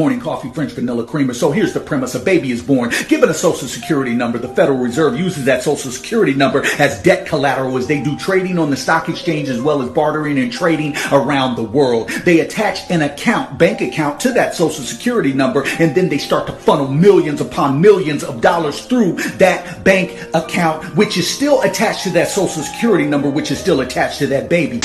Morning 0.00 0.18
coffee, 0.18 0.50
French 0.50 0.72
vanilla 0.72 1.06
creamer. 1.06 1.32
So 1.34 1.52
here's 1.52 1.72
the 1.72 1.78
premise. 1.78 2.16
A 2.16 2.18
baby 2.18 2.50
is 2.50 2.60
born. 2.60 2.90
Given 3.06 3.28
a 3.28 3.34
social 3.34 3.68
security 3.68 4.12
number, 4.12 4.38
the 4.38 4.48
Federal 4.48 4.78
Reserve 4.78 5.16
uses 5.16 5.44
that 5.44 5.62
social 5.62 5.92
security 5.92 6.34
number 6.34 6.64
as 6.80 7.00
debt 7.04 7.28
collateral 7.28 7.78
as 7.78 7.86
they 7.86 8.02
do 8.02 8.18
trading 8.18 8.58
on 8.58 8.70
the 8.70 8.76
stock 8.76 9.08
exchange 9.08 9.48
as 9.48 9.62
well 9.62 9.80
as 9.80 9.88
bartering 9.90 10.36
and 10.40 10.52
trading 10.52 10.96
around 11.12 11.54
the 11.54 11.62
world. 11.62 12.08
They 12.24 12.40
attach 12.40 12.90
an 12.90 13.02
account, 13.02 13.56
bank 13.56 13.82
account 13.82 14.18
to 14.22 14.32
that 14.32 14.56
social 14.56 14.82
security 14.82 15.32
number 15.32 15.62
and 15.78 15.94
then 15.94 16.08
they 16.08 16.18
start 16.18 16.48
to 16.48 16.52
funnel 16.54 16.88
millions 16.88 17.40
upon 17.40 17.80
millions 17.80 18.24
of 18.24 18.40
dollars 18.40 18.84
through 18.86 19.12
that 19.38 19.84
bank 19.84 20.20
account, 20.34 20.96
which 20.96 21.16
is 21.16 21.32
still 21.32 21.62
attached 21.62 22.02
to 22.02 22.10
that 22.10 22.26
social 22.26 22.64
security 22.64 23.06
number, 23.06 23.30
which 23.30 23.52
is 23.52 23.60
still 23.60 23.80
attached 23.80 24.18
to 24.18 24.26
that 24.26 24.48
baby. 24.48 24.80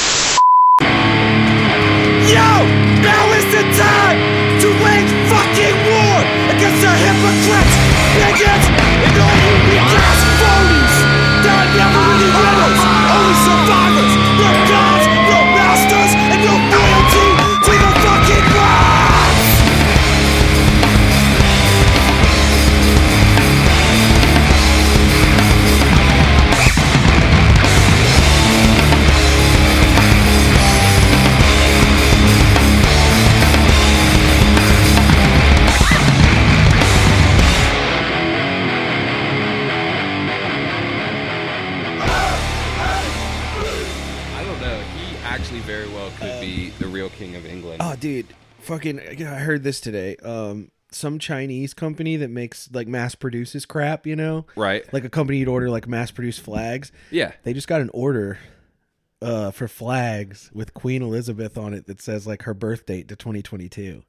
Yo! 2.32 2.79
Fucking! 48.80 49.26
I 49.28 49.40
heard 49.40 49.64
this 49.64 49.80
today. 49.82 50.16
Um, 50.18 50.72
some 50.92 51.20
Chinese 51.20 51.74
company 51.74 52.16
that 52.18 52.30
makes 52.30 52.70
like 52.72 52.88
mass 52.88 53.16
produces 53.16 53.66
crap. 53.66 54.08
You 54.08 54.16
know, 54.16 54.46
Right. 54.56 54.92
Like 54.94 55.04
a 55.04 55.10
company 55.10 55.38
you'd 55.40 55.48
order 55.48 55.70
like 55.70 55.88
mass 55.88 56.12
produced 56.12 56.42
flags. 56.42 56.92
Yeah. 57.12 57.34
They 57.44 57.54
just 57.54 57.68
got 57.68 57.82
an 57.82 57.90
order 57.94 58.40
uh 59.22 59.52
for 59.52 59.68
flags 59.68 60.50
with 60.54 60.74
Queen 60.74 61.02
Elizabeth 61.02 61.58
on 61.58 61.74
it 61.74 61.88
that 61.88 62.02
says 62.02 62.26
like 62.26 62.44
her 62.44 62.54
birth 62.54 62.86
date 62.86 63.08
to 63.10 63.16
2022. 63.16 64.04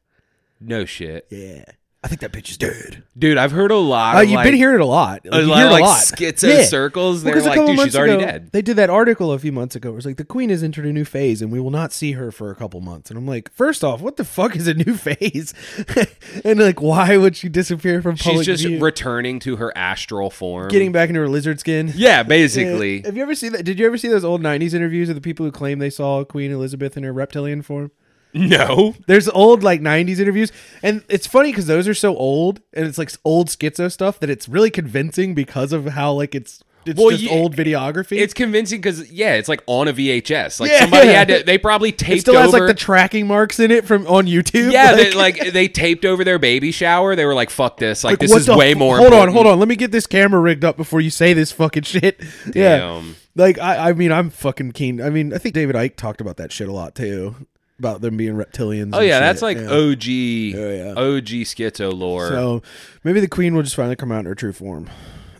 No 0.60 0.84
shit. 0.84 1.26
Yeah. 1.30 1.64
I 2.02 2.08
think 2.08 2.22
that 2.22 2.32
bitch 2.32 2.48
is 2.48 2.56
dead. 2.56 3.02
Dude, 3.18 3.36
I've 3.36 3.52
heard 3.52 3.70
a 3.70 3.76
lot 3.76 4.16
Uh, 4.16 4.22
of 4.22 4.24
you've 4.30 4.36
like, 4.36 4.44
been 4.46 4.54
hearing 4.54 4.76
it 4.76 4.80
a 4.80 4.86
lot. 4.86 5.20
a 5.30 5.40
you 5.42 5.46
lot 5.46 5.56
hear 5.58 5.66
of, 5.66 5.72
it 5.72 5.74
a 5.74 5.80
like, 5.80 5.82
lot. 5.84 5.98
schizo 5.98 6.64
circles. 6.64 7.22
They're 7.22 7.34
'cause 7.34 7.44
a 7.44 7.50
like, 7.50 7.56
couple 7.56 7.66
dude, 7.72 7.76
months 7.76 7.92
she's 7.92 7.98
already 7.98 8.14
ago, 8.14 8.24
dead. 8.24 8.48
They 8.52 8.62
did 8.62 8.76
that 8.76 8.88
article 8.88 9.32
a 9.32 9.38
few 9.38 9.52
months 9.52 9.76
ago. 9.76 9.90
It 9.90 9.96
was 9.96 10.06
like 10.06 10.16
the 10.16 10.24
queen 10.24 10.48
has 10.48 10.62
entered 10.62 10.86
a 10.86 10.94
new 10.94 11.04
phase 11.04 11.42
and 11.42 11.52
we 11.52 11.60
will 11.60 11.70
not 11.70 11.92
see 11.92 12.12
her 12.12 12.32
for 12.32 12.50
a 12.50 12.54
couple 12.54 12.80
months. 12.80 13.10
And 13.10 13.18
I'm 13.18 13.26
like, 13.26 13.52
first 13.52 13.84
off, 13.84 14.00
what 14.00 14.16
the 14.16 14.24
fuck 14.24 14.56
is 14.56 14.66
a 14.66 14.72
new 14.72 14.94
phase? 14.96 15.52
and 16.44 16.58
like, 16.58 16.80
why 16.80 17.18
would 17.18 17.36
she 17.36 17.50
disappear 17.50 18.00
from 18.00 18.16
She's 18.16 18.46
just 18.46 18.64
view? 18.64 18.78
returning 18.80 19.38
to 19.40 19.56
her 19.56 19.70
astral 19.76 20.30
form. 20.30 20.68
getting 20.68 20.92
back 20.92 21.10
into 21.10 21.20
her 21.20 21.28
lizard 21.28 21.60
skin? 21.60 21.92
Yeah, 22.00 22.22
basically. 22.22 23.00
Yeah. 23.00 23.06
Have 23.08 23.16
you 23.18 23.22
ever 23.22 23.34
seen 23.34 23.52
that? 23.52 23.64
Did 23.64 23.78
you 23.78 23.84
ever 23.84 23.98
see 23.98 24.08
those 24.08 24.24
old 24.24 24.40
'90s 24.40 24.72
interviews 24.72 25.10
of 25.10 25.16
the 25.16 25.20
people 25.20 25.44
who 25.44 25.52
claim 25.52 25.80
they 25.80 25.90
saw 25.90 26.24
Queen 26.24 26.50
Elizabeth 26.50 26.96
in 26.96 27.02
her 27.02 27.12
reptilian 27.12 27.60
form? 27.60 27.90
No. 28.32 28.94
There's 29.06 29.28
old 29.28 29.62
like 29.62 29.80
'90s 29.80 30.18
interviews, 30.20 30.52
and 30.82 31.02
it's 31.08 31.26
funny 31.26 31.50
because 31.50 31.66
those 31.66 31.88
are 31.88 31.94
so 31.94 32.16
old, 32.16 32.60
and 32.72 32.86
it's 32.86 32.98
like 32.98 33.10
old 33.24 33.48
schizo 33.48 33.90
stuff 33.90 34.20
that 34.20 34.30
it's 34.30 34.48
really 34.48 34.70
convincing 34.70 35.34
because 35.34 35.72
of 35.72 35.86
how 35.86 36.12
like 36.12 36.34
it's 36.34 36.62
it's 36.86 36.98
Well, 36.98 37.10
just 37.10 37.24
yeah, 37.24 37.32
old 37.32 37.54
videography. 37.54 38.18
It's 38.18 38.32
convincing 38.32 38.80
because 38.80 39.10
yeah, 39.12 39.34
it's 39.34 39.48
like 39.50 39.62
on 39.66 39.86
a 39.88 39.92
VHS. 39.92 40.60
Like 40.60 40.70
Yeah. 40.70 40.80
somebody 40.80 41.08
had 41.08 41.28
to. 41.28 41.42
They 41.50 41.58
probably 41.58 41.92
taped 41.92 42.18
it 42.18 42.20
still 42.22 42.34
has 42.40 42.54
over. 42.54 42.66
like 42.66 42.74
the 42.74 42.80
tracking 42.80 43.26
marks 43.26 43.58
in 43.60 43.70
it 43.70 43.84
from 43.84 44.06
on 44.06 44.26
YouTube. 44.26 44.72
yeah, 44.72 44.94
they, 44.94 45.12
like 45.12 45.52
they 45.52 45.68
taped 45.68 46.04
over 46.06 46.24
their 46.24 46.38
baby 46.38 46.70
shower. 46.72 47.14
They 47.16 47.24
were 47.26 47.34
like, 47.34 47.50
"Fuck 47.50 47.76
this! 47.78 48.02
Like, 48.04 48.18
this 48.18 48.32
is 48.32 48.46
the 48.46 48.56
way 48.56 48.72
more." 48.74 48.96
Hold 48.98 49.12
on, 49.12 49.28
hold 49.30 49.46
on. 49.46 49.58
Let 49.58 49.68
me 49.68 49.76
get 49.76 49.90
this 49.92 50.06
camera 50.06 50.40
rigged 50.40 50.64
up 50.64 50.76
before 50.76 51.00
you 51.02 51.10
say 51.10 51.32
this 51.34 51.52
fucking 51.52 51.82
shit. 51.84 52.20
Yeah. 52.54 53.02
Like 53.36 53.58
I, 53.58 53.90
I 53.90 53.92
mean, 53.92 54.10
I'm 54.10 54.30
fucking 54.30 54.72
keen. 54.72 55.00
I 55.02 55.10
mean, 55.10 55.32
I 55.34 55.38
think 55.38 55.54
David 55.54 55.76
Icke 55.76 55.96
talked 55.96 56.20
about 56.20 56.36
that 56.38 56.50
shit 56.50 56.68
a 56.68 56.72
lot 56.72 56.94
too, 56.94 57.34
about 57.80 58.00
them 58.00 58.16
being 58.16 58.34
reptilians. 58.34 58.90
Oh 58.92 59.00
yeah, 59.00 59.14
shit. 59.16 59.20
that's 59.22 59.42
like 59.42 59.56
Yeah. 59.56 59.64
OG, 59.64 59.74
oh, 59.74 60.70
yeah. 60.70 60.92
OG 60.92 61.28
schizo 61.48 61.92
lore. 61.92 62.28
So 62.28 62.62
maybe 63.02 63.18
the 63.18 63.26
queen 63.28 63.54
will 63.56 63.62
just 63.64 63.74
finally 63.74 63.96
come 63.96 64.12
out 64.12 64.20
in 64.20 64.26
her 64.26 64.34
true 64.36 64.52
form. 64.52 64.88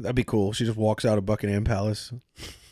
That'd 0.01 0.17
be 0.17 0.25
cool. 0.25 0.53
She 0.53 0.65
just 0.65 0.77
walks 0.77 1.05
out 1.05 1.19
of 1.19 1.27
Buckingham 1.27 1.63
Palace, 1.65 2.13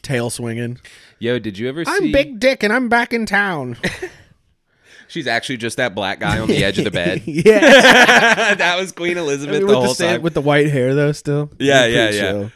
tail 0.03 0.31
swinging. 0.31 0.79
Yo, 1.21 1.39
did 1.39 1.59
you 1.59 1.69
ever 1.69 1.85
see? 1.85 1.91
I'm 1.93 2.11
Big 2.11 2.41
Dick 2.41 2.63
and 2.65 2.73
I'm 2.73 2.89
back 2.89 3.13
in 3.13 3.27
town. 3.27 3.77
She's 5.09 5.27
actually 5.27 5.57
just 5.59 5.79
that 5.79 5.95
black 5.95 6.21
guy 6.21 6.39
on 6.39 6.49
the 6.49 6.63
edge 6.65 6.77
of 6.79 6.85
the 6.85 6.91
bed. 6.91 7.23
yeah, 7.27 8.55
that 8.55 8.77
was 8.79 8.93
Queen 8.93 9.17
Elizabeth 9.17 9.61
with 9.61 9.69
the 9.69 9.75
the 9.75 9.81
whole 9.81 9.95
stand- 9.95 10.17
time. 10.17 10.23
with 10.23 10.35
the 10.35 10.41
white 10.43 10.69
hair 10.71 10.95
though. 10.95 11.13
Still, 11.13 11.51
Yeah, 11.59 11.87
yeah, 11.87 12.11
yeah. 12.11 12.49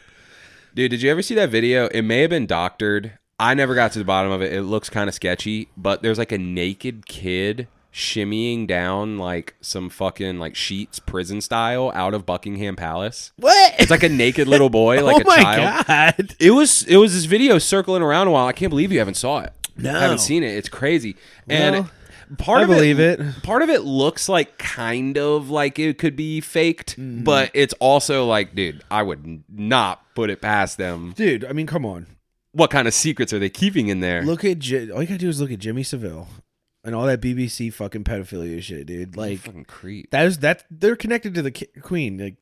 Dude, 0.75 0.91
did 0.91 1.01
you 1.01 1.09
ever 1.11 1.21
see 1.21 1.35
that 1.35 1.49
video? 1.49 1.87
It 1.87 2.01
may 2.03 2.21
have 2.21 2.29
been 2.31 2.45
doctored. 2.47 3.17
I 3.39 3.53
never 3.53 3.75
got 3.75 3.91
to 3.93 3.99
the 3.99 4.05
bottom 4.05 4.31
of 4.31 4.41
it. 4.41 4.53
It 4.53 4.61
looks 4.63 4.89
kind 4.89 5.07
of 5.09 5.15
sketchy, 5.15 5.69
but 5.75 6.01
there's 6.01 6.17
like 6.17 6.31
a 6.31 6.37
naked 6.37 7.05
kid 7.07 7.67
shimmying 7.93 8.65
down 8.65 9.17
like 9.19 9.55
some 9.61 9.87
fucking 9.87 10.39
like 10.39 10.55
sheets 10.55 10.97
prison 10.99 11.39
style 11.41 11.91
out 11.93 12.13
of 12.13 12.25
Buckingham 12.25 12.75
Palace. 12.75 13.31
What? 13.37 13.73
It's 13.79 13.91
like 13.91 14.03
a 14.03 14.09
naked 14.09 14.47
little 14.47 14.69
boy, 14.69 15.03
like 15.03 15.17
oh 15.17 15.21
a 15.21 15.23
my 15.37 15.43
child. 15.43 15.85
god! 15.87 16.35
It 16.39 16.51
was 16.51 16.83
it 16.83 16.97
was 16.97 17.13
this 17.13 17.25
video 17.25 17.57
circling 17.59 18.01
around 18.01 18.27
a 18.27 18.31
while. 18.31 18.47
I 18.47 18.53
can't 18.53 18.69
believe 18.69 18.91
you 18.91 18.99
haven't 18.99 19.15
saw 19.15 19.39
it. 19.41 19.53
No. 19.75 19.95
I 19.95 20.01
haven't 20.01 20.19
seen 20.19 20.43
it. 20.43 20.55
It's 20.55 20.69
crazy. 20.69 21.15
And 21.49 21.75
Well, 21.75 21.89
part 22.37 22.59
I 22.59 22.63
of 22.63 22.69
believe 22.69 22.99
it. 22.99 23.19
Part 23.41 23.63
of 23.63 23.69
it 23.69 23.81
looks 23.83 24.29
like 24.29 24.57
kind 24.59 25.17
of 25.17 25.49
like 25.49 25.79
it 25.79 25.97
could 25.97 26.15
be 26.15 26.41
faked, 26.41 26.97
Mm-hmm. 26.99 27.23
but 27.23 27.49
it's 27.55 27.73
also 27.79 28.25
like, 28.25 28.53
dude, 28.55 28.83
I 28.91 29.01
would 29.01 29.43
not 29.49 30.03
put 30.15 30.29
it 30.29 30.41
past 30.41 30.77
them. 30.77 31.13
Dude, 31.15 31.43
I 31.45 31.53
mean, 31.53 31.65
come 31.67 31.85
on. 31.85 32.05
What 32.53 32.69
kind 32.69 32.87
of 32.87 32.93
secrets 32.93 33.33
are 33.33 33.39
they 33.39 33.49
keeping 33.49 33.87
in 33.89 33.99
there? 33.99 34.23
Look 34.23 34.45
at 34.45 34.59
J- 34.59 34.89
all 34.91 35.01
you 35.01 35.07
gotta 35.07 35.17
do 35.19 35.29
is 35.29 35.41
look 35.41 35.51
at 35.51 35.59
Jimmy 35.59 35.83
Savile 35.83 36.27
and 36.83 36.93
all 36.95 37.05
that 37.07 37.19
BBC 37.21 37.73
fucking 37.73 38.03
pedophilia 38.03 38.61
shit, 38.61 38.85
dude. 38.87 39.17
Like 39.17 39.39
fucking 39.39 39.65
creep. 39.65 40.11
that 40.11 40.25
is 40.25 40.37
that 40.39 40.63
they're 40.69 40.95
connected 40.95 41.33
to 41.35 41.41
the 41.41 41.51
ki- 41.51 41.67
queen. 41.81 42.17
Like 42.19 42.35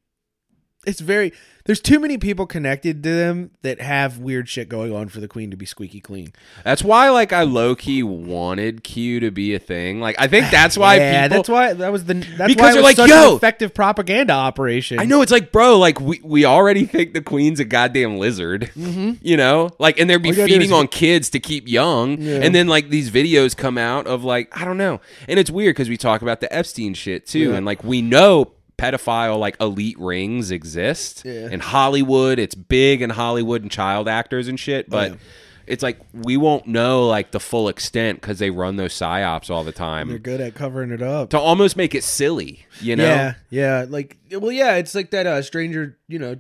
it's 0.86 1.00
very 1.00 1.32
there's 1.66 1.80
too 1.80 2.00
many 2.00 2.18
people 2.18 2.48
connected 2.48 3.04
to 3.04 3.10
them 3.10 3.52
that 3.62 3.80
have 3.80 4.18
weird 4.18 4.50
shit 4.50 4.68
going 4.68 4.94
on 4.94 5.10
for 5.10 5.20
the 5.20 5.28
queen 5.28 5.52
to 5.52 5.58
be 5.58 5.66
squeaky 5.66 6.02
clean. 6.02 6.34
That's 6.64 6.84
why, 6.84 7.10
like, 7.10 7.32
I 7.32 7.44
low 7.44 7.76
key 7.76 8.02
wanted 8.02 8.84
Q 8.84 9.20
to 9.20 9.32
be 9.32 9.54
a 9.54 9.60
thing. 9.60 10.00
Like, 10.00 10.16
I 10.18 10.28
think 10.28 10.50
that's 10.50 10.78
why 10.78 10.96
yeah, 10.96 11.28
people. 11.28 11.38
that's 11.38 11.50
why 11.50 11.74
that 11.74 11.92
was 11.92 12.06
the 12.06 12.16
that's 12.16 12.52
Because 12.52 12.74
they're 12.74 12.82
was 12.82 12.84
like, 12.84 12.96
such 12.96 13.10
yo! 13.10 13.32
an 13.32 13.36
effective 13.38 13.74
propaganda 13.74 14.34
operation. 14.34 15.00
I 15.00 15.06
know 15.06 15.22
it's 15.22 15.32
like, 15.32 15.52
bro, 15.52 15.78
like 15.78 16.02
we, 16.02 16.20
we 16.24 16.46
already 16.46 16.86
think 16.86 17.14
the 17.14 17.22
queen's 17.22 17.60
a 17.60 17.66
goddamn 17.66 18.18
lizard, 18.18 18.72
mm-hmm. 18.76 19.14
you 19.22 19.38
know, 19.38 19.70
like, 19.78 20.00
and 20.00 20.10
they'd 20.10 20.18
be 20.18 20.30
All 20.30 20.34
you 20.34 20.38
gotta 20.38 20.48
do 20.48 20.54
feeding 20.54 20.70
is- 20.70 20.72
on 20.74 20.88
kids 20.88 21.30
to 21.32 21.40
keep 21.40 21.68
young, 21.68 22.20
Yeah. 22.20 22.40
and 22.42 22.56
then 22.56 22.68
like 22.68 22.90
these 22.90 23.12
videos 23.12 23.56
come 23.56 23.78
out 23.78 24.08
of 24.08 24.24
like 24.24 24.56
I 24.58 24.66
don't 24.66 24.78
know, 24.78 25.00
and 25.28 25.40
it's 25.40 25.52
weird 25.52 25.76
because 25.76 25.90
we 25.90 25.98
talk 25.98 26.24
about 26.24 26.42
the 26.42 26.52
Epstein 26.54 26.96
shit 26.96 27.28
too, 27.28 27.52
Yeah. 27.52 27.56
and 27.58 27.66
like 27.68 27.84
we 27.84 28.02
know 28.02 28.54
pedophile 28.82 29.40
like 29.40 29.56
elite 29.62 30.00
rings 30.00 30.52
exist 30.52 31.24
Yeah. 31.26 31.50
in 31.50 31.60
Hollywood, 31.60 32.40
it's 32.40 32.56
big 32.56 33.02
in 33.02 33.10
Hollywood 33.12 33.62
and 33.62 33.72
child 33.72 34.08
actors 34.08 34.48
and 34.48 34.60
shit, 34.60 34.90
but. 34.90 35.12
yeah. 35.12 35.18
It's 35.68 35.84
like 35.84 36.00
we 36.12 36.36
won't 36.38 36.68
know 36.68 37.08
like 37.08 37.32
the 37.32 37.40
full 37.40 37.70
extent 37.70 38.20
because 38.20 38.40
they 38.40 38.50
run 38.50 38.76
those 38.76 38.94
psyops 38.94 39.50
all 39.50 39.64
the 39.64 39.72
time 39.72 40.10
They're 40.10 40.18
good 40.18 40.42
at 40.42 40.54
covering 40.54 40.92
it 40.92 41.02
up. 41.04 41.30
to 41.30 41.40
almost 41.40 41.78
make 41.78 41.96
it 41.96 42.04
silly, 42.04 42.66
you 42.82 42.96
know? 42.98 43.06
Yeah, 43.06 43.34
yeah. 43.52 43.86
Like, 43.88 44.18
well, 44.32 44.52
yeah, 44.52 44.76
it's 44.76 44.96
like 44.96 45.12
that 45.12 45.28
uh, 45.28 45.42
stranger, 45.44 45.98
you 46.10 46.20
know, 46.20 46.36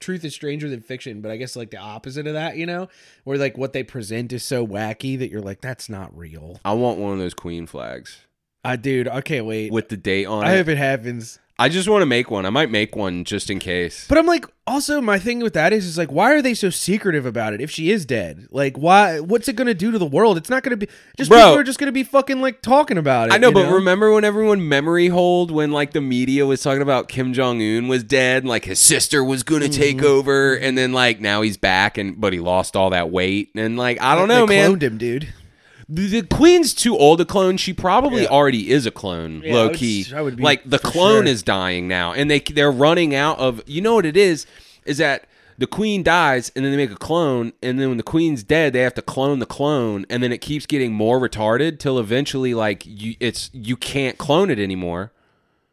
truth 0.00 0.22
is 0.24 0.32
stranger 0.34 0.68
than 0.68 0.80
fiction, 0.82 1.22
but 1.22 1.30
I 1.32 1.38
guess 1.38 1.56
like 1.56 1.70
the 1.70 1.78
opposite 1.78 2.28
of 2.28 2.34
that, 2.34 2.56
you 2.56 2.66
know, 2.66 2.88
where 3.24 3.38
like 3.38 3.58
what 3.58 3.72
they 3.72 3.82
present 3.82 4.32
is 4.32 4.44
so 4.44 4.64
wacky 4.64 5.18
that 5.18 5.28
you're 5.30 5.40
like, 5.42 5.60
that's 5.60 5.88
not 5.88 6.16
real. 6.16 6.60
I 6.64 6.74
want 6.74 6.98
one 6.98 7.14
of 7.14 7.18
those 7.18 7.34
queen 7.34 7.66
flags 7.66 8.20
I, 8.64 8.76
dude, 8.76 9.08
I 9.08 9.22
can't 9.22 9.46
wait. 9.46 9.72
with 9.72 9.88
the 9.88 9.96
date 9.96 10.26
on 10.26 10.44
I 10.44 10.52
it. 10.52 10.56
hope 10.58 10.68
it 10.68 10.78
happens. 10.78 11.40
I 11.60 11.68
just 11.68 11.88
want 11.88 12.02
to 12.02 12.06
make 12.06 12.30
one. 12.30 12.46
I 12.46 12.50
might 12.50 12.70
make 12.70 12.94
one 12.94 13.24
just 13.24 13.50
in 13.50 13.58
case. 13.58 14.06
But 14.08 14.16
I'm 14.16 14.26
like, 14.26 14.46
also 14.64 15.00
my 15.00 15.18
thing 15.18 15.40
with 15.40 15.54
that 15.54 15.72
is, 15.72 15.86
is 15.86 15.98
like, 15.98 16.12
why 16.12 16.32
are 16.32 16.40
they 16.40 16.54
so 16.54 16.70
secretive 16.70 17.26
about 17.26 17.52
it? 17.52 17.60
If 17.60 17.68
she 17.68 17.90
is 17.90 18.06
dead, 18.06 18.46
like, 18.52 18.76
why? 18.78 19.18
What's 19.18 19.48
it 19.48 19.56
gonna 19.56 19.74
do 19.74 19.90
to 19.90 19.98
the 19.98 20.06
world? 20.06 20.36
It's 20.38 20.48
not 20.50 20.62
gonna 20.62 20.76
be 20.76 20.86
just 21.16 21.28
Bro. 21.30 21.38
people 21.38 21.58
are 21.58 21.64
just 21.64 21.80
gonna 21.80 21.90
be 21.90 22.04
fucking 22.04 22.40
like 22.40 22.62
talking 22.62 22.96
about 22.96 23.28
it. 23.30 23.32
I 23.34 23.38
know, 23.38 23.50
but 23.50 23.72
remember 23.72 24.12
when 24.12 24.22
everyone 24.24 24.68
memory 24.68 25.08
hold 25.08 25.50
when 25.50 25.72
like 25.72 25.92
the 25.94 26.00
media 26.00 26.46
was 26.46 26.62
talking 26.62 26.82
about 26.82 27.08
Kim 27.08 27.32
Jong 27.32 27.60
Un 27.60 27.88
was 27.88 28.04
dead, 28.04 28.44
and, 28.44 28.48
like 28.48 28.64
his 28.64 28.78
sister 28.78 29.24
was 29.24 29.42
going 29.42 29.62
to 29.62 29.68
take 29.68 29.96
Mm-hmm. 29.96 30.06
over, 30.06 30.54
and 30.54 30.78
then 30.78 30.92
like 30.92 31.18
now 31.20 31.42
he's 31.42 31.56
back, 31.56 31.98
and 31.98 32.20
but 32.20 32.32
he 32.32 32.38
lost 32.38 32.76
all 32.76 32.90
that 32.90 33.10
weight, 33.10 33.50
and 33.56 33.76
like 33.76 34.00
I 34.00 34.14
don't 34.14 34.28
know, 34.28 34.46
man. 34.46 34.70
They 34.70 34.76
cloned 34.76 34.82
him, 34.82 34.98
dude. 34.98 35.32
The, 35.88 36.06
the 36.20 36.22
queen's 36.22 36.74
too 36.74 36.96
old 36.96 37.20
a 37.20 37.24
clone. 37.24 37.56
She 37.56 37.72
probably 37.72 38.22
Yeah. 38.22 38.28
already 38.28 38.70
is 38.70 38.84
a 38.84 38.90
clone, 38.90 39.42
Yeah, 39.42 39.52
I 39.52 39.54
low 39.54 39.68
would 39.68 39.76
key. 39.76 40.06
I 40.14 40.20
would 40.20 40.36
be 40.36 40.42
like 40.42 40.68
the 40.68 40.78
clone 40.78 41.24
sure. 41.24 41.32
is 41.32 41.42
dying 41.42 41.88
now, 41.88 42.12
and 42.12 42.30
they 42.30 42.40
they're 42.40 42.70
running 42.72 43.14
out 43.14 43.38
of. 43.38 43.62
You 43.66 43.80
know 43.80 43.94
what 43.94 44.04
it 44.06 44.16
is? 44.16 44.44
Is 44.84 44.98
that 44.98 45.24
the 45.56 45.66
queen 45.66 46.02
dies, 46.02 46.52
and 46.54 46.64
then 46.64 46.72
they 46.72 46.76
make 46.76 46.90
a 46.92 46.96
clone, 46.96 47.52
and 47.62 47.80
then 47.80 47.88
when 47.88 47.96
the 47.96 48.02
queen's 48.02 48.42
dead, 48.44 48.72
they 48.74 48.80
have 48.82 48.94
to 48.94 49.02
clone 49.02 49.38
the 49.38 49.46
clone, 49.46 50.04
and 50.10 50.22
then 50.22 50.30
it 50.30 50.40
keeps 50.42 50.66
getting 50.66 50.92
more 50.92 51.18
retarded 51.18 51.78
till 51.78 51.98
eventually, 51.98 52.52
like 52.54 52.82
you, 52.86 53.14
it's 53.18 53.50
you 53.54 53.76
can't 53.76 54.18
clone 54.18 54.50
it 54.50 54.58
anymore, 54.58 55.10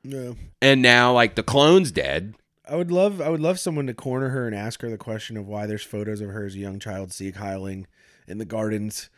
No. 0.04 0.38
and 0.62 0.82
now 0.82 1.12
like 1.14 1.36
the 1.36 1.44
clone's 1.44 1.92
dead. 1.92 2.36
I 2.68 2.76
would 2.78 2.90
love 2.90 3.20
I 3.22 3.30
would 3.30 3.42
love 3.42 3.60
someone 3.60 3.86
to 3.88 3.94
corner 3.94 4.30
her 4.30 4.48
and 4.48 4.56
ask 4.56 4.82
her 4.82 4.90
the 4.90 4.98
question 4.98 5.36
of 5.38 5.46
why 5.46 5.68
there's 5.68 5.84
photos 5.84 6.20
of 6.22 6.30
her 6.30 6.46
as 6.46 6.56
a 6.56 6.60
young 6.60 6.80
child 6.80 7.12
Sieg 7.14 7.36
Heiling 7.36 7.86
in 8.28 8.40
the 8.40 8.46
gardens 8.46 9.10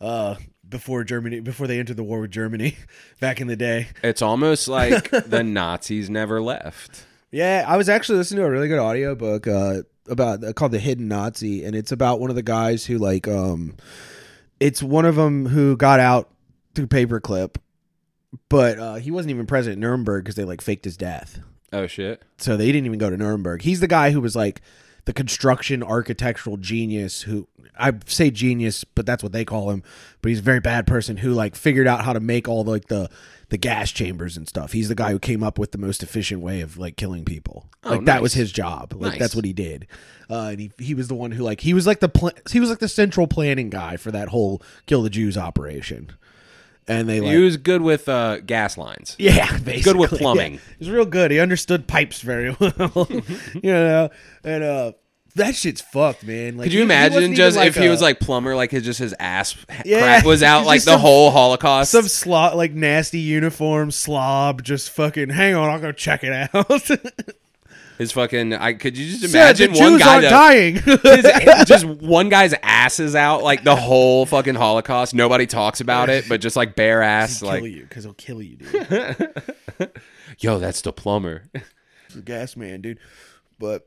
uh 0.00 0.36
before 0.68 1.04
Germany 1.04 1.40
before 1.40 1.66
they 1.66 1.78
entered 1.78 1.96
the 1.96 2.02
war 2.02 2.20
with 2.20 2.30
Germany 2.30 2.76
back 3.20 3.40
in 3.40 3.46
the 3.48 3.56
day. 3.56 3.88
It's 4.02 4.22
almost 4.22 4.68
like 4.68 5.10
the 5.26 5.42
Nazis 5.42 6.08
never 6.08 6.40
left. 6.40 7.04
Yeah, 7.32 7.64
I 7.66 7.76
was 7.76 7.88
actually 7.88 8.18
listening 8.18 8.40
to 8.40 8.46
a 8.46 8.50
really 8.50 8.68
good 8.68 8.78
audiobook 8.78 9.46
uh 9.46 9.82
about 10.08 10.42
uh, 10.42 10.52
called 10.52 10.72
The 10.72 10.78
Hidden 10.78 11.08
Nazi 11.08 11.64
and 11.64 11.74
it's 11.76 11.92
about 11.92 12.20
one 12.20 12.30
of 12.30 12.36
the 12.36 12.42
guys 12.42 12.86
who 12.86 12.98
like 12.98 13.28
um 13.28 13.76
it's 14.58 14.82
one 14.82 15.04
of 15.04 15.16
them 15.16 15.46
who 15.46 15.76
got 15.76 16.00
out 16.00 16.30
through 16.74 16.86
paperclip 16.88 17.56
but 18.48 18.78
uh 18.78 18.94
he 18.94 19.10
wasn't 19.10 19.30
even 19.30 19.46
present 19.46 19.72
at 19.72 19.78
Nuremberg 19.78 20.24
cuz 20.24 20.34
they 20.34 20.44
like 20.44 20.60
faked 20.60 20.84
his 20.84 20.96
death. 20.96 21.40
Oh 21.72 21.86
shit! 21.86 22.22
so 22.38 22.56
they 22.56 22.66
didn't 22.66 22.86
even 22.86 22.98
go 22.98 23.10
to 23.10 23.16
Nuremberg. 23.16 23.62
He's 23.62 23.78
the 23.78 23.86
guy 23.86 24.10
who 24.10 24.20
was 24.20 24.34
like 24.34 24.60
the 25.10 25.14
construction 25.14 25.82
architectural 25.82 26.56
genius 26.56 27.22
who 27.22 27.48
I 27.76 27.92
say 28.06 28.30
genius, 28.30 28.84
but 28.84 29.06
that's 29.06 29.24
what 29.24 29.32
they 29.32 29.44
call 29.44 29.70
him. 29.70 29.82
But 30.22 30.28
he's 30.28 30.38
a 30.38 30.42
very 30.42 30.60
bad 30.60 30.86
person 30.86 31.16
who 31.16 31.32
like 31.32 31.56
figured 31.56 31.88
out 31.88 32.04
how 32.04 32.12
to 32.12 32.20
make 32.20 32.46
all 32.46 32.62
the, 32.62 32.70
like 32.70 32.86
the 32.86 33.10
the 33.48 33.56
gas 33.56 33.90
chambers 33.90 34.36
and 34.36 34.46
stuff. 34.48 34.70
He's 34.70 34.88
the 34.88 34.94
guy 34.94 35.10
who 35.10 35.18
came 35.18 35.42
up 35.42 35.58
with 35.58 35.72
the 35.72 35.78
most 35.78 36.04
efficient 36.04 36.42
way 36.42 36.60
of 36.60 36.78
like 36.78 36.96
killing 36.96 37.24
people. 37.24 37.66
Oh, 37.82 37.90
like 37.90 38.04
that 38.04 38.22
was 38.22 38.34
his 38.34 38.52
job. 38.52 38.92
Like 38.92 39.12
Nice. 39.14 39.18
that's 39.18 39.34
what 39.34 39.44
he 39.44 39.52
did. 39.52 39.88
Uh, 40.30 40.50
and 40.52 40.60
he 40.60 40.70
he 40.78 40.94
was 40.94 41.08
the 41.08 41.16
one 41.16 41.32
who 41.32 41.42
like 41.42 41.62
he 41.62 41.74
was 41.74 41.88
like 41.88 41.98
the 41.98 42.08
pl- 42.08 42.30
he 42.52 42.60
was 42.60 42.70
like 42.70 42.78
the 42.78 42.86
central 42.86 43.26
planning 43.26 43.68
guy 43.68 43.96
for 43.96 44.12
that 44.12 44.28
whole 44.28 44.62
kill 44.86 45.02
the 45.02 45.10
Jews 45.10 45.36
operation. 45.36 46.12
And 46.88 47.08
they 47.08 47.20
like 47.20 47.30
he 47.30 47.38
was 47.38 47.56
good 47.56 47.82
with 47.82 48.08
uh, 48.08 48.38
gas 48.40 48.76
lines. 48.76 49.14
yeah, 49.18 49.58
basically. 49.58 49.82
good 49.82 49.96
with 49.96 50.12
Yeah. 50.12 50.18
plumbing. 50.18 50.52
He 50.54 50.60
was 50.80 50.90
real 50.90 51.04
good. 51.04 51.30
He 51.30 51.38
understood 51.38 51.86
pipes 51.86 52.20
very 52.20 52.50
well. 52.60 53.08
you 53.54 53.72
know, 53.72 54.08
and 54.44 54.64
uh 54.64 54.92
that 55.36 55.54
shit's 55.54 55.80
fucked, 55.80 56.24
man. 56.24 56.56
Like, 56.56 56.64
Could 56.64 56.72
you 56.72 56.80
he 56.80 56.84
imagine 56.84 57.14
wasn't 57.14 57.36
just 57.36 57.56
even 57.56 57.68
if 57.68 57.76
he 57.76 57.88
was 57.88 58.02
like 58.02 58.18
plumber, 58.18 58.56
like 58.56 58.72
his 58.72 58.82
just 58.84 58.98
his 58.98 59.14
ass 59.20 59.54
Yeah, 59.84 60.00
crack 60.00 60.24
was 60.24 60.42
out 60.52 60.66
like 60.66 60.80
the 60.82 60.90
some- 60.92 61.00
whole 61.00 61.30
Holocaust? 61.30 61.92
some 61.92 62.08
slot 62.08 62.56
like 62.56 62.72
nasty 62.72 63.20
uniform 63.20 63.92
slob 63.92 64.64
just 64.64 64.90
fucking 64.90 65.28
hang 65.28 65.54
on, 65.54 65.70
I'll 65.70 65.78
go 65.80 65.92
check 65.92 66.24
it 66.24 66.32
out. 66.52 66.66
His 68.00 68.12
fucking. 68.12 68.54
I 68.54 68.72
could 68.72 68.96
you 68.96 69.10
just 69.10 69.24
imagine 69.34 69.72
one 69.74 69.92
Jews 69.92 70.02
guy 70.02 70.20
dying. 70.22 70.74
his- 70.76 71.64
just 71.66 71.84
one 71.84 72.30
guy's 72.30 72.54
ass 72.62 72.98
is 72.98 73.14
out 73.14 73.42
like 73.42 73.62
the 73.62 73.76
whole 73.76 74.24
fucking 74.24 74.54
Holocaust. 74.54 75.12
Nobody 75.12 75.46
talks 75.46 75.82
about 75.82 76.08
it, 76.08 76.24
but 76.26 76.40
just 76.40 76.56
like 76.56 76.74
bare 76.74 77.02
ass, 77.02 77.40
kill 77.40 77.48
like 77.48 77.62
you 77.62 77.82
because 77.82 78.04
he'll 78.04 78.14
kill 78.14 78.40
you, 78.40 78.56
dude. 78.56 79.30
yo, 80.38 80.58
that's 80.58 80.80
the 80.80 80.94
plumber. 80.94 81.50
the 82.14 82.22
gas 82.22 82.56
man, 82.56 82.80
dude. 82.80 82.98
But 83.58 83.86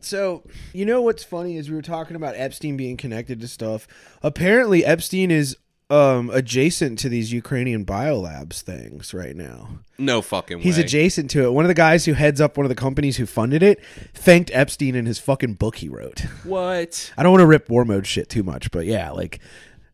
so 0.00 0.44
you 0.74 0.84
know 0.84 1.00
what's 1.00 1.24
funny 1.24 1.56
is 1.56 1.70
we 1.70 1.76
were 1.76 1.82
talking 1.82 2.14
about 2.14 2.34
Epstein 2.36 2.76
being 2.76 2.98
connected 2.98 3.40
to 3.40 3.48
stuff. 3.48 3.88
Apparently, 4.22 4.84
Epstein 4.84 5.30
is 5.30 5.56
um 5.88 6.30
adjacent 6.30 6.98
to 6.98 7.08
these 7.08 7.32
Ukrainian 7.32 7.84
biolabs 7.84 8.60
things 8.60 9.14
right 9.14 9.36
now. 9.36 9.68
No 9.98 10.20
fucking 10.20 10.58
way. 10.58 10.62
He's 10.64 10.78
adjacent 10.78 11.30
to 11.30 11.44
it. 11.44 11.52
One 11.52 11.64
of 11.64 11.68
the 11.68 11.74
guys 11.74 12.04
who 12.04 12.14
heads 12.14 12.40
up 12.40 12.56
one 12.56 12.66
of 12.66 12.70
the 12.70 12.74
companies 12.74 13.16
who 13.16 13.26
funded 13.26 13.62
it 13.62 13.82
thanked 14.12 14.50
Epstein 14.52 14.94
in 14.94 15.06
his 15.06 15.18
fucking 15.18 15.54
book 15.54 15.76
he 15.76 15.88
wrote. 15.88 16.20
What? 16.42 17.12
I 17.16 17.22
don't 17.22 17.32
want 17.32 17.42
to 17.42 17.46
rip 17.46 17.68
war 17.68 17.84
mode 17.84 18.06
shit 18.06 18.28
too 18.28 18.42
much, 18.42 18.70
but 18.70 18.86
yeah, 18.86 19.10
like, 19.10 19.38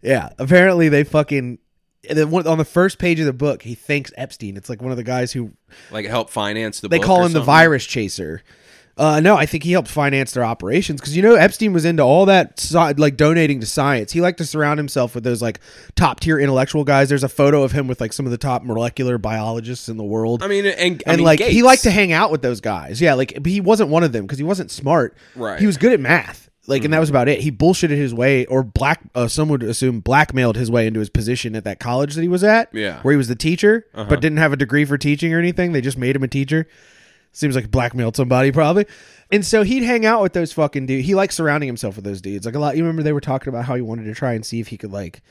yeah. 0.00 0.30
Apparently, 0.38 0.88
they 0.88 1.04
fucking 1.04 1.58
on 2.10 2.58
the 2.58 2.64
first 2.64 2.98
page 2.98 3.20
of 3.20 3.26
the 3.26 3.32
book, 3.32 3.62
he 3.62 3.74
thanks 3.74 4.12
Epstein. 4.16 4.56
It's 4.56 4.68
like 4.68 4.82
one 4.82 4.90
of 4.90 4.96
the 4.96 5.04
guys 5.04 5.32
who 5.32 5.52
Like 5.90 6.06
help 6.06 6.30
finance 6.30 6.80
the. 6.80 6.88
they 6.88 6.98
call 6.98 7.24
him 7.24 7.32
the 7.32 7.40
virus 7.40 7.84
chaser. 7.84 8.42
Uh, 8.98 9.20
no, 9.20 9.36
I 9.36 9.46
think 9.46 9.64
he 9.64 9.72
helped 9.72 9.88
finance 9.88 10.32
their 10.32 10.44
operations 10.44 11.00
because 11.00 11.16
you 11.16 11.22
know 11.22 11.34
Epstein 11.34 11.72
was 11.72 11.86
into 11.86 12.02
all 12.02 12.26
that 12.26 12.62
like 12.98 13.16
donating 13.16 13.60
to 13.60 13.66
science. 13.66 14.12
He 14.12 14.20
liked 14.20 14.38
to 14.38 14.44
surround 14.44 14.78
himself 14.78 15.14
with 15.14 15.24
those 15.24 15.40
like 15.40 15.60
top 15.96 16.20
tier 16.20 16.38
intellectual 16.38 16.84
guys. 16.84 17.08
There's 17.08 17.24
a 17.24 17.28
photo 17.28 17.62
of 17.62 17.72
him 17.72 17.88
with 17.88 18.00
like 18.02 18.12
some 18.12 18.26
of 18.26 18.32
the 18.32 18.38
top 18.38 18.64
molecular 18.64 19.16
biologists 19.16 19.88
in 19.88 19.96
the 19.96 20.04
world. 20.04 20.42
I 20.42 20.48
mean, 20.48 20.66
and, 20.66 21.02
I 21.06 21.12
and 21.12 21.18
mean, 21.18 21.24
like 21.24 21.40
he 21.40 21.62
liked 21.62 21.84
to 21.84 21.90
hang 21.90 22.12
out 22.12 22.30
with 22.30 22.42
those 22.42 22.60
guys. 22.60 23.00
Yeah, 23.00 23.14
like 23.14 23.32
but 23.34 23.46
he 23.46 23.60
wasn't 23.62 23.88
one 23.88 24.02
of 24.02 24.12
them 24.12 24.26
because 24.26 24.38
he 24.38 24.44
wasn't 24.44 24.70
smart. 24.70 25.16
Right. 25.34 25.58
He 25.58 25.66
was 25.66 25.78
good 25.78 25.92
at 25.92 26.00
math. 26.00 26.50
Like, 26.68 26.84
and 26.84 26.94
that 26.94 27.00
was 27.00 27.10
about 27.10 27.26
it. 27.28 27.40
He 27.40 27.50
bullshitted 27.50 27.90
his 27.90 28.14
way, 28.14 28.46
or 28.46 28.62
black. 28.62 29.00
Uh, 29.16 29.26
some 29.26 29.48
would 29.48 29.64
assume 29.64 29.98
blackmailed 29.98 30.56
his 30.56 30.70
way 30.70 30.86
into 30.86 31.00
his 31.00 31.10
position 31.10 31.56
at 31.56 31.64
that 31.64 31.80
college 31.80 32.14
that 32.14 32.22
he 32.22 32.28
was 32.28 32.44
at. 32.44 32.72
Yeah. 32.72 33.00
where 33.02 33.10
he 33.12 33.16
was 33.18 33.26
the 33.26 33.34
teacher, 33.34 33.86
but 33.94 34.20
didn't 34.20 34.38
have 34.38 34.52
a 34.52 34.56
degree 34.56 34.84
for 34.84 34.96
teaching 34.96 35.34
or 35.34 35.40
anything. 35.40 35.72
They 35.72 35.80
just 35.80 35.98
made 35.98 36.14
him 36.14 36.22
a 36.22 36.28
teacher. 36.28 36.68
Seems 37.32 37.55
like 37.56 37.70
blackmailed 37.70 38.14
somebody 38.17 38.52
probably. 38.52 38.87
And 39.31 39.44
so 39.44 39.62
he'd 39.62 39.82
hang 39.82 40.05
out 40.05 40.20
with 40.20 40.34
those 40.34 40.52
fucking 40.52 40.84
dudes. 40.87 41.06
He 41.06 41.14
liked 41.14 41.32
surrounding 41.32 41.67
himself 41.67 41.96
with 41.96 42.05
those 42.05 42.20
dudes. 42.20 42.44
Like 42.44 42.55
a 42.55 42.58
lot. 42.58 42.76
You 42.76 42.82
remember 42.82 43.02
they 43.02 43.14
were 43.14 43.20
talking 43.23 43.49
about 43.49 43.64
how 43.64 43.75
he 43.75 43.81
wanted 43.81 44.05
to 44.05 44.14
try 44.14 44.34
and 44.34 44.44
see 44.44 44.61
if 44.61 44.69
he 44.69 44.76
could 44.76 44.93
like 44.93 45.23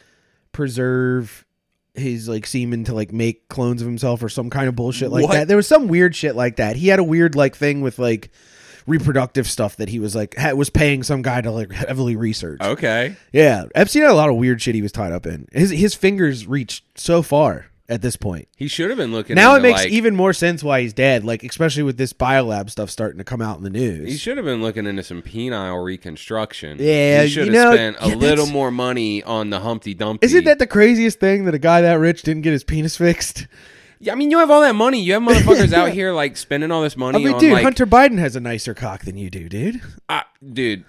preserve 0.51 1.45
his 1.93 2.27
like 2.29 2.45
semen 2.47 2.85
to 2.85 2.93
like 2.93 3.11
make 3.11 3.47
clones 3.49 3.81
of 3.81 3.87
himself 3.87 4.23
or 4.23 4.29
some 4.29 4.49
kind 4.49 4.67
of 4.69 4.75
bullshit 4.75 5.11
like 5.11 5.23
What? 5.25 5.33
that. 5.33 5.47
There 5.47 5.57
was 5.57 5.67
some 5.67 5.87
weird 5.87 6.15
shit 6.15 6.35
like 6.35 6.55
that. 6.57 6.75
He 6.75 6.87
had 6.87 6.99
a 6.99 7.03
weird 7.03 7.35
like 7.35 7.55
thing 7.55 7.81
with 7.81 7.99
like 7.99 8.31
reproductive 8.87 9.47
stuff 9.47 9.75
that 9.77 9.89
he 9.89 9.99
was 9.99 10.15
like 10.15 10.35
ha- 10.37 10.53
was 10.53 10.69
paying 10.69 11.03
some 11.03 11.21
guy 11.21 11.41
to 11.41 11.51
like 11.51 11.71
heavily 11.71 12.15
research. 12.15 12.61
Okay. 12.61 13.15
Yeah, 13.33 13.65
Epstein 13.75 14.03
had 14.03 14.11
a 14.11 14.15
lot 14.15 14.29
of 14.29 14.37
weird 14.37 14.61
shit 14.61 14.73
he 14.73 14.81
was 14.81 14.91
tied 14.91 15.11
up 15.11 15.25
in. 15.25 15.47
His 15.51 15.69
his 15.69 15.93
fingers 15.93 16.47
reached 16.47 16.83
so 16.97 17.21
far 17.21 17.67
at 17.89 18.01
this 18.01 18.15
point. 18.15 18.47
He 18.55 18.67
should 18.67 18.89
have 18.89 18.97
been 18.97 19.11
looking. 19.11 19.35
Now 19.35 19.53
it 19.53 19.57
into, 19.57 19.69
makes 19.69 19.83
like, 19.83 19.91
even 19.91 20.15
more 20.15 20.33
sense 20.33 20.63
why 20.63 20.81
he's 20.81 20.93
dead. 20.93 21.23
Like 21.23 21.43
especially 21.43 21.83
with 21.83 21.97
this 21.97 22.13
biolab 22.13 22.69
stuff 22.69 22.89
starting 22.89 23.17
to 23.17 23.23
come 23.23 23.41
out 23.41 23.57
in 23.57 23.63
the 23.63 23.69
news. 23.69 24.09
He 24.09 24.17
should 24.17 24.37
have 24.37 24.45
been 24.45 24.61
looking 24.61 24.85
into 24.85 25.03
some 25.03 25.21
penile 25.21 25.83
reconstruction. 25.83 26.77
Yeah, 26.79 27.23
he 27.23 27.29
should 27.29 27.47
you 27.47 27.53
have 27.53 27.69
know, 27.69 27.75
spent 27.75 27.97
a 27.99 28.07
little 28.07 28.19
that's- 28.45 28.51
more 28.51 28.71
money 28.71 29.23
on 29.23 29.49
the 29.49 29.59
Humpty 29.59 29.93
Dumpty. 29.93 30.25
Isn't 30.25 30.45
that 30.45 30.59
the 30.59 30.67
craziest 30.67 31.19
thing 31.19 31.45
that 31.45 31.53
a 31.53 31.59
guy 31.59 31.81
that 31.81 31.93
rich 31.95 32.21
didn't 32.21 32.43
get 32.43 32.53
his 32.53 32.63
penis 32.63 32.97
fixed? 32.97 33.47
Yeah, 33.99 34.13
I 34.13 34.15
mean, 34.15 34.31
you 34.31 34.39
have 34.39 34.49
all 34.49 34.61
that 34.61 34.73
money. 34.73 34.99
You 34.99 35.13
have 35.13 35.21
motherfuckers 35.21 35.73
out 35.73 35.89
here 35.93 36.11
like 36.11 36.35
spending 36.35 36.71
all 36.71 36.81
this 36.81 36.97
money 36.97 37.19
I 37.19 37.23
mean, 37.23 37.33
on 37.35 37.39
dude, 37.39 37.53
like, 37.53 37.63
Hunter 37.63 37.85
Biden 37.85 38.17
has 38.17 38.35
a 38.35 38.39
nicer 38.39 38.73
cock 38.73 39.03
than 39.05 39.15
you 39.15 39.29
do, 39.29 39.47
dude. 39.47 39.79
uh, 40.09 40.21
dude. 40.53 40.85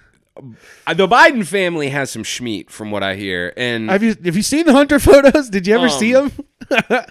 Uh, 0.87 0.93
The 0.93 1.07
Biden 1.07 1.45
family 1.45 1.89
has 1.89 2.09
some 2.11 2.23
schmeat, 2.23 2.69
from 2.69 2.91
what 2.91 3.03
I 3.03 3.15
hear, 3.15 3.53
and 3.57 3.89
Have 3.89 4.03
you 4.03 4.15
have 4.25 4.35
you 4.35 4.43
seen 4.43 4.65
the 4.65 4.73
Hunter 4.73 4.99
photos? 4.99 5.49
Did 5.49 5.67
you 5.67 5.75
ever 5.75 5.85
Um, 5.85 5.89
see 5.89 6.13
them? 6.13 6.31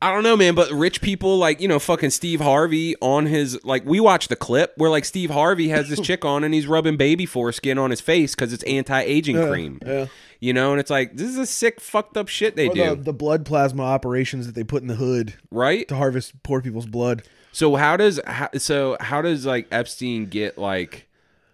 I 0.00 0.12
don't 0.12 0.22
know, 0.22 0.36
man, 0.36 0.54
but 0.54 0.70
rich 0.70 1.00
people 1.00 1.38
like, 1.38 1.60
you 1.60 1.66
know, 1.66 1.80
fucking 1.80 2.10
Steve 2.10 2.40
Harvey 2.40 2.94
on 3.02 3.26
his 3.26 3.58
like 3.64 3.84
we 3.84 3.98
watched 3.98 4.28
the 4.28 4.36
clip 4.36 4.72
where 4.76 4.90
like 4.90 5.04
Steve 5.04 5.30
Harvey 5.30 5.70
has 5.70 5.88
this 5.88 5.98
chick 6.00 6.24
on 6.24 6.44
and 6.44 6.54
he's 6.54 6.68
rubbing 6.68 6.96
baby 6.96 7.26
foreskin 7.26 7.78
on 7.78 7.90
his 7.90 8.00
face 8.00 8.32
cuz 8.36 8.52
it's 8.52 8.62
anti-aging 8.62 9.34
cream. 9.48 9.80
yeah. 9.84 10.06
You 10.38 10.52
know, 10.52 10.70
and 10.70 10.78
it's 10.78 10.90
like 10.90 11.16
this 11.16 11.28
is 11.28 11.36
a 11.36 11.46
sick 11.46 11.80
fucked 11.80 12.16
up 12.16 12.28
shit 12.28 12.54
they 12.54 12.68
Or 12.68 12.74
do, 12.74 12.90
the, 12.90 12.94
the 12.94 13.12
blood 13.12 13.44
plasma 13.44 13.82
operations 13.82 14.46
that 14.46 14.54
they 14.54 14.62
put 14.62 14.82
in 14.82 14.86
the 14.88 14.94
hood 14.94 15.34
right? 15.50 15.88
to 15.88 15.96
harvest 15.96 16.44
poor 16.44 16.62
people's 16.62 16.86
blood. 16.86 17.24
So 17.50 17.74
how 17.74 17.96
does 17.96 18.20
how, 18.24 18.50
so 18.56 18.96
how 19.00 19.20
does 19.20 19.46
like 19.46 19.66
Epstein 19.72 20.26
get 20.26 20.58
like 20.58 21.07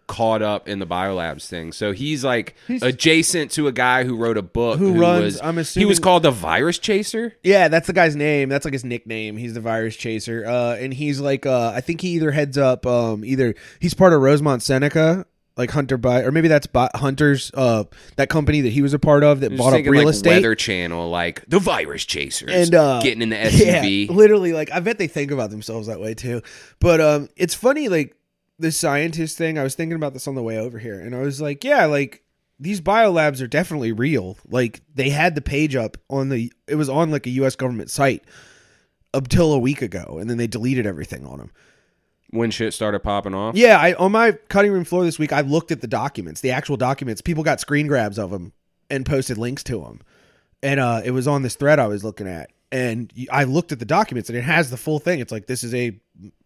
caught 0.06 0.42
up 0.42 0.68
in 0.68 0.78
the 0.78 0.86
biolabs 0.86 1.46
thing? 1.46 1.72
So 1.72 1.92
he's 1.92 2.24
like 2.24 2.54
adjacent 2.68 3.50
to 3.52 3.66
a 3.68 3.72
guy 3.72 4.04
who 4.04 4.16
wrote 4.16 4.36
a 4.36 4.42
book 4.42 4.78
Who 4.78 5.00
runs- 5.00 5.22
was 5.24 5.40
I'm 5.42 5.56
he 5.80 5.84
was 5.84 5.98
called 5.98 6.22
the 6.22 6.30
virus 6.30 6.78
chaser. 6.78 7.34
Yeah, 7.42 7.68
that's 7.68 7.86
the 7.86 7.92
guy's 7.92 8.16
name. 8.16 8.48
That's 8.48 8.64
like 8.64 8.74
his 8.74 8.84
nickname. 8.84 9.36
He's 9.36 9.54
the 9.54 9.60
virus 9.60 9.96
chaser. 9.96 10.44
Uh, 10.46 10.76
and 10.76 10.92
he's 10.92 11.20
like, 11.20 11.46
uh, 11.46 11.72
I 11.74 11.80
think 11.80 12.00
he 12.00 12.08
either 12.10 12.30
heads 12.30 12.58
up, 12.58 12.86
um, 12.86 13.24
either 13.24 13.54
he's 13.80 13.94
part 13.94 14.12
of 14.12 14.20
Rosemont 14.20 14.62
Seneca, 14.62 15.26
like 15.56 15.70
Hunter 15.70 15.96
by, 15.96 16.22
or 16.22 16.32
maybe 16.32 16.48
that's 16.48 16.66
by 16.66 16.90
Hunter's, 16.96 17.50
uh, 17.54 17.84
that 18.16 18.28
company 18.28 18.60
that 18.62 18.72
he 18.72 18.82
was 18.82 18.92
a 18.92 18.98
part 18.98 19.22
of 19.22 19.40
that 19.40 19.56
bought 19.56 19.72
up 19.72 19.86
real 19.86 20.04
like 20.04 20.14
estate. 20.14 20.30
Weather 20.30 20.54
Channel, 20.56 21.08
like 21.10 21.44
the 21.48 21.60
virus 21.60 22.04
chasers, 22.04 22.50
and 22.52 22.74
uh 22.74 23.00
getting 23.00 23.22
in 23.22 23.28
the 23.30 23.36
yeah, 23.52 23.82
SUV. 23.84 24.08
literally 24.10 24.52
like 24.52 24.72
i 24.72 24.80
bet 24.80 24.98
they 24.98 25.06
think 25.06 25.30
about 25.30 25.50
themselves 25.50 25.86
that 25.86 26.00
way 26.00 26.12
too 26.14 26.42
but 26.80 27.00
um 27.00 27.28
it's 27.36 27.54
funny 27.54 27.88
like 27.88 28.16
the 28.58 28.72
scientist 28.72 29.36
thing 29.36 29.58
i 29.58 29.62
was 29.62 29.74
thinking 29.74 29.96
about 29.96 30.12
this 30.12 30.28
on 30.28 30.34
the 30.34 30.42
way 30.42 30.58
over 30.58 30.78
here 30.78 30.98
and 31.00 31.14
i 31.14 31.20
was 31.20 31.40
like 31.40 31.64
yeah 31.64 31.84
like 31.86 32.24
these 32.58 32.80
biolabs 32.80 33.42
are 33.42 33.46
definitely 33.46 33.92
real. 33.92 34.36
Like 34.48 34.80
they 34.94 35.10
had 35.10 35.34
the 35.34 35.40
page 35.40 35.74
up 35.74 35.96
on 36.08 36.28
the 36.28 36.52
it 36.68 36.76
was 36.76 36.88
on 36.88 37.10
like 37.10 37.26
a 37.26 37.30
us 37.30 37.56
government 37.56 37.90
site 37.90 38.24
until 39.12 39.52
a 39.52 39.58
week 39.58 39.82
ago 39.82 40.18
and 40.20 40.28
then 40.28 40.38
they 40.38 40.46
deleted 40.46 40.86
everything 40.86 41.24
on 41.24 41.38
them 41.38 41.52
when 42.30 42.50
shit 42.50 42.74
started 42.74 42.98
popping 43.00 43.32
off. 43.32 43.54
yeah 43.54 43.78
i 43.78 43.92
on 43.94 44.10
my 44.10 44.32
cutting 44.48 44.72
room 44.72 44.82
floor 44.82 45.04
this 45.04 45.20
week 45.20 45.32
i 45.32 45.40
looked 45.40 45.70
at 45.70 45.80
the 45.80 45.86
documents 45.86 46.40
the 46.40 46.50
actual 46.50 46.76
documents. 46.76 47.20
People 47.20 47.44
got 47.44 47.60
screen 47.60 47.86
grabs 47.86 48.18
of 48.18 48.30
them 48.30 48.52
and 48.90 49.06
posted 49.06 49.38
links 49.38 49.62
to 49.62 49.80
them 49.82 50.00
and 50.64 50.80
uh, 50.80 51.02
it 51.04 51.12
was 51.12 51.28
on 51.28 51.42
this 51.42 51.54
thread 51.54 51.78
I 51.78 51.86
was 51.86 52.02
looking 52.02 52.26
at, 52.26 52.50
and 52.72 53.12
I 53.30 53.44
looked 53.44 53.72
at 53.72 53.78
the 53.78 53.84
documents, 53.84 54.28
and 54.28 54.38
it 54.38 54.42
has 54.42 54.70
the 54.70 54.76
full 54.76 54.98
thing. 54.98 55.20
It's 55.20 55.32
like 55.32 55.46
this 55.46 55.62
is 55.64 55.74
a 55.74 55.98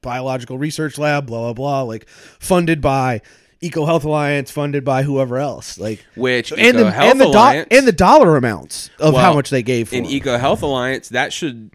biological 0.02 0.58
research 0.58 0.98
lab, 0.98 1.26
blah 1.26 1.40
blah 1.40 1.52
blah, 1.54 1.82
like 1.82 2.08
funded 2.08 2.80
by 2.80 3.22
EcoHealth 3.62 4.04
Alliance, 4.04 4.50
funded 4.50 4.84
by 4.84 5.02
whoever 5.02 5.38
else, 5.38 5.78
like 5.78 6.04
Which 6.16 6.52
and 6.52 6.78
the 6.78 6.84
EcoHealth 6.84 7.10
and 7.10 7.20
the 7.20 7.24
do- 7.24 7.30
Alliance 7.30 7.68
and 7.70 7.86
the 7.86 7.92
dollar 7.92 8.36
amounts 8.36 8.90
of 9.00 9.14
how 9.14 9.32
much 9.34 9.50
they 9.50 9.62
gave 9.62 9.88
for 9.88 9.96
in. 9.96 10.04
EcoHealth 10.04 10.62
Alliance, 10.62 11.08
that 11.10 11.32
should 11.32 11.70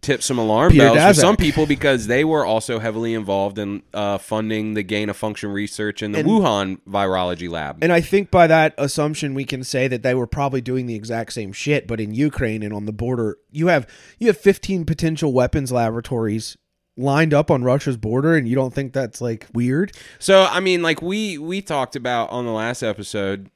tip 0.00 0.22
some 0.22 0.38
alarm 0.38 0.72
Peter 0.72 0.92
bells 0.92 1.16
for 1.16 1.20
some 1.20 1.36
people 1.36 1.66
because 1.66 2.06
they 2.06 2.24
were 2.24 2.44
also 2.44 2.78
heavily 2.78 3.12
involved 3.14 3.58
in 3.58 3.82
uh, 3.92 4.18
funding 4.18 4.74
the 4.74 4.82
gain 4.82 5.08
of 5.10 5.16
function 5.16 5.50
research 5.52 6.02
in 6.02 6.12
the 6.12 6.20
And- 6.20 6.28
Wuhan 6.28 6.80
virology 6.88 7.50
lab. 7.50 7.78
And 7.82 7.92
I 7.92 8.00
think 8.00 8.30
by 8.30 8.46
that 8.46 8.74
assumption, 8.78 9.34
we 9.34 9.44
can 9.44 9.62
say 9.62 9.88
that 9.88 10.02
they 10.02 10.14
were 10.14 10.26
probably 10.26 10.60
doing 10.60 10.86
the 10.86 10.94
exact 10.94 11.32
same 11.32 11.52
shit, 11.52 11.86
but 11.86 12.00
in 12.00 12.14
Ukraine 12.14 12.62
and 12.62 12.72
on 12.72 12.86
the 12.86 12.92
border, 12.92 13.36
you 13.50 13.66
have 13.66 13.86
you 14.18 14.26
have 14.28 14.38
15 14.38 14.84
potential 14.84 15.32
weapons 15.32 15.70
laboratories 15.70 16.56
lined 16.96 17.32
up 17.32 17.50
on 17.50 17.62
Russia's 17.62 17.96
border, 17.96 18.36
and 18.36 18.48
you 18.48 18.54
don't 18.54 18.74
think 18.74 18.92
that's 18.92 19.20
like 19.20 19.46
weird? 19.52 19.92
So 20.18 20.44
I 20.44 20.60
mean, 20.60 20.82
like 20.82 21.02
we 21.02 21.38
we 21.38 21.62
talked 21.62 21.96
about 21.96 22.30
on 22.30 22.46
the 22.46 22.52
last 22.52 22.82
episode, 22.82 23.50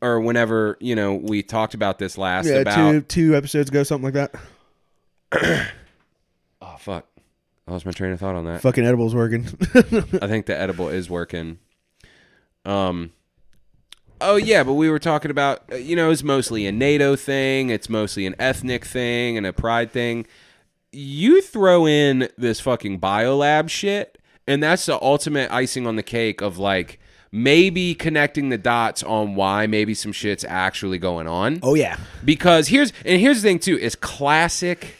or 0.00 0.20
whenever 0.20 0.76
you 0.80 0.94
know 0.94 1.14
we 1.14 1.42
talked 1.42 1.74
about 1.74 1.98
this 1.98 2.16
last 2.18 2.46
Yeah, 2.46 2.56
about 2.56 2.76
two 2.92 3.00
two 3.02 3.36
episodes 3.36 3.68
ago, 3.70 3.82
something 3.82 4.04
like 4.12 4.14
that. 4.14 4.34
Oh 6.62 6.76
fuck, 6.78 7.06
I 7.66 7.72
lost 7.72 7.86
my 7.86 7.92
train 7.92 8.12
of 8.12 8.20
thought 8.20 8.34
on 8.34 8.44
that. 8.46 8.62
Fucking 8.62 8.84
edibles 8.84 9.14
working. 9.14 9.44
I 9.74 10.26
think 10.26 10.46
the 10.46 10.56
edible 10.58 10.88
is 10.88 11.10
working. 11.10 11.58
Um. 12.64 13.12
Oh 14.20 14.36
yeah, 14.36 14.62
but 14.62 14.74
we 14.74 14.88
were 14.88 14.98
talking 14.98 15.30
about 15.30 15.62
uh, 15.70 15.76
you 15.76 15.94
know 15.94 16.10
it's 16.10 16.22
mostly 16.22 16.66
a 16.66 16.72
NATO 16.72 17.16
thing, 17.16 17.70
it's 17.70 17.88
mostly 17.88 18.26
an 18.26 18.34
ethnic 18.38 18.84
thing 18.84 19.36
and 19.36 19.46
a 19.46 19.52
pride 19.52 19.90
thing. 19.90 20.26
You 20.92 21.42
throw 21.42 21.86
in 21.86 22.28
this 22.38 22.58
fucking 22.60 23.00
biolab 23.00 23.68
shit, 23.68 24.16
and 24.46 24.62
that's 24.62 24.86
the 24.86 25.00
ultimate 25.02 25.50
icing 25.52 25.86
on 25.86 25.96
the 25.96 26.02
cake 26.02 26.40
of 26.40 26.56
like 26.56 26.98
maybe 27.30 27.94
connecting 27.94 28.48
the 28.48 28.56
dots 28.56 29.02
on 29.02 29.34
why 29.34 29.66
maybe 29.66 29.92
some 29.92 30.12
shit's 30.12 30.44
actually 30.44 30.96
going 30.96 31.26
on. 31.28 31.58
oh 31.62 31.74
yeah, 31.74 31.98
Because 32.24 32.68
here's 32.68 32.94
and 33.04 33.20
here's 33.20 33.42
the 33.42 33.48
thing 33.48 33.58
too 33.58 33.76
is 33.76 33.94
classic 33.94 34.94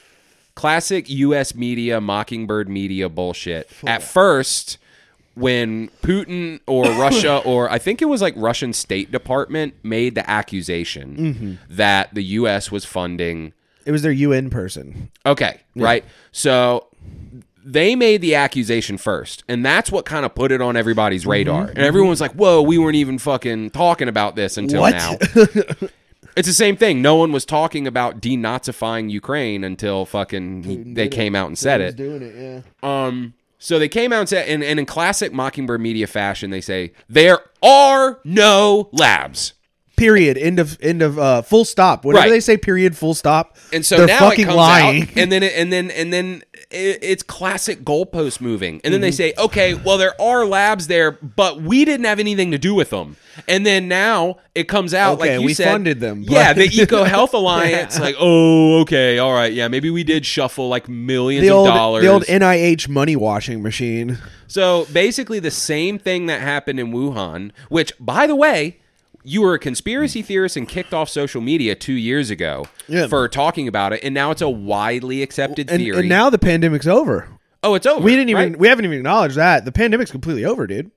classic 0.57 1.09
US 1.09 1.55
media 1.55 2.01
mockingbird 2.01 2.69
media 2.69 3.09
bullshit. 3.09 3.71
At 3.87 4.03
first 4.03 4.79
when 5.35 5.89
Putin 6.03 6.61
or 6.67 6.85
Russia 7.01 7.39
or 7.45 7.71
I 7.71 7.79
think 7.79 8.03
it 8.03 8.07
was 8.07 8.21
like 8.21 8.35
Russian 8.37 8.73
State 8.73 9.13
Department 9.13 9.75
made 9.85 10.17
the 10.17 10.29
accusation 10.29 11.17
mm-hmm. 11.17 11.75
that 11.77 12.13
the 12.13 12.25
US 12.25 12.73
was 12.73 12.85
funding 12.85 13.53
it 13.85 13.93
was 13.93 14.03
their 14.03 14.13
UN 14.13 14.51
person. 14.51 15.11
Okay, 15.25 15.61
right? 15.77 16.05
So 16.33 16.89
they 17.65 17.95
made 17.95 18.21
the 18.21 18.35
accusation 18.35 18.99
first, 18.99 19.45
and 19.49 19.65
that's 19.65 19.93
what 19.93 20.05
kind 20.05 20.27
of 20.27 20.35
put 20.35 20.51
it 20.51 20.61
on 20.61 20.77
everybody's 20.77 21.23
mm-hmm. 21.23 21.31
radar. 21.31 21.61
And 21.63 21.71
mm-hmm. 21.71 21.81
everyone 21.81 22.11
was 22.11 22.21
like, 22.21 22.33
"Whoa, 22.33 22.63
we 22.63 22.79
weren't 22.79 22.97
even 22.97 23.19
fucking 23.19 23.71
talking 23.71 24.09
about 24.09 24.35
this 24.35 24.59
until 24.59 24.81
What? 24.81 24.95
now." 24.95 25.89
it's 26.37 26.47
the 26.49 26.55
same 26.55 26.77
thing. 26.77 27.01
No 27.03 27.17
one 27.17 27.33
was 27.33 27.45
talking 27.45 27.87
about 27.87 28.21
denazifying 28.21 29.11
Ukraine 29.11 29.65
until 29.65 30.05
fucking 30.07 30.63
he- 30.65 30.77
they 30.95 31.09
came 31.09 31.35
out 31.35 31.47
and 31.49 31.59
said 31.59 31.81
it. 31.81 31.97
doing 31.97 32.23
it, 32.23 32.35
yeah. 32.37 33.07
Um, 33.07 33.35
so 33.59 33.79
they 33.79 33.89
came 33.89 34.13
out 34.13 34.21
and 34.21 34.29
said, 34.29 34.49
and, 34.49 34.63
and 34.63 34.79
in 34.79 34.87
classic 34.87 35.33
Mockingbird 35.33 35.81
media 35.81 36.07
fashion, 36.07 36.51
they 36.51 36.61
say 36.61 36.93
there 37.09 37.41
are 37.63 38.21
no 38.25 38.89
labs. 38.93 39.55
Period. 39.97 40.37
End 40.37 40.59
of 40.59 40.77
end 40.83 41.01
of 41.01 41.19
uh, 41.19 41.41
full 41.41 41.65
stop. 41.65 42.05
Whenever 42.05 42.25
Right. 42.27 42.31
they 42.31 42.41
say 42.41 42.59
period, 42.59 42.95
full 42.99 43.15
stop, 43.15 43.57
And 43.73 43.85
so 43.85 43.97
they're 43.97 44.07
now 44.09 44.19
fucking 44.19 44.41
it 44.43 44.45
comes 44.49 44.57
lying. 44.59 45.03
out, 45.05 45.09
and 45.17 45.33
then 45.33 45.43
it, 45.43 45.55
and 45.57 45.73
then 45.73 45.91
and 45.91 46.13
then 46.13 46.43
it, 46.71 46.99
it's 47.03 47.23
classic 47.23 47.85
goalpost 47.85 48.41
moving. 48.41 48.81
And 48.85 48.93
then 48.93 49.01
they 49.01 49.09
Mm-hmm. 49.11 49.15
say, 49.17 49.35
okay, 49.39 49.75
well 49.75 49.99
there 49.99 50.21
are 50.21 50.45
labs 50.45 50.87
there, 50.89 51.13
but 51.13 51.61
we 51.63 51.85
didn't 51.85 52.07
have 52.07 52.19
anything 52.19 52.51
to 52.51 52.59
do 52.59 52.75
with 52.75 52.91
them. 52.91 53.17
And 53.47 53.65
then 53.67 53.87
now 53.89 54.39
it 54.55 54.65
comes 54.69 54.95
out 54.95 55.19
Okay, 55.21 55.33
like 55.35 55.41
you 55.41 55.47
we 55.47 55.55
said, 55.55 55.71
funded 55.71 56.01
them, 56.01 56.23
Yeah, 56.27 56.53
the 56.55 56.69
EcoHealth 56.69 57.33
Alliance. 57.35 58.01
Like, 58.01 58.17
oh, 58.19 58.81
okay, 58.81 59.19
all 59.19 59.33
right, 59.33 59.53
yeah, 59.53 59.69
maybe 59.69 59.91
we 59.91 60.05
did 60.05 60.25
shuffle 60.27 60.69
like 60.69 60.89
millions 60.89 61.43
the 61.47 61.53
of 61.53 61.59
old 61.59 61.69
dollars. 61.69 62.03
the 62.03 62.09
old 62.11 62.25
NIH 62.25 62.89
money 62.89 63.15
washing 63.17 63.63
machine. 63.63 64.19
So 64.49 64.87
basically, 64.93 65.39
the 65.39 65.51
same 65.51 65.99
thing 65.99 66.27
that 66.27 66.41
happened 66.41 66.81
in 66.81 66.93
Wuhan, 66.93 67.51
which, 67.69 67.93
by 68.01 68.27
the 68.27 68.37
way, 68.37 68.79
you 69.27 69.43
were 69.43 69.55
a 69.55 69.59
conspiracy 69.59 70.23
theorist 70.23 70.57
and 70.57 70.69
kicked 70.69 70.95
off 70.95 71.09
social 71.09 71.41
media 71.41 71.75
two 71.75 71.93
years 71.93 72.31
ago 72.31 72.67
Yeah. 72.89 73.09
for 73.09 73.29
talking 73.29 73.67
about 73.69 73.93
it, 73.93 74.01
and 74.05 74.15
now 74.15 74.31
it's 74.31 74.41
a 74.43 74.49
widely 74.49 75.23
accepted 75.23 75.69
And, 75.71 75.81
theory. 75.83 75.99
and 75.99 76.09
now 76.09 76.31
the 76.31 76.39
pandemic's 76.39 76.87
over. 76.87 77.29
oh, 77.63 77.75
it's 77.75 77.87
over. 77.87 78.01
We 78.05 78.13
didn't 78.13 78.29
even 78.31 78.53
right? 78.53 78.59
we 78.59 78.69
haven't 78.69 78.85
even 78.85 78.99
acknowledged 78.99 79.35
that. 79.37 79.65
The 79.65 79.73
pandemic's 79.73 80.11
completely 80.13 80.45
over, 80.45 80.67
dude. 80.67 80.91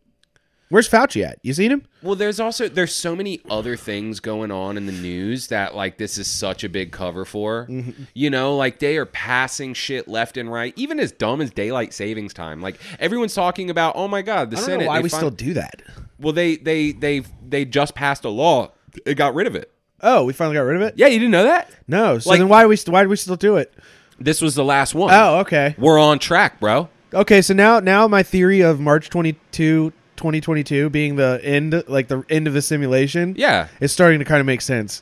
Where's 0.72 0.88
Fauci 0.88 1.26
at? 1.26 1.40
You 1.42 1.52
seen 1.56 1.72
him? 1.72 1.82
Well, 2.04 2.14
there's 2.14 2.40
also 2.40 2.70
there's 2.70 2.94
so 2.94 3.16
many 3.16 3.42
other 3.50 3.76
things 3.76 4.20
going 4.20 4.52
on 4.52 4.78
in 4.78 4.86
the 4.86 4.92
news 4.92 5.48
that 5.48 5.74
like 5.74 5.98
this 5.98 6.20
is 6.20 6.28
such 6.28 6.64
a 6.64 6.70
big 6.70 6.92
cover 6.92 7.26
for. 7.26 7.66
Mm-hmm. 7.68 8.04
You 8.14 8.30
know, 8.30 8.56
like 8.56 8.78
they 8.78 8.98
are 8.98 9.08
passing 9.08 9.74
shit 9.74 10.08
left 10.08 10.38
and 10.38 10.52
right, 10.52 10.72
even 10.76 11.00
as 11.00 11.12
dumb 11.12 11.42
as 11.42 11.50
daylight 11.50 11.92
savings 11.92 12.36
time. 12.36 12.62
Like 12.62 12.80
everyone's 13.00 13.34
talking 13.34 13.72
about, 13.72 13.96
oh 13.96 14.08
my 14.08 14.22
god, 14.22 14.52
the 14.52 14.58
I 14.58 14.60
don't 14.60 14.66
Senate. 14.68 14.82
know 14.84 14.88
why 14.90 15.00
we 15.02 15.10
fin- 15.10 15.18
still 15.18 15.32
do 15.32 15.56
that. 15.56 15.82
Well, 16.20 16.34
they 16.34 16.58
they 16.58 16.92
they 16.92 17.24
they 17.48 17.66
just 17.66 17.96
passed 17.96 18.26
a 18.26 18.30
law. 18.30 18.72
It 19.06 19.16
got 19.16 19.34
rid 19.36 19.48
of 19.48 19.56
it. 19.56 19.72
Oh, 20.02 20.24
we 20.26 20.34
finally 20.34 20.56
got 20.56 20.62
rid 20.62 20.76
of 20.78 20.82
it. 20.82 20.94
Yeah, 20.98 21.08
you 21.08 21.20
didn't 21.20 21.32
know 21.32 21.44
that? 21.44 21.70
No. 21.88 22.20
So 22.20 22.30
Like- 22.30 22.40
then 22.40 22.48
why 22.50 22.66
we 22.66 22.76
st- 22.76 22.92
why 22.94 23.04
do 23.04 23.10
we 23.10 23.16
still 23.16 23.36
do 23.36 23.58
it? 23.58 23.74
This 24.20 24.42
was 24.42 24.56
the 24.56 24.64
last 24.66 24.94
one. 24.96 25.14
Oh, 25.14 25.40
okay. 25.40 25.76
We're 25.78 26.00
on 26.00 26.20
track, 26.20 26.60
bro. 26.60 26.90
Okay, 27.14 27.42
so 27.42 27.54
now 27.54 27.80
now 27.80 28.08
my 28.08 28.22
theory 28.24 28.62
of 28.62 28.80
March 28.80 29.10
22, 29.10 29.92
2022 30.18 30.90
being 30.90 31.16
the 31.16 31.40
end 31.44 31.84
like 31.88 32.08
the 32.08 32.24
end 32.30 32.48
of 32.48 32.54
the 32.54 32.62
simulation 32.62 33.34
Yeah. 33.38 33.68
is 33.80 33.92
starting 33.92 34.20
to 34.20 34.26
kind 34.26 34.40
of 34.40 34.46
make 34.46 34.62
sense. 34.62 35.02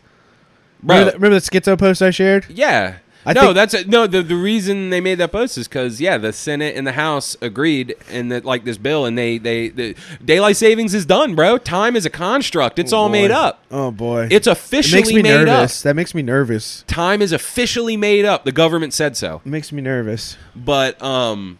Bro. 0.83 0.95
Remember, 0.95 1.11
the, 1.11 1.17
remember 1.17 1.39
the 1.39 1.45
schizo 1.59 1.77
post 1.79 2.01
I 2.01 2.11
shared? 2.11 2.45
Yeah. 2.49 2.97
I 3.27 3.33
no, 3.33 3.51
that's 3.51 3.73
a, 3.73 3.85
no. 3.85 4.07
The, 4.07 4.23
the 4.23 4.37
reason 4.37 4.89
they 4.89 5.01
made 5.01 5.15
that 5.15 5.33
post 5.33 5.57
is 5.57 5.67
because 5.67 5.99
yeah, 5.99 6.17
the 6.17 6.31
Senate 6.31 6.77
and 6.77 6.87
the 6.87 6.93
House 6.93 7.35
agreed 7.41 7.93
and 8.09 8.31
that 8.31 8.45
like 8.45 8.63
this 8.63 8.77
bill, 8.77 9.05
and 9.05 9.17
they 9.17 9.37
they 9.37 9.67
the 9.67 9.95
daylight 10.23 10.55
savings 10.55 10.93
is 10.93 11.05
done, 11.05 11.35
bro. 11.35 11.57
Time 11.57 11.97
is 11.97 12.05
a 12.05 12.09
construct. 12.09 12.79
It's 12.79 12.93
all 12.93 13.09
made 13.09 13.29
up. 13.31 13.65
Oh 13.69 13.91
boy. 13.91 14.29
It's 14.31 14.47
it 14.47 14.51
officially 14.51 15.01
makes 15.01 15.09
me 15.13 15.21
made 15.23 15.45
nervous. 15.45 15.81
up. 15.81 15.83
That 15.83 15.95
makes 15.95 16.15
me 16.15 16.21
nervous. 16.21 16.85
Time 16.87 17.21
is 17.21 17.33
officially 17.33 17.97
made 17.97 18.23
up. 18.23 18.45
The 18.45 18.53
government 18.53 18.93
said 18.93 19.17
so. 19.17 19.41
It 19.45 19.49
makes 19.49 19.73
me 19.73 19.81
nervous. 19.81 20.37
But 20.55 21.01
um 21.01 21.59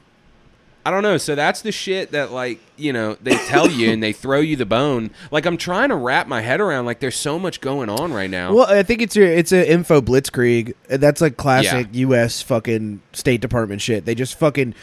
I 0.88 0.89
don't 0.89 1.03
know. 1.03 1.17
So 1.17 1.36
that's 1.36 1.63
the 1.63 1.74
shit 1.74 2.12
that 2.12 2.32
like, 2.32 2.62
you 2.77 2.94
know, 2.94 3.17
they 3.22 3.36
tell 3.36 3.70
you 3.70 3.91
and 3.91 4.01
they 4.01 4.13
throw 4.24 4.39
you 4.39 4.56
the 4.56 4.65
bone. 4.65 5.12
Like 5.32 5.46
I'm 5.46 5.58
trying 5.58 5.89
to 5.89 5.96
wrap 5.96 6.27
my 6.27 6.39
head 6.39 6.62
around 6.62 6.86
like 6.86 7.01
there's 7.01 7.17
so 7.17 7.38
much 7.38 7.60
going 7.60 7.89
on 7.89 8.13
right 8.13 8.29
now. 8.29 8.53
Well, 8.53 8.67
I 8.67 8.84
think 8.84 9.01
it's 9.01 9.13
your 9.13 9.27
it's 9.27 9.51
a 9.51 9.70
info 9.70 10.00
blitzkrieg. 10.00 10.75
That's 10.88 11.20
like 11.20 11.36
classic 11.36 11.89
U.S. 11.91 12.41
fucking 12.41 13.01
State 13.12 13.41
Department 13.41 13.82
shit. 13.82 14.06
They 14.06 14.15
just 14.15 14.39
fucking 14.39 14.75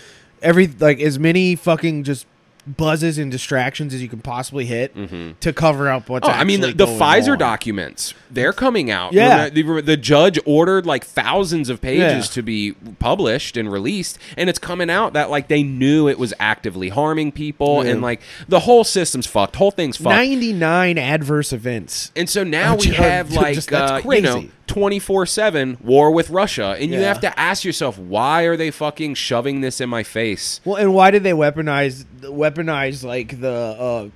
every 0.42 0.66
like 0.66 1.00
as 1.00 1.18
many 1.18 1.56
fucking 1.56 2.04
just 2.04 2.26
buzzes 2.66 3.18
and 3.18 3.30
distractions 3.30 3.92
as 3.94 4.00
you 4.02 4.08
can 4.08 4.20
possibly 4.20 4.64
hit 4.66 4.94
to 5.40 5.52
cover 5.52 5.88
up 5.90 6.08
what's. 6.08 6.26
Oh, 6.28 6.30
I 6.32 6.44
mean, 6.44 6.60
the, 6.60 6.72
the 6.72 6.86
Pfizer 6.86 7.32
on. 7.32 7.38
documents, 7.38 8.14
they're 8.30 8.52
coming 8.52 8.90
out. 8.90 9.12
Yeah. 9.12 9.48
The, 9.48 9.82
the 9.82 9.96
judge 9.96 10.38
ordered 10.46 10.86
like 10.86 11.04
thousands 11.04 11.68
of 11.68 11.80
pages 11.80 12.00
Yeah. 12.28 12.32
to 12.34 12.42
be 12.42 12.72
published 12.98 13.56
and 13.56 13.70
released, 13.70 14.18
and 14.36 14.48
it's 14.48 14.58
coming 14.58 14.90
out 14.90 15.12
that 15.12 15.30
like 15.30 15.48
they 15.48 15.62
knew 15.62 16.08
it 16.08 16.18
was 16.18 16.32
actively 16.40 16.88
harming 16.88 17.32
people, 17.32 17.80
and 17.82 18.00
like 18.00 18.20
the 18.48 18.60
whole 18.60 18.84
system's 18.84 19.26
fucked. 19.26 19.56
Whole 19.56 19.70
thing's 19.70 19.96
fucked. 19.96 20.16
ninety 20.16 20.52
nine 20.52 20.98
adverse 20.98 21.52
events. 21.52 22.12
And 22.16 22.28
so 22.28 22.44
now 22.44 22.76
we 22.76 22.88
have 22.88 23.32
like 23.32 23.72
uh, 23.72 24.00
you 24.04 24.20
know 24.20 24.44
crazy. 24.66 24.80
twenty 24.80 24.98
four 24.98 25.26
seven 25.26 25.78
war 25.82 26.10
with 26.10 26.30
Russia, 26.30 26.76
and 26.78 26.90
you 26.90 27.00
have 27.00 27.20
to 27.20 27.38
ask 27.38 27.64
yourself 27.64 27.98
why 27.98 28.42
are 28.42 28.56
they 28.56 28.70
fucking 28.70 29.14
shoving 29.14 29.60
this 29.60 29.80
in 29.80 29.88
my 29.88 30.02
face? 30.02 30.60
Well, 30.64 30.76
and 30.76 30.94
why 30.94 31.10
did 31.10 31.22
they 31.22 31.32
weaponize 31.32 32.04
weaponize 32.20 33.04
like 33.04 33.40
the 33.40 33.50
uh 33.50 34.08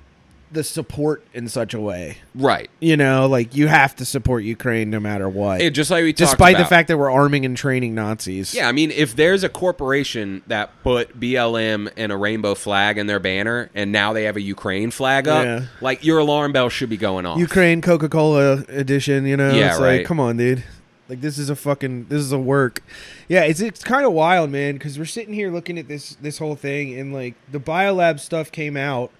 the 0.51 0.63
support 0.63 1.23
in 1.33 1.47
such 1.47 1.73
a 1.73 1.79
way? 1.79 2.17
Right. 2.33 2.69
You 2.79 2.97
know, 2.97 3.27
like 3.27 3.55
you 3.55 3.67
have 3.67 3.95
to 3.97 4.05
support 4.05 4.43
Ukraine 4.43 4.89
no 4.89 4.99
matter 4.99 5.29
what, 5.29 5.61
It, 5.61 5.71
just 5.71 5.91
like 5.91 6.03
we 6.03 6.11
talked 6.13 6.31
despite 6.31 6.57
the 6.57 6.65
fact 6.65 6.87
that 6.87 6.97
we're 6.97 7.11
arming 7.11 7.45
and 7.45 7.55
training 7.55 7.93
Nazis. 7.95 8.53
Yeah, 8.55 8.67
I 8.67 8.71
mean, 8.71 8.91
if 8.91 9.15
there's 9.15 9.43
a 9.43 9.49
corporation 9.49 10.41
that 10.47 10.71
put 10.83 11.19
BLM 11.19 11.91
and 11.97 12.11
a 12.11 12.17
rainbow 12.17 12.55
flag 12.55 12.97
in 12.97 13.07
their 13.07 13.19
banner, 13.19 13.69
and 13.75 13.91
now 13.91 14.13
they 14.13 14.23
have 14.23 14.35
a 14.37 14.41
Ukraine 14.41 14.91
flag 14.91 15.27
up, 15.27 15.45
Yeah. 15.45 15.65
like 15.81 16.03
your 16.03 16.19
alarm 16.19 16.51
bell 16.51 16.69
should 16.69 16.89
be 16.89 16.97
going 16.97 17.25
off. 17.25 17.37
Ukraine 17.39 17.81
Coca 17.81 18.09
Cola 18.09 18.63
edition. 18.69 19.25
You 19.25 19.37
know, 19.37 19.51
Yeah, 19.51 19.71
it's 19.71 19.79
right. 19.79 19.97
like, 19.97 20.05
come 20.05 20.19
on, 20.19 20.37
dude. 20.37 20.63
Like 21.07 21.21
this 21.21 21.39
is 21.39 21.49
a 21.49 21.55
fucking 21.55 22.05
this 22.09 22.21
is 22.21 22.31
a 22.31 22.37
work. 22.37 22.83
Yeah, 23.27 23.41
it's 23.41 23.61
it's 23.61 23.83
kind 23.83 24.05
of 24.05 24.13
wild, 24.13 24.51
man, 24.51 24.73
because 24.75 24.99
we're 24.99 25.05
sitting 25.05 25.33
here 25.33 25.51
looking 25.51 25.79
at 25.79 25.87
this 25.87 26.15
this 26.21 26.37
whole 26.37 26.55
thing, 26.55 26.99
and 26.99 27.11
like 27.13 27.33
the 27.51 27.59
biolab 27.59 28.19
stuff 28.19 28.51
came 28.51 28.77
out, 28.77 29.11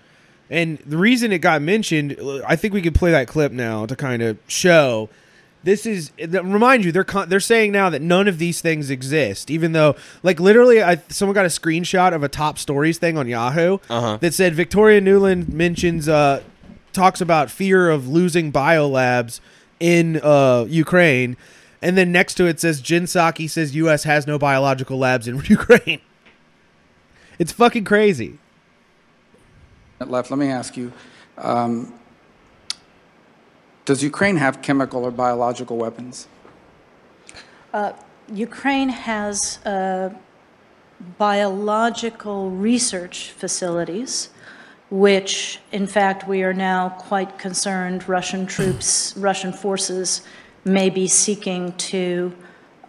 and 0.50 0.78
the 0.80 0.98
reason 0.98 1.32
it 1.32 1.40
got 1.40 1.62
mentioned, 1.62 2.18
I 2.48 2.56
think 2.56 2.74
we 2.74 2.82
could 2.82 2.96
play 2.96 3.12
that 3.12 3.28
clip 3.28 3.52
now 3.52 3.86
to 3.86 3.96
kind 3.96 4.22
of 4.22 4.38
show 4.48 5.10
This 5.64 5.86
is 5.86 6.12
remind 6.18 6.86
you 6.86 6.92
they're 6.92 7.04
con- 7.04 7.28
they're 7.30 7.40
saying 7.42 7.72
now 7.74 7.90
that 7.90 8.02
none 8.02 8.28
of 8.28 8.38
these 8.40 8.62
things 8.62 8.90
exist, 8.90 9.52
even 9.52 9.74
though 9.74 9.96
like 10.24 10.40
literally, 10.40 10.82
I 10.82 11.02
someone 11.10 11.36
got 11.36 11.46
a 11.46 11.50
screenshot 11.50 12.14
of 12.14 12.24
a 12.24 12.30
top 12.30 12.58
stories 12.58 12.98
thing 12.98 13.18
on 13.18 13.28
Yahoo 13.28 13.78
Uh-huh. 13.90 14.18
that 14.22 14.34
said 14.34 14.56
Victoria 14.56 15.02
Nuland 15.02 15.50
mentions 15.50 16.08
uh 16.08 16.42
talks 16.94 17.22
about 17.22 17.52
fear 17.52 17.90
of 17.90 18.08
losing 18.08 18.52
biolabs 18.52 19.42
in 19.80 20.20
uh 20.24 20.66
Ukraine, 20.70 21.36
and 21.82 21.98
then 21.98 22.12
next 22.12 22.34
to 22.36 22.46
it 22.48 22.60
says 22.60 22.80
Jen 22.82 23.04
Psaki 23.04 23.50
says 23.50 23.76
U.S. 23.76 24.04
has 24.04 24.26
no 24.26 24.40
biological 24.40 24.98
labs 24.98 25.28
in 25.28 25.36
Ukraine. 25.46 26.02
It's 27.38 27.52
fucking 27.52 27.84
crazy. 27.86 28.38
Left, 30.08 30.32
let 30.32 30.40
me 30.40 30.48
ask 30.48 30.78
you, 30.78 30.94
um, 31.38 31.94
does 33.86 34.04
Ukraine 34.04 34.38
have 34.38 34.62
chemical 34.62 35.04
or 35.04 35.12
biological 35.12 35.78
weapons? 35.78 36.28
Ukraine 38.34 38.90
has 38.90 39.58
uh, 39.66 40.14
biological 41.18 42.52
research 42.52 43.32
facilities, 43.32 44.30
which, 44.92 45.60
in 45.72 45.88
fact, 45.88 46.28
we 46.28 46.44
are 46.44 46.54
now 46.54 46.90
quite 46.90 47.40
concerned 47.40 48.08
Russian 48.08 48.46
troops, 48.46 49.16
Russian 49.18 49.52
forces 49.52 50.22
may 50.66 50.90
be 50.90 51.08
seeking 51.08 51.74
to 51.78 52.34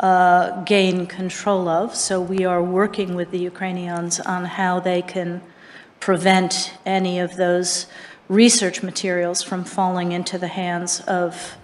uh, 0.00 0.62
gain 0.64 1.06
control 1.06 1.68
of. 1.68 1.94
So 1.94 2.20
we 2.20 2.44
are 2.44 2.62
working 2.62 3.14
with 3.14 3.30
the 3.30 3.38
Ukrainians 3.38 4.20
on 4.20 4.44
how 4.44 4.80
they 4.80 5.02
can 5.02 5.40
prevent 6.00 6.72
any 6.84 7.20
of 7.20 7.36
those 7.36 7.86
research 8.28 8.82
materials 8.82 9.42
from 9.42 9.64
falling 9.64 10.12
into 10.12 10.38
the 10.38 10.48
hands 10.48 11.00
of 11.00 11.56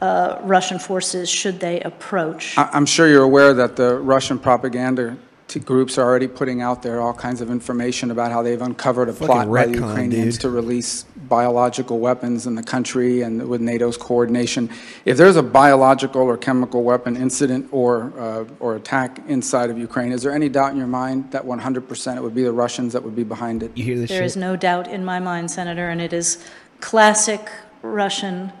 uh, 0.00 0.38
Russian 0.42 0.78
forces 0.78 1.28
should 1.28 1.58
they 1.58 1.80
approach. 1.80 2.54
I'm 2.56 2.86
sure 2.86 3.08
you're 3.08 3.24
aware 3.24 3.54
that 3.54 3.76
the 3.76 3.98
Russian 3.98 4.38
propaganda 4.38 5.16
groups 5.56 5.96
are 5.96 6.02
already 6.02 6.28
putting 6.28 6.60
out 6.60 6.82
there 6.82 7.00
all 7.00 7.14
kinds 7.14 7.40
of 7.40 7.50
information 7.50 8.10
about 8.10 8.30
how 8.30 8.42
they've 8.42 8.60
uncovered 8.60 9.08
a 9.08 9.14
plot 9.14 9.48
by 9.48 9.64
the 9.64 9.72
Ukrainians 9.72 10.34
dude. 10.34 10.42
to 10.42 10.50
release 10.50 11.04
biological 11.28 11.98
weapons 11.98 12.46
in 12.46 12.54
the 12.54 12.62
country 12.62 13.22
and 13.22 13.48
with 13.48 13.62
NATO's 13.62 13.96
coordination. 13.96 14.68
If 15.06 15.16
there's 15.16 15.36
a 15.36 15.42
biological 15.42 16.20
or 16.22 16.36
chemical 16.36 16.82
weapon 16.82 17.16
incident 17.16 17.68
or, 17.70 18.12
uh, 18.18 18.44
or 18.60 18.76
attack 18.76 19.20
inside 19.28 19.70
of 19.70 19.78
Ukraine, 19.78 20.12
is 20.12 20.22
there 20.22 20.32
any 20.32 20.50
doubt 20.50 20.72
in 20.72 20.76
your 20.76 20.86
mind 20.86 21.30
that 21.30 21.44
100% 21.44 22.16
it 22.16 22.22
would 22.22 22.34
be 22.34 22.42
the 22.42 22.52
Russians 22.52 22.92
that 22.92 23.02
would 23.02 23.16
be 23.16 23.24
behind 23.24 23.62
it? 23.62 23.70
You 23.74 23.84
hear 23.84 23.98
this 23.98 24.10
There 24.10 24.18
shit? 24.18 24.26
is 24.26 24.36
no 24.36 24.54
doubt 24.56 24.86
in 24.88 25.04
my 25.04 25.18
mind, 25.18 25.50
Senator, 25.50 25.88
and 25.88 26.00
it 26.00 26.12
is 26.12 26.44
classic 26.80 27.48
Russian 27.82 28.52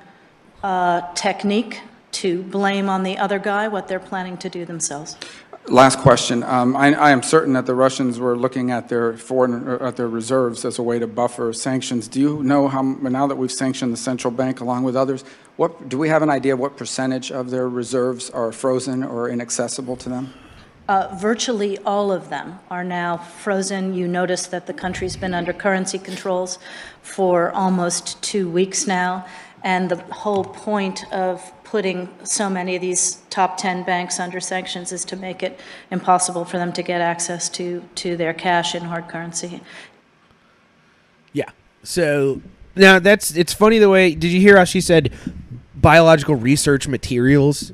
uh, 0.62 1.02
technique 1.14 1.80
to 2.10 2.42
blame 2.44 2.88
on 2.88 3.02
the 3.02 3.18
other 3.18 3.38
guy 3.38 3.68
what 3.68 3.86
they're 3.88 4.00
planning 4.00 4.36
to 4.38 4.48
do 4.48 4.64
themselves. 4.64 5.16
Last 5.68 5.98
question. 5.98 6.42
Um, 6.44 6.74
I, 6.74 6.94
I 6.94 7.10
am 7.10 7.22
certain 7.22 7.52
that 7.52 7.66
the 7.66 7.74
Russians 7.74 8.18
were 8.18 8.34
looking 8.34 8.70
at 8.70 8.88
their 8.88 9.18
foreign 9.18 9.68
or 9.68 9.82
at 9.82 9.96
their 9.96 10.08
reserves 10.08 10.64
as 10.64 10.78
a 10.78 10.82
way 10.82 10.98
to 10.98 11.06
buffer 11.06 11.52
sanctions. 11.52 12.08
Do 12.08 12.20
you 12.20 12.42
know 12.42 12.68
how 12.68 12.80
now 12.80 13.26
that 13.26 13.36
we've 13.36 13.52
sanctioned 13.52 13.92
the 13.92 13.98
central 13.98 14.30
bank 14.30 14.60
along 14.60 14.84
with 14.84 14.96
others, 14.96 15.24
what 15.56 15.90
do 15.90 15.98
we 15.98 16.08
have 16.08 16.22
an 16.22 16.30
idea 16.30 16.56
what 16.56 16.78
percentage 16.78 17.30
of 17.30 17.50
their 17.50 17.68
reserves 17.68 18.30
are 18.30 18.50
frozen 18.50 19.04
or 19.04 19.28
inaccessible 19.28 19.96
to 19.96 20.08
them? 20.08 20.32
Uh, 20.88 21.14
virtually 21.20 21.76
all 21.78 22.10
of 22.10 22.30
them 22.30 22.58
are 22.70 22.82
now 22.82 23.18
frozen. 23.18 23.92
You 23.92 24.08
notice 24.08 24.46
that 24.46 24.66
the 24.66 24.72
country's 24.72 25.18
been 25.18 25.34
under 25.34 25.52
currency 25.52 25.98
controls 25.98 26.58
for 27.02 27.52
almost 27.52 28.22
two 28.22 28.48
weeks 28.48 28.86
now. 28.86 29.26
And 29.62 29.90
the 29.90 29.96
whole 29.96 30.44
point 30.44 31.04
of 31.12 31.52
putting 31.70 32.08
so 32.24 32.48
many 32.48 32.76
of 32.76 32.80
these 32.80 33.16
top 33.28 33.58
10 33.58 33.82
banks 33.82 34.18
under 34.18 34.40
sanctions 34.40 34.90
is 34.90 35.04
to 35.04 35.16
make 35.16 35.42
it 35.42 35.60
impossible 35.90 36.46
for 36.46 36.56
them 36.56 36.72
to 36.72 36.82
get 36.82 37.02
access 37.02 37.50
to, 37.50 37.82
to 37.94 38.16
their 38.16 38.32
cash 38.32 38.74
in 38.74 38.82
hard 38.84 39.06
currency. 39.06 39.60
Yeah. 41.34 41.50
So 41.82 42.40
now 42.74 42.98
that's 42.98 43.36
it's 43.36 43.52
funny 43.52 43.78
the 43.78 43.90
way. 43.90 44.14
Did 44.14 44.32
you 44.32 44.40
hear 44.40 44.56
how 44.56 44.64
she 44.64 44.80
said 44.80 45.12
biological 45.74 46.36
research 46.36 46.88
materials? 46.88 47.72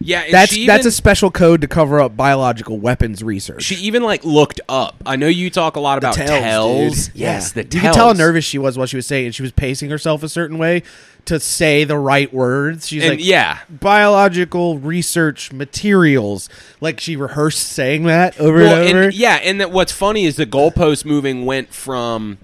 Yeah, 0.00 0.30
That's 0.30 0.52
she 0.52 0.66
that's 0.66 0.86
a 0.86 0.90
special 0.92 1.30
code 1.30 1.60
to 1.62 1.68
cover 1.68 2.00
up 2.00 2.16
biological 2.16 2.78
weapons 2.78 3.22
research. 3.22 3.62
She 3.62 3.74
even 3.76 4.02
like 4.02 4.24
looked 4.24 4.60
up. 4.68 4.96
I 5.06 5.16
know 5.16 5.28
you 5.28 5.50
talk 5.50 5.76
a 5.76 5.80
lot 5.80 5.98
about 5.98 6.14
tells, 6.14 6.28
tells. 6.30 7.06
dude. 7.08 7.16
Yes, 7.16 7.52
Yeah. 7.56 7.62
the 7.62 7.66
You 7.76 7.80
tells. 7.80 7.82
could 7.82 7.94
tell 7.98 8.06
how 8.08 8.12
nervous 8.12 8.44
she 8.44 8.58
was 8.58 8.76
while 8.78 8.86
she 8.86 8.96
was 8.96 9.06
saying 9.06 9.26
it. 9.28 9.34
She 9.34 9.42
was 9.42 9.52
pacing 9.52 9.90
herself 9.90 10.22
a 10.22 10.28
certain 10.28 10.58
way 10.58 10.82
to 11.26 11.40
say 11.40 11.82
the 11.84 11.98
right 11.98 12.32
words. 12.32 12.86
She's 12.88 13.02
And 13.02 13.12
like, 13.16 13.24
yeah. 13.24 13.58
biological 13.68 14.78
research 14.78 15.52
materials. 15.52 16.48
Like 16.80 17.00
she 17.00 17.16
rehearsed 17.16 17.58
saying 17.66 18.04
that 18.04 18.38
over 18.40 18.58
Well, 18.58 18.80
and 18.82 18.90
over. 18.90 19.02
and, 19.04 19.14
yeah, 19.14 19.40
and 19.42 19.60
that 19.60 19.72
what's 19.72 19.92
funny 19.92 20.24
is 20.24 20.36
the 20.36 20.46
goalpost 20.46 21.04
moving 21.04 21.44
went 21.46 21.72
from 21.74 22.38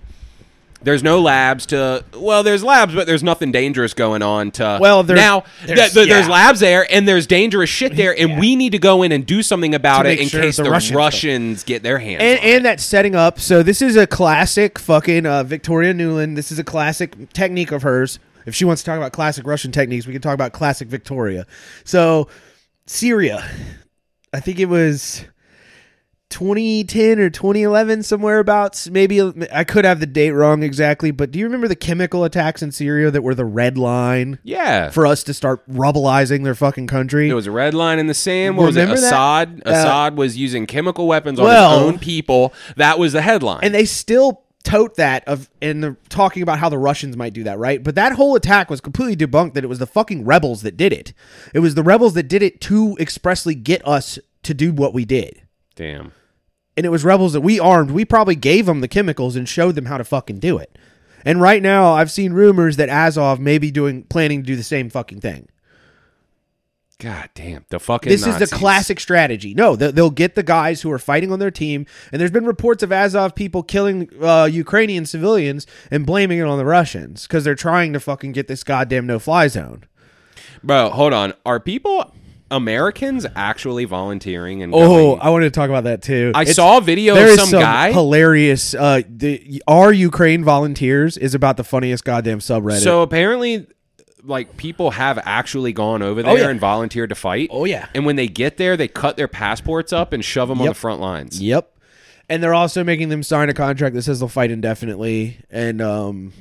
there's 0.84 1.02
no 1.02 1.20
labs 1.20 1.66
to 1.66 2.04
well, 2.16 2.42
there's 2.42 2.62
labs, 2.64 2.94
but 2.94 3.06
there's 3.06 3.22
nothing 3.22 3.52
dangerous 3.52 3.94
going 3.94 4.22
on 4.22 4.50
to 4.52 4.78
Well, 4.80 5.02
there's- 5.02 5.20
now 5.20 5.44
there's- 5.64 5.78
th- 5.78 5.92
th- 5.92 6.08
there's 6.08 6.28
labs 6.28 6.60
there 6.60 6.86
and 6.92 7.06
there's 7.06 7.26
dangerous 7.26 7.70
shit 7.70 7.96
there, 7.96 8.18
and 8.18 8.30
Yeah. 8.30 8.38
we 8.40 8.56
need 8.56 8.72
to 8.72 8.78
go 8.78 9.02
in 9.02 9.12
and 9.12 9.24
do 9.24 9.42
something 9.42 9.74
about 9.74 10.02
To 10.04 10.10
it 10.10 10.18
in 10.20 10.28
sure 10.28 10.40
case 10.42 10.56
the 10.56 10.64
the, 10.64 10.70
Russians 10.70 10.96
Russians, 10.96 11.64
get 11.64 11.82
their 11.82 11.98
hands 11.98 12.22
and, 12.22 12.38
on 12.38 12.44
it. 12.44 12.48
and 12.56 12.64
that's 12.64 12.84
setting 12.84 13.14
up. 13.14 13.38
So 13.40 13.62
this 13.62 13.80
is 13.82 13.96
a 13.96 14.06
classic 14.06 14.78
fucking 14.78 15.26
uh, 15.26 15.44
Victoria 15.44 15.94
Nuland. 15.94 16.36
This 16.36 16.50
is 16.52 16.58
a 16.58 16.64
classic 16.64 17.32
technique 17.32 17.72
of 17.72 17.82
hers. 17.82 18.18
If 18.44 18.54
she 18.56 18.64
wants 18.64 18.82
to 18.82 18.86
talk 18.86 18.96
about 18.98 19.12
classic 19.12 19.46
Russian 19.46 19.70
techniques, 19.70 20.06
we 20.06 20.12
can 20.12 20.20
talk 20.22 20.34
about 20.34 20.52
classic 20.52 20.88
Victoria. 20.88 21.46
So 21.84 22.28
Syria, 22.86 23.44
I 24.32 24.40
think 24.40 24.58
it 24.58 24.66
was 24.66 25.24
2010 26.32 27.20
or 27.20 27.30
2011, 27.30 28.02
somewhere 28.02 28.38
about. 28.38 28.88
Maybe 28.90 29.20
I 29.52 29.64
could 29.64 29.84
have 29.84 30.00
the 30.00 30.06
date 30.06 30.32
wrong 30.32 30.62
exactly, 30.62 31.10
but 31.10 31.30
do 31.30 31.38
you 31.38 31.44
remember 31.44 31.68
the 31.68 31.76
chemical 31.76 32.24
attacks 32.24 32.62
in 32.62 32.72
Syria 32.72 33.10
that 33.10 33.22
were 33.22 33.34
the 33.34 33.44
red 33.44 33.78
line 33.78 34.38
yeah, 34.42 34.90
for 34.90 35.06
us 35.06 35.22
to 35.24 35.34
start 35.34 35.68
rubbleizing 35.68 36.42
their 36.42 36.54
fucking 36.54 36.86
country? 36.86 37.26
There 37.28 37.36
was 37.36 37.46
a 37.46 37.52
red 37.52 37.74
line 37.74 37.98
in 37.98 38.06
the 38.06 38.14
sand. 38.14 38.56
What 38.56 38.66
was 38.66 38.76
it? 38.76 38.80
Remember 38.80 39.00
that? 39.00 39.08
Assad. 39.08 39.62
Uh, 39.66 39.70
Assad 39.70 40.16
was 40.16 40.36
using 40.36 40.66
chemical 40.66 41.06
weapons 41.06 41.38
on 41.38 41.44
well- 41.44 41.78
his 41.78 41.88
own 41.88 41.98
people. 41.98 42.52
That 42.76 42.98
was 42.98 43.12
the 43.12 43.22
headline. 43.22 43.60
and 43.62 43.74
they 43.74 43.84
still 43.84 44.42
tote 44.64 44.94
that 44.94 45.26
of 45.26 45.50
and 45.60 45.82
they're 45.82 45.96
talking 46.08 46.42
about 46.42 46.58
how 46.58 46.68
the 46.68 46.78
Russians 46.78 47.16
might 47.16 47.32
do 47.34 47.44
that, 47.44 47.58
right? 47.58 47.82
But 47.82 47.94
that 47.96 48.12
whole 48.12 48.36
attack 48.36 48.70
was 48.70 48.80
completely 48.80 49.16
debunked 49.16 49.54
that 49.54 49.64
it 49.64 49.66
was 49.66 49.80
the 49.80 49.86
fucking 49.86 50.24
rebels 50.24 50.62
that 50.62 50.76
did 50.76 50.92
it. 50.92 51.12
It 51.52 51.58
was 51.58 51.74
the 51.74 51.82
rebels 51.82 52.14
that 52.14 52.24
did 52.24 52.42
it 52.42 52.60
to 52.62 52.96
expressly 52.98 53.54
get 53.54 53.86
us 53.86 54.18
to 54.44 54.54
do 54.54 54.72
what 54.72 54.94
we 54.94 55.04
did. 55.04 55.42
Damn. 55.74 56.12
And 56.76 56.86
it 56.86 56.88
was 56.90 57.04
rebels 57.04 57.32
that 57.34 57.42
we 57.42 57.60
armed. 57.60 57.90
We 57.90 58.04
probably 58.04 58.34
gave 58.34 58.66
them 58.66 58.80
the 58.80 58.88
chemicals 58.88 59.36
and 59.36 59.48
showed 59.48 59.74
them 59.74 59.86
how 59.86 59.98
to 59.98 60.04
fucking 60.04 60.38
do 60.38 60.56
it. 60.58 60.78
And 61.24 61.40
right 61.40 61.62
now, 61.62 61.92
I've 61.92 62.10
seen 62.10 62.32
rumors 62.32 62.76
that 62.78 62.88
Azov 62.88 63.38
may 63.38 63.58
be 63.58 63.70
doing 63.70 64.04
planning 64.04 64.42
to 64.42 64.46
do 64.46 64.56
the 64.56 64.62
same 64.62 64.88
fucking 64.90 65.20
thing. 65.20 65.48
God 66.98 67.30
damn. 67.34 67.64
The 67.68 67.80
fucking 67.80 68.10
This 68.10 68.20
is 68.26 68.38
the 68.38 68.46
classic 68.56 69.00
strategy. 69.00 69.54
No, 69.54 69.74
they- 69.74 69.90
they'll 69.90 70.10
get 70.10 70.34
the 70.36 70.42
guys 70.44 70.82
who 70.82 70.90
are 70.92 71.00
fighting 71.00 71.32
on 71.32 71.40
their 71.40 71.50
team, 71.50 71.84
and 72.12 72.20
there's 72.20 72.30
been 72.30 72.46
reports 72.46 72.82
of 72.84 72.92
Azov 72.92 73.34
people 73.34 73.62
killing 73.64 74.08
uh, 74.22 74.48
Ukrainian 74.50 75.04
civilians 75.04 75.66
and 75.90 76.06
blaming 76.06 76.38
it 76.38 76.42
on 76.46 76.58
the 76.58 76.64
Russians 76.64 77.26
because 77.26 77.42
they're 77.42 77.56
trying 77.56 77.92
to 77.92 78.00
fucking 78.00 78.32
get 78.32 78.46
this 78.46 78.62
goddamn 78.62 79.06
no-fly 79.06 79.48
zone. 79.48 79.82
Bro, 80.62 80.90
hold 80.90 81.12
on. 81.12 81.34
Are 81.44 81.58
people 81.58 82.14
Americans 82.52 83.26
actually 83.34 83.84
volunteering 83.84 84.62
and 84.62 84.72
Oh, 84.74 84.78
going? 85.14 85.20
I 85.20 85.30
wanted 85.30 85.46
to 85.46 85.50
talk 85.58 85.68
about 85.68 85.84
that 85.84 86.02
too. 86.02 86.30
I 86.34 86.42
It's- 86.42 86.56
saw 86.56 86.78
a 86.78 86.80
video 86.80 87.14
there 87.14 87.24
of 87.32 87.38
is 87.38 87.50
some 87.50 87.60
guy. 87.60 87.90
hilarious. 87.92 88.74
Uh, 88.74 89.02
the 89.08 89.62
our 89.66 89.92
Ukraine 89.92 90.44
volunteers 90.44 91.16
is 91.16 91.34
about 91.34 91.56
the 91.56 91.64
funniest 91.64 92.04
goddamn 92.04 92.38
subreddit. 92.38 92.80
So 92.82 93.02
apparently, 93.02 93.66
like 94.24 94.56
people 94.56 94.92
have 94.92 95.18
actually 95.24 95.72
gone 95.72 96.00
over 96.02 96.22
there 96.22 96.32
Oh, 96.32 96.36
yeah. 96.36 96.48
and 96.48 96.60
volunteered 96.60 97.08
to 97.08 97.16
fight. 97.16 97.48
Oh, 97.50 97.64
yeah. 97.64 97.86
And 97.94 98.06
when 98.06 98.14
they 98.16 98.28
get 98.28 98.56
there, 98.56 98.76
they 98.76 98.86
cut 98.86 99.16
their 99.16 99.26
passports 99.26 99.92
up 99.92 100.12
and 100.12 100.24
shove 100.24 100.48
them 100.48 100.60
on 100.60 100.66
Yep. 100.66 100.74
the 100.74 100.80
front 100.80 101.00
lines. 101.00 101.40
Yep. 101.42 101.68
And 102.28 102.40
they're 102.42 102.54
also 102.54 102.84
making 102.84 103.08
them 103.08 103.22
sign 103.24 103.48
a 103.48 103.54
contract 103.54 103.94
that 103.96 104.02
says 104.02 104.20
they'll 104.20 104.28
fight 104.28 104.50
indefinitely, 104.52 105.38
and 105.50 105.82
um, 105.82 106.32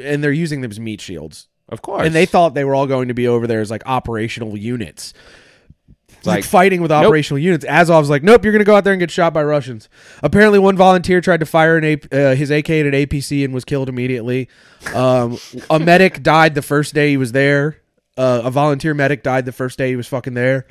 and 0.00 0.22
they're 0.22 0.30
using 0.32 0.60
them 0.60 0.70
as 0.70 0.78
meat 0.80 1.00
shields. 1.00 1.48
Of 1.72 1.80
course. 1.80 2.04
And 2.04 2.14
they 2.14 2.26
thought 2.26 2.52
they 2.52 2.64
were 2.64 2.74
all 2.74 2.86
going 2.86 3.08
to 3.08 3.14
be 3.14 3.26
over 3.26 3.46
there 3.46 3.62
as 3.62 3.70
like 3.70 3.82
operational 3.86 4.58
units. 4.58 5.14
Like, 6.24 6.36
like, 6.36 6.44
fighting 6.44 6.82
with 6.82 6.90
nope. 6.90 7.06
operational 7.06 7.38
units. 7.38 7.64
Azov's 7.64 8.10
like, 8.10 8.22
nope, 8.22 8.44
you're 8.44 8.52
going 8.52 8.60
to 8.60 8.66
go 8.66 8.76
out 8.76 8.84
there 8.84 8.92
and 8.92 9.00
get 9.00 9.10
shot 9.10 9.32
by 9.32 9.42
Russians. 9.42 9.88
Apparently, 10.22 10.58
one 10.58 10.76
volunteer 10.76 11.20
tried 11.20 11.40
to 11.40 11.46
fire 11.46 11.78
an 11.78 11.84
A- 11.84 11.94
uh, 12.12 12.34
his 12.36 12.50
AK 12.50 12.70
at 12.70 12.86
an 12.86 12.92
APC 12.92 13.44
and 13.44 13.52
was 13.52 13.64
killed 13.64 13.88
immediately. 13.88 14.48
Um, 14.94 15.38
a 15.68 15.78
medic 15.80 16.22
died 16.22 16.54
the 16.54 16.62
first 16.62 16.94
day 16.94 17.10
he 17.10 17.16
was 17.16 17.32
there. 17.32 17.78
Uh, 18.16 18.42
a 18.44 18.50
volunteer 18.52 18.94
medic 18.94 19.24
died 19.24 19.46
the 19.46 19.52
first 19.52 19.78
day 19.78 19.88
he 19.88 19.96
was 19.96 20.06
fucking 20.06 20.34
there. 20.34 20.66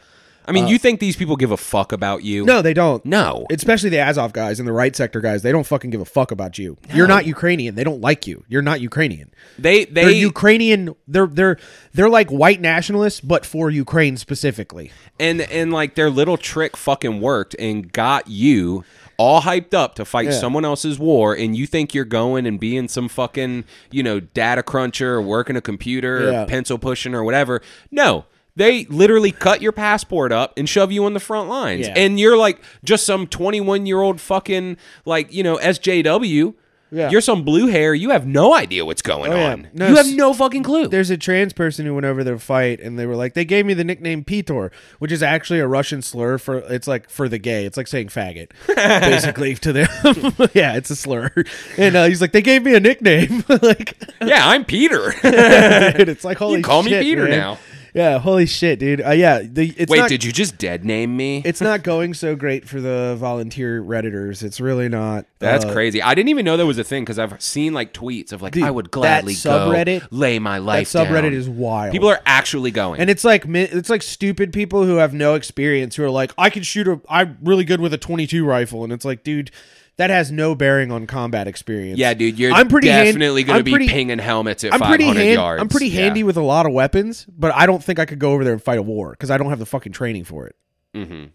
I 0.51 0.53
mean, 0.53 0.65
uh. 0.65 0.69
you 0.69 0.77
think 0.77 0.99
these 0.99 1.15
people 1.15 1.35
give 1.37 1.51
a 1.51 1.57
fuck 1.57 1.91
about 1.91 2.23
you? 2.23 2.43
No, 2.45 2.61
they 2.61 2.73
don't. 2.73 3.03
No. 3.05 3.45
Especially 3.49 3.89
the 3.89 3.99
Azov 3.99 4.33
guys 4.33 4.59
and 4.59 4.67
the 4.67 4.73
right 4.73 4.93
sector 4.95 5.21
guys. 5.21 5.41
They 5.41 5.51
don't 5.51 5.65
fucking 5.65 5.89
give 5.89 6.01
a 6.01 6.05
fuck 6.05 6.31
about 6.31 6.57
you. 6.57 6.77
You're 6.93 7.07
not 7.07 7.25
Ukrainian. 7.25 7.75
They 7.75 7.83
don't 7.83 8.01
like 8.01 8.27
you. 8.27 8.43
You're 8.47 8.61
not 8.61 8.81
Ukrainian. 8.81 9.31
They 9.57 9.85
They're 9.85 10.11
Ukrainian. 10.11 10.95
They're 11.07 11.27
they're 11.27 11.57
they're 11.93 12.09
like 12.09 12.29
white 12.29 12.59
nationalists, 12.59 13.21
but 13.21 13.45
for 13.45 13.69
Ukraine 13.69 14.17
specifically. 14.17 14.91
and 15.19 15.41
and 15.41 15.71
like 15.71 15.95
their 15.95 16.09
little 16.09 16.37
trick 16.37 16.75
fucking 16.75 17.21
worked 17.21 17.55
and 17.59 17.91
got 17.93 18.27
you 18.27 18.83
all 19.17 19.41
hyped 19.41 19.73
up 19.73 19.93
to 19.95 20.03
fight 20.03 20.25
Yeah. 20.25 20.31
someone 20.31 20.65
else's 20.65 20.97
war 20.97 21.35
and 21.35 21.55
you 21.55 21.67
think 21.67 21.93
you're 21.93 22.05
going 22.05 22.47
and 22.47 22.59
being 22.59 22.87
some 22.87 23.07
fucking 23.07 23.65
you 23.91 24.01
know 24.01 24.19
data 24.19 24.63
cruncher 24.63 25.15
or 25.15 25.21
working 25.21 25.55
a 25.55 25.61
computer 25.61 26.31
Yeah. 26.31 26.43
or 26.43 26.45
pencil 26.47 26.79
pushing 26.79 27.13
or 27.13 27.23
whatever 27.23 27.61
no 27.91 28.25
they 28.55 28.85
literally 28.85 29.31
cut 29.31 29.61
your 29.61 29.71
passport 29.71 30.31
up 30.31 30.53
and 30.57 30.67
shove 30.67 30.91
you 30.91 31.05
on 31.05 31.13
the 31.13 31.19
front 31.19 31.47
lines 31.49 31.87
Yeah. 31.87 31.93
and 31.95 32.19
you're 32.19 32.37
like 32.37 32.61
just 32.83 33.05
some 33.05 33.27
21 33.27 33.85
year 33.85 34.01
old 34.01 34.19
fucking 34.19 34.77
like 35.05 35.33
you 35.33 35.43
know 35.43 35.57
sjw 35.57 36.53
Yeah. 36.93 37.09
You're 37.09 37.21
some 37.21 37.43
blue 37.43 37.67
hair. 37.67 37.93
You 37.93 38.09
have 38.09 38.27
no 38.27 38.53
idea 38.53 38.83
what's 38.85 39.01
going 39.01 39.31
Oh, 39.31 39.37
yeah. 39.37 39.51
on. 39.53 39.69
No, 39.73 39.87
you 39.87 39.95
have 39.95 40.13
no 40.13 40.33
fucking 40.33 40.61
clue. 40.63 40.89
There's 40.89 41.09
a 41.09 41.15
trans 41.15 41.53
person 41.53 41.85
who 41.85 41.93
went 41.95 42.05
over 42.05 42.21
their 42.21 42.37
fight, 42.37 42.81
and 42.81 42.99
they 42.99 43.05
were 43.05 43.15
like, 43.15 43.33
they 43.33 43.45
gave 43.45 43.65
me 43.65 43.73
the 43.73 43.85
nickname 43.85 44.25
Pitor, 44.25 44.71
which 44.99 45.09
is 45.09 45.23
actually 45.23 45.59
a 45.61 45.67
Russian 45.67 46.01
slur 46.01 46.37
for 46.37 46.57
it's 46.57 46.89
like 46.89 47.09
for 47.09 47.29
the 47.29 47.37
gay. 47.37 47.63
It's 47.65 47.77
like 47.77 47.87
saying 47.87 48.09
faggot, 48.09 48.49
basically 48.67 49.55
to 49.55 49.71
them. 49.71 49.87
yeah, 50.53 50.75
it's 50.75 50.89
a 50.89 50.97
slur. 50.97 51.31
And 51.77 51.95
uh, 51.95 52.07
he's 52.07 52.19
like, 52.19 52.33
they 52.33 52.41
gave 52.41 52.63
me 52.63 52.75
a 52.75 52.81
nickname. 52.81 53.45
like, 53.61 53.95
yeah, 54.21 54.45
I'm 54.49 54.65
Peter. 54.65 55.13
dude, 55.23 56.09
it's 56.09 56.25
like 56.25 56.37
holy. 56.39 56.57
Shit. 56.57 56.65
Call 56.65 56.83
me 56.83 56.99
Peter 56.99 57.23
man. 57.23 57.31
now. 57.31 57.57
Yeah, 57.93 58.19
holy 58.19 58.45
shit, 58.45 58.79
dude. 58.79 59.01
Uh, 59.01 59.11
yeah, 59.11 59.41
the, 59.43 59.73
it's 59.77 59.89
Wait, 59.89 59.99
not, 59.99 60.09
did 60.09 60.23
you 60.23 60.31
just 60.31 60.57
dead 60.57 60.85
name 60.85 61.15
me? 61.17 61.41
It's 61.43 61.61
not 61.61 61.83
going 61.83 62.13
so 62.13 62.35
great 62.35 62.67
for 62.67 62.79
the 62.79 63.15
volunteer 63.19 63.83
redditors. 63.83 64.43
It's 64.43 64.61
really 64.61 64.87
not. 64.87 65.25
That's 65.39 65.65
uh, 65.65 65.73
crazy. 65.73 66.01
I 66.01 66.15
didn't 66.15 66.29
even 66.29 66.45
know 66.45 66.55
there 66.55 66.65
was 66.65 66.77
a 66.77 66.83
thing 66.83 67.03
because 67.03 67.19
I've 67.19 67.41
seen 67.41 67.73
like 67.73 67.93
tweets 67.93 68.31
of 68.31 68.41
like 68.41 68.53
Dude, 68.53 68.63
I 68.63 68.71
would 68.71 68.85
that 68.85 68.91
gladly 68.91 69.33
subreddit- 69.33 70.01
go 70.01 70.07
lay 70.11 70.39
my 70.39 70.59
That 70.59 70.65
life 70.65 70.87
subreddit 70.87 71.23
down. 71.23 71.33
is 71.33 71.49
wild. 71.49 71.91
People 71.91 72.09
are 72.09 72.21
actually 72.25 72.71
going. 72.71 73.01
And 73.01 73.09
it's 73.09 73.23
like 73.25 73.47
mi- 73.47 73.61
it's 73.63 73.89
like 73.89 74.03
stupid 74.03 74.53
people 74.53 74.85
who 74.85 74.95
have 74.95 75.13
no 75.13 75.35
experience 75.35 75.95
who 75.95 76.03
are 76.03 76.09
like, 76.09 76.31
I 76.37 76.49
can 76.49 76.63
shoot 76.63 76.87
a, 76.87 77.01
I'm 77.09 77.37
really 77.41 77.65
good 77.65 77.81
with 77.81 77.93
a 77.93 77.97
22 77.97 78.45
rifle, 78.45 78.83
and 78.83 78.93
it's 78.93 79.05
like, 79.05 79.23
dude, 79.23 79.51
that 79.97 80.09
has 80.09 80.31
no 80.31 80.55
bearing 80.55 80.91
on 80.91 81.05
combat 81.05 81.47
experience. 81.47 81.99
yeah, 81.99 82.13
dude, 82.13 82.39
you're 82.39 82.51
I'm 82.53 82.67
pretty 82.67 82.87
hand- 82.87 83.07
definitely 83.07 83.43
going 83.43 83.59
to 83.59 83.63
be 83.63 83.71
pretty- 83.71 83.87
pinging 83.87 84.19
helmets 84.19 84.63
at 84.63 84.73
I'm 84.73 84.79
500 84.79 85.03
pretty 85.05 85.19
hand- 85.19 85.33
yards. 85.35 85.61
I'm 85.61 85.69
pretty 85.69 85.87
Yeah. 85.89 86.01
handy 86.01 86.23
with 86.23 86.37
a 86.37 86.41
lot 86.41 86.65
of 86.65 86.73
weapons, 86.73 87.25
but 87.37 87.53
I 87.53 87.65
don't 87.65 87.83
think 87.83 87.99
I 87.99 88.05
could 88.05 88.19
go 88.19 88.31
over 88.31 88.43
there 88.43 88.53
and 88.53 88.63
fight 88.63 88.79
a 88.79 88.83
war 88.83 89.11
because 89.11 89.29
I 89.29 89.37
don't 89.37 89.49
have 89.49 89.59
the 89.59 89.65
fucking 89.65 89.91
training 89.91 90.23
for 90.23 90.47
it. 90.47 90.55
Mm-hmm. 90.95 91.27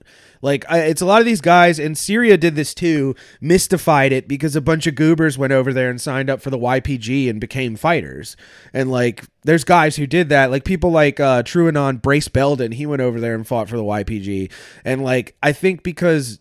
Like 0.42 0.66
I, 0.68 0.80
it's 0.80 1.00
a 1.00 1.06
lot 1.06 1.20
of 1.20 1.24
these 1.26 1.40
guys, 1.40 1.78
and 1.78 1.96
Syria 1.96 2.36
did 2.36 2.56
this 2.56 2.74
too. 2.74 3.14
Mystified 3.40 4.12
it 4.12 4.28
because 4.28 4.54
a 4.54 4.60
bunch 4.60 4.86
of 4.86 4.94
goobers 4.94 5.38
went 5.38 5.52
over 5.54 5.72
there 5.72 5.88
and 5.88 5.98
signed 5.98 6.28
up 6.28 6.42
for 6.42 6.50
the 6.50 6.58
YPG 6.58 7.30
and 7.30 7.40
became 7.40 7.74
fighters. 7.74 8.36
And 8.74 8.90
like, 8.90 9.24
there's 9.44 9.64
guys 9.64 9.96
who 9.96 10.06
did 10.06 10.28
that. 10.28 10.50
Like 10.50 10.64
people 10.64 10.90
like 10.90 11.20
uh, 11.20 11.42
TrueAnon 11.42 12.02
Brace 12.02 12.28
Belden, 12.28 12.72
he 12.72 12.84
went 12.84 13.00
over 13.00 13.18
there 13.18 13.34
and 13.34 13.46
fought 13.46 13.68
for 13.70 13.76
the 13.78 13.82
YPG. 13.84 14.50
And 14.84 15.02
like, 15.02 15.36
I 15.42 15.52
think 15.52 15.82
because 15.82 16.38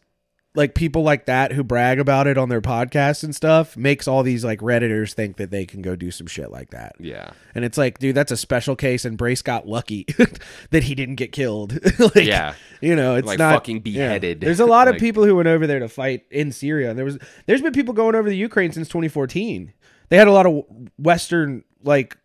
like 0.56 0.74
people 0.74 1.04
like 1.04 1.26
that 1.26 1.52
who 1.52 1.64
brag 1.64 2.00
about 2.00 2.28
it 2.28 2.38
on 2.38 2.50
their 2.50 2.62
podcasts 2.62 3.24
and 3.24 3.36
stuff 3.36 3.76
makes 3.76 4.08
all 4.08 4.24
these 4.24 4.44
like 4.46 4.60
redditors 4.60 5.14
think 5.14 5.38
that 5.38 5.52
they 5.52 5.66
can 5.66 5.82
go 5.82 5.96
do 5.96 6.12
some 6.12 6.28
shit 6.28 6.52
like 6.52 6.70
that. 6.72 6.96
Yeah. 7.00 7.32
And 7.54 7.66
it's 7.66 7.78
like, 7.78 8.00
dude, 8.00 8.16
that's 8.16 8.32
a 8.32 8.38
special 8.38 8.76
case, 8.76 9.06
and 9.06 9.18
Brace 9.18 9.42
got 9.42 9.68
lucky 9.68 10.06
that 10.72 10.84
he 10.84 10.96
didn't 10.96 11.16
get 11.16 11.32
killed. 11.32 11.78
like, 12.00 12.16
Yeah. 12.16 12.56
you 12.82 12.96
know, 12.96 13.16
it's 13.16 13.28
Like 13.28 13.40
not 13.40 13.54
fucking 13.56 13.78
yeah. 13.78 13.82
beheaded. 13.82 14.42
There's 14.42 14.60
a 14.60 14.66
lot 14.66 14.88
of 14.88 14.96
people 15.00 15.26
who 15.26 15.36
went 15.36 15.48
over 15.48 15.68
there 15.68 15.80
to 15.80 15.90
fight 15.90 16.24
in 16.32 16.52
Syria. 16.52 16.90
And 16.90 16.98
there 16.98 17.06
was, 17.06 17.18
there's 17.46 17.62
been 17.62 17.74
people 17.74 17.94
going 17.94 18.16
over 18.16 18.30
to 18.30 18.36
Ukraine 18.36 18.72
since 18.72 18.88
2014. 18.88 19.74
They 20.10 20.18
had 20.18 20.28
a 20.28 20.32
lot 20.32 20.46
of 20.46 20.64
Western 20.98 21.64
like 21.84 22.18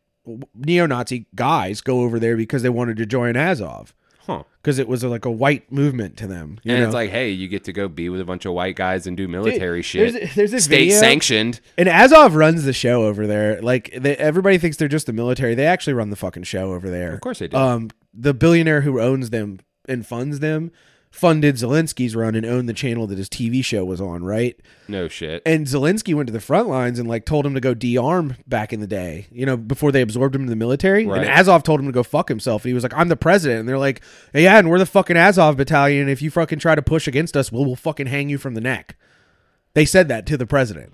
neo-Nazi 0.55 1.27
guys 1.35 1.81
go 1.81 2.01
over 2.03 2.19
there 2.19 2.37
because 2.37 2.63
they 2.63 2.69
wanted 2.69 2.97
to 2.99 3.07
join 3.07 3.37
Azov. 3.37 3.95
Because 4.63 4.79
it 4.79 4.87
was 4.89 5.03
a, 5.03 5.09
like 5.09 5.25
a 5.25 5.31
white 5.31 5.71
movement 5.73 6.17
to 6.19 6.27
them. 6.27 6.59
You 6.63 6.73
And 6.73 6.81
know? 6.83 6.87
it's 6.87 6.95
like, 6.95 7.11
hey, 7.11 7.31
you 7.31 7.49
get 7.49 7.65
to 7.65 7.73
go 7.73 7.89
be 7.89 8.09
with 8.09 8.21
a 8.21 8.25
bunch 8.25 8.45
of 8.45 8.53
white 8.53 8.77
guys 8.77 9.07
and 9.07 9.17
do 9.17 9.27
military 9.27 9.79
Dude, 9.79 9.85
shit. 9.87 10.13
there's- 10.13 10.35
there's 10.35 10.51
this 10.51 10.65
state 10.65 10.79
video- 10.87 11.01
sanctioned. 11.01 11.61
And 11.79 11.89
Azov 11.89 12.35
runs 12.35 12.65
the 12.65 12.73
show 12.73 13.05
over 13.07 13.27
there. 13.27 13.61
Like 13.63 13.91
they, 13.97 14.17
everybody 14.17 14.59
thinks 14.59 14.77
they're 14.77 14.89
just 14.89 15.07
the 15.07 15.13
military. 15.13 15.55
They 15.55 15.67
actually 15.67 15.95
run 15.95 16.11
the 16.11 16.17
fucking 16.17 16.43
show 16.45 16.73
over 16.73 16.91
there. 16.91 17.13
Of 17.15 17.21
course 17.21 17.39
they 17.39 17.49
do. 17.49 17.57
Um, 17.57 17.91
the 18.13 18.35
billionaire 18.35 18.83
who 18.83 19.01
owns 19.01 19.31
them 19.31 19.61
and 19.89 20.07
funds 20.07 20.41
them 20.41 20.73
funded 21.11 21.57
Zelensky's 21.57 22.15
run 22.15 22.35
and 22.35 22.47
owned 22.47 22.69
the 22.69 22.73
channel 22.73 23.07
that 23.09 23.19
his 23.19 23.29
TV 23.29 23.65
show 23.65 23.85
was 23.85 24.01
on. 24.01 24.25
Right. 24.25 24.59
No 24.89 25.09
shit. 25.09 25.43
And 25.45 25.67
Zelensky 25.67 26.15
went 26.15 26.29
to 26.29 26.33
the 26.33 26.41
front 26.41 26.69
lines 26.69 26.99
and 26.99 27.09
like 27.09 27.25
told 27.25 27.45
him 27.45 27.55
to 27.55 27.61
go 27.61 27.75
de-arm 27.75 28.37
back 28.47 28.73
in 28.73 28.81
the 28.81 28.87
day. 28.87 29.27
You 29.31 29.45
know, 29.45 29.57
before 29.57 29.93
they 29.93 30.03
absorbed 30.03 30.35
him 30.35 30.43
in 30.43 30.49
the 30.49 30.57
military. 30.57 31.07
Right. 31.07 31.23
And 31.23 31.29
Azov 31.29 31.63
told 31.63 31.81
him 31.81 31.87
to 31.87 31.93
go 31.93 32.03
fuck 32.03 32.29
himself. 32.29 32.65
And 32.65 32.71
he 32.71 32.75
was 32.75 32.83
like, 32.83 32.95
"I'm 32.95 33.09
the 33.09 33.17
president." 33.17 33.61
And 33.61 33.69
they're 33.69 33.79
like, 33.79 34.03
"Yeah, 34.33 34.59
and 34.59 34.71
we're 34.71 34.79
the 34.79 34.87
fucking 34.87 35.17
Azov 35.17 35.57
battalion. 35.57 36.09
If 36.09 36.23
you 36.23 36.31
fucking 36.31 36.61
try 36.61 36.75
to 36.75 36.83
push 36.83 37.07
against 37.07 37.37
us, 37.37 37.51
we'll, 37.51 37.65
we'll 37.65 37.77
fucking 37.77 38.07
hang 38.07 38.29
you 38.29 38.39
from 38.39 38.55
the 38.55 38.61
neck." 38.61 38.97
They 39.75 39.85
said 39.85 40.09
that 40.09 40.27
to 40.27 40.37
the 40.37 40.47
president. 40.47 40.93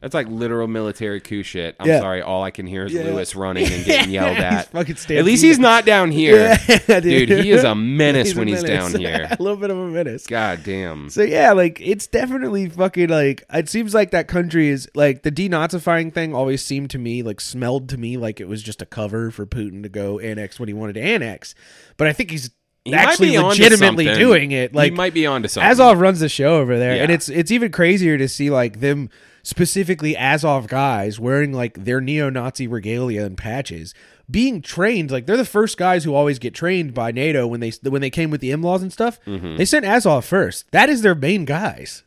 That's 0.00 0.14
like 0.14 0.28
literal 0.28 0.68
military 0.68 1.20
coup 1.20 1.42
shit. 1.42 1.74
I'm 1.80 1.88
Yeah. 1.88 1.98
sorry, 1.98 2.22
all 2.22 2.44
I 2.44 2.52
can 2.52 2.66
hear 2.68 2.84
is 2.86 2.92
Yeah. 2.92 3.02
Lewis 3.02 3.34
running 3.34 3.66
and 3.66 3.84
getting 3.84 4.12
yelled 4.12 4.36
He's 4.36 4.44
at. 4.44 4.70
fucking 4.70 4.96
At 5.16 5.24
least 5.24 5.42
he's 5.42 5.56
stampeding. 5.56 5.62
not 5.62 5.84
down 5.86 6.10
here. 6.12 6.56
Yeah, 6.86 7.00
dude. 7.00 7.28
he 7.30 7.50
is 7.50 7.64
a 7.64 7.74
menace 7.74 8.28
He's 8.28 8.36
a 8.36 8.38
when 8.38 8.46
he's 8.48 8.62
menace. 8.62 8.92
down 8.92 9.00
here. 9.00 9.26
a 9.28 9.42
little 9.42 9.56
bit 9.58 9.70
of 9.70 9.76
a 9.78 9.88
menace. 9.88 10.24
God 10.28 10.60
damn. 10.62 11.10
So 11.10 11.22
yeah, 11.22 11.50
like 11.52 11.80
it's 11.80 12.06
definitely 12.06 12.68
fucking 12.68 13.08
like 13.08 13.42
it 13.52 13.68
seems 13.68 13.92
like 13.92 14.12
that 14.12 14.28
country 14.28 14.68
is 14.68 14.88
like 14.94 15.24
the 15.24 15.32
denazifying 15.32 16.14
thing 16.14 16.32
always 16.32 16.62
seemed 16.64 16.90
to 16.90 16.98
me 16.98 17.24
like 17.24 17.40
smelled 17.40 17.88
to 17.88 17.98
me 17.98 18.16
like 18.16 18.40
it 18.40 18.46
was 18.46 18.62
just 18.62 18.80
a 18.80 18.86
cover 18.86 19.32
for 19.32 19.46
Putin 19.46 19.82
to 19.82 19.88
go 19.88 20.20
annex 20.20 20.60
what 20.60 20.68
he 20.68 20.74
wanted 20.74 20.92
to 20.92 21.02
annex. 21.02 21.56
But 21.96 22.06
I 22.06 22.12
think 22.12 22.30
he's 22.30 22.50
He 22.84 22.92
might 22.92 22.98
actually 23.00 23.30
be 23.30 23.36
onto 23.36 23.48
legitimately 23.64 24.04
something. 24.04 24.20
doing 24.20 24.52
it. 24.52 24.72
Like 24.76 24.92
he 24.92 24.96
might 24.96 25.12
be 25.12 25.26
onto 25.26 25.48
something. 25.48 25.68
Azov 25.68 25.98
runs 25.98 26.20
the 26.20 26.28
show 26.28 26.58
over 26.58 26.78
there, 26.78 26.92
and 26.92 27.08
Yeah. 27.10 27.14
it's 27.16 27.28
it's 27.28 27.50
even 27.50 27.72
crazier 27.72 28.16
to 28.16 28.28
see 28.28 28.48
like 28.50 28.78
them 28.78 29.10
specifically 29.42 30.16
Azov 30.16 30.68
guys 30.68 31.18
wearing 31.18 31.52
like 31.52 31.84
their 31.84 32.00
neo-Nazi 32.00 32.66
regalia 32.66 33.24
and 33.24 33.36
patches, 33.36 33.94
being 34.30 34.60
trained. 34.60 35.10
Like 35.10 35.26
they're 35.26 35.36
the 35.36 35.44
first 35.44 35.76
guys 35.76 36.04
who 36.04 36.14
always 36.14 36.38
get 36.38 36.54
trained 36.54 36.94
by 36.94 37.12
NATO 37.12 37.46
when 37.46 37.60
they 37.60 37.72
when 37.82 38.00
they 38.00 38.10
came 38.10 38.30
with 38.30 38.40
the 38.40 38.50
in-laws 38.50 38.82
and 38.82 38.92
stuff. 38.92 39.18
Mm-hmm. 39.24 39.56
They 39.56 39.64
sent 39.64 39.84
Azov 39.84 40.24
first. 40.24 40.70
That 40.72 40.88
is 40.88 41.02
their 41.02 41.14
main 41.14 41.44
guys. 41.44 42.02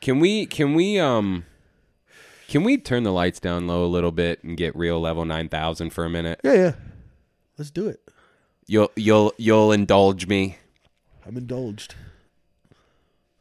Can 0.00 0.20
we 0.20 0.46
can 0.46 0.74
we 0.74 0.98
um 0.98 1.44
can 2.48 2.62
we 2.62 2.78
turn 2.78 3.02
the 3.02 3.12
lights 3.12 3.40
down 3.40 3.66
low 3.66 3.84
a 3.84 3.86
little 3.86 4.12
bit 4.12 4.42
and 4.44 4.56
get 4.56 4.76
real 4.76 5.00
level 5.00 5.24
nine 5.24 5.48
thousand 5.48 5.90
for 5.90 6.04
a 6.04 6.10
minute? 6.10 6.40
Yeah, 6.44 6.52
yeah. 6.52 6.72
Let's 7.58 7.70
do 7.70 7.88
it. 7.88 8.00
You'll 8.66 8.90
you'll 8.96 9.32
you'll 9.36 9.72
indulge 9.72 10.26
me. 10.26 10.58
I'm 11.26 11.36
indulged. 11.36 11.94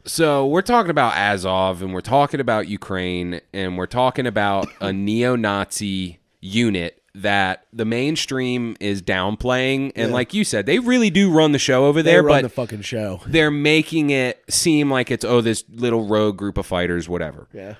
So 0.05 0.45
we're 0.45 0.61
talking 0.61 0.91
about 0.91 1.15
Azov 1.17 1.81
and 1.81 1.93
we're 1.93 2.01
talking 2.01 2.39
about 2.39 2.67
Ukraine 2.67 3.41
and 3.53 3.77
we're 3.77 3.87
talking 3.87 4.27
about 4.27 4.67
a 4.79 4.93
neo-Nazi 4.93 6.19
unit 6.41 7.01
that 7.15 7.65
the 7.73 7.85
mainstream 7.85 8.75
is 8.81 9.01
downplaying 9.01 9.93
and 9.95 10.11
like 10.11 10.33
you 10.33 10.43
said 10.43 10.65
they 10.65 10.79
really 10.79 11.09
do 11.09 11.31
run 11.31 11.53
the 11.53 11.57
show 11.59 11.85
over 11.85 12.03
They 12.03 12.11
there 12.11 12.21
run 12.23 12.35
but 12.37 12.41
the 12.43 12.49
fucking 12.49 12.81
show. 12.81 13.21
they're 13.25 13.49
making 13.49 14.09
it 14.09 14.43
seem 14.49 14.91
like 14.91 15.09
it's 15.09 15.23
oh 15.23 15.39
this 15.39 15.63
little 15.69 16.05
rogue 16.07 16.35
group 16.37 16.57
of 16.57 16.65
fighters 16.65 17.07
whatever 17.07 17.47
Yeah. 17.53 17.75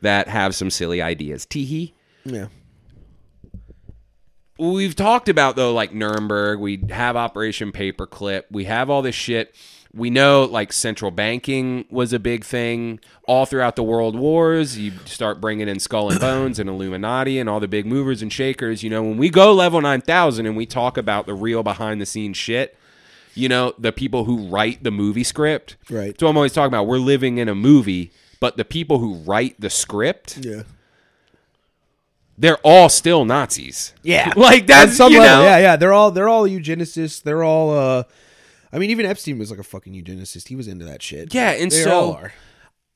that 0.00 0.28
have 0.28 0.54
some 0.54 0.70
silly 0.70 1.02
ideas 1.02 1.44
teehee 1.44 1.92
Yeah. 2.24 2.46
we've 4.58 4.96
talked 4.96 5.28
about 5.28 5.56
though 5.56 5.74
like 5.74 5.92
Nuremberg, 5.92 6.58
we 6.58 6.82
have 6.88 7.16
Operation 7.16 7.72
Paperclip, 7.72 8.44
we 8.50 8.64
have 8.64 8.88
all 8.88 9.02
this 9.02 9.14
shit. 9.14 9.54
We 9.92 10.08
know 10.08 10.44
like 10.44 10.72
central 10.72 11.10
banking 11.10 11.84
was 11.90 12.12
a 12.12 12.20
big 12.20 12.44
thing 12.44 13.00
all 13.26 13.44
throughout 13.44 13.74
the 13.74 13.82
world 13.82 14.16
wars. 14.16 14.78
You 14.78 14.92
start 15.04 15.40
bringing 15.40 15.68
in 15.68 15.80
Skull 15.80 16.10
and 16.10 16.20
Bones 16.20 16.60
and 16.60 16.70
Illuminati 16.70 17.40
and 17.40 17.48
all 17.48 17.58
the 17.58 17.66
big 17.66 17.86
movers 17.86 18.22
and 18.22 18.32
shakers. 18.32 18.84
You 18.84 18.90
know, 18.90 19.02
when 19.02 19.16
we 19.16 19.30
go 19.30 19.52
level 19.52 19.80
9000 19.80 20.46
and 20.46 20.56
we 20.56 20.64
talk 20.64 20.96
about 20.96 21.26
the 21.26 21.34
real 21.34 21.64
behind 21.64 22.00
the 22.00 22.06
scenes 22.06 22.36
shit, 22.36 22.76
you 23.34 23.48
know, 23.48 23.74
the 23.78 23.90
people 23.90 24.24
who 24.26 24.46
write 24.48 24.84
the 24.84 24.92
movie 24.92 25.24
script. 25.24 25.76
Right. 25.90 26.18
So 26.20 26.28
I'm 26.28 26.36
always 26.36 26.52
talking 26.52 26.68
about 26.68 26.86
we're 26.86 26.98
living 26.98 27.38
in 27.38 27.48
a 27.48 27.54
movie, 27.56 28.12
but 28.38 28.56
the 28.56 28.64
people 28.64 28.98
who 29.00 29.14
write 29.14 29.60
the 29.60 29.70
script, 29.70 30.38
Yeah. 30.40 30.62
they're 32.38 32.58
all 32.58 32.88
still 32.88 33.24
Nazis. 33.24 33.92
Yeah. 34.02 34.32
Like 34.36 34.66
that's 34.68 34.96
some 34.96 35.12
you 35.12 35.18
level, 35.18 35.42
know, 35.42 35.48
yeah, 35.50 35.58
yeah. 35.58 35.76
They're 35.76 35.92
all 35.92 36.10
they're 36.12 36.28
all 36.28 36.44
eugenicists. 36.48 37.22
They're 37.22 37.42
all 37.42 37.76
uh 37.76 38.02
I 38.72 38.78
mean 38.78 38.90
even 38.90 39.06
Epstein 39.06 39.38
was 39.38 39.50
like 39.50 39.60
a 39.60 39.64
fucking 39.64 39.92
eugenicist. 39.92 40.48
He 40.48 40.56
was 40.56 40.68
into 40.68 40.84
that 40.84 41.02
shit. 41.02 41.34
Yeah, 41.34 41.50
and 41.50 41.70
they 41.70 41.82
so 41.82 42.00
all 42.00 42.12
are. 42.14 42.32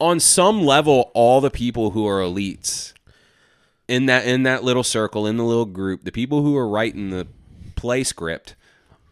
on 0.01 0.21
some 0.21 0.63
level, 0.63 1.11
all 1.15 1.41
the 1.41 1.51
people 1.51 1.91
who 1.91 2.07
are 2.07 2.21
elites 2.21 2.93
in 3.89 4.07
that 4.07 4.27
in 4.27 4.45
that 4.45 4.65
little 4.65 4.85
circle, 4.85 5.27
in 5.27 5.37
the 5.37 5.45
little 5.45 5.67
group, 5.67 6.05
the 6.05 6.13
people 6.13 6.43
who 6.43 6.57
are 6.57 6.69
writing 6.69 7.11
the 7.11 7.27
play 7.77 8.05
script 8.05 8.55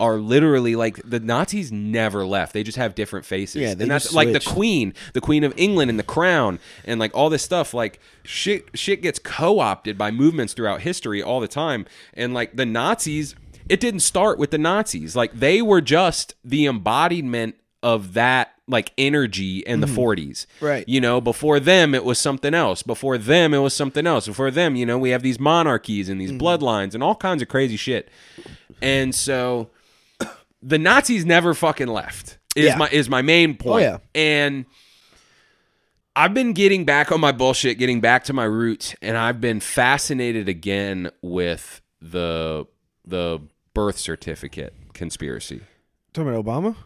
are 0.01 0.17
literally 0.17 0.75
like 0.75 1.01
the 1.09 1.21
Nazis 1.21 1.71
never 1.71 2.27
left. 2.27 2.53
They 2.55 2.65
just 2.65 2.77
have 2.77 2.95
different 2.97 3.25
faces. 3.25 3.63
Yeah, 3.63 3.75
they 3.75 3.85
and 3.85 3.91
that's 3.91 4.07
just 4.07 4.15
like 4.15 4.33
the. 4.33 4.41
Queen, 4.41 4.95
the 5.13 5.21
Queen 5.21 5.45
of 5.45 5.55
England, 5.57 5.91
and 5.91 5.99
the 5.99 6.05
Crown, 6.05 6.59
and 6.85 6.99
like 6.99 7.15
all 7.15 7.31
this 7.31 7.43
stuff. 7.43 7.73
Like 7.73 8.01
shit, 8.25 8.69
shit 8.75 9.01
gets 9.01 9.21
co-opted 9.21 9.97
by 9.97 10.11
movements 10.11 10.55
throughout 10.55 10.81
history 10.81 11.23
all 11.23 11.39
the 11.39 11.47
time. 11.47 11.87
And 12.15 12.35
like 12.35 12.57
the 12.57 12.67
Nazis, 12.67 13.37
it 13.73 13.81
didn't 13.81 14.01
start 14.01 14.39
with 14.39 14.51
the 14.51 14.59
Nazis. 14.59 15.17
Like 15.17 15.33
they 15.33 15.63
were 15.63 15.81
just 15.81 16.35
the 16.45 16.67
embodiment 16.67 17.55
of 17.83 18.13
that 18.13 18.53
like 18.69 18.93
energy 18.99 19.61
in 19.61 19.81
the 19.81 19.87
mm-hmm. 19.87 19.99
40s. 19.99 20.47
Right. 20.61 20.87
You 20.87 21.01
know, 21.01 21.23
before 21.23 21.59
them 21.59 21.95
it 21.95 22.05
was 22.05 22.19
something 22.19 22.53
else. 22.53 22.83
Before 22.83 23.17
them 23.17 23.55
it 23.55 23.59
was 23.61 23.73
something 23.73 24.07
else. 24.07 24.27
Before 24.27 24.51
them, 24.51 24.77
you 24.77 24.85
know, 24.85 24.99
we 24.99 25.09
have 25.09 25.23
these 25.23 25.41
monarchies 25.41 26.11
and 26.11 26.21
these 26.21 26.33
mm-hmm. 26.33 26.43
bloodlines 26.43 26.93
and 26.93 27.03
all 27.03 27.15
kinds 27.15 27.41
of 27.41 27.49
crazy 27.49 27.79
shit. 27.79 28.11
And 28.83 29.15
so 29.15 29.71
the 30.63 30.77
Nazis 30.77 31.25
never 31.25 31.55
fucking 31.55 31.89
left. 31.89 32.37
Is 32.55 32.67
Yeah. 32.67 32.77
my 32.77 32.91
is 32.91 33.09
my 33.09 33.23
main 33.23 33.57
oh, 33.59 33.65
point. 33.65 33.85
yeah. 33.85 33.99
And 34.15 34.67
I've 36.15 36.35
been 36.35 36.53
getting 36.53 36.85
back 36.85 37.11
on 37.11 37.23
my 37.23 37.33
bullshit, 37.33 37.79
getting 37.79 38.03
back 38.03 38.25
to 38.25 38.35
my 38.35 38.45
roots, 38.45 38.95
and 39.01 39.17
I've 39.17 39.41
been 39.41 39.61
fascinated 39.61 40.47
again 40.47 41.11
with 41.23 41.81
the 42.03 42.67
the 43.07 43.41
birth 43.75 43.99
certificate 43.99 44.75
conspiracy. 44.95 45.63
Talking 46.13 46.33
about 46.35 46.45
Obama? 46.45 46.77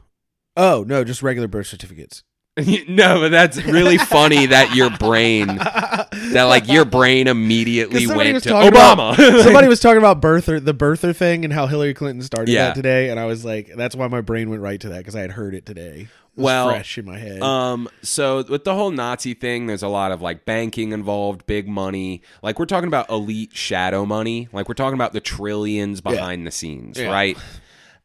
Oh 0.57 0.85
no, 0.87 1.05
just 1.05 1.23
regular 1.23 1.49
birth 1.49 1.67
certificates. 1.67 2.23
no, 2.89 3.21
but 3.21 3.29
that's 3.31 3.63
really 3.65 3.99
funny 3.99 4.47
that 4.47 4.75
your 4.75 4.89
brain 4.97 5.49
that 5.49 6.45
like 6.49 6.67
your 6.69 6.87
brain 6.87 7.27
immediately 7.27 8.07
went 8.07 8.43
to 8.45 8.51
Obama. 8.51 9.13
about- 9.13 9.17
somebody 9.45 9.69
was 9.69 9.81
talking 9.81 9.99
about 9.99 10.23
birther, 10.23 10.65
the 10.65 10.73
birther 10.73 11.15
thing, 11.15 11.45
and 11.45 11.53
how 11.53 11.67
Hillary 11.67 11.93
Clinton 11.93 12.23
started 12.23 12.51
Yeah. 12.53 12.69
that 12.69 12.75
today, 12.75 13.11
and 13.11 13.21
I 13.21 13.27
was 13.27 13.45
like, 13.45 13.73
that's 13.77 13.95
why 13.95 14.09
my 14.09 14.23
brain 14.23 14.49
went 14.49 14.63
right 14.63 14.81
to 14.81 14.89
that 14.91 14.99
because 14.99 15.15
I 15.15 15.21
had 15.21 15.33
heard 15.33 15.55
it 15.55 15.67
today. 15.67 16.09
Well, 16.37 16.69
fresh 16.69 16.99
in 16.99 17.05
my 17.07 17.19
head. 17.19 17.41
Um, 17.43 17.89
so 18.03 18.45
with 18.49 18.65
the 18.65 18.75
whole 18.75 18.91
Nazi 18.91 19.35
thing, 19.35 19.67
there's 19.67 19.83
a 19.83 19.89
lot 19.89 20.13
of 20.13 20.21
like 20.23 20.45
banking 20.45 20.93
involved, 20.93 21.47
big 21.47 21.67
money. 21.67 22.23
Like 22.43 22.59
we're 22.59 22.67
talking 22.67 22.89
about 22.89 23.09
elite 23.11 23.57
shadow 23.57 24.05
money. 24.07 24.49
Like 24.53 24.69
we're 24.69 24.75
talking 24.75 24.95
about 24.95 25.13
the 25.13 25.21
trillions 25.21 26.01
behind 26.01 26.47
the 26.47 26.51
scenes, 26.51 26.99
Yeah. 26.99 27.11
right? 27.11 27.39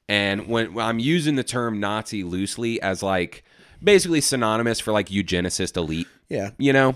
And 0.09 0.47
when, 0.47 0.73
when 0.73 0.85
I'm 0.85 0.99
using 0.99 1.35
the 1.35 1.43
term 1.43 1.79
Nazi 1.79 2.23
loosely 2.23 2.81
as 2.81 3.01
like 3.03 3.43
basically 3.83 4.21
synonymous 4.21 4.79
for 4.79 4.91
like 4.91 5.07
eugenicist 5.09 5.77
elite, 5.77 6.07
yeah, 6.29 6.51
you 6.57 6.71
know, 6.73 6.95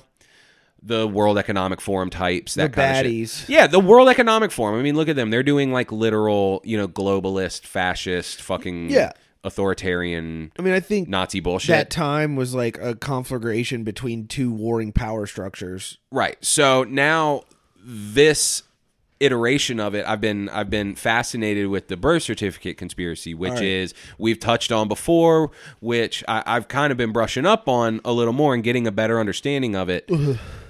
the 0.81 1.07
World 1.07 1.37
Economic 1.37 1.81
Forum 1.81 2.09
types, 2.09 2.53
that 2.55 2.71
The 2.71 2.75
kind 2.75 3.05
of 3.07 3.11
baddies. 3.11 3.39
shit. 3.41 3.49
Yeah, 3.49 3.67
the 3.67 3.79
World 3.79 4.07
Economic 4.09 4.51
Forum. 4.51 4.77
I 4.79 4.83
mean, 4.83 4.95
look 4.95 5.09
at 5.09 5.15
them. 5.15 5.29
They're 5.31 5.43
doing 5.43 5.71
like 5.71 5.91
literal, 5.91 6.61
you 6.63 6.77
know, 6.77 6.87
globalist, 6.87 7.61
fascist, 7.65 8.41
fucking 8.41 8.89
Yeah. 8.89 9.11
Authoritarian 9.45 10.51
I 10.57 10.61
mean, 10.61 10.73
I 10.73 10.79
think 10.79 11.07
Nazi 11.07 11.39
bullshit. 11.39 11.69
that 11.69 11.89
time 11.89 12.35
was 12.35 12.53
like 12.53 12.77
a 12.79 12.95
conflagration 12.95 13.83
between 13.83 14.27
two 14.27 14.51
warring 14.51 14.91
power 14.91 15.27
structures. 15.27 15.99
Right. 16.11 16.43
So 16.43 16.83
now 16.83 17.43
this 17.77 18.63
iteration 19.19 19.79
of 19.79 19.95
it, 19.95 20.05
I've 20.05 20.19
been 20.19 20.49
I've 20.49 20.69
been 20.69 20.95
fascinated 20.95 21.67
with 21.67 21.87
the 21.87 21.95
birth 21.95 22.23
certificate 22.23 22.77
conspiracy, 22.77 23.33
which 23.33 23.53
right. 23.53 23.63
is 23.63 23.93
we've 24.17 24.39
touched 24.39 24.71
on 24.71 24.87
before, 24.87 25.51
which 25.79 26.23
I, 26.27 26.43
I've 26.45 26.67
kind 26.67 26.91
of 26.91 26.97
been 26.97 27.11
brushing 27.11 27.45
up 27.45 27.69
on 27.69 28.01
a 28.03 28.11
little 28.11 28.33
more 28.33 28.53
and 28.53 28.63
getting 28.63 28.87
a 28.87 28.91
better 28.91 29.19
understanding 29.19 29.75
of 29.75 29.89
it 29.89 30.09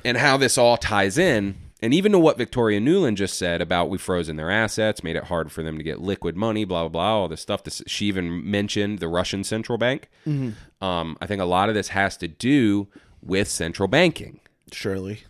and 0.03 0.17
how 0.17 0.37
this 0.37 0.57
all 0.57 0.77
ties 0.77 1.17
in. 1.17 1.55
And 1.85 1.93
even 1.93 2.13
to 2.13 2.17
what 2.19 2.35
Victoria 2.39 2.79
Nuland 2.81 3.13
just 3.13 3.37
said 3.37 3.61
about 3.61 3.91
we 3.91 3.99
frozen 3.99 4.37
their 4.37 4.49
assets, 4.49 5.03
made 5.03 5.15
it 5.15 5.25
hard 5.25 5.51
for 5.51 5.61
them 5.61 5.77
to 5.77 5.83
get 5.83 6.01
liquid 6.01 6.35
money, 6.35 6.65
blah 6.65 6.81
blah 6.81 6.89
blah, 6.89 7.19
all 7.19 7.27
this 7.27 7.41
stuff. 7.41 7.63
This, 7.63 7.83
she 7.85 8.07
even 8.07 8.49
mentioned 8.49 8.97
the 8.97 9.07
Russian 9.07 9.43
central 9.43 9.77
bank. 9.77 10.09
Um, 10.81 11.15
I 11.21 11.27
think 11.27 11.43
a 11.43 11.45
lot 11.45 11.69
of 11.69 11.75
this 11.75 11.89
has 11.89 12.17
to 12.17 12.27
do 12.27 12.87
with 13.21 13.47
central 13.47 13.87
banking. 13.87 14.39
Surely, 14.71 15.25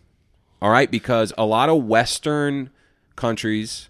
All 0.61 0.69
right, 0.69 0.89
because 0.89 1.33
a 1.37 1.45
lot 1.45 1.67
of 1.67 1.83
Western 1.83 2.69
countries, 3.17 3.89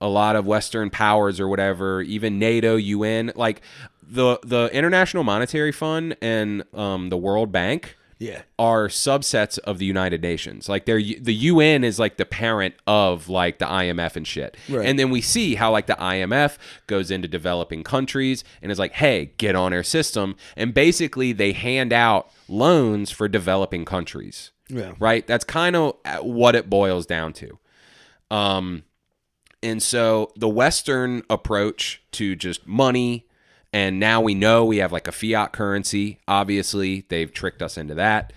a 0.00 0.08
lot 0.08 0.36
of 0.36 0.46
Western 0.46 0.88
powers 0.88 1.38
or 1.38 1.48
whatever, 1.48 2.00
even 2.00 2.38
NATO, 2.38 2.76
UN, 2.76 3.30
like 3.36 3.60
the 4.02 4.38
the 4.42 4.70
International 4.72 5.22
Monetary 5.22 5.70
Fund 5.70 6.16
and 6.22 6.64
um, 6.72 7.10
the 7.10 7.18
World 7.18 7.52
Bank, 7.52 7.98
Yeah. 8.24 8.42
are 8.58 8.88
subsets 8.88 9.58
of 9.58 9.78
the 9.78 9.86
United 9.86 10.22
Nations. 10.22 10.68
Like 10.68 10.84
they're 10.86 11.00
the 11.00 11.34
UN 11.34 11.84
is 11.84 11.98
like 11.98 12.16
the 12.16 12.24
parent 12.24 12.74
of 12.86 13.28
like 13.28 13.58
the 13.58 13.66
IMF 13.66 14.16
and 14.16 14.26
shit. 14.26 14.56
Right. 14.68 14.86
And 14.86 14.98
then 14.98 15.10
we 15.10 15.20
see 15.20 15.54
how 15.54 15.72
like 15.72 15.86
the 15.86 15.94
IMF 15.94 16.58
goes 16.86 17.10
into 17.10 17.28
developing 17.28 17.82
countries 17.82 18.44
and 18.62 18.72
is 18.72 18.78
like, 18.78 18.92
"Hey, 18.92 19.32
get 19.38 19.54
on 19.54 19.72
our 19.72 19.82
system." 19.82 20.36
And 20.56 20.72
basically 20.72 21.32
they 21.32 21.52
hand 21.52 21.92
out 21.92 22.30
loans 22.48 23.10
for 23.10 23.28
developing 23.28 23.84
countries 23.84 24.50
yeah, 24.68 24.94
right? 24.98 25.26
That's 25.26 25.44
kind 25.44 25.76
of 25.76 25.96
what 26.22 26.54
it 26.54 26.70
boils 26.70 27.06
down 27.06 27.32
to. 27.34 27.58
Um, 28.30 28.84
and 29.62 29.82
so 29.82 30.32
the 30.36 30.48
Western 30.48 31.22
approach 31.28 32.02
to 32.12 32.34
just 32.34 32.66
money, 32.66 33.26
and 33.74 33.98
now 33.98 34.20
we 34.20 34.36
know 34.36 34.64
we 34.64 34.76
have 34.76 34.92
like 34.92 35.08
a 35.08 35.12
fiat 35.12 35.52
currency. 35.52 36.20
Obviously, 36.28 37.04
they've 37.08 37.32
tricked 37.32 37.60
us 37.60 37.76
into 37.76 37.94
that. 37.96 38.32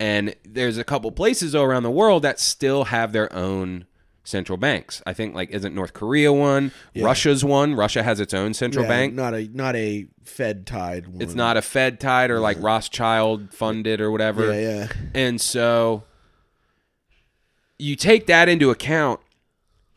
And 0.00 0.34
there's 0.44 0.78
a 0.78 0.84
couple 0.84 1.12
places 1.12 1.54
around 1.54 1.82
the 1.82 1.90
world 1.90 2.22
that 2.22 2.40
still 2.40 2.84
have 2.84 3.12
their 3.12 3.30
own 3.34 3.84
central 4.24 4.56
banks. 4.56 5.02
I 5.04 5.12
think 5.12 5.34
like 5.34 5.50
isn't 5.50 5.74
North 5.74 5.92
Korea 5.92 6.32
one? 6.32 6.72
Russia's 6.96 7.44
one. 7.44 7.74
Russia 7.74 8.02
has 8.02 8.18
its 8.18 8.32
own 8.32 8.54
central 8.54 8.84
Yeah, 8.84 8.88
bank. 8.88 9.14
not 9.14 9.34
a 9.34 9.46
not 9.52 9.76
a 9.76 10.06
Fed 10.24 10.66
tied 10.66 11.06
one. 11.06 11.20
It's 11.20 11.34
not 11.34 11.58
a 11.58 11.62
Fed 11.62 12.00
tied 12.00 12.30
or 12.30 12.40
like 12.40 12.56
Rothschild 12.58 13.52
funded 13.52 14.00
or 14.00 14.10
whatever. 14.10 14.54
Yeah, 14.54 14.60
yeah. 14.60 14.88
And 15.14 15.38
so 15.38 16.04
you 17.78 17.94
take 17.94 18.26
that 18.26 18.48
into 18.48 18.70
account 18.70 19.20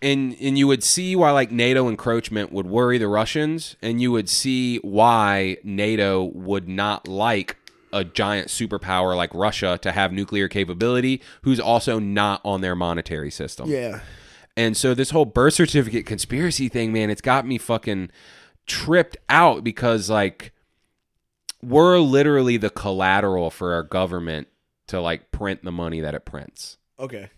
and 0.02 0.36
and 0.40 0.58
you 0.58 0.68
would 0.68 0.84
see 0.84 1.16
why 1.16 1.32
like 1.32 1.52
NATO 1.52 1.88
encroachment 1.88 2.52
would 2.52 2.66
worry 2.66 2.98
the 2.98 3.08
Russians 3.08 3.76
and 3.82 4.02
you 4.02 4.12
would 4.12 4.30
see 4.30 4.78
why 4.78 5.58
NATO 5.64 6.24
would 6.24 6.68
not 6.68 7.08
like 7.08 7.58
a 7.94 8.04
giant 8.04 8.48
superpower 8.48 9.16
like 9.16 9.34
Russia 9.34 9.78
to 9.82 9.92
have 9.92 10.14
nuclear 10.14 10.48
capability 10.48 11.22
who's 11.42 11.60
also 11.60 12.00
not 12.00 12.42
on 12.46 12.62
their 12.62 12.76
monetary 12.76 13.30
system. 13.30 13.70
Yeah, 13.70 14.00
And 14.56 14.78
so 14.78 14.94
this 14.94 15.10
whole 15.10 15.26
birth 15.26 15.56
certificate 15.56 16.06
conspiracy 16.06 16.70
thing, 16.70 16.94
man, 16.94 17.10
it's 17.10 17.22
got 17.22 17.46
me 17.46 17.58
fucking 17.58 18.10
tripped 18.66 19.18
out 19.28 19.64
because 19.64 20.10
like 20.10 20.54
we're 21.62 22.00
literally 22.00 22.58
the 22.58 22.70
collateral 22.70 23.50
for 23.50 23.74
our 23.74 23.84
government 23.84 24.48
to 24.88 25.02
like 25.02 25.32
print 25.32 25.64
the 25.64 25.72
money 25.72 26.00
that 26.00 26.16
it 26.16 26.26
prints. 26.26 26.78
okay. 27.00 27.30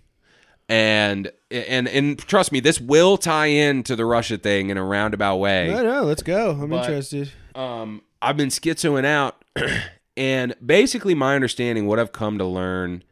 And 0.69 1.29
and 1.53 1.87
and 1.87 2.17
trust 2.19 2.51
me, 2.51 2.59
this 2.59 2.81
will 2.81 3.17
tie 3.17 3.45
into 3.47 3.95
the 3.95 4.05
Russia 4.05 4.37
thing 4.37 4.69
in 4.69 4.77
a 4.77 4.83
roundabout 4.83 5.37
way. 5.37 5.69
No, 5.69 5.83
no, 5.83 6.03
let's 6.03 6.23
go. 6.23 6.51
I'm 6.51 6.69
But- 6.69 6.85
interested. 6.85 7.31
um, 7.55 8.01
I've 8.21 8.37
been 8.37 8.49
schizoing 8.49 9.05
out, 9.05 9.43
and 10.17 10.55
basically, 10.65 11.13
my 11.13 11.35
understanding, 11.35 11.87
what 11.87 11.99
I've 11.99 12.11
come 12.13 12.37
to 12.37 12.45
learn, 12.45 13.03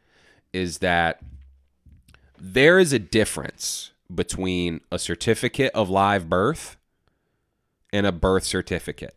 is 0.52 0.78
that 0.78 1.20
there 2.40 2.78
is 2.78 2.92
a 2.92 2.98
difference 2.98 3.92
between 4.12 4.80
a 4.90 4.98
certificate 4.98 5.70
of 5.74 5.88
live 5.88 6.28
birth 6.28 6.76
and 7.92 8.06
a 8.06 8.12
birth 8.12 8.44
certificate, 8.44 9.14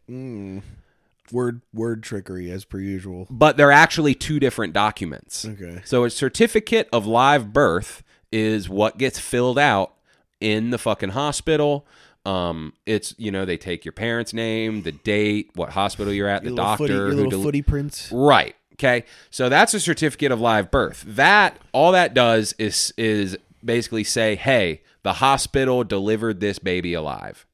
Word 1.32 1.62
word 1.74 2.04
trickery 2.04 2.52
as 2.52 2.66
per 2.66 2.80
usual. 2.80 3.26
but 3.32 3.58
they're 3.58 3.72
actually 3.72 4.14
two 4.14 4.40
different 4.40 4.74
documents. 4.74 5.44
Okay. 5.46 5.82
So, 5.84 6.04
a 6.04 6.10
certificate 6.12 6.88
of 6.94 7.08
live 7.08 7.52
birth 7.52 8.04
is 8.36 8.68
what 8.68 8.98
gets 8.98 9.18
filled 9.18 9.58
out 9.58 9.94
in 10.42 10.70
the 10.72 10.78
fucking 10.78 11.10
hospital. 11.10 11.88
Um, 12.26 12.74
it's 12.86 13.16
you 13.18 13.32
know 13.32 13.46
they 13.46 13.56
take 13.58 13.86
your 13.86 13.92
parents' 13.94 14.34
name, 14.34 14.82
the 14.82 14.92
date, 14.92 15.52
what 15.56 15.70
hospital 15.70 16.12
you're 16.12 16.28
at, 16.28 16.42
the 16.44 16.50
Your 16.50 16.56
little 16.56 16.66
doctor, 16.66 16.84
footy, 16.84 16.94
your 16.94 17.08
who 17.08 17.16
little 17.16 17.32
del- 17.32 17.44
footy 17.44 17.62
prints. 17.62 18.12
Right. 18.12 18.56
Okay. 18.74 19.06
So 19.30 19.48
that's 19.48 19.74
a 19.74 19.80
certificate 19.80 20.32
of 20.34 20.42
live 20.42 20.70
birth. 20.70 21.04
That 21.08 21.58
all 21.72 21.94
that 21.94 22.14
does 22.14 22.54
is 22.58 22.94
is 22.98 23.38
basically 23.64 24.04
say, 24.04 24.36
hey, 24.36 24.82
the 25.04 25.14
hospital 25.14 25.84
delivered 25.84 26.40
this 26.42 26.60
baby 26.60 26.94
alive. 26.94 27.46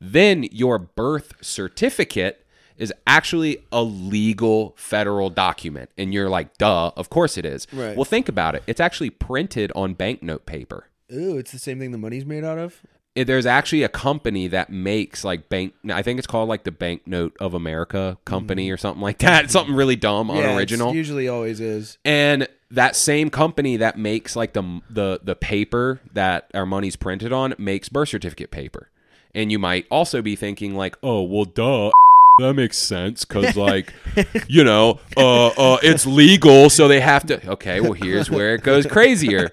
Then 0.00 0.44
your 0.44 0.78
birth 0.78 1.34
certificate 1.42 2.45
is 2.78 2.92
actually 3.06 3.58
a 3.72 3.82
legal 3.82 4.74
federal 4.76 5.30
document, 5.30 5.90
and 5.96 6.12
you're 6.12 6.28
like, 6.28 6.56
duh, 6.58 6.90
of 6.96 7.10
course 7.10 7.36
it 7.38 7.44
is. 7.44 7.66
Right. 7.72 7.96
Well, 7.96 8.04
think 8.04 8.28
about 8.28 8.54
it. 8.54 8.62
It's 8.66 8.80
actually 8.80 9.10
printed 9.10 9.72
on 9.74 9.94
banknote 9.94 10.46
paper. 10.46 10.88
Ooh, 11.12 11.38
it's 11.38 11.52
the 11.52 11.58
same 11.58 11.78
thing 11.78 11.92
the 11.92 11.98
money's 11.98 12.24
made 12.26 12.44
out 12.44 12.58
of. 12.58 12.80
it- 13.14 13.26
there's 13.26 13.46
actually 13.46 13.82
a 13.82 13.88
company 13.88 14.46
that 14.48 14.68
makes 14.70 15.24
like 15.24 15.48
bank 15.48 15.72
I 15.90 16.02
think 16.02 16.18
it's 16.18 16.26
called 16.26 16.48
like 16.50 16.64
the 16.64 16.70
Banknote 16.72 17.34
of 17.40 17.54
America 17.54 18.18
company 18.26 18.66
mm-hmm. 18.66 18.74
or 18.74 18.76
something 18.76 19.00
like 19.00 19.18
that. 19.20 19.50
Something 19.56 19.74
really 19.74 19.96
dumb, 19.96 20.28
Yeah, 20.28 20.50
unoriginal. 20.50 20.94
usually 20.94 21.26
always 21.28 21.60
is. 21.60 21.96
and 22.04 22.46
that 22.70 22.96
same 22.96 23.30
company 23.30 23.76
that 23.78 23.96
makes 23.96 24.34
like 24.36 24.52
the 24.52 24.82
the 24.90 25.20
the 25.22 25.36
paper 25.36 26.00
that 26.12 26.50
our 26.52 26.66
money's 26.66 26.96
printed 26.96 27.32
on 27.32 27.54
makes 27.56 27.88
birth 27.88 28.08
certificate 28.10 28.50
paper. 28.50 28.90
And 29.34 29.52
you 29.52 29.58
might 29.58 29.86
also 29.90 30.20
be 30.22 30.34
thinking 30.34 30.74
like, 30.74 30.96
"Oh, 31.02 31.22
well 31.22 31.44
duh, 31.44 31.90
that 32.38 32.54
makes 32.54 32.76
sense 32.76 33.24
cuz 33.24 33.56
like, 33.68 33.94
you 34.46 34.62
know, 34.62 35.00
uh 35.16 35.46
uh 35.48 35.78
it's 35.82 36.04
legal, 36.06 36.68
so 36.68 36.86
they 36.88 37.00
have 37.00 37.26
to 37.26 37.50
Okay, 37.50 37.80
well 37.80 37.92
here's 37.94 38.30
where 38.30 38.54
it 38.54 38.62
goes 38.62 38.86
crazier. 38.86 39.50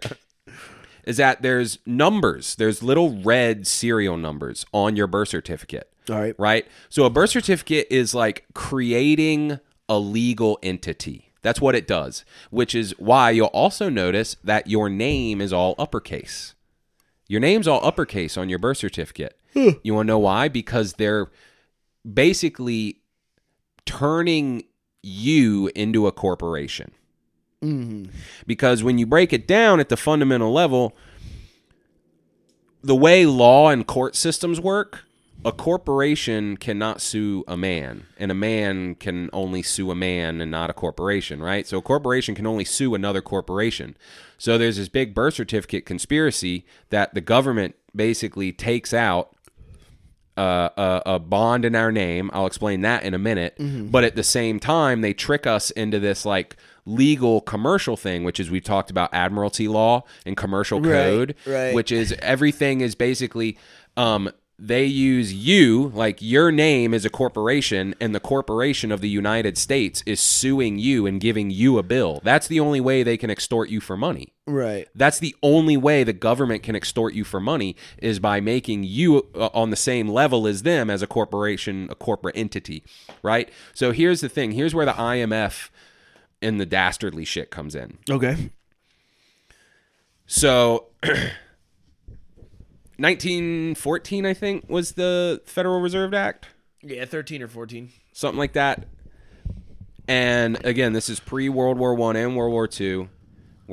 Is 1.06 1.18
that 1.18 1.42
there's 1.42 1.80
numbers, 1.86 2.56
there's 2.56 2.82
little 2.82 3.22
red 3.24 3.68
serial 3.68 4.18
numbers 4.18 4.66
on 4.74 4.96
your 4.96 5.08
birth 5.08 5.30
certificate 5.30 5.90
All 6.10 6.18
right. 6.20 6.36
right? 6.38 6.68
So 6.90 7.06
a 7.06 7.10
birth 7.10 7.30
certificate 7.32 7.88
is 7.90 8.14
like 8.14 8.46
creating 8.54 9.60
a 9.90 10.00
legal 10.00 10.60
entity. 10.64 11.34
That's 11.42 11.60
what 11.60 11.76
it 11.76 11.88
does, 11.88 12.24
which 12.52 12.74
is 12.74 12.96
why 13.00 13.32
you'll 13.32 13.48
also 13.48 13.90
notice 13.90 14.38
that 14.46 14.68
your 14.68 14.90
name 14.90 15.42
is 15.42 15.52
all 15.52 15.76
uppercase. 15.78 16.54
Your 17.28 17.42
name's 17.42 17.68
all 17.68 17.86
uppercase 17.86 18.38
on 18.38 18.48
your 18.48 18.60
birth 18.60 18.78
certificate. 18.78 19.38
You 19.84 19.94
want 19.94 20.08
to 20.08 20.12
know 20.14 20.20
why? 20.20 20.48
Because 20.48 20.94
they're 20.94 21.30
basically 22.12 23.02
turning 23.86 24.64
you 25.02 25.70
into 25.76 26.08
a 26.08 26.12
corporation. 26.12 26.92
Mm-hmm. 27.62 28.06
Because 28.46 28.84
when 28.84 28.98
you 28.98 29.06
break 29.06 29.34
it 29.34 29.48
down 29.48 29.80
at 29.80 29.90
the 29.90 29.98
fundamental 29.98 30.52
level, 30.52 30.96
the 32.84 32.96
way 32.96 33.26
law 33.26 33.70
and 33.70 33.88
court 33.88 34.16
systems 34.16 34.60
work, 34.60 35.04
a 35.46 35.52
corporation 35.52 36.56
cannot 36.56 37.02
sue 37.02 37.44
a 37.48 37.58
man, 37.58 38.06
and 38.18 38.32
a 38.32 38.36
man 38.36 38.96
can 38.96 39.30
only 39.34 39.62
sue 39.62 39.92
a 39.92 39.96
man 39.96 40.40
and 40.40 40.50
not 40.50 40.70
a 40.70 40.74
corporation, 40.74 41.42
right? 41.42 41.68
So 41.68 41.80
a 41.80 41.82
corporation 41.82 42.34
can 42.34 42.48
only 42.48 42.64
sue 42.64 42.96
another 42.96 43.22
corporation. 43.22 43.98
So 44.38 44.58
there's 44.58 44.78
this 44.78 44.88
big 44.88 45.14
birth 45.14 45.34
certificate 45.34 45.86
conspiracy 45.86 46.66
that 46.92 47.14
the 47.14 47.22
government 47.22 47.76
basically 47.94 48.54
takes 48.54 48.94
out 48.94 49.33
uh, 50.38 50.70
a, 50.78 51.02
a 51.06 51.20
bond 51.20 51.66
in 51.66 51.76
our 51.76 51.92
name. 51.92 52.30
I'll 52.34 52.48
explain 52.48 52.82
that 52.82 53.04
in 53.04 53.14
a 53.14 53.20
minute. 53.20 53.56
But 53.92 54.04
at 54.04 54.16
the 54.16 54.24
same 54.24 54.60
time, 54.60 55.02
they 55.02 55.14
trick 55.14 55.46
us 55.46 55.72
into 55.72 56.00
this 56.00 56.26
like 56.26 56.58
legal 56.86 57.42
commercial 57.42 57.96
thing, 57.96 58.24
which 58.24 58.40
is 58.40 58.50
we've 58.50 58.64
talked 58.64 58.92
about 58.92 59.14
admiralty 59.14 59.68
law 59.68 60.04
and 60.26 60.36
commercial 60.36 60.82
code, 60.82 61.36
right. 61.46 61.74
which 61.74 61.92
is 61.92 62.14
everything 62.20 62.82
is 62.82 62.96
basically 62.96 63.58
um, 63.96 64.30
they 64.60 64.86
use 64.86 65.34
you 65.34 65.92
like 65.94 66.22
your 66.22 66.52
name 66.52 66.94
is 66.94 67.06
a 67.06 67.10
corporation 67.10 67.96
and 68.00 68.14
the 68.14 68.20
corporation 68.20 68.92
of 68.92 69.02
the 69.02 69.10
United 69.10 69.58
States 69.58 70.04
is 70.06 70.20
suing 70.20 70.78
you 70.78 71.06
and 71.06 71.20
giving 71.20 71.50
you 71.50 71.78
a 71.78 71.84
bill. 71.84 72.22
That's 72.24 72.48
the 72.48 72.60
only 72.60 72.80
way 72.80 73.04
they 73.04 73.18
can 73.18 73.30
extort 73.30 73.70
you 73.70 73.80
for 73.80 73.98
money. 73.98 74.33
Right. 74.46 74.90
That's 74.94 75.20
the 75.20 75.36
only 75.42 75.78
way 75.78 76.04
the 76.04 76.12
government 76.12 76.64
can 76.64 76.76
extort 76.76 77.14
you 77.14 77.24
for 77.24 77.40
money 77.40 77.78
is 77.98 78.20
by 78.20 78.42
making 78.42 78.84
you 78.84 79.28
uh, 79.36 79.48
on 79.54 79.70
the 79.70 79.78
same 79.78 80.10
level 80.10 80.46
as 80.48 80.64
them 80.64 80.90
as 80.90 81.02
a 81.02 81.08
corporation, 81.08 81.88
a 81.90 81.96
corporate 81.96 82.36
entity, 82.36 82.84
right? 83.22 83.50
So 83.74 83.92
here's 83.94 84.20
the 84.20 84.28
thing. 84.28 84.52
Here's 84.52 84.76
where 84.76 84.86
the 84.86 84.92
IMF 84.94 85.70
and 86.42 86.60
the 86.60 86.66
dastardly 86.66 87.24
shit 87.24 87.52
comes 87.52 87.74
in. 87.74 88.00
Okay. 88.10 88.52
So 90.28 90.88
1914 92.98 94.26
I 94.26 94.34
think 94.34 94.70
was 94.70 94.94
the 94.94 95.42
Federal 95.46 95.80
Reserve 95.82 96.14
Act, 96.14 96.48
Yeah, 96.82 97.06
thirteen 97.06 97.42
or 97.42 97.48
fourteen. 97.48 97.92
something 98.12 98.38
like 98.40 98.54
that. 98.54 98.88
And 100.08 100.64
again, 100.66 100.92
this 100.94 101.08
is 101.10 101.20
pre 101.22 101.48
World 101.48 101.78
War 101.78 101.96
1 101.96 102.18
and 102.18 102.36
World 102.36 102.52
War 102.52 102.68
2. 102.68 103.08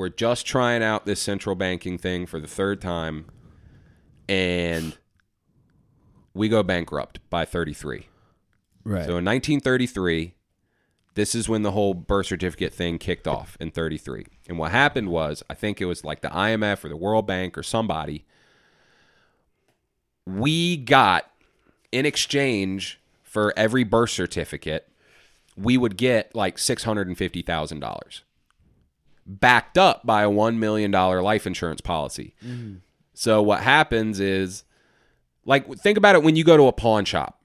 We're 0.01 0.09
just 0.09 0.47
trying 0.47 0.83
out 0.83 1.05
this 1.05 1.21
central 1.21 1.55
banking 1.55 1.99
thing 1.99 2.25
for 2.25 2.41
the 2.41 2.47
third 2.47 2.81
time 2.81 3.27
and 4.31 4.97
we 6.33 6.49
go 6.49 6.63
bankrupt 6.63 7.21
by 7.29 7.45
33. 7.45 8.07
Right. 8.83 9.05
So 9.05 9.19
in 9.19 9.27
1933, 9.27 10.33
this 11.17 11.35
is 11.35 11.51
when 11.51 11.61
the 11.61 11.73
whole 11.73 11.93
birth 11.93 12.29
certificate 12.29 12.73
thing 12.73 12.97
kicked 12.97 13.29
off 13.29 13.59
in 13.61 13.71
33. 13.71 14.25
And 14.49 14.57
what 14.57 14.71
happened 14.71 15.11
was, 15.11 15.43
I 15.51 15.55
think 15.55 15.83
it 15.83 15.85
was 15.85 16.03
like 16.03 16.23
the 16.23 16.29
IMF 16.29 16.83
or 16.83 16.89
the 16.89 16.97
World 16.97 17.27
Bank 17.27 17.59
or 17.59 17.63
somebody, 17.63 18.25
we 20.25 20.79
got 20.79 21.31
in 21.93 22.07
exchange 22.07 22.99
for 23.23 23.53
every 23.55 23.85
birth 23.85 24.09
certificate, 24.09 24.89
we 25.59 25.77
would 25.77 25.99
get 25.99 26.35
like 26.35 26.57
$650,000 26.57 28.23
backed 29.39 29.79
up 29.79 30.05
by 30.05 30.23
a 30.23 30.29
$1 30.29 30.57
million 30.57 30.91
life 30.91 31.47
insurance 31.47 31.81
policy. 31.81 32.35
So 33.15 33.43
what 33.43 33.61
happens 33.61 34.19
is, 34.21 34.65
like, 35.45 35.73
think 35.77 35.99
about 35.99 36.17
it 36.17 36.23
when 36.23 36.37
you 36.37 36.45
go 36.45 36.57
to 36.57 36.65
a 36.65 36.73
pawn 36.73 37.05
shop. 37.05 37.41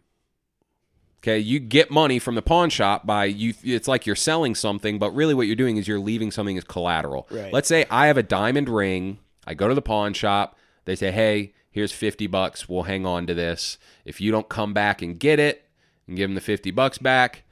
Okay, 1.20 1.40
you 1.40 1.60
get 1.60 1.90
money 1.90 2.20
from 2.20 2.36
the 2.36 2.44
pawn 2.44 2.70
shop 2.70 3.06
by 3.08 3.26
you. 3.26 3.56
It's 3.64 3.88
like 3.88 4.06
you're 4.06 4.16
selling 4.16 4.54
something, 4.54 5.00
but 5.00 5.10
really 5.16 5.34
what 5.34 5.48
you're 5.48 5.56
doing 5.56 5.78
is 5.78 5.88
you're 5.88 6.00
leaving 6.00 6.30
something 6.30 6.56
as 6.56 6.64
collateral. 6.64 7.28
Right. 7.32 7.52
Let's 7.52 7.68
say 7.68 7.86
I 7.90 8.08
have 8.08 8.18
a 8.18 8.24
diamond 8.24 8.70
ring. 8.70 9.18
I 9.48 9.56
go 9.56 9.68
to 9.68 9.74
the 9.74 9.82
pawn 9.82 10.14
shop. 10.14 10.56
They 10.86 10.96
say, 10.96 11.10
"Hey, 11.12 11.54
here's 11.72 11.92
fifty 11.92 12.28
bucks. 12.28 12.70
We'll 12.70 12.84
hang 12.84 13.08
on 13.08 13.26
to 13.26 13.34
this. 13.34 13.80
If 14.06 14.22
you 14.22 14.32
don't 14.32 14.50
come 14.50 14.72
back 14.72 15.02
and 15.02 15.20
get 15.20 15.40
it 15.40 15.66
and 16.08 16.16
give 16.16 16.30
them 16.30 16.36
the 16.36 16.42
fifty 16.42 16.70
bucks 16.70 17.00
back, 17.00 17.44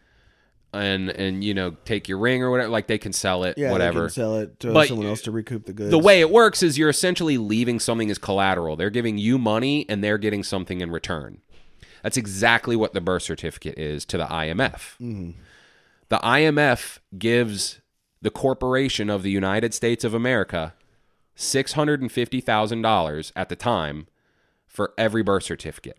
and 0.74 1.10
and 1.10 1.44
you 1.44 1.54
know 1.54 1.72
take 1.86 2.08
your 2.08 2.18
ring 2.18 2.44
or 2.44 2.52
whatever, 2.52 2.70
like 2.70 2.88
they 2.88 2.98
can 2.98 3.14
sell 3.14 3.44
it, 3.44 3.58
yeah, 3.58 3.72
whatever. 3.72 4.02
They 4.02 4.06
can 4.08 4.14
sell 4.14 4.36
it 4.38 4.60
to 4.62 4.74
But 4.74 4.88
someone 4.88 5.08
else 5.08 5.22
to 5.24 5.32
recoup 5.32 5.66
the 5.66 5.74
goods. 5.74 5.92
The 5.92 6.00
way 6.00 6.20
it 6.20 6.30
works 6.30 6.64
is 6.64 6.78
you're 6.78 6.90
essentially 6.90 7.38
leaving 7.38 7.80
something 7.80 8.10
as 8.10 8.18
collateral. 8.18 8.76
They're 8.76 8.90
giving 8.90 9.18
you 9.18 9.38
money 9.38 9.86
and 9.90 10.04
they're 10.04 10.18
getting 10.18 10.44
something 10.44 10.82
in 10.82 10.92
return. 10.92 11.40
That's 12.02 12.18
exactly 12.18 12.76
what 12.76 12.94
the 12.94 13.02
birth 13.02 13.24
certificate 13.24 13.78
is 13.78 14.06
to 14.06 14.18
the 14.18 14.26
IMF. 14.26 14.98
Mm-hmm. 15.00 15.32
The 16.10 16.18
IMF 16.18 17.00
gives 17.18 17.80
the 18.22 18.30
corporation 18.30 19.10
of 19.10 19.24
the 19.24 19.32
United 19.32 19.74
States 19.74 20.04
of 20.04 20.14
America 20.14 20.74
$650,000 21.38 23.32
at 23.36 23.50
the 23.50 23.56
time 23.56 24.08
for 24.68 24.94
every 24.98 25.24
birth 25.24 25.44
certificate. 25.44 25.98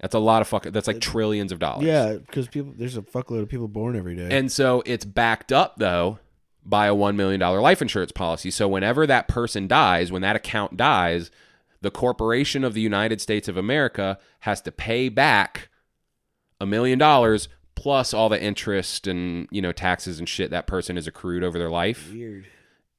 That's 0.00 0.14
a 0.14 0.18
lot 0.18 0.40
of 0.40 0.48
fucking 0.48 0.72
that's 0.72 0.86
like 0.86 1.00
trillions 1.00 1.52
of 1.52 1.58
dollars. 1.58 1.84
Yeah, 1.84 2.14
because 2.14 2.48
people 2.48 2.72
there's 2.76 2.96
a 2.96 3.02
fuckload 3.02 3.42
of 3.42 3.48
people 3.48 3.68
born 3.68 3.96
every 3.96 4.16
day. 4.16 4.28
And 4.36 4.50
so 4.50 4.82
it's 4.86 5.04
backed 5.04 5.52
up 5.52 5.76
though 5.76 6.18
by 6.64 6.86
a 6.86 6.94
$1 6.94 7.16
million 7.16 7.40
life 7.40 7.82
insurance 7.82 8.12
policy. 8.12 8.50
So 8.50 8.68
whenever 8.68 9.06
that 9.06 9.28
person 9.28 9.66
dies, 9.66 10.12
when 10.12 10.22
that 10.22 10.36
account 10.36 10.76
dies, 10.76 11.30
the 11.80 11.90
corporation 11.90 12.64
of 12.64 12.74
the 12.74 12.80
United 12.80 13.20
States 13.20 13.48
of 13.48 13.56
America 13.56 14.18
has 14.40 14.60
to 14.62 14.72
pay 14.72 15.08
back 15.08 15.68
a 16.60 16.66
million 16.66 16.98
dollars 16.98 17.48
plus 17.74 18.12
all 18.12 18.28
the 18.28 18.40
interest 18.40 19.06
and, 19.06 19.48
you 19.50 19.62
know, 19.62 19.72
taxes 19.72 20.18
and 20.18 20.28
shit 20.28 20.50
that 20.50 20.66
person 20.66 20.96
has 20.96 21.06
accrued 21.06 21.42
over 21.42 21.58
their 21.58 21.70
life. 21.70 22.10
Weird. 22.12 22.46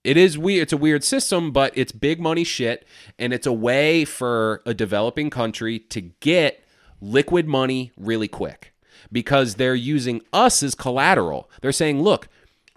It 0.03 0.17
is 0.17 0.35
weird. 0.35 0.63
It's 0.63 0.73
a 0.73 0.77
weird 0.77 1.03
system, 1.03 1.51
but 1.51 1.71
it's 1.75 1.91
big 1.91 2.19
money 2.19 2.43
shit, 2.43 2.87
and 3.19 3.31
it's 3.31 3.45
a 3.45 3.53
way 3.53 4.03
for 4.03 4.63
a 4.65 4.73
developing 4.73 5.29
country 5.29 5.77
to 5.77 6.01
get 6.01 6.60
liquid 7.01 7.47
money 7.47 7.91
really 7.97 8.27
quick 8.27 8.73
because 9.11 9.55
they're 9.55 9.75
using 9.75 10.21
us 10.31 10.63
as 10.63 10.75
collateral. 10.75 11.49
They're 11.61 11.71
saying, 11.71 12.01
"Look, 12.01 12.27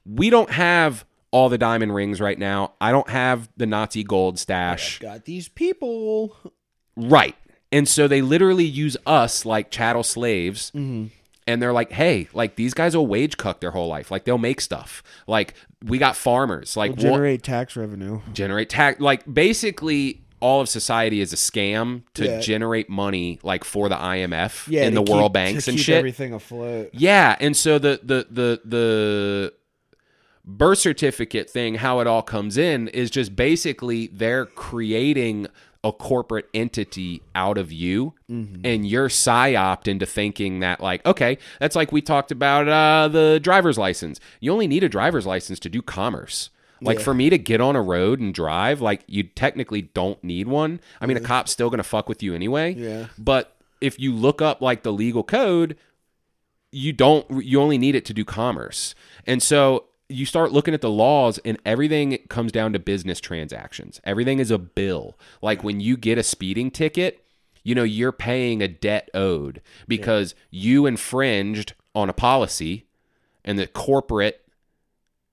we 0.04 0.30
don't 0.30 0.50
have 0.50 1.04
all 1.30 1.48
the 1.48 1.58
diamond 1.58 1.94
rings 1.94 2.20
right 2.20 2.38
now. 2.38 2.72
I 2.80 2.90
don't 2.92 3.08
have 3.10 3.48
the 3.56 3.66
Nazi 3.66 4.02
gold 4.02 4.38
stash." 4.38 4.98
Got 4.98 5.24
these 5.24 5.48
people. 5.48 6.36
Right. 6.96 7.34
And 7.72 7.88
so 7.88 8.06
they 8.06 8.22
literally 8.22 8.64
use 8.64 8.96
us 9.04 9.44
like 9.44 9.70
chattel 9.70 10.04
slaves. 10.04 10.70
Mm-hmm. 10.74 11.06
And 11.46 11.60
they're 11.60 11.72
like, 11.74 11.92
hey, 11.92 12.28
like 12.32 12.56
these 12.56 12.72
guys 12.72 12.96
will 12.96 13.06
wage 13.06 13.36
cuck 13.36 13.60
their 13.60 13.72
whole 13.72 13.88
life. 13.88 14.10
Like 14.10 14.24
they'll 14.24 14.38
make 14.38 14.60
stuff. 14.62 15.02
Like 15.26 15.54
we 15.84 15.98
got 15.98 16.16
farmers. 16.16 16.74
Like 16.76 16.92
what- 16.92 17.00
Generate 17.00 17.42
tax 17.42 17.76
revenue. 17.76 18.20
generate 18.32 18.70
tax 18.70 18.98
like 19.00 19.22
basically 19.30 20.22
all 20.44 20.60
of 20.60 20.68
society 20.68 21.20
is 21.22 21.32
a 21.32 21.36
scam 21.36 22.02
to 22.12 22.24
Yeah. 22.26 22.40
generate 22.40 22.88
money 22.90 23.38
like 23.42 23.64
for 23.64 23.88
the 23.88 23.96
IMF 23.96 24.68
Yeah, 24.68 24.84
and 24.86 24.94
the 24.96 25.02
world 25.02 25.32
banks 25.32 25.66
and 25.68 25.80
shit. 25.80 25.96
Everything 25.96 26.34
afloat. 26.34 26.90
Yeah, 26.92 27.34
and 27.40 27.56
so 27.56 27.78
the 27.78 27.98
the 28.02 28.26
the 28.30 28.60
the 28.64 29.54
birth 30.44 30.78
certificate 30.78 31.48
thing, 31.48 31.76
how 31.76 32.00
it 32.00 32.06
all 32.06 32.22
comes 32.22 32.58
in 32.58 32.88
is 32.88 33.10
just 33.10 33.34
basically 33.34 34.08
they're 34.12 34.44
creating 34.44 35.46
a 35.82 35.92
corporate 35.92 36.48
entity 36.54 37.20
out 37.34 37.58
of 37.58 37.70
you 37.72 38.14
and 38.28 38.86
you're 38.86 39.08
psyoped 39.10 39.86
into 39.86 40.06
thinking 40.06 40.60
that 40.60 40.80
like 40.80 41.04
okay 41.04 41.36
that's 41.60 41.76
like 41.76 41.92
we 41.92 42.00
talked 42.00 42.30
about 42.32 42.66
uh, 42.66 43.06
the 43.08 43.38
driver's 43.42 43.76
license 43.76 44.18
you 44.40 44.50
only 44.50 44.66
need 44.66 44.82
a 44.82 44.88
driver's 44.88 45.26
license 45.26 45.58
to 45.60 45.68
do 45.68 45.82
commerce 45.82 46.48
like 46.84 47.00
for 47.00 47.14
me 47.14 47.30
to 47.30 47.38
get 47.38 47.60
on 47.60 47.76
a 47.76 47.82
road 47.82 48.20
and 48.20 48.34
drive 48.34 48.80
like 48.80 49.04
you 49.06 49.22
technically 49.22 49.82
don't 49.82 50.22
need 50.22 50.48
one. 50.48 50.80
I 51.00 51.06
mean 51.06 51.16
a 51.16 51.20
cop's 51.20 51.52
still 51.52 51.70
gonna 51.70 51.82
fuck 51.82 52.08
with 52.08 52.22
you 52.22 52.34
anyway. 52.34 52.74
Yeah. 52.74 53.06
but 53.18 53.56
if 53.80 53.98
you 53.98 54.14
look 54.14 54.40
up 54.40 54.60
like 54.60 54.82
the 54.82 54.92
legal 54.92 55.22
code 55.22 55.76
you 56.70 56.92
don't 56.92 57.44
you 57.44 57.60
only 57.60 57.78
need 57.78 57.94
it 57.94 58.04
to 58.06 58.14
do 58.14 58.24
commerce. 58.24 58.94
And 59.26 59.42
so 59.42 59.86
you 60.08 60.26
start 60.26 60.52
looking 60.52 60.74
at 60.74 60.80
the 60.80 60.90
laws 60.90 61.38
and 61.44 61.58
everything 61.64 62.18
comes 62.28 62.52
down 62.52 62.72
to 62.74 62.78
business 62.78 63.20
transactions. 63.20 64.00
Everything 64.04 64.38
is 64.38 64.50
a 64.50 64.58
bill. 64.58 65.18
Like 65.40 65.64
when 65.64 65.80
you 65.80 65.96
get 65.96 66.18
a 66.18 66.22
speeding 66.22 66.70
ticket 66.70 67.24
you 67.64 67.74
know, 67.74 67.82
you're 67.82 68.12
paying 68.12 68.62
a 68.62 68.68
debt 68.68 69.10
owed 69.14 69.62
because 69.88 70.34
you 70.50 70.86
infringed 70.86 71.72
on 71.94 72.10
a 72.10 72.12
policy 72.12 72.86
and 73.44 73.58
the 73.58 73.66
corporate 73.66 74.43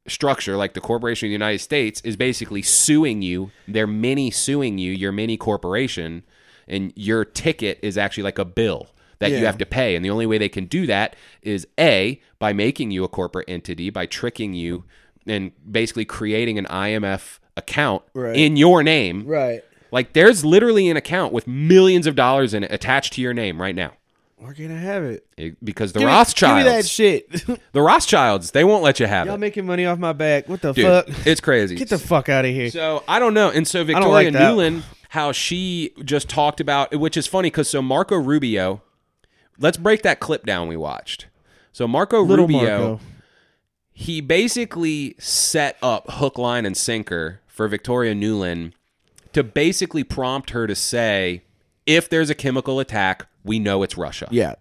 structure, 0.08 0.58
like 0.58 0.74
the 0.74 0.82
Corporation 0.82 1.28
of 1.28 1.30
the 1.30 1.34
United 1.34 1.60
States, 1.60 2.02
is 2.02 2.16
basically 2.16 2.62
suing 2.62 3.22
you. 3.22 3.52
They're 3.68 3.88
mini 3.88 4.32
suing 4.32 4.78
you, 4.78 4.92
your 4.92 5.12
mini 5.12 5.38
corporation, 5.38 6.24
and 6.68 6.92
your 6.96 7.26
ticket 7.26 7.80
is 7.82 7.98
actually 7.98 8.24
like 8.24 8.40
a 8.40 8.46
bill 8.46 8.88
that 9.20 9.30
you 9.32 9.46
have 9.46 9.58
to 9.60 9.66
pay. 9.68 9.96
And 9.96 10.04
the 10.04 10.10
only 10.10 10.26
way 10.26 10.40
they 10.40 10.50
can 10.50 10.66
do 10.66 10.88
that 10.88 11.16
is 11.44 11.68
A, 11.80 12.20
by 12.40 12.54
making 12.54 12.90
you 12.90 13.04
a 13.04 13.08
corporate 13.08 13.48
entity, 13.48 13.92
by 13.92 14.08
tricking 14.08 14.54
you 14.56 14.84
and 15.28 15.52
basically 15.70 16.06
creating 16.06 16.58
an 16.58 16.66
IMF 16.66 17.38
account 17.56 18.02
Right. 18.16 18.36
in 18.36 18.58
your 18.58 18.82
name. 18.82 19.28
Right. 19.28 19.62
Like 19.92 20.14
there's 20.14 20.44
literally 20.44 20.90
an 20.90 20.98
account 20.98 21.34
with 21.34 21.46
millions 21.48 22.08
of 22.08 22.16
dollars 22.16 22.56
in 22.56 22.64
it 22.64 22.72
attached 22.72 23.14
to 23.14 23.22
your 23.22 23.34
name 23.34 23.62
right 23.62 23.76
now. 23.76 23.92
We're 24.42 24.54
gonna 24.54 24.78
have 24.80 25.04
it. 25.04 25.26
It- 25.38 25.64
because 25.64 25.94
the 25.94 26.00
Give 26.00 26.08
me- 26.08 26.14
Rothschilds, 26.14 26.56
Give 26.64 26.66
me 26.66 26.72
that 26.72 26.86
shit. 26.88 27.32
the 27.74 27.82
Rothschilds, 27.82 28.52
they 28.52 28.64
won't 28.64 28.84
let 28.84 29.00
you 29.00 29.06
have 29.06 29.28
it. 29.28 29.30
Y'all 29.30 29.38
making 29.38 29.66
money 29.66 29.86
off 29.86 30.00
my 30.00 30.14
back. 30.14 30.50
What 30.50 30.62
the 30.62 30.74
Dude, 30.74 30.86
fuck? 30.86 31.28
it's 31.28 31.40
crazy. 31.42 31.76
Get 31.76 31.90
the 31.90 32.00
fuck 32.00 32.28
out 32.28 32.44
of 32.46 32.52
here. 32.52 32.72
So 32.72 33.04
I 33.08 33.20
don't 33.20 33.34
know. 33.36 33.50
And 33.52 33.68
so 33.68 33.84
Victoria 33.84 34.32
like. 34.32 34.34
Nuland, 34.34 34.82
how 35.10 35.32
she 35.32 35.94
just 36.04 36.28
talked 36.28 36.60
about, 36.60 36.96
which 36.96 37.16
is 37.18 37.28
funny 37.28 37.48
because 37.52 37.70
so 37.70 37.82
Marco 37.82 38.16
Rubio, 38.16 38.82
let's 39.60 39.78
break 39.78 40.02
that 40.02 40.20
clip 40.20 40.46
down 40.46 40.68
we 40.68 40.76
watched. 40.78 41.28
So 41.72 41.88
Marco 41.88 42.22
Little 42.22 42.48
Rubio, 42.48 42.80
Marco. 42.88 43.00
he 43.94 44.22
basically 44.22 45.16
set 45.20 45.78
up 45.84 46.10
hook, 46.10 46.38
line, 46.38 46.66
and 46.66 46.76
sinker 46.76 47.42
for 47.48 47.68
Victoria 47.68 48.16
Nuland 48.16 48.74
to 49.34 49.44
basically 49.44 50.04
prompt 50.04 50.50
her 50.50 50.66
to 50.68 50.76
say, 50.76 51.44
if 51.86 52.10
there's 52.10 52.30
a 52.30 52.36
chemical 52.36 52.80
attack, 52.80 53.28
we 53.44 53.60
know 53.60 53.84
it's 53.84 53.98
Russia. 53.98 54.28
Yeah. 54.32 54.56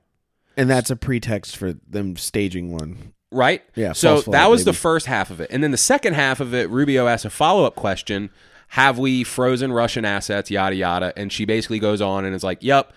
And 0.56 0.68
that's 0.68 0.90
a 0.90 0.96
pretext 0.96 1.56
for 1.56 1.74
them 1.88 2.16
staging 2.16 2.72
one. 2.72 3.12
right? 3.30 3.62
Yeah, 3.74 3.92
So 3.92 4.20
that 4.22 4.50
was 4.50 4.64
the 4.64 4.72
first 4.72 5.06
half 5.06 5.30
of 5.30 5.40
it, 5.40 5.50
and 5.50 5.62
then 5.62 5.70
the 5.70 5.76
second 5.76 6.14
half 6.14 6.40
of 6.40 6.52
it, 6.54 6.68
Rubio 6.68 7.06
asked 7.06 7.24
a 7.24 7.30
follow 7.30 7.64
up 7.64 7.76
question: 7.76 8.30
Have 8.68 8.98
we 8.98 9.22
frozen 9.24 9.72
Russian 9.72 10.04
assets? 10.04 10.50
Yada 10.50 10.74
yada, 10.74 11.12
and 11.16 11.32
she 11.32 11.44
basically 11.44 11.78
goes 11.78 12.00
on 12.00 12.24
and 12.24 12.34
is 12.34 12.42
like, 12.44 12.58
"Yep." 12.62 12.92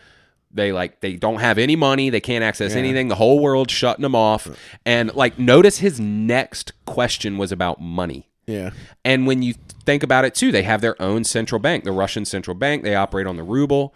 They 0.56 0.72
like 0.72 1.00
they 1.02 1.16
don't 1.16 1.40
have 1.40 1.58
any 1.58 1.76
money. 1.76 2.12
They 2.12 2.22
can't 2.22 2.44
access 2.44 2.76
anything. 2.76 3.08
The 3.08 3.16
whole 3.16 3.40
world's 3.40 3.74
shutting 3.74 4.04
them 4.04 4.14
off. 4.14 4.48
And 4.86 5.14
like, 5.16 5.40
notice 5.40 5.80
his 5.80 6.00
next 6.00 6.74
question 6.86 7.40
was 7.40 7.52
about 7.52 7.82
money. 7.82 8.30
Yeah. 8.46 8.70
And 9.04 9.26
when 9.26 9.42
you 9.42 9.56
think 9.84 10.04
about 10.04 10.26
it 10.26 10.36
too, 10.36 10.52
they 10.52 10.62
have 10.62 10.82
their 10.82 11.00
own 11.02 11.24
central 11.24 11.58
bank, 11.58 11.86
the 11.86 11.92
Russian 11.92 12.24
central 12.26 12.54
bank. 12.54 12.84
They 12.84 12.94
operate 12.94 13.26
on 13.26 13.36
the 13.36 13.42
ruble, 13.44 13.96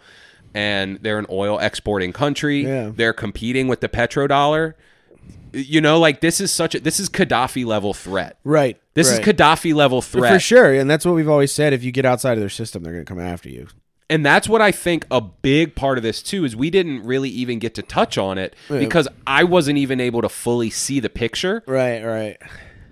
and 0.54 0.98
they're 1.02 1.18
an 1.18 1.26
oil 1.30 1.58
exporting 1.58 2.12
country. 2.12 2.64
Yeah. 2.64 2.92
They're 2.94 3.12
competing 3.12 3.68
with 3.68 3.80
the 3.80 3.88
petrodollar. 3.88 4.74
You 5.52 5.80
know, 5.80 5.98
like 5.98 6.20
this 6.20 6.40
is 6.40 6.52
such 6.52 6.74
a 6.74 6.80
this 6.80 7.00
is 7.00 7.08
Gaddafi 7.08 7.64
level 7.64 7.94
threat. 7.94 8.38
Right. 8.44 8.78
This 8.94 9.10
right. 9.10 9.20
is 9.20 9.26
Gaddafi 9.26 9.74
level 9.74 10.02
threat. 10.02 10.32
For 10.32 10.38
sure. 10.38 10.74
And 10.74 10.90
that's 10.90 11.06
what 11.06 11.14
we've 11.14 11.28
always 11.28 11.52
said. 11.52 11.72
If 11.72 11.82
you 11.82 11.92
get 11.92 12.04
outside 12.04 12.34
of 12.34 12.40
their 12.40 12.48
system, 12.48 12.82
they're 12.82 12.92
gonna 12.92 13.04
come 13.04 13.20
after 13.20 13.48
you. 13.48 13.68
And 14.10 14.24
that's 14.24 14.48
what 14.48 14.62
I 14.62 14.72
think 14.72 15.06
a 15.10 15.20
big 15.20 15.74
part 15.74 15.98
of 15.98 16.02
this 16.02 16.22
too 16.22 16.44
is 16.44 16.56
we 16.56 16.70
didn't 16.70 17.04
really 17.04 17.28
even 17.28 17.58
get 17.58 17.74
to 17.74 17.82
touch 17.82 18.16
on 18.16 18.38
it 18.38 18.56
because 18.68 19.06
I 19.26 19.44
wasn't 19.44 19.78
even 19.78 20.00
able 20.00 20.22
to 20.22 20.30
fully 20.30 20.70
see 20.70 20.98
the 20.98 21.10
picture. 21.10 21.62
Right, 21.66 22.02
right. 22.02 22.38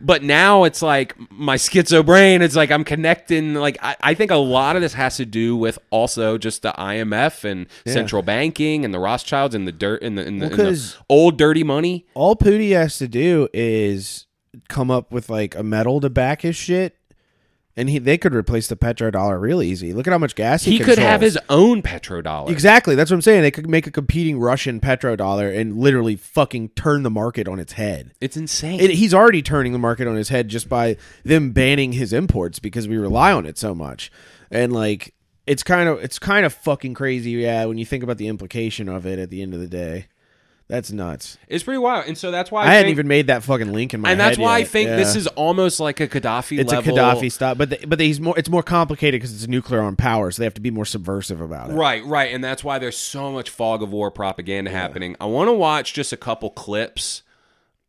But 0.01 0.23
now 0.23 0.65
it's 0.65 0.83
like 0.83 1.15
my 1.31 1.57
schizo 1.57 2.05
brain. 2.05 2.43
It's 2.43 2.57
like 2.57 2.71
I'm 2.71 2.85
connecting. 2.85 3.55
Like 3.55 3.79
I, 3.83 3.97
I 4.01 4.15
think 4.15 4.31
a 4.31 4.37
lot 4.37 4.77
of 4.77 4.83
this 4.83 4.93
has 4.95 5.17
to 5.17 5.27
do 5.27 5.57
with 5.57 5.79
also 5.91 6.39
just 6.39 6.63
the 6.63 6.73
IMF 6.73 7.45
and 7.45 7.67
central 7.87 8.23
banking 8.23 8.85
and 8.85 8.93
the 8.93 8.99
Rothschilds 8.99 9.55
and 9.55 9.67
the 9.67 9.73
dirt 9.73 10.03
and 10.03 10.19
the, 10.19 10.27
and 10.27 10.41
the, 10.41 10.49
Well, 10.49 10.61
and 10.61 10.77
the 10.77 10.95
old 11.09 11.39
dirty 11.39 11.65
money. 11.65 12.07
All 12.15 12.37
Pooty 12.37 12.71
has 12.73 12.99
to 12.99 13.09
do 13.09 13.49
is 13.53 14.27
come 14.69 14.91
up 14.91 15.13
with 15.13 15.29
like 15.29 15.55
a 15.55 15.63
medal 15.63 16.01
to 16.01 16.11
back 16.11 16.43
his 16.43 16.57
shit. 16.57 16.97
And 17.79 17.91
he 17.91 17.99
they 17.99 18.17
could 18.17 18.35
replace 18.35 18.69
the 18.69 18.77
petrodollar 18.77 19.39
real 19.39 19.63
easy. 19.63 19.93
Look 19.93 20.07
at 20.07 20.11
how 20.11 20.19
much 20.19 20.35
gas 20.35 20.65
he, 20.65 20.79
He 20.79 20.79
could 20.79 20.99
have 20.99 21.21
his 21.21 21.39
own 21.51 21.83
petrodollar. 21.83 22.49
Exactly. 22.49 22.95
That's 22.95 23.11
what 23.11 23.17
I'm 23.17 23.23
saying. 23.23 23.43
They 23.43 23.51
could 23.51 23.69
make 23.69 23.87
a 23.87 23.91
competing 23.91 24.39
Russian 24.39 24.81
petrodollar 24.81 25.55
and 25.55 25.77
literally 25.77 26.17
fucking 26.17 26.71
turn 26.71 27.03
the 27.03 27.11
market 27.11 27.47
on 27.47 27.59
its 27.59 27.75
head. 27.75 28.13
It's 28.19 28.37
insane. 28.37 28.81
It, 28.81 28.91
he's 28.93 29.13
already 29.13 29.43
turning 29.43 29.73
the 29.73 29.79
market 29.79 30.09
on 30.09 30.17
his 30.17 30.31
head 30.31 30.49
just 30.49 30.71
by 30.71 30.97
them 31.23 31.53
banning 31.53 31.93
his 31.93 32.15
imports 32.15 32.59
because 32.59 32.89
we 32.89 32.97
rely 32.97 33.33
on 33.33 33.45
it 33.45 33.59
so 33.59 33.75
much. 33.75 34.11
And 34.51 34.73
like 34.73 35.15
it's 35.47 35.63
kind 35.63 35.89
of 35.89 36.03
it's 36.03 36.19
kind 36.19 36.47
of 36.47 36.55
fucking 36.55 36.95
crazy, 36.95 37.33
yeah, 37.33 37.67
when 37.67 37.79
you 37.79 37.85
think 37.85 38.03
about 38.03 38.17
the 38.17 38.29
implication 38.29 38.89
of 38.89 39.07
it 39.07 39.19
at 39.19 39.31
the 39.31 39.43
end 39.43 39.53
of 39.55 39.61
the 39.61 39.69
day. 39.69 40.07
That's 40.69 40.91
nuts. 40.91 41.39
It's 41.47 41.63
pretty 41.63 41.79
wild, 41.79 42.07
and 42.07 42.19
so 42.19 42.33
that's 42.33 42.51
why 42.51 42.63
I, 42.63 42.65
I, 42.65 42.69
hadn't 42.71 42.87
think, 42.87 42.95
even 42.97 43.07
made 43.07 43.29
that 43.29 43.45
fucking 43.45 43.73
link 43.73 43.95
in 43.95 44.01
my 44.01 44.09
head. 44.09 44.13
and 44.13 44.21
that's 44.21 44.37
why 44.37 44.57
I 44.57 44.59
yet. 44.59 44.69
think 44.69 44.89
this 44.91 45.15
is 45.15 45.29
almost 45.29 45.79
like 45.79 46.01
a 46.01 46.09
Gaddafi. 46.09 46.59
it's 46.59 46.73
level, 46.73 46.99
a 46.99 47.01
Gaddafi 47.01 47.31
style, 47.31 47.55
but 47.55 47.71
the, 47.71 47.87
but 47.87 48.01
he's 48.01 48.21
more 48.21 48.37
it's 48.37 48.49
more 48.49 48.65
complicated 48.65 49.21
because 49.21 49.33
it's 49.33 49.45
a 49.45 49.51
nuclear 49.51 49.81
armed 49.81 49.99
power, 49.99 50.33
so 50.33 50.41
they 50.41 50.45
have 50.45 50.55
to 50.55 50.61
be 50.61 50.73
more 50.73 50.85
subversive 50.85 51.41
about 51.41 51.71
it. 51.71 51.75
Right, 51.75 52.05
right, 52.05 52.35
and 52.35 52.43
that's 52.43 52.65
why 52.65 52.81
there's 52.81 52.97
so 52.97 53.31
much 53.31 53.49
fog 53.49 53.81
of 53.81 53.93
war 53.93 54.11
propaganda 54.11 54.73
happening. 54.73 55.15
I 55.21 55.27
want 55.27 55.49
to 55.49 55.53
watch 55.53 55.95
just 55.95 56.13
a 56.13 56.17
couple 56.17 56.51
clips 56.51 57.23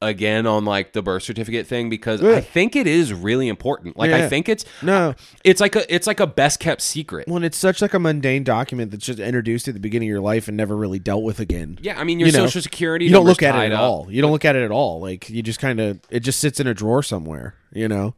again 0.01 0.45
on 0.45 0.63
like 0.63 0.93
the 0.93 1.01
birth 1.01 1.23
certificate 1.23 1.65
thing 1.65 1.89
because 1.89 2.23
I 2.23 2.39
think 2.41 2.75
it 2.75 2.85
is 2.85 3.11
really 3.13 3.47
important. 3.47 3.97
Like 3.97 4.11
I 4.11 4.29
think 4.29 4.47
it's 4.47 4.63
No. 4.81 5.15
it's 5.43 5.59
like 5.59 5.75
a 5.75 5.93
it's 5.93 6.05
like 6.05 6.19
a 6.19 6.27
best 6.27 6.59
kept 6.59 6.81
secret. 6.81 7.27
Well, 7.27 7.37
and 7.37 7.45
it's 7.45 7.57
such 7.57 7.81
like 7.81 7.93
a 7.93 7.99
mundane 7.99 8.43
document 8.43 8.91
that's 8.91 9.05
just 9.05 9.19
introduced 9.19 9.67
at 9.67 9.73
the 9.73 9.79
beginning 9.79 10.07
of 10.09 10.11
your 10.11 10.21
life 10.21 10.47
and 10.47 10.55
never 10.55 10.75
really 10.75 10.99
dealt 10.99 11.23
with 11.23 11.39
again. 11.39 11.79
Yeah, 11.81 11.99
I 11.99 12.03
mean 12.03 12.19
your 12.19 12.27
You 12.27 12.33
know, 12.33 12.45
social 12.45 12.61
security. 12.61 13.05
You 13.05 13.11
don't 13.11 13.25
look 13.25 13.41
at 13.41 13.55
it 13.55 13.65
at 13.67 13.71
up. 13.73 13.79
all. 13.81 14.07
You 14.11 14.21
don't 14.21 14.31
look 14.31 14.45
at 14.45 14.55
it 14.55 14.63
at 14.63 14.71
all. 14.71 14.99
Like 15.01 15.29
you 15.29 15.41
just 15.41 15.59
kind 15.59 15.79
of 15.79 15.99
it 16.09 16.19
just 16.19 16.39
sits 16.39 16.59
in 16.59 16.67
a 16.67 16.73
drawer 16.73 17.01
somewhere. 17.01 17.55
You 17.73 17.87
know. 17.87 18.13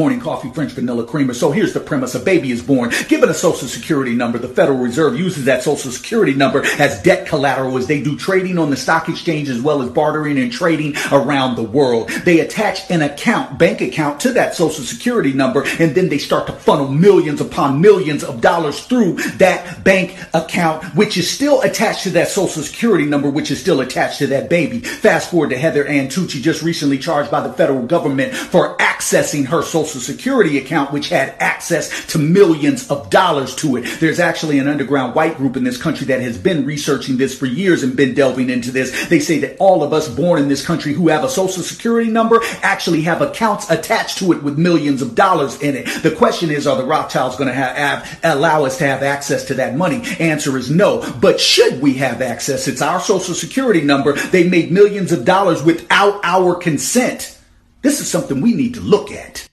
Morning 0.00 0.18
coffee, 0.18 0.50
French 0.50 0.72
vanilla 0.72 1.06
creamer. 1.06 1.34
So 1.34 1.52
here's 1.52 1.72
the 1.72 1.78
premise. 1.78 2.16
A 2.16 2.18
baby 2.18 2.50
is 2.50 2.60
born. 2.60 2.90
Given 3.06 3.28
a 3.28 3.34
social 3.34 3.68
security 3.68 4.12
number, 4.12 4.38
the 4.38 4.48
Federal 4.48 4.78
Reserve 4.78 5.16
uses 5.16 5.44
that 5.44 5.62
social 5.62 5.92
security 5.92 6.34
number 6.34 6.64
as 6.80 7.00
debt 7.02 7.28
collateral 7.28 7.78
as 7.78 7.86
they 7.86 8.02
do 8.02 8.18
trading 8.18 8.58
on 8.58 8.70
the 8.70 8.76
stock 8.76 9.08
exchange 9.08 9.48
as 9.48 9.62
well 9.62 9.82
as 9.82 9.90
bartering 9.90 10.36
and 10.36 10.50
trading 10.50 10.96
around 11.12 11.54
the 11.54 11.62
world. 11.62 12.08
They 12.08 12.40
attach 12.40 12.90
an 12.90 13.02
account, 13.02 13.56
bank 13.56 13.82
account 13.82 14.18
to 14.22 14.32
that 14.32 14.56
social 14.56 14.82
security 14.82 15.32
number 15.32 15.62
and 15.78 15.94
then 15.94 16.08
they 16.08 16.18
start 16.18 16.48
to 16.48 16.54
funnel 16.54 16.88
millions 16.88 17.40
upon 17.40 17.80
millions 17.80 18.24
of 18.24 18.40
dollars 18.40 18.84
through 18.84 19.12
that 19.36 19.84
bank 19.84 20.18
account, 20.34 20.82
which 20.96 21.16
is 21.16 21.30
still 21.30 21.60
attached 21.60 22.02
to 22.02 22.10
that 22.10 22.26
social 22.26 22.64
security 22.64 23.04
number, 23.04 23.30
which 23.30 23.52
is 23.52 23.60
still 23.60 23.80
attached 23.80 24.18
to 24.18 24.26
that 24.26 24.50
baby. 24.50 24.80
Fast 24.80 25.30
forward 25.30 25.50
to 25.50 25.56
Heather 25.56 25.84
Antucci, 25.84 26.42
just 26.42 26.62
recently 26.62 26.98
charged 26.98 27.30
by 27.30 27.46
the 27.46 27.52
federal 27.52 27.86
government 27.86 28.34
for 28.34 28.76
accessing 28.78 29.46
her 29.46 29.62
social 29.62 29.83
security 29.84 30.58
account, 30.58 30.92
which 30.92 31.08
had 31.08 31.34
access 31.40 32.06
to 32.08 32.18
millions 32.18 32.90
of 32.90 33.10
dollars 33.10 33.54
to 33.56 33.76
it. 33.76 34.00
There's 34.00 34.20
actually 34.20 34.58
an 34.58 34.68
underground 34.68 35.14
white 35.14 35.36
group 35.36 35.56
in 35.56 35.64
this 35.64 35.80
country 35.80 36.06
that 36.06 36.20
has 36.20 36.38
been 36.38 36.64
researching 36.64 37.16
this 37.16 37.36
for 37.38 37.46
years 37.46 37.82
and 37.82 37.96
been 37.96 38.14
delving 38.14 38.50
into 38.50 38.70
this. 38.70 39.08
They 39.08 39.20
say 39.20 39.38
that 39.40 39.56
all 39.58 39.82
of 39.82 39.92
us 39.92 40.08
born 40.08 40.40
in 40.40 40.48
this 40.48 40.64
country 40.64 40.92
who 40.92 41.08
have 41.08 41.24
a 41.24 41.28
social 41.28 41.62
security 41.62 42.10
number 42.10 42.40
actually 42.62 43.02
have 43.02 43.22
accounts 43.22 43.70
attached 43.70 44.18
to 44.18 44.32
it 44.32 44.42
with 44.42 44.58
millions 44.58 45.02
of 45.02 45.14
dollars 45.14 45.60
in 45.60 45.76
it. 45.76 46.02
The 46.02 46.14
question 46.14 46.50
is, 46.50 46.66
are 46.66 46.76
the 46.76 46.84
Rothschilds 46.84 47.36
going 47.36 47.48
to 47.48 47.54
have, 47.54 47.76
have 47.76 48.20
allow 48.22 48.64
us 48.64 48.78
to 48.78 48.86
have 48.86 49.02
access 49.02 49.44
to 49.46 49.54
that 49.54 49.76
money? 49.76 50.02
Answer 50.18 50.56
is 50.56 50.70
no. 50.70 51.02
But 51.20 51.40
should 51.40 51.80
we 51.80 51.94
have 51.94 52.22
access? 52.22 52.68
It's 52.68 52.82
our 52.82 53.00
social 53.00 53.34
security 53.34 53.80
number. 53.80 54.12
They 54.14 54.48
made 54.48 54.70
millions 54.70 55.12
of 55.12 55.24
dollars 55.24 55.62
without 55.62 56.20
our 56.24 56.54
consent. 56.54 57.38
This 57.82 58.00
is 58.00 58.10
something 58.10 58.40
we 58.40 58.54
need 58.54 58.74
to 58.74 58.80
look 58.80 59.10
at. 59.12 59.48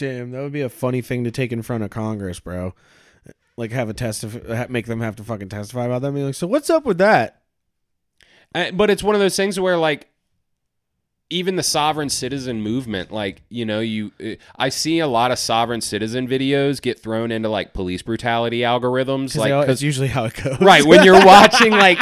Damn, 0.00 0.30
that 0.30 0.40
would 0.40 0.52
be 0.52 0.62
a 0.62 0.70
funny 0.70 1.02
thing 1.02 1.24
to 1.24 1.30
take 1.30 1.52
in 1.52 1.60
front 1.60 1.84
of 1.84 1.90
Congress, 1.90 2.40
bro. 2.40 2.74
Like 3.58 3.70
have 3.70 3.90
a 3.90 3.92
testify, 3.92 4.66
make 4.70 4.86
them 4.86 5.02
have 5.02 5.14
to 5.16 5.22
fucking 5.22 5.50
testify 5.50 5.84
about 5.84 6.00
that. 6.00 6.12
Be 6.12 6.22
like, 6.22 6.34
so 6.34 6.46
what's 6.46 6.70
up 6.70 6.86
with 6.86 6.96
that? 6.96 7.42
Uh, 8.54 8.70
but 8.70 8.88
it's 8.88 9.02
one 9.02 9.14
of 9.14 9.20
those 9.20 9.36
things 9.36 9.60
where 9.60 9.76
like 9.76 10.08
even 11.28 11.56
the 11.56 11.62
sovereign 11.62 12.08
citizen 12.08 12.60
movement 12.60 13.12
like 13.12 13.42
you 13.48 13.64
know 13.64 13.78
you 13.78 14.10
i 14.56 14.68
see 14.68 14.98
a 14.98 15.06
lot 15.06 15.30
of 15.30 15.38
sovereign 15.38 15.80
citizen 15.80 16.26
videos 16.26 16.82
get 16.82 16.98
thrown 16.98 17.30
into 17.30 17.48
like 17.48 17.72
police 17.72 18.02
brutality 18.02 18.60
algorithms 18.60 19.36
like 19.36 19.66
that's 19.66 19.80
usually 19.80 20.08
how 20.08 20.24
it 20.24 20.34
goes. 20.34 20.60
right 20.60 20.84
when 20.84 21.04
you're 21.04 21.24
watching 21.24 21.70
like 21.70 21.98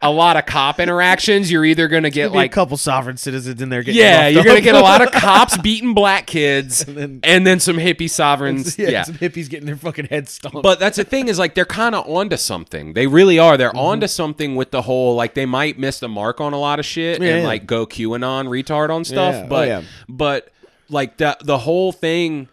a 0.00 0.10
lot 0.12 0.36
of 0.36 0.46
cop 0.46 0.78
interactions 0.78 1.50
you're 1.50 1.64
either 1.64 1.88
gonna 1.88 2.08
get 2.08 2.30
There'll 2.30 2.44
a 2.44 2.48
couple 2.48 2.76
sovereign 2.76 3.16
citizens 3.16 3.60
in 3.60 3.68
there. 3.68 3.82
Getting 3.82 4.00
yeah 4.00 4.28
you're 4.28 4.44
gonna 4.44 4.60
get 4.60 4.76
a 4.76 4.80
lot 4.80 5.02
of 5.02 5.10
cops 5.12 5.58
beating 5.58 5.92
black 5.92 6.26
kids 6.28 6.86
and 6.86 7.20
then- 7.22 7.44
then, 7.44 7.58
some 7.58 7.76
hippie 7.78 8.08
sovereigns 8.08 8.78
yeah, 8.78 8.88
yeah, 8.90 9.02
some 9.02 9.16
hippies 9.16 9.48
getting 9.50 9.66
their 9.66 9.76
fucking 9.76 10.04
heads 10.06 10.30
stomped. 10.30 10.62
But 10.62 10.78
that's 10.78 10.96
the 10.98 11.04
thing 11.04 11.26
is 11.26 11.38
like 11.38 11.54
they're 11.54 11.64
kind 11.64 11.94
of 11.96 12.06
onto 12.08 12.36
something. 12.36 12.92
They 12.92 13.06
really 13.08 13.38
are. 13.40 13.54
Mm-hmm. 13.54 13.58
They're 13.58 13.76
onto 13.76 14.06
something 14.06 14.54
with 14.54 14.70
the 14.70 14.82
whole 14.82 15.16
like 15.16 15.34
they 15.34 15.46
might 15.46 15.78
miss 15.80 15.98
the 15.98 16.08
mark 16.08 16.40
on 16.40 16.52
a 16.52 16.58
lot 16.58 16.78
of 16.78 16.86
shit 16.86 17.20
Yeah, 17.20 17.28
and 17.34 17.42
yeah. 17.42 17.48
like 17.48 17.66
go 17.66 17.84
QAnon 17.86 18.46
retard 18.46 18.90
on 18.90 19.04
stuff. 19.04 19.34
Oh, 19.36 19.48
But 19.48 19.66
yeah. 19.68 19.82
but 20.08 20.50
like 20.88 21.16
the 21.16 21.36
the 21.42 21.58
whole 21.58 21.90
thing, 21.90 22.48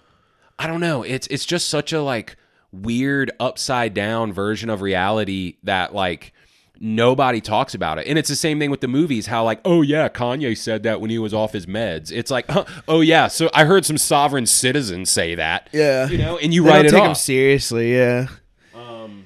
I 0.57 0.65
don't 0.65 0.79
know. 0.81 1.03
It's 1.03 1.27
it's 1.27 1.45
just 1.45 1.69
such 1.69 1.93
a 1.93 2.01
like 2.01 2.37
weird 2.71 3.31
upside 3.39 3.93
down 3.93 4.33
version 4.33 4.69
of 4.71 4.81
reality 4.81 5.57
that 5.63 5.93
like 5.93 6.33
nobody 6.79 7.41
talks 7.41 7.73
about 7.73 7.97
it. 7.99 8.07
And 8.07 8.17
it's 8.17 8.29
the 8.29 8.35
same 8.35 8.59
thing 8.59 8.69
with 8.71 8.81
the 8.81 8.87
movies 8.87 9.27
how 9.27 9.43
like, 9.43 9.59
"Oh 9.65 9.81
yeah, 9.81 10.09
Kanye 10.09 10.57
said 10.57 10.83
that 10.83 11.01
when 11.01 11.09
he 11.09 11.17
was 11.19 11.33
off 11.33 11.53
his 11.53 11.65
meds." 11.65 12.11
It's 12.11 12.31
like, 12.31 12.49
huh, 12.49 12.65
"Oh 12.87 13.01
yeah, 13.01 13.27
so 13.27 13.49
I 13.53 13.65
heard 13.65 13.85
some 13.85 13.97
sovereign 13.97 14.45
citizen 14.45 15.05
say 15.05 15.35
that." 15.35 15.69
Yeah. 15.71 16.07
You 16.07 16.17
know, 16.17 16.37
and 16.37 16.53
you 16.53 16.63
They 16.63 16.69
write 16.69 16.75
don't 16.77 16.85
it 16.87 16.91
take 16.91 17.01
off. 17.01 17.07
him 17.09 17.15
seriously. 17.15 17.93
Yeah. 17.95 18.27
Um, 18.75 19.25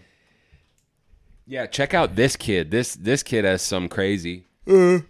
Yeah, 1.47 1.66
check 1.66 1.93
out 1.93 2.16
this 2.16 2.36
kid. 2.36 2.72
This 2.72 2.95
this 2.95 3.24
kid 3.24 3.45
has 3.45 3.62
some 3.62 3.89
crazy. 3.89 4.45
I'm 4.68 5.04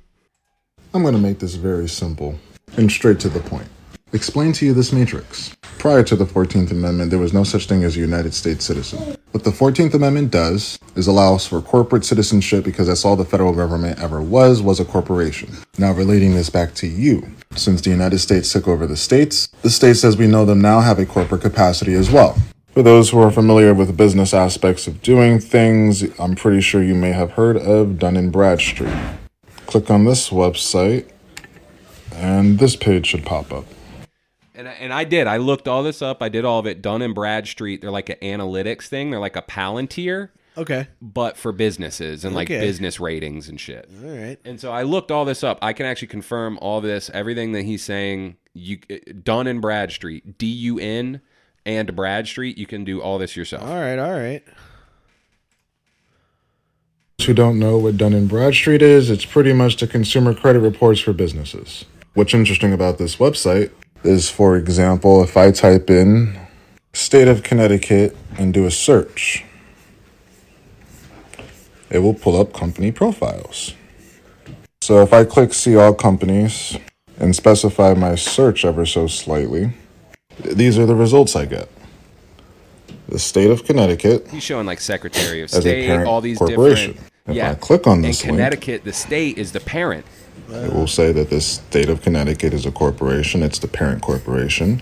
going 0.93 1.13
to 1.13 1.19
make 1.19 1.39
this 1.39 1.55
very 1.55 1.87
simple 1.89 2.39
and 2.77 2.91
straight 2.91 3.19
to 3.21 3.29
the 3.29 3.41
point. 3.41 3.67
Explain 4.13 4.53
to 4.53 4.65
you 4.65 4.73
this 4.73 4.91
matrix. 4.91 5.55
Prior 5.77 6.01
to 6.03 6.15
the 6.15 6.25
14th 6.25 6.71
Amendment, 6.71 7.11
there 7.11 7.19
was 7.19 7.31
no 7.33 7.43
such 7.43 7.67
thing 7.67 7.83
as 7.83 7.95
a 7.95 7.99
United 7.99 8.33
States 8.33 8.65
citizen. 8.65 9.15
What 9.31 9.43
the 9.43 9.51
14th 9.51 9.93
Amendment 9.93 10.31
does 10.31 10.79
is 10.95 11.05
allows 11.05 11.45
for 11.45 11.61
corporate 11.61 12.03
citizenship 12.03 12.65
because 12.65 12.87
that's 12.87 13.05
all 13.05 13.15
the 13.15 13.23
federal 13.23 13.53
government 13.53 13.99
ever 13.99 14.19
was, 14.19 14.59
was 14.63 14.79
a 14.79 14.85
corporation. 14.85 15.55
Now, 15.77 15.91
relating 15.91 16.33
this 16.33 16.49
back 16.49 16.73
to 16.75 16.87
you, 16.87 17.27
since 17.55 17.79
the 17.81 17.91
United 17.91 18.17
States 18.17 18.51
took 18.51 18.67
over 18.67 18.87
the 18.87 18.97
states, 18.97 19.47
the 19.61 19.69
states 19.69 20.03
as 20.03 20.17
we 20.17 20.25
know 20.25 20.45
them 20.45 20.61
now 20.61 20.79
have 20.79 20.97
a 20.97 21.05
corporate 21.05 21.43
capacity 21.43 21.93
as 21.93 22.09
well. 22.09 22.39
For 22.71 22.81
those 22.81 23.11
who 23.11 23.19
are 23.19 23.29
familiar 23.29 23.75
with 23.75 23.95
business 23.95 24.33
aspects 24.33 24.87
of 24.87 25.03
doing 25.03 25.39
things, 25.39 26.01
I'm 26.19 26.33
pretty 26.33 26.61
sure 26.61 26.81
you 26.81 26.95
may 26.95 27.11
have 27.11 27.33
heard 27.33 27.55
of 27.55 27.99
Dun 27.99 28.29
& 28.29 28.31
Bradstreet. 28.31 28.93
Click 29.67 29.91
on 29.91 30.05
this 30.05 30.29
website, 30.29 31.07
and 32.15 32.57
this 32.57 32.75
page 32.75 33.05
should 33.05 33.27
pop 33.27 33.53
up. 33.53 33.65
And 34.59 34.67
I, 34.67 34.71
and 34.73 34.91
I 34.91 35.05
did. 35.05 35.25
I 35.25 35.37
looked 35.37 35.69
all 35.69 35.83
this 35.83 36.01
up. 36.01 36.21
I 36.21 36.27
did 36.27 36.43
all 36.43 36.59
of 36.59 36.67
it. 36.67 36.81
Dun 36.81 37.01
and 37.01 37.15
Bradstreet. 37.15 37.79
They're 37.79 37.91
like 37.91 38.09
an 38.09 38.17
analytics 38.21 38.87
thing. 38.87 39.09
They're 39.09 39.19
like 39.19 39.37
a 39.37 39.41
Palantir, 39.41 40.31
Okay. 40.57 40.87
but 41.01 41.37
for 41.37 41.53
businesses 41.53 42.25
and 42.25 42.35
like 42.35 42.49
Okay. 42.51 42.59
business 42.59 42.99
ratings 42.99 43.47
and 43.47 43.57
shit. 43.57 43.89
All 44.03 44.09
right. 44.09 44.37
And 44.43 44.59
so 44.59 44.69
I 44.73 44.83
looked 44.83 45.11
all 45.11 45.23
this 45.23 45.45
up. 45.45 45.59
I 45.61 45.71
can 45.71 45.85
actually 45.85 46.09
confirm 46.09 46.59
all 46.61 46.81
this, 46.81 47.09
everything 47.13 47.53
that 47.53 47.63
he's 47.63 47.81
saying. 47.85 48.35
You 48.53 48.79
uh, 48.91 48.95
Dun 49.23 49.47
and 49.47 49.61
Bradstreet, 49.61 50.37
D 50.37 50.45
U 50.47 50.77
N 50.77 51.21
and 51.65 51.95
Bradstreet. 51.95 52.57
You 52.57 52.65
can 52.65 52.83
do 52.83 53.01
all 53.01 53.17
this 53.17 53.37
yourself. 53.37 53.63
All 53.63 53.79
right. 53.79 53.97
All 53.97 54.11
right. 54.11 54.43
who 57.25 57.33
don't 57.33 57.59
know 57.59 57.77
what 57.77 57.95
Dun 57.95 58.27
& 58.27 58.27
Bradstreet 58.27 58.81
is, 58.81 59.09
it's 59.11 59.25
pretty 59.25 59.53
much 59.53 59.77
the 59.77 59.85
consumer 59.87 60.33
credit 60.33 60.59
reports 60.61 60.99
for 60.99 61.13
businesses. 61.13 61.85
What's 62.15 62.33
interesting 62.33 62.73
about 62.73 62.97
this 62.97 63.17
website 63.17 63.71
is, 64.03 64.29
for 64.29 64.55
example, 64.55 65.23
if 65.23 65.35
I 65.37 65.51
type 65.51 65.89
in 65.89 66.37
state 66.93 67.27
of 67.27 67.43
Connecticut 67.43 68.15
and 68.37 68.53
do 68.53 68.65
a 68.65 68.71
search, 68.71 69.43
it 71.89 71.99
will 71.99 72.13
pull 72.13 72.39
up 72.39 72.53
company 72.53 72.91
profiles. 72.91 73.73
So 74.81 75.01
if 75.01 75.13
I 75.13 75.25
click 75.25 75.53
see 75.53 75.75
all 75.75 75.93
companies 75.93 76.77
and 77.19 77.35
specify 77.35 77.93
my 77.93 78.15
search 78.15 78.63
ever 78.63 78.85
so 78.85 79.07
slightly, 79.07 79.73
these 80.39 80.77
are 80.79 80.85
the 80.85 80.95
results 80.95 81.35
I 81.35 81.45
get. 81.45 81.69
The 83.09 83.19
state 83.19 83.49
of 83.49 83.65
Connecticut, 83.65 84.27
He's 84.29 84.43
showing 84.43 84.65
like 84.67 84.79
Secretary 84.79 85.41
of 85.41 85.49
State, 85.49 85.89
all 86.05 86.21
these 86.21 86.37
corporation. 86.37 86.91
different. 86.93 87.11
If 87.27 87.35
yeah. 87.35 87.51
I 87.51 87.55
click 87.55 87.87
on 87.87 88.01
this 88.01 88.21
in 88.23 88.29
link- 88.29 88.37
Connecticut, 88.37 88.83
the 88.83 88.93
state 88.93 89.37
is 89.37 89.51
the 89.51 89.59
parent. 89.59 90.05
It 90.51 90.73
will 90.73 90.87
say 90.87 91.11
that 91.11 91.29
the 91.29 91.41
state 91.41 91.89
of 91.89 92.01
Connecticut 92.01 92.53
is 92.53 92.65
a 92.65 92.71
corporation. 92.71 93.43
It's 93.43 93.59
the 93.59 93.67
parent 93.67 94.01
corporation. 94.01 94.81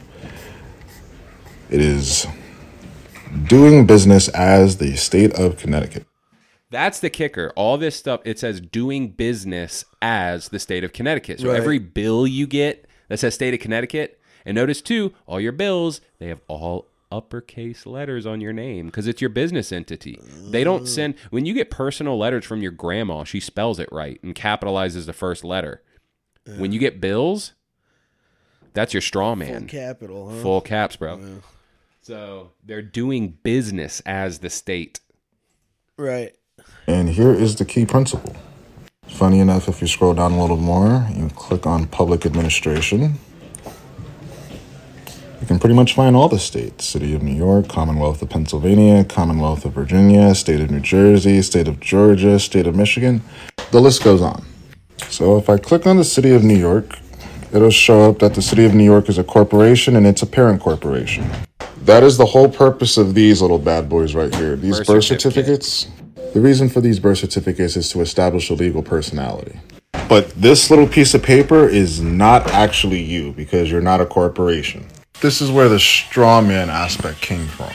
It 1.70 1.82
is 1.82 2.26
doing 3.47 3.86
business 3.86 4.30
as 4.30 4.78
the 4.78 4.95
state 4.95 5.34
of 5.34 5.57
Connecticut. 5.57 6.05
That's 6.70 6.99
the 6.99 7.09
kicker. 7.09 7.51
All 7.55 7.78
this 7.78 7.95
stuff 7.95 8.22
it 8.26 8.39
says 8.39 8.59
doing 8.59 9.09
business 9.09 9.86
as 10.01 10.49
the 10.49 10.59
state 10.59 10.84
of 10.84 10.93
Connecticut. 10.93 11.39
So 11.39 11.49
Right. 11.49 11.57
every 11.57 11.80
bill 11.80 12.28
you 12.28 12.47
get 12.47 12.86
that 13.09 13.20
says 13.20 13.34
state 13.36 13.53
of 13.53 13.59
Connecticut, 13.59 14.20
and 14.45 14.55
notice 14.55 14.82
too, 14.82 15.13
all 15.28 15.39
your 15.39 15.51
bills 15.53 16.01
they 16.20 16.28
have 16.28 16.41
all 16.47 16.88
uppercase 17.12 17.86
letters 17.86 18.26
on 18.26 18.41
your 18.41 18.53
name 18.53 18.88
because 18.88 19.08
it's 19.08 19.22
your 19.22 19.30
business 19.30 19.72
entity. 19.72 20.20
They 20.49 20.64
don't 20.64 20.84
mm. 20.84 20.88
send 20.88 21.16
when 21.30 21.45
you 21.45 21.53
get 21.53 21.70
personal 21.70 22.18
letters 22.18 22.45
from 22.45 22.62
your 22.62 22.72
grandma. 22.72 23.24
She 23.24 23.39
spells 23.39 23.80
it 23.80 23.89
right 23.91 24.22
and 24.24 24.36
capitalizes 24.36 25.05
the 25.05 25.14
first 25.14 25.43
letter. 25.43 25.82
When 26.58 26.72
you 26.72 26.80
get 26.80 27.01
bills, 27.01 27.53
that's 28.74 28.93
your 28.93 29.01
straw 29.01 29.36
man. 29.36 29.68
Capital. 29.68 30.30
Huh? 30.30 30.41
Full 30.41 30.62
caps, 30.62 30.95
bro. 30.95 31.41
So 32.01 32.51
they're 32.64 32.82
doing 32.82 33.38
business 33.43 34.01
as 34.05 34.39
the 34.39 34.49
state. 34.49 35.01
Right. 35.97 36.36
And 36.88 37.10
here 37.10 37.34
is 37.34 37.58
the 37.58 37.66
key 37.66 37.86
principle. 37.86 38.36
Funny 39.08 39.39
enough, 39.39 39.68
if 39.68 39.82
you 39.82 39.88
scroll 39.88 40.14
down 40.14 40.34
a 40.34 40.41
little 40.41 40.58
more, 40.58 41.08
you 41.14 41.30
click 41.30 41.66
on 41.66 41.88
public 41.88 42.26
administration. 42.26 43.16
You 45.48 45.56
can 45.56 45.60
pretty 45.60 45.76
much 45.76 45.95
find 45.95 46.14
all 46.14 46.28
the 46.28 46.39
states 46.39 46.84
City 46.84 47.16
of 47.16 47.24
New 47.24 47.34
York, 47.34 47.70
Commonwealth 47.70 48.22
of 48.22 48.30
Pennsylvania, 48.30 49.06
Commonwealth 49.06 49.64
of 49.64 49.72
Virginia, 49.72 50.36
State 50.36 50.60
of 50.60 50.70
New 50.70 50.82
Jersey, 50.82 51.41
State 51.41 51.70
of 51.70 51.80
Georgia, 51.80 52.38
State 52.38 52.68
of 52.68 52.76
Michigan. 52.76 53.22
The 53.72 53.80
list 53.80 54.04
goes 54.04 54.22
on. 54.22 54.45
So 55.08 55.38
if 55.38 55.50
I 55.50 55.58
click 55.58 55.88
on 55.88 55.95
the 55.95 56.04
City 56.04 56.32
of 56.32 56.43
New 56.43 56.58
York, 56.58 57.00
it'll 57.54 57.70
show 57.70 58.10
up 58.10 58.20
that 58.20 58.34
the 58.34 58.41
City 58.41 58.66
of 58.66 58.76
New 58.76 58.84
York 58.84 59.08
is 59.08 59.18
a 59.18 59.24
corporation 59.24 59.95
and 59.95 60.06
it's 60.06 60.22
a 60.22 60.26
parent 60.26 60.62
corporation. 60.62 61.26
That 61.84 62.04
is 62.04 62.18
the 62.18 62.26
whole 62.26 62.50
purpose 62.50 62.98
of 62.98 63.14
these 63.14 63.41
little 63.41 63.58
bad 63.58 63.88
boys 63.88 64.14
right 64.14 64.36
here. 64.36 64.58
These 64.58 64.80
Birth 64.80 64.88
birth, 64.88 65.04
certificate. 65.06 65.64
certificates. 65.64 66.34
The 66.34 66.41
reason 66.41 66.68
for 66.68 66.82
these 66.82 67.00
birth 67.00 67.20
certificates 67.20 67.78
is 67.78 67.89
to 67.91 68.02
establish 68.02 68.50
a 68.50 68.54
legal 68.54 68.84
personality. 68.84 69.62
But 70.10 70.28
this 70.32 70.70
little 70.70 70.88
piece 70.88 71.14
of 71.14 71.24
paper 71.24 71.70
is 71.70 72.02
not 72.02 72.48
actually 72.52 73.02
you 73.02 73.32
because 73.32 73.72
you're 73.72 73.80
not 73.80 74.02
a 74.02 74.06
corporation. 74.06 74.86
This 75.20 75.41
is 75.41 75.49
where 75.49 75.68
the 75.68 75.80
straw 75.80 76.41
man 76.41 76.70
aspect 76.70 77.22
came 77.22 77.47
from. 77.47 77.72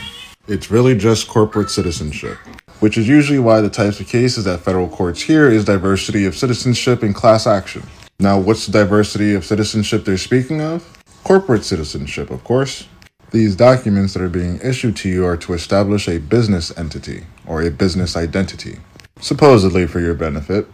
It's 0.46 0.70
really 0.70 0.96
just 0.96 1.26
corporate 1.26 1.70
citizenship, 1.70 2.38
which 2.78 2.96
is 2.96 3.08
usually 3.08 3.40
why 3.40 3.60
the 3.60 3.68
types 3.68 3.98
of 3.98 4.06
cases 4.06 4.44
that 4.44 4.60
federal 4.60 4.88
courts 4.88 5.22
hear 5.22 5.50
is 5.50 5.64
diversity 5.64 6.24
of 6.24 6.36
citizenship 6.36 7.02
and 7.02 7.12
class 7.12 7.48
action. 7.48 7.82
Now, 8.20 8.38
what's 8.38 8.66
the 8.66 8.72
diversity 8.72 9.34
of 9.34 9.44
citizenship 9.44 10.04
they're 10.04 10.18
speaking 10.18 10.60
of? 10.62 11.02
Corporate 11.24 11.64
citizenship, 11.64 12.30
of 12.30 12.44
course. 12.44 12.86
These 13.32 13.56
documents 13.56 14.14
that 14.14 14.22
are 14.22 14.28
being 14.28 14.60
issued 14.62 14.94
to 14.98 15.08
you 15.08 15.26
are 15.26 15.36
to 15.38 15.52
establish 15.54 16.06
a 16.06 16.18
business 16.20 16.70
entity 16.78 17.24
or 17.44 17.62
a 17.62 17.72
business 17.72 18.16
identity, 18.16 18.78
supposedly 19.20 19.88
for 19.88 19.98
your 19.98 20.14
benefit, 20.14 20.68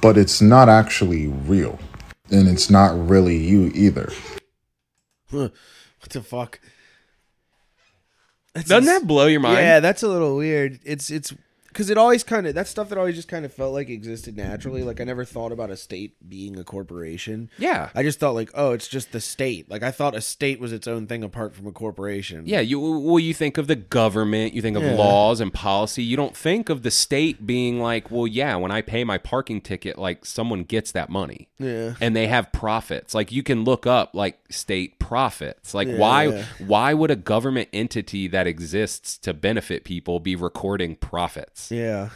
but 0.00 0.16
it's 0.16 0.40
not 0.40 0.68
actually 0.68 1.26
real. 1.26 1.80
And 2.30 2.48
it's 2.48 2.70
not 2.70 3.08
really 3.08 3.36
you 3.36 3.72
either. 3.74 4.12
What 6.02 6.10
the 6.10 6.22
fuck? 6.22 6.60
That's 8.54 8.68
Doesn't 8.68 8.88
ins- 8.90 9.00
that 9.02 9.06
blow 9.06 9.26
your 9.26 9.40
mind? 9.40 9.58
Yeah, 9.58 9.80
that's 9.80 10.02
a 10.02 10.08
little 10.08 10.36
weird. 10.36 10.80
It's 10.84 11.10
it's 11.10 11.32
because 11.72 11.88
it 11.90 11.96
always 11.98 12.22
kind 12.22 12.46
of 12.46 12.54
that's 12.54 12.70
stuff 12.70 12.88
that 12.90 12.98
always 12.98 13.16
just 13.16 13.28
kind 13.28 13.44
of 13.44 13.52
felt 13.52 13.72
like 13.72 13.88
existed 13.88 14.36
naturally. 14.36 14.82
Like 14.82 15.00
I 15.00 15.04
never 15.04 15.24
thought 15.24 15.52
about 15.52 15.70
a 15.70 15.76
state 15.76 16.28
being 16.28 16.58
a 16.58 16.64
corporation. 16.64 17.50
Yeah. 17.58 17.88
I 17.94 18.02
just 18.02 18.20
thought 18.20 18.34
like, 18.34 18.50
oh, 18.54 18.72
it's 18.72 18.88
just 18.88 19.12
the 19.12 19.20
state. 19.20 19.70
Like 19.70 19.82
I 19.82 19.90
thought 19.90 20.14
a 20.14 20.20
state 20.20 20.60
was 20.60 20.72
its 20.72 20.86
own 20.86 21.06
thing 21.06 21.22
apart 21.24 21.54
from 21.54 21.66
a 21.66 21.72
corporation. 21.72 22.44
Yeah, 22.46 22.60
you 22.60 22.78
well, 22.80 23.18
you 23.18 23.32
think 23.34 23.56
of 23.58 23.66
the 23.66 23.76
government, 23.76 24.54
you 24.54 24.60
think 24.62 24.76
of 24.76 24.82
Yeah. 24.82 24.94
laws 24.96 25.40
and 25.40 25.52
policy. 25.52 26.02
You 26.02 26.16
don't 26.16 26.36
think 26.36 26.68
of 26.68 26.82
the 26.82 26.90
state 26.90 27.46
being 27.46 27.80
like, 27.80 28.10
well, 28.10 28.26
yeah, 28.26 28.54
when 28.56 28.70
I 28.70 28.82
pay 28.82 29.04
my 29.04 29.18
parking 29.18 29.60
ticket, 29.60 29.98
like 29.98 30.24
someone 30.26 30.64
gets 30.64 30.92
that 30.92 31.08
money. 31.08 31.48
Yeah. 31.58 31.94
And 32.00 32.14
they 32.14 32.26
have 32.26 32.52
profits. 32.52 33.14
Like 33.14 33.32
you 33.32 33.42
can 33.42 33.64
look 33.64 33.86
up 33.86 34.10
like 34.14 34.38
state 34.50 34.98
profits. 34.98 35.74
Like 35.74 35.88
why 35.88 36.24
Yeah. 36.24 36.44
why 36.66 36.92
would 36.94 37.10
a 37.10 37.16
government 37.16 37.68
entity 37.72 38.28
that 38.28 38.46
exists 38.46 39.16
to 39.18 39.32
benefit 39.32 39.84
people 39.84 40.20
be 40.20 40.36
recording 40.36 40.96
profits? 40.96 41.61
Yeah. 41.70 42.10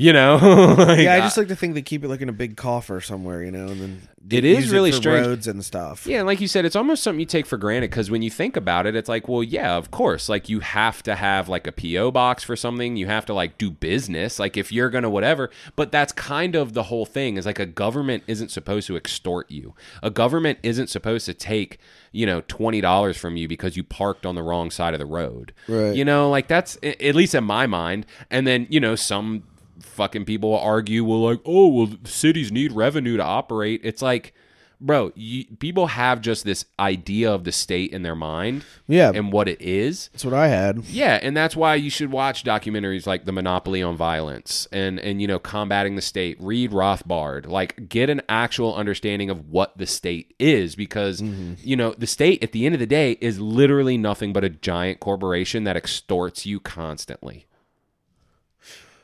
You 0.00 0.12
know? 0.14 0.38
Like, 0.78 1.00
Yeah, 1.00 1.14
I 1.14 1.20
just 1.20 1.36
like 1.36 1.48
to 1.48 1.56
think 1.56 1.74
they 1.74 1.82
keep 1.82 2.02
it 2.04 2.08
like 2.08 2.20
in 2.22 2.28
a 2.28 2.32
big 2.32 2.56
coffer 2.56 3.00
somewhere, 3.00 3.42
you 3.42 3.50
know, 3.50 3.66
and 3.66 3.80
then 3.80 4.08
It 4.30 4.44
is 4.44 4.70
really 4.72 4.92
for 4.92 4.96
strange. 4.96 5.26
roads 5.26 5.46
and 5.46 5.62
stuff. 5.64 6.06
Yeah, 6.06 6.18
and 6.18 6.26
like 6.26 6.40
you 6.40 6.48
said, 6.48 6.64
it's 6.64 6.76
almost 6.76 7.02
something 7.02 7.20
you 7.20 7.26
take 7.26 7.44
for 7.46 7.58
granted 7.58 7.90
because 7.90 8.10
when 8.10 8.22
you 8.22 8.30
think 8.30 8.56
about 8.56 8.86
it, 8.86 8.96
it's 8.96 9.08
like, 9.08 9.28
well, 9.28 9.42
yeah, 9.42 9.76
of 9.76 9.90
course. 9.90 10.28
Like 10.28 10.48
you 10.48 10.60
have 10.60 11.02
to 11.02 11.14
have 11.16 11.48
like 11.48 11.66
a 11.66 11.72
PO 11.72 12.12
box 12.12 12.42
for 12.44 12.56
something. 12.56 12.96
You 12.96 13.06
have 13.06 13.26
to 13.26 13.34
like 13.34 13.58
do 13.58 13.70
business. 13.70 14.38
Like 14.38 14.56
if 14.56 14.72
you're 14.72 14.88
gonna 14.90 15.10
whatever. 15.10 15.50
But 15.76 15.92
that's 15.92 16.12
kind 16.12 16.54
of 16.54 16.72
the 16.72 16.84
whole 16.84 17.04
thing. 17.06 17.36
Is 17.36 17.44
like 17.46 17.58
a 17.58 17.66
government 17.66 18.22
isn't 18.26 18.50
supposed 18.50 18.86
to 18.86 18.96
extort 18.96 19.50
you. 19.50 19.74
A 20.02 20.10
government 20.10 20.58
isn't 20.62 20.88
supposed 20.88 21.26
to 21.26 21.34
take 21.34 21.78
you 22.12 22.24
know 22.26 22.40
twenty 22.48 22.80
dollars 22.80 23.16
from 23.18 23.36
you 23.36 23.46
because 23.48 23.76
you 23.76 23.84
parked 23.84 24.24
on 24.24 24.34
the 24.34 24.42
wrong 24.42 24.70
side 24.70 24.94
of 24.94 25.00
the 25.00 25.06
road. 25.06 25.52
Right. 25.68 25.94
You 25.94 26.04
know, 26.04 26.30
like 26.30 26.48
that's 26.48 26.78
at 26.82 27.14
least 27.14 27.34
in 27.34 27.44
my 27.44 27.66
mind. 27.66 28.06
And 28.30 28.46
then 28.46 28.66
you 28.70 28.80
know 28.80 28.94
some 28.96 29.44
fucking 29.80 30.24
people 30.24 30.50
will 30.50 30.58
argue, 30.58 31.04
well, 31.04 31.20
like, 31.20 31.40
oh, 31.44 31.68
well, 31.68 31.88
cities 32.04 32.52
need 32.52 32.72
revenue 32.72 33.16
to 33.16 33.24
operate. 33.24 33.80
It's 33.84 34.02
like 34.02 34.34
bro, 34.80 35.12
you, 35.14 35.44
people 35.58 35.88
have 35.88 36.20
just 36.20 36.44
this 36.44 36.64
idea 36.78 37.30
of 37.30 37.44
the 37.44 37.52
state 37.52 37.92
in 37.92 38.02
their 38.02 38.14
mind, 38.14 38.64
Yeah. 38.88 39.12
and 39.14 39.32
what 39.32 39.48
it 39.48 39.60
is. 39.60 40.08
That's 40.12 40.24
what 40.24 40.34
I 40.34 40.48
had. 40.48 40.84
Yeah, 40.86 41.18
and 41.22 41.36
that's 41.36 41.54
why 41.54 41.74
you 41.74 41.90
should 41.90 42.10
watch 42.10 42.44
documentaries 42.44 43.06
like 43.06 43.24
The 43.26 43.32
Monopoly 43.32 43.82
on 43.82 43.96
Violence 43.96 44.66
and 44.72 44.98
and 44.98 45.20
you 45.20 45.28
know 45.28 45.38
combating 45.38 45.96
the 45.96 46.02
state. 46.02 46.36
Read 46.40 46.70
Rothbard, 46.70 47.46
like 47.46 47.88
get 47.88 48.10
an 48.10 48.22
actual 48.28 48.74
understanding 48.74 49.30
of 49.30 49.50
what 49.50 49.76
the 49.76 49.86
state 49.86 50.34
is 50.38 50.74
because 50.74 51.20
mm-hmm. 51.20 51.54
you 51.58 51.76
know 51.76 51.94
the 51.96 52.06
state 52.06 52.42
at 52.42 52.52
the 52.52 52.66
end 52.66 52.74
of 52.74 52.80
the 52.80 52.86
day 52.86 53.12
is 53.20 53.38
literally 53.38 53.98
nothing 53.98 54.32
but 54.32 54.44
a 54.44 54.48
giant 54.48 55.00
corporation 55.00 55.64
that 55.64 55.76
extorts 55.76 56.46
you 56.46 56.58
constantly. 56.58 57.46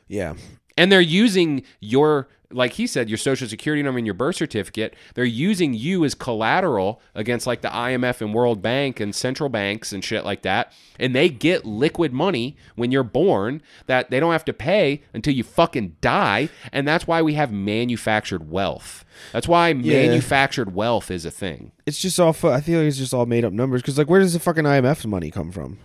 Yeah. 0.07 0.35
And 0.77 0.91
they're 0.91 1.01
using 1.01 1.63
your 1.79 2.27
like 2.51 2.73
he 2.73 2.87
said 2.87 3.09
your 3.09 3.17
social 3.17 3.47
security 3.47 3.83
number 3.83 3.97
and 3.97 4.07
your 4.07 4.13
birth 4.13 4.37
certificate. 4.37 4.95
They're 5.15 5.25
using 5.25 5.73
you 5.73 6.05
as 6.05 6.15
collateral 6.15 7.01
against 7.13 7.45
like 7.45 7.61
the 7.61 7.67
IMF 7.69 8.21
and 8.21 8.33
World 8.33 8.61
Bank 8.61 8.99
and 8.99 9.13
central 9.13 9.49
banks 9.49 9.91
and 9.91 10.03
shit 10.03 10.23
like 10.23 10.43
that. 10.43 10.71
And 10.99 11.13
they 11.13 11.29
get 11.29 11.65
liquid 11.65 12.13
money 12.13 12.55
when 12.75 12.91
you're 12.91 13.03
born 13.03 13.61
that 13.87 14.09
they 14.09 14.19
don't 14.19 14.31
have 14.31 14.45
to 14.45 14.53
pay 14.53 15.03
until 15.13 15.33
you 15.33 15.43
fucking 15.43 15.97
die. 16.01 16.49
And 16.71 16.87
that's 16.87 17.05
why 17.05 17.21
we 17.21 17.33
have 17.33 17.51
manufactured 17.51 18.49
wealth. 18.49 19.03
That's 19.33 19.47
why 19.47 19.73
manufactured 19.73 20.73
wealth 20.73 21.11
is 21.11 21.25
a 21.25 21.31
thing. 21.31 21.71
It's 21.85 21.99
just 21.99 22.19
all. 22.19 22.29
I 22.29 22.61
feel 22.61 22.79
like 22.79 22.87
it's 22.87 22.97
just 22.97 23.13
all 23.13 23.25
made 23.25 23.43
up 23.45 23.53
numbers. 23.53 23.81
Because 23.81 23.97
like, 23.97 24.09
where 24.09 24.19
does 24.19 24.33
the 24.33 24.39
fucking 24.39 24.63
IMF's 24.63 25.05
money 25.05 25.31
come 25.31 25.51
from? 25.51 25.79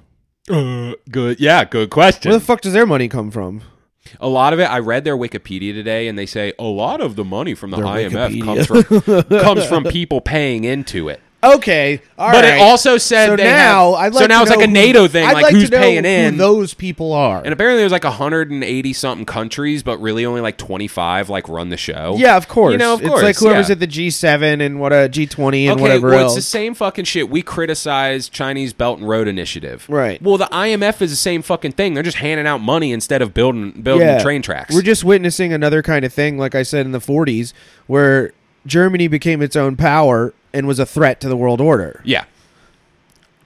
Uh, 0.50 0.94
Good. 1.10 1.40
Yeah, 1.40 1.64
good 1.64 1.90
question. 1.90 2.30
Where 2.30 2.38
the 2.38 2.44
fuck 2.44 2.60
does 2.60 2.72
their 2.72 2.86
money 2.86 3.08
come 3.08 3.30
from? 3.30 3.62
A 4.20 4.28
lot 4.28 4.52
of 4.52 4.60
it, 4.60 4.64
I 4.64 4.78
read 4.80 5.04
their 5.04 5.16
Wikipedia 5.16 5.72
today, 5.72 6.08
and 6.08 6.18
they 6.18 6.26
say 6.26 6.52
a 6.58 6.64
lot 6.64 7.00
of 7.00 7.16
the 7.16 7.24
money 7.24 7.54
from 7.54 7.70
the 7.70 7.76
Their 7.78 7.86
IMF 7.86 8.10
Wikipedia. 8.30 8.44
comes 8.44 8.66
from 9.28 9.40
comes 9.40 9.66
from 9.66 9.84
people 9.84 10.20
paying 10.20 10.64
into 10.64 11.08
it. 11.08 11.20
Okay, 11.44 12.00
all 12.16 12.30
but 12.30 12.44
right. 12.44 12.54
it 12.54 12.60
also 12.60 12.98
said 12.98 13.26
so 13.26 13.36
they 13.36 13.44
now 13.44 13.94
have- 13.94 14.14
I'd 14.14 14.14
so 14.14 14.26
now 14.26 14.42
it's 14.42 14.50
like 14.50 14.60
a 14.60 14.66
who- 14.66 14.72
NATO 14.72 15.08
thing, 15.08 15.26
I'd 15.26 15.32
like, 15.34 15.42
like 15.44 15.54
who's 15.54 15.70
to 15.70 15.76
know 15.76 15.82
paying 15.82 16.04
who 16.04 16.10
in. 16.10 16.36
those 16.36 16.72
people 16.72 17.12
are. 17.12 17.42
And 17.42 17.52
apparently, 17.52 17.82
there's 17.82 17.90
like 17.90 18.04
180 18.04 18.92
something 18.92 19.26
countries, 19.26 19.82
but 19.82 19.98
really 19.98 20.24
only 20.24 20.40
like 20.40 20.56
25 20.56 21.28
like 21.30 21.48
run 21.48 21.70
the 21.70 21.76
show. 21.76 22.14
yeah, 22.16 22.36
of 22.36 22.46
course. 22.46 22.72
You 22.72 22.78
know, 22.78 22.94
of 22.94 23.00
it's 23.00 23.08
course. 23.08 23.22
like 23.22 23.36
whoever's 23.36 23.68
yeah. 23.68 23.72
at 23.72 23.80
the 23.80 23.88
G7 23.88 24.64
and 24.64 24.78
what 24.78 24.92
uh, 24.92 24.96
a 24.96 25.08
G20 25.08 25.64
and 25.64 25.72
okay, 25.72 25.82
whatever 25.82 26.10
well, 26.10 26.20
else. 26.20 26.36
it's 26.36 26.46
the 26.46 26.50
same 26.50 26.74
fucking 26.74 27.06
shit. 27.06 27.28
We 27.28 27.42
criticize 27.42 28.28
Chinese 28.28 28.72
Belt 28.72 29.00
and 29.00 29.08
Road 29.08 29.26
Initiative. 29.26 29.84
Right. 29.88 30.22
Well, 30.22 30.38
the 30.38 30.48
IMF 30.52 31.02
is 31.02 31.10
the 31.10 31.16
same 31.16 31.42
fucking 31.42 31.72
thing. 31.72 31.94
They're 31.94 32.04
just 32.04 32.18
handing 32.18 32.46
out 32.46 32.58
money 32.58 32.92
instead 32.92 33.20
of 33.20 33.34
building 33.34 33.72
building 33.82 34.20
train 34.20 34.42
tracks. 34.42 34.74
We're 34.74 34.82
just 34.82 35.02
witnessing 35.02 35.52
another 35.52 35.82
kind 35.82 36.04
of 36.04 36.12
thing, 36.12 36.38
like 36.38 36.54
I 36.54 36.62
said 36.62 36.86
in 36.86 36.92
the 36.92 37.00
40s, 37.00 37.52
where 37.88 38.32
Germany 38.64 39.08
became 39.08 39.42
its 39.42 39.56
own 39.56 39.74
power 39.74 40.32
and 40.54 40.66
was 40.66 40.78
a 40.78 40.86
threat 40.86 41.20
to 41.20 41.28
the 41.28 41.36
world 41.36 41.60
order. 41.60 42.00
yeah. 42.04 42.24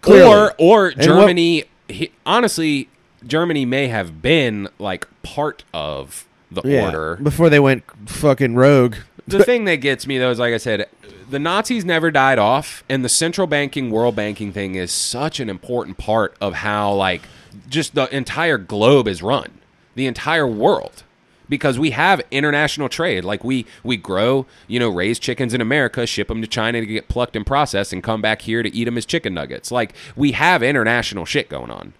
Clearly. 0.01 0.29
Or 0.31 0.55
or 0.59 0.89
And 0.89 1.03
Germany. 1.03 1.65
he, 1.89 2.13
honestly, 2.25 2.89
Germany 3.27 3.65
may 3.65 3.89
have 3.89 4.23
been 4.23 4.69
like 4.79 5.07
part 5.23 5.65
of 5.75 6.27
the 6.51 6.63
Yeah, 6.65 6.85
order. 6.87 7.17
before 7.17 7.51
they 7.51 7.59
went 7.59 7.83
fucking 8.09 8.55
rogue. 8.55 8.97
the 9.27 9.43
thing 9.43 9.65
that 9.65 9.77
gets 9.77 10.07
me 10.07 10.19
though 10.19 10.31
is 10.31 10.39
like 10.39 10.55
I 10.55 10.59
said, 10.59 10.87
the 11.29 11.41
Nazis 11.41 11.85
never 11.85 12.13
died 12.13 12.39
off, 12.39 12.85
and 12.89 13.05
the 13.05 13.09
central 13.09 13.49
banking, 13.49 13.91
world 13.91 14.15
banking 14.15 14.53
thing 14.53 14.77
is 14.77 14.93
such 14.93 15.41
an 15.41 15.51
important 15.51 15.99
part 15.99 16.37
of 16.41 16.55
how 16.55 16.93
like 16.93 17.23
just 17.69 17.97
the 17.97 18.15
entire 18.15 18.59
globe 18.59 19.09
is 19.09 19.23
run, 19.23 19.59
the 19.97 20.07
entire 20.07 20.47
world. 20.47 21.03
Because 21.49 21.79
we 21.79 21.91
have 21.93 22.21
international 22.33 22.89
trade, 22.89 23.25
like 23.25 23.45
we 23.45 23.67
we 23.85 23.97
grow, 23.97 24.47
you 24.67 24.81
know, 24.81 24.89
raise 24.89 25.19
chickens 25.21 25.55
in 25.55 25.61
America, 25.61 26.05
ship 26.07 26.27
them 26.29 26.41
to 26.41 26.47
China 26.49 26.81
to 26.81 26.87
get 26.87 27.07
plucked 27.09 27.37
and 27.37 27.47
processed, 27.47 27.93
and 27.93 28.03
come 28.03 28.21
back 28.21 28.43
here 28.43 28.63
to 28.65 28.75
eat 28.75 28.85
them 28.85 28.99
as 28.99 29.07
chicken 29.07 29.33
nuggets. 29.35 29.71
Like 29.71 29.95
we 30.17 30.33
have 30.33 30.63
international 30.63 31.25
shit 31.25 31.49
going 31.49 31.71
on, 31.71 31.93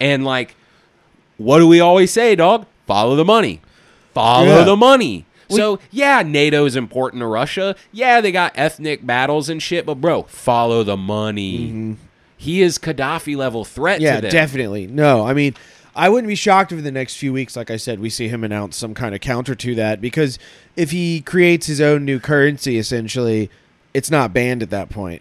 and 0.00 0.24
like, 0.24 0.56
what 1.36 1.58
do 1.60 1.68
we 1.68 1.78
always 1.80 2.10
say, 2.10 2.34
dog? 2.34 2.66
Follow 2.88 3.14
the 3.14 3.24
money, 3.24 3.60
follow 4.14 4.46
Yeah. 4.58 4.64
the 4.64 4.76
money. 4.76 5.26
So 5.48 5.78
yeah, 5.90 6.22
NATO 6.22 6.64
is 6.64 6.74
important 6.76 7.20
to 7.20 7.26
Russia. 7.26 7.76
Yeah, 7.92 8.20
they 8.20 8.32
got 8.32 8.52
ethnic 8.56 9.06
battles 9.06 9.48
and 9.48 9.62
shit, 9.62 9.84
but 9.86 9.96
bro, 10.00 10.22
follow 10.24 10.82
the 10.82 10.96
money. 10.96 11.58
Mm-hmm. 11.68 11.92
He 12.38 12.62
is 12.62 12.78
Gaddafi 12.78 13.36
level 13.36 13.64
threat 13.64 14.00
Yeah, 14.00 14.16
to 14.16 14.22
them. 14.22 14.30
definitely. 14.32 14.86
No, 14.88 15.24
I 15.26 15.34
mean, 15.34 15.54
I 15.94 16.08
wouldn't 16.08 16.28
be 16.28 16.34
shocked 16.34 16.72
if 16.72 16.78
in 16.78 16.84
the 16.84 16.90
next 16.90 17.16
few 17.16 17.32
weeks, 17.32 17.54
like 17.54 17.70
I 17.70 17.76
said, 17.76 18.00
we 18.00 18.08
see 18.08 18.28
him 18.28 18.44
announce 18.44 18.76
some 18.76 18.94
kind 18.94 19.14
of 19.14 19.20
counter 19.20 19.54
to 19.54 19.74
that 19.74 20.00
because 20.00 20.38
if 20.74 20.90
he 20.90 21.20
creates 21.20 21.66
his 21.66 21.80
own 21.80 22.04
new 22.04 22.18
currency, 22.18 22.78
essentially, 22.78 23.50
it's 23.92 24.10
not 24.10 24.32
banned 24.32 24.62
at 24.62 24.70
that 24.70 24.88
point. 24.88 25.20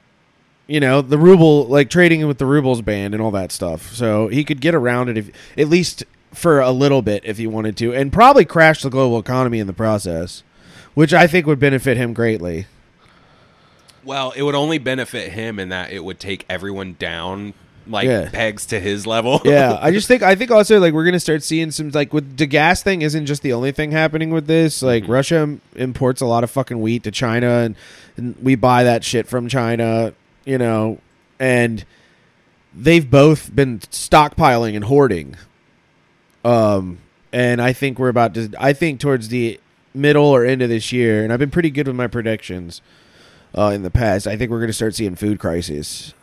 You 0.67 0.79
know, 0.79 1.01
the 1.01 1.17
ruble, 1.17 1.65
like 1.65 1.89
trading 1.89 2.25
with 2.25 2.37
the 2.37 2.45
rubles 2.45 2.81
banned 2.81 3.13
and 3.13 3.21
all 3.21 3.31
that 3.31 3.51
stuff. 3.51 3.93
So 3.93 4.29
he 4.29 4.45
could 4.45 4.61
get 4.61 4.73
around 4.73 5.09
it 5.09 5.17
if, 5.17 5.29
at 5.57 5.67
least 5.67 6.05
for 6.33 6.61
a 6.61 6.71
little 6.71 7.01
bit, 7.01 7.25
if 7.25 7.37
he 7.37 7.47
wanted 7.47 7.75
to, 7.77 7.93
and 7.93 8.13
probably 8.13 8.45
crash 8.45 8.81
the 8.81 8.89
global 8.89 9.19
economy 9.19 9.59
in 9.59 9.67
the 9.67 9.73
process, 9.73 10.43
which 10.93 11.13
I 11.13 11.27
think 11.27 11.45
would 11.45 11.59
benefit 11.59 11.97
him 11.97 12.13
greatly. 12.13 12.67
Well, 14.05 14.31
it 14.31 14.43
would 14.43 14.55
only 14.55 14.77
benefit 14.77 15.33
him 15.33 15.59
in 15.59 15.67
that 15.69 15.91
it 15.91 16.05
would 16.05 16.19
take 16.19 16.45
everyone 16.49 16.95
down 16.97 17.53
like 17.87 18.07
Yeah. 18.07 18.29
pegs 18.31 18.65
to 18.67 18.79
his 18.79 19.05
level. 19.07 19.41
yeah, 19.45 19.77
I 19.81 19.91
just 19.91 20.07
think 20.09 20.23
I 20.23 20.35
think 20.35 20.51
also 20.51 20.79
like 20.79 20.93
we're 20.93 21.05
gonna 21.05 21.19
start 21.19 21.43
seeing 21.43 21.71
some 21.71 21.89
like 21.91 22.13
with 22.13 22.37
the 22.37 22.45
gas 22.45 22.83
thing 22.83 23.01
isn't 23.01 23.25
just 23.25 23.41
the 23.43 23.53
only 23.53 23.71
thing 23.71 23.91
happening 23.91 24.29
with 24.31 24.47
this. 24.47 24.81
Like 24.81 25.03
Mm-hmm. 25.03 25.11
Russia 25.11 25.35
im- 25.43 25.61
imports 25.75 26.21
a 26.21 26.25
lot 26.25 26.43
of 26.43 26.51
fucking 26.51 26.79
wheat 26.81 27.03
to 27.03 27.11
China, 27.11 27.49
and, 27.59 27.75
and 28.17 28.35
we 28.41 28.55
buy 28.55 28.83
that 28.83 29.03
shit 29.03 29.27
from 29.27 29.47
China, 29.47 30.13
you 30.45 30.57
know, 30.57 30.99
and 31.39 31.83
they've 32.75 33.09
both 33.09 33.53
been 33.55 33.79
stockpiling 33.79 34.75
and 34.75 34.85
hoarding. 34.85 35.35
Um, 36.43 36.99
and 37.33 37.61
I 37.61 37.73
think 37.73 37.99
we're 37.99 38.09
about 38.09 38.33
to. 38.35 38.51
I 38.59 38.73
think 38.73 38.99
towards 38.99 39.27
the 39.29 39.59
middle 39.93 40.25
or 40.25 40.45
end 40.45 40.61
of 40.61 40.69
this 40.69 40.91
year, 40.91 41.23
and 41.23 41.31
I've 41.33 41.39
been 41.39 41.51
pretty 41.51 41.69
good 41.69 41.87
with 41.87 41.95
my 41.95 42.07
predictions. 42.07 42.81
Uh, 43.57 43.71
in 43.75 43.83
the 43.83 43.91
past, 43.91 44.27
I 44.27 44.37
think 44.37 44.49
we're 44.49 44.59
going 44.59 44.69
to 44.69 44.73
start 44.73 44.95
seeing 44.95 45.15
food 45.17 45.37
crises. 45.37 46.13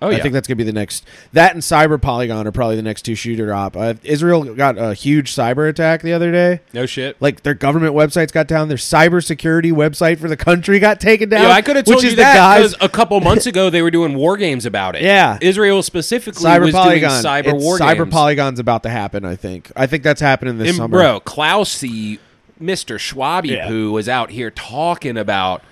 Oh 0.00 0.10
yeah. 0.10 0.18
I 0.18 0.20
think 0.20 0.32
that's 0.32 0.46
gonna 0.46 0.56
be 0.56 0.62
the 0.64 0.72
next. 0.72 1.04
That 1.32 1.54
and 1.54 1.60
Cyber 1.62 2.00
Polygon 2.00 2.46
are 2.46 2.52
probably 2.52 2.76
the 2.76 2.82
next 2.82 3.02
two 3.02 3.16
shooter 3.16 3.46
drop. 3.46 3.76
Uh, 3.76 3.94
Israel 4.04 4.44
got 4.54 4.78
a 4.78 4.94
huge 4.94 5.34
cyber 5.34 5.68
attack 5.68 6.02
the 6.02 6.12
other 6.12 6.30
day. 6.30 6.60
no 6.72 6.86
shit. 6.86 7.16
Like 7.20 7.42
their 7.42 7.54
government 7.54 7.94
websites 7.96 8.32
got 8.32 8.46
down. 8.46 8.68
Their 8.68 8.76
cybersecurity 8.76 9.72
website 9.72 10.18
for 10.20 10.28
the 10.28 10.36
country 10.36 10.78
got 10.78 11.00
taken 11.00 11.28
down. 11.30 11.42
Yeah, 11.42 11.50
I 11.50 11.62
could 11.62 11.74
have 11.74 11.84
told 11.84 12.04
you 12.04 12.14
that 12.14 12.58
because 12.58 12.76
a 12.80 12.88
couple 12.88 13.18
months 13.20 13.46
ago 13.52 13.70
they 13.70 13.82
were 13.82 13.90
doing 13.90 14.14
war 14.14 14.36
games 14.36 14.64
about 14.66 14.94
it. 14.94 15.02
Yeah. 15.02 15.38
Israel 15.40 15.82
specifically 15.82 16.44
Cyber 16.44 16.66
was 16.66 16.74
Polygon. 16.74 17.10
doing 17.10 17.22
cyber 17.24 17.38
It's- 17.48 17.62
war 17.62 17.78
cyber 17.78 17.96
games. 18.04 18.12
Polygon's 18.12 18.58
about 18.60 18.84
to 18.84 18.90
happen. 18.90 19.24
I 19.24 19.34
think. 19.34 19.72
I 19.74 19.86
think 19.88 20.04
that's 20.04 20.20
happening 20.20 20.58
this 20.58 20.68
and 20.68 20.76
summer. 20.76 20.96
bro, 20.96 21.20
Klausy, 21.20 22.20
Mr. 22.62 22.98
Schwabi 22.98 23.50
Yeah. 23.50 23.66
poo 23.66 23.90
was 23.90 24.08
out 24.08 24.30
here 24.30 24.50
talking 24.52 25.16
about 25.16 25.62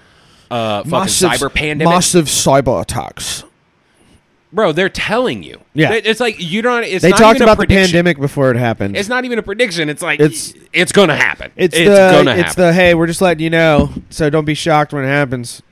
uh 0.51 0.83
fucking 0.85 1.07
cyber 1.09 1.53
pandemic. 1.53 1.93
massive 1.95 2.24
cyber 2.27 2.81
attacks. 2.83 3.45
Bro, 4.53 4.72
they're 4.72 4.88
telling 4.88 5.42
you. 5.42 5.61
Yeah. 5.74 5.92
It's 5.92 6.20
like 6.20 6.36
you 6.40 6.62
don't. 6.62 6.84
It's 6.84 7.03
They 7.03 7.11
not 7.11 7.18
talked 7.18 7.36
even 7.36 7.49
a 7.49 7.53
about 7.53 7.61
the 7.61 7.66
prediction. 7.66 7.88
pandemic 7.92 8.18
before 8.20 8.51
it 8.51 8.57
happened. 8.57 8.97
It's 8.97 9.09
not 9.09 9.24
even 9.24 9.38
a 9.38 9.42
prediction. 9.42 9.88
It's 9.88 10.03
like 10.03 10.20
It's- 10.20 10.51
it's 10.55 10.64
it's 10.72 10.92
gonna 10.92 11.16
happen. 11.16 11.51
It's, 11.57 11.76
it's 11.76 11.88
the 11.88 12.11
gonna 12.12 12.30
it's 12.32 12.40
happen. 12.51 12.62
the 12.64 12.72
hey, 12.72 12.94
we're 12.94 13.07
just 13.09 13.20
letting 13.20 13.42
you 13.42 13.51
know, 13.51 13.90
so 14.09 14.30
don't 14.30 14.44
be 14.44 14.55
shocked 14.55 14.92
when 14.92 15.05
it 15.05 15.09
happens. 15.09 15.62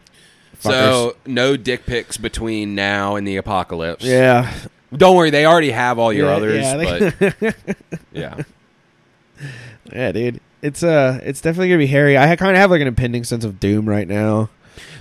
so 0.60 1.16
no 1.26 1.56
dick 1.56 1.86
pics 1.86 2.16
between 2.16 2.74
now 2.74 3.16
and 3.16 3.26
the 3.26 3.36
apocalypse. 3.36 4.04
Yeah, 4.04 4.52
Don't 4.94 5.16
worry, 5.16 5.30
they 5.30 5.46
already 5.46 5.70
have 5.70 5.98
all 5.98 6.12
your 6.12 6.28
Yeah, 6.28 6.36
others. 6.36 6.62
yeah, 6.64 7.10
but 7.40 7.56
yeah. 8.12 8.42
yeah, 9.92 10.12
dude. 10.12 10.40
It's 10.62 10.82
uh, 10.82 11.20
it's 11.22 11.40
definitely 11.40 11.68
gonna 11.68 11.78
be 11.78 11.86
hairy. 11.86 12.16
I 12.16 12.34
kind 12.36 12.52
of 12.52 12.56
have 12.56 12.70
like 12.70 12.80
an 12.80 12.86
impending 12.88 13.24
sense 13.24 13.44
of 13.44 13.60
doom 13.60 13.86
right 13.88 14.08
now. 14.08 14.48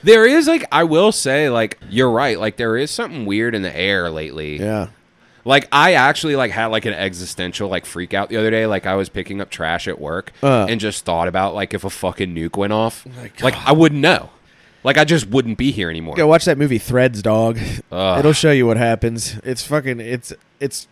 There 0.03 0.25
is 0.25 0.47
like 0.47 0.65
I 0.71 0.83
will 0.83 1.11
say 1.11 1.49
like 1.49 1.79
you're 1.89 2.11
right. 2.11 2.39
Like 2.39 2.57
there 2.57 2.75
is 2.77 2.91
something 2.91 3.25
weird 3.25 3.55
in 3.55 3.61
the 3.61 3.75
air 3.75 4.09
lately. 4.09 4.57
Yeah, 4.59 4.87
Like 5.45 5.67
I 5.71 5.93
actually 5.93 6.35
like 6.35 6.51
had 6.51 6.67
like 6.67 6.85
an 6.85 6.93
existential 6.93 7.69
like 7.69 7.85
freak 7.85 8.13
out 8.13 8.29
the 8.29 8.37
other 8.37 8.51
day. 8.51 8.65
Like 8.67 8.85
I 8.85 8.95
was 8.95 9.09
picking 9.09 9.39
up 9.41 9.49
trash 9.49 9.87
at 9.87 9.99
work 9.99 10.31
Uh. 10.43 10.65
and 10.69 10.79
just 10.79 11.05
thought 11.05 11.27
about 11.27 11.53
like 11.55 11.73
if 11.73 11.83
a 11.83 11.89
fucking 11.89 12.33
nuke 12.35 12.57
went 12.57 12.73
off, 12.73 13.05
like 13.41 13.55
I 13.65 13.71
wouldn't 13.71 14.01
know. 14.01 14.29
Like 14.83 14.97
I 14.97 15.05
just 15.05 15.27
wouldn't 15.29 15.57
be 15.57 15.71
here 15.71 15.89
anymore. 15.89 16.15
go 16.15 16.27
watch 16.27 16.43
that 16.43 16.57
movie 16.57 16.77
Threads, 16.77 17.21
dog. 17.21 17.57
Ugh. 17.91 18.19
It'll 18.19 18.33
show 18.33 18.51
you 18.51 18.67
what 18.67 18.75
happens. 18.75 19.37
It's 19.45 19.65
fucking. 19.65 20.01
It's 20.01 20.33
it's 20.59 20.87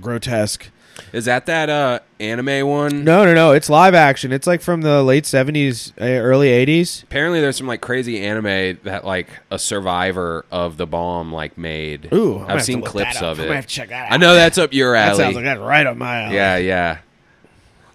grotesque. 0.00 0.70
Is 1.12 1.24
that 1.26 1.46
that 1.46 1.68
uh 1.70 2.00
anime 2.20 2.66
one? 2.66 3.04
No, 3.04 3.24
no, 3.24 3.34
no. 3.34 3.52
It's 3.52 3.70
live 3.70 3.94
action. 3.94 4.32
It's 4.32 4.46
like 4.46 4.60
from 4.60 4.82
the 4.82 5.02
late 5.02 5.26
seventies, 5.26 5.92
uh, 6.00 6.04
early 6.04 6.48
eighties. 6.48 7.02
Apparently, 7.04 7.40
there's 7.40 7.56
some 7.56 7.66
like 7.66 7.80
crazy 7.80 8.20
anime 8.24 8.78
that 8.84 9.04
like 9.04 9.28
a 9.50 9.58
survivor 9.58 10.44
of 10.50 10.76
the 10.76 10.86
bomb 10.86 11.32
like 11.32 11.56
made. 11.58 12.12
Ooh, 12.12 12.38
gonna 12.40 12.52
have 12.52 12.64
seen 12.64 12.82
clips 12.82 13.22
of 13.22 13.40
it. 13.40 13.48
to 13.48 13.62
check 13.68 13.88
that 13.90 14.12
I 14.12 14.16
know 14.16 14.34
that's 14.34 14.58
up 14.58 14.72
your 14.72 14.94
alley. 14.94 15.16
That 15.18 15.22
sounds 15.24 15.36
like 15.36 15.44
that's 15.44 15.60
right 15.60 15.86
up 15.86 15.96
my 15.96 16.22
alley. 16.24 16.34
yeah, 16.34 16.56
yeah. 16.56 16.98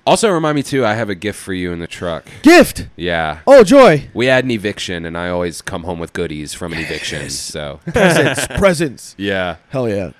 Also, 0.05 0.29
remind 0.29 0.55
me 0.57 0.63
too. 0.63 0.85
I 0.85 0.95
have 0.95 1.09
a 1.09 1.15
gift 1.15 1.39
for 1.39 1.53
you 1.53 1.71
in 1.71 1.79
the 1.79 1.87
truck. 1.87 2.25
Gift. 2.41 2.87
Yeah. 2.97 3.39
Oh 3.47 3.63
joy. 3.63 4.09
We 4.13 4.25
had 4.25 4.43
an 4.43 4.51
eviction, 4.51 5.05
and 5.05 5.17
I 5.17 5.29
always 5.29 5.61
come 5.61 5.83
home 5.83 5.97
with 5.99 6.11
goodies 6.11 6.53
from 6.53 6.73
an 6.73 6.79
eviction. 6.79 7.29
So, 7.29 7.79
Presents. 7.85 8.47
presents. 8.57 9.15
yeah. 9.17 9.57
Hell 9.69 9.87
yeah. 9.87 10.11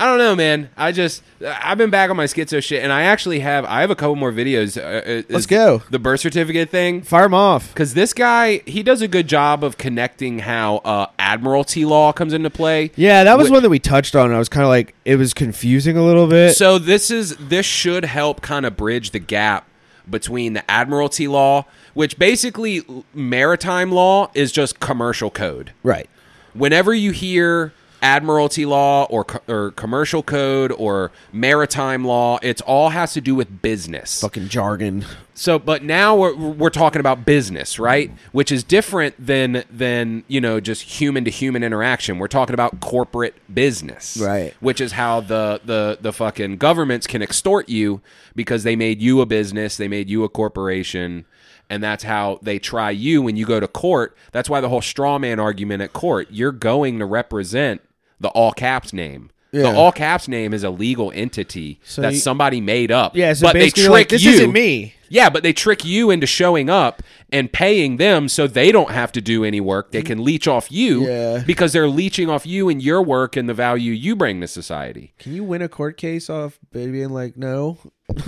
I 0.00 0.06
don't 0.06 0.16
know, 0.16 0.34
man. 0.34 0.70
I 0.78 0.92
just 0.92 1.22
I've 1.44 1.76
been 1.76 1.90
back 1.90 2.08
on 2.08 2.16
my 2.16 2.24
schizo 2.24 2.62
shit, 2.62 2.82
and 2.82 2.90
I 2.90 3.02
actually 3.02 3.40
have 3.40 3.66
I 3.66 3.82
have 3.82 3.90
a 3.90 3.94
couple 3.94 4.16
more 4.16 4.32
videos. 4.32 4.76
Uh, 4.76 5.20
uh, 5.20 5.22
Let's 5.28 5.44
go. 5.44 5.82
The 5.90 5.98
birth 5.98 6.20
certificate 6.20 6.70
thing. 6.70 7.02
Fire 7.02 7.24
them 7.24 7.34
off. 7.34 7.68
Because 7.68 7.92
this 7.92 8.14
guy, 8.14 8.62
he 8.66 8.82
does 8.82 9.02
a 9.02 9.08
good 9.08 9.28
job 9.28 9.62
of 9.62 9.76
connecting 9.76 10.38
how 10.38 10.76
uh, 10.78 11.06
admiralty 11.18 11.84
law 11.84 12.12
comes 12.12 12.32
into 12.32 12.48
play. 12.48 12.92
Yeah, 12.96 13.24
that 13.24 13.36
was 13.36 13.48
Wh- 13.48 13.52
one 13.52 13.62
that 13.62 13.68
we 13.68 13.78
touched 13.78 14.16
on. 14.16 14.32
I 14.32 14.38
was 14.38 14.48
kind 14.48 14.62
of 14.64 14.70
like, 14.70 14.94
it 15.04 15.16
was 15.16 15.34
confusing 15.34 15.98
a 15.98 16.02
little 16.04 16.26
bit. 16.26 16.56
So 16.56 16.78
this 16.78 17.10
is 17.10 17.36
this 17.36 17.66
should 17.66 18.06
help 18.06 18.40
kind 18.40 18.64
of 18.64 18.78
bridge 18.78 19.10
the 19.10 19.18
gap 19.18 19.66
between 20.08 20.54
the 20.54 20.68
admiralty 20.70 21.28
law, 21.28 21.66
which 21.92 22.18
basically 22.18 22.82
maritime 23.12 23.92
law 23.92 24.30
is 24.32 24.50
just 24.50 24.80
commercial 24.80 25.30
code. 25.30 25.72
right. 25.82 26.08
Whenever 26.52 26.92
you 26.92 27.12
hear 27.12 27.72
admiralty 28.02 28.66
law 28.66 29.04
or 29.04 29.24
co- 29.24 29.40
or 29.52 29.70
commercial 29.72 30.22
code 30.22 30.72
or 30.72 31.10
maritime 31.32 32.04
law, 32.04 32.38
it's 32.42 32.60
all 32.62 32.90
has 32.90 33.12
to 33.14 33.20
do 33.20 33.34
with 33.34 33.62
business. 33.62 34.20
Fucking 34.20 34.48
jargon. 34.48 35.04
So, 35.34 35.58
but 35.58 35.82
now 35.82 36.16
we're 36.16 36.34
we're 36.34 36.70
talking 36.70 37.00
about 37.00 37.24
business, 37.24 37.78
right? 37.78 38.10
Which 38.32 38.52
is 38.52 38.62
different 38.62 39.14
than 39.24 39.64
than 39.70 40.24
you 40.28 40.40
know 40.40 40.60
just 40.60 40.82
human 40.82 41.24
to 41.24 41.30
human 41.30 41.62
interaction. 41.62 42.18
We're 42.18 42.28
talking 42.28 42.54
about 42.54 42.80
corporate 42.80 43.34
business, 43.52 44.18
Right. 44.20 44.54
Which 44.60 44.80
is 44.80 44.92
how 44.92 45.20
the 45.20 45.60
the 45.64 45.98
the 46.00 46.12
fucking 46.12 46.58
governments 46.58 47.06
can 47.06 47.22
extort 47.22 47.68
you 47.68 48.02
because 48.34 48.64
they 48.64 48.76
made 48.76 49.00
you 49.00 49.20
a 49.20 49.26
business, 49.26 49.76
they 49.76 49.88
made 49.88 50.08
you 50.10 50.24
a 50.24 50.28
corporation. 50.28 51.24
And 51.72 51.84
that's 51.84 52.02
how 52.02 52.40
they 52.42 52.58
try 52.58 52.90
you 52.90 53.22
when 53.22 53.36
you 53.36 53.46
go 53.46 53.60
to 53.60 53.68
court. 53.68 54.16
That's 54.32 54.50
why 54.50 54.60
the 54.60 54.68
whole 54.68 54.80
straw 54.82 55.20
man 55.20 55.38
argument 55.38 55.82
at 55.82 55.92
court. 55.92 56.26
You're 56.28 56.50
going 56.50 56.98
to 56.98 57.06
represent 57.06 57.80
the 58.20 58.28
all 58.28 58.52
caps 58.52 58.92
name. 58.92 59.30
Yeah. 59.52 59.62
The 59.62 59.74
all 59.74 59.90
caps 59.90 60.28
name 60.28 60.54
is 60.54 60.62
a 60.62 60.70
legal 60.70 61.10
entity 61.12 61.80
So 61.82 62.02
that 62.02 62.12
you- 62.12 62.18
somebody 62.20 62.60
made 62.60 62.92
up. 62.92 63.16
Yeah, 63.16 63.32
so 63.32 63.48
but 63.48 63.54
they 63.54 63.70
trick 63.70 63.88
like, 63.90 64.08
this 64.10 64.22
you. 64.22 64.30
isn't 64.32 64.52
me. 64.52 64.94
Yeah, 65.08 65.28
but 65.28 65.42
they 65.42 65.52
trick 65.52 65.84
you 65.84 66.10
into 66.12 66.24
showing 66.28 66.70
up 66.70 67.02
and 67.32 67.52
paying 67.52 67.96
them 67.96 68.28
so 68.28 68.46
they 68.46 68.70
don't 68.70 68.92
have 68.92 69.10
to 69.10 69.20
do 69.20 69.42
any 69.44 69.60
work. 69.60 69.90
They 69.90 70.02
can 70.02 70.22
leech 70.22 70.46
off 70.46 70.70
you 70.70 71.08
Yeah. 71.08 71.42
because 71.44 71.72
they're 71.72 71.88
leeching 71.88 72.30
off 72.30 72.46
you 72.46 72.68
and 72.68 72.80
your 72.80 73.02
work 73.02 73.36
and 73.36 73.48
the 73.48 73.54
value 73.54 73.90
you 73.90 74.14
bring 74.14 74.40
to 74.40 74.46
society. 74.46 75.14
Can 75.18 75.34
you 75.34 75.42
win 75.42 75.62
a 75.62 75.68
court 75.68 75.96
case 75.96 76.30
off 76.30 76.60
being 76.72 77.10
like, 77.10 77.36
no? 77.36 77.78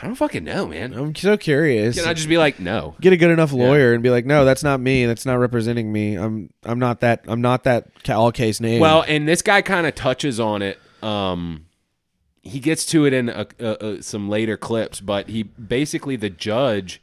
I 0.00 0.06
don't 0.06 0.16
fucking 0.16 0.44
know, 0.44 0.66
man. 0.66 0.92
I'm 0.92 1.14
so 1.14 1.36
curious. 1.36 1.96
Can 1.96 2.08
I 2.08 2.14
just 2.14 2.28
be 2.28 2.38
like, 2.38 2.58
no? 2.58 2.96
get 3.00 3.12
a 3.12 3.16
good 3.16 3.30
enough 3.30 3.52
lawyer 3.52 3.94
and 3.94 4.02
be 4.02 4.10
like, 4.10 4.26
no, 4.26 4.44
that's 4.44 4.62
not 4.64 4.80
me. 4.80 5.06
That's 5.06 5.24
not 5.24 5.34
representing 5.34 5.92
me. 5.92 6.16
I'm 6.16 6.50
I'm 6.64 6.78
not 6.78 7.00
that. 7.00 7.24
I'm 7.26 7.40
not 7.40 7.64
that 7.64 7.86
ca- 8.02 8.18
all 8.18 8.32
case 8.32 8.60
name. 8.60 8.80
Well, 8.80 9.04
and 9.06 9.28
this 9.28 9.42
guy 9.42 9.62
kind 9.62 9.86
of 9.86 9.94
touches 9.94 10.40
on 10.40 10.62
it. 10.62 10.78
Um, 11.02 11.66
he 12.42 12.60
gets 12.60 12.84
to 12.86 13.06
it 13.06 13.12
in 13.12 13.28
a, 13.28 13.46
a, 13.58 13.86
a, 13.86 14.02
some 14.02 14.28
later 14.28 14.56
clips, 14.56 15.00
but 15.00 15.28
he 15.28 15.42
basically 15.42 16.16
the 16.16 16.30
judge 16.30 17.02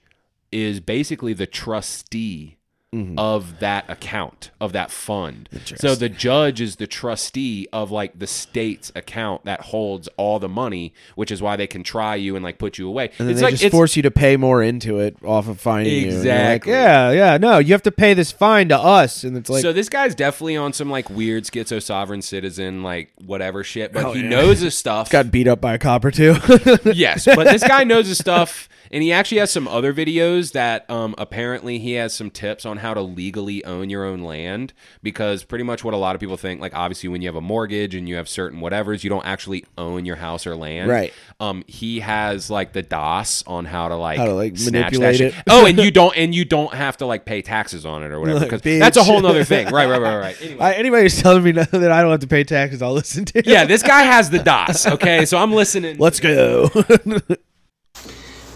is 0.51 0.79
basically 0.79 1.33
the 1.33 1.47
trustee 1.47 2.57
Mm-hmm. 2.93 3.17
of 3.17 3.61
that 3.61 3.89
account 3.89 4.51
of 4.59 4.73
that 4.73 4.91
fund. 4.91 5.47
So 5.77 5.95
the 5.95 6.09
judge 6.09 6.59
is 6.59 6.75
the 6.75 6.87
trustee 6.87 7.65
of 7.71 7.89
like 7.89 8.19
the 8.19 8.27
state's 8.27 8.91
account 8.93 9.45
that 9.45 9.61
holds 9.61 10.09
all 10.17 10.39
the 10.39 10.49
money, 10.49 10.93
which 11.15 11.31
is 11.31 11.41
why 11.41 11.55
they 11.55 11.67
can 11.67 11.83
try 11.83 12.15
you 12.15 12.35
and 12.35 12.43
like 12.43 12.57
put 12.57 12.77
you 12.77 12.89
away. 12.89 13.05
and 13.17 13.29
then 13.29 13.29
it's 13.29 13.39
they 13.39 13.45
like 13.45 13.55
just 13.55 13.71
force 13.71 13.95
you 13.95 14.01
to 14.01 14.11
pay 14.11 14.35
more 14.35 14.61
into 14.61 14.99
it 14.99 15.15
off 15.23 15.47
of 15.47 15.57
finding 15.61 15.93
you. 15.93 15.99
You're 15.99 16.09
like, 16.15 16.17
Exactly. 16.17 16.73
yeah, 16.73 17.11
yeah. 17.11 17.37
No, 17.37 17.59
you 17.59 17.71
have 17.73 17.83
to 17.83 17.93
pay 17.93 18.13
this 18.13 18.33
fine 18.33 18.67
to 18.67 18.77
us, 18.77 19.23
and 19.23 19.37
it's 19.37 19.49
like, 19.49 19.61
so 19.61 19.71
this 19.71 19.87
guy's 19.87 20.13
definitely 20.13 20.57
on 20.57 20.73
some 20.73 20.89
like 20.89 21.09
weird 21.09 21.45
schizo 21.45 21.81
sovereign 21.81 22.21
citizen 22.21 22.83
like 22.83 23.13
whatever 23.25 23.63
shit, 23.63 23.93
but 23.93 24.03
Oh, 24.03 24.11
he 24.11 24.21
yeah. 24.23 24.27
knows 24.27 24.59
his 24.59 24.77
stuff. 24.77 25.09
got 25.11 25.31
beat 25.31 25.47
up 25.47 25.61
by 25.61 25.75
a 25.75 25.79
cop 25.79 26.03
or 26.03 26.11
two. 26.11 26.35
yes, 26.93 27.23
but 27.23 27.45
this 27.47 27.65
guy 27.65 27.85
knows 27.85 28.07
his 28.07 28.17
stuff, 28.17 28.67
and 28.91 29.01
he 29.01 29.11
actually 29.11 29.37
has 29.39 29.51
some 29.51 29.67
other 29.67 29.93
videos 29.93 30.51
that 30.51 30.89
um, 30.89 31.15
apparently 31.17 31.79
he 31.79 31.93
has 31.93 32.13
some 32.13 32.29
tips 32.29 32.65
on 32.65 32.77
how 32.77 32.93
to 32.93 33.01
legally 33.01 33.63
own 33.63 33.89
your 33.89 34.03
own 34.03 34.21
land. 34.21 34.73
Because 35.01 35.43
pretty 35.43 35.63
much 35.63 35.83
what 35.83 35.93
a 35.93 35.97
lot 35.97 36.13
of 36.15 36.19
people 36.19 36.37
think, 36.37 36.59
like 36.59 36.75
obviously 36.75 37.09
when 37.09 37.21
you 37.21 37.27
have 37.27 37.35
a 37.35 37.41
mortgage 37.41 37.95
and 37.95 38.07
you 38.09 38.15
have 38.15 38.27
certain 38.27 38.59
whatevers, 38.59 39.03
you 39.03 39.09
don't 39.09 39.25
actually 39.25 39.65
own 39.77 40.05
your 40.05 40.17
house 40.17 40.45
or 40.45 40.55
land. 40.55 40.89
Right. 40.89 41.13
Um, 41.39 41.63
he 41.67 42.01
has 42.01 42.49
like 42.49 42.73
the 42.73 42.81
DOS 42.81 43.43
on 43.47 43.65
how 43.65 43.87
to 43.87 43.95
like 43.95 44.17
How 44.17 44.25
to, 44.25 44.33
like, 44.33 44.59
manipulate 44.59 45.15
shit. 45.15 45.35
it. 45.35 45.43
Oh, 45.49 45.65
and 45.65 45.77
you 45.83 45.89
don't 45.91 46.15
and 46.17 46.35
you 46.35 46.43
don't 46.45 46.73
have 46.73 46.97
to 46.97 47.05
like 47.05 47.23
pay 47.25 47.41
taxes 47.41 47.85
on 47.85 48.03
it 48.03 48.11
or 48.11 48.19
whatever. 48.19 48.39
Like, 48.41 48.49
Because 48.49 48.79
that's 48.79 48.97
a 48.97 49.03
whole 49.03 49.21
nother 49.21 49.43
thing. 49.45 49.69
Right, 49.69 49.87
right, 49.87 50.01
right, 50.01 50.17
right. 50.17 50.41
Anyway. 50.41 50.59
I, 50.63 50.73
anybody 50.73 51.03
who's 51.03 51.21
telling 51.21 51.43
me 51.43 51.51
that 51.53 51.91
I 51.91 52.01
don't 52.01 52.11
have 52.11 52.19
to 52.19 52.27
pay 52.27 52.43
taxes, 52.43 52.81
I'll 52.81 52.93
listen 52.93 53.25
to. 53.25 53.43
yeah, 53.49 53.63
this 53.65 53.83
guy 53.83 54.01
has 54.03 54.29
the 54.29 54.39
DOS. 54.39 54.85
Okay, 54.85 55.25
so 55.25 55.37
I'm 55.37 55.53
listening. 55.53 55.97
Let's 55.97 56.19
go. 56.19 56.69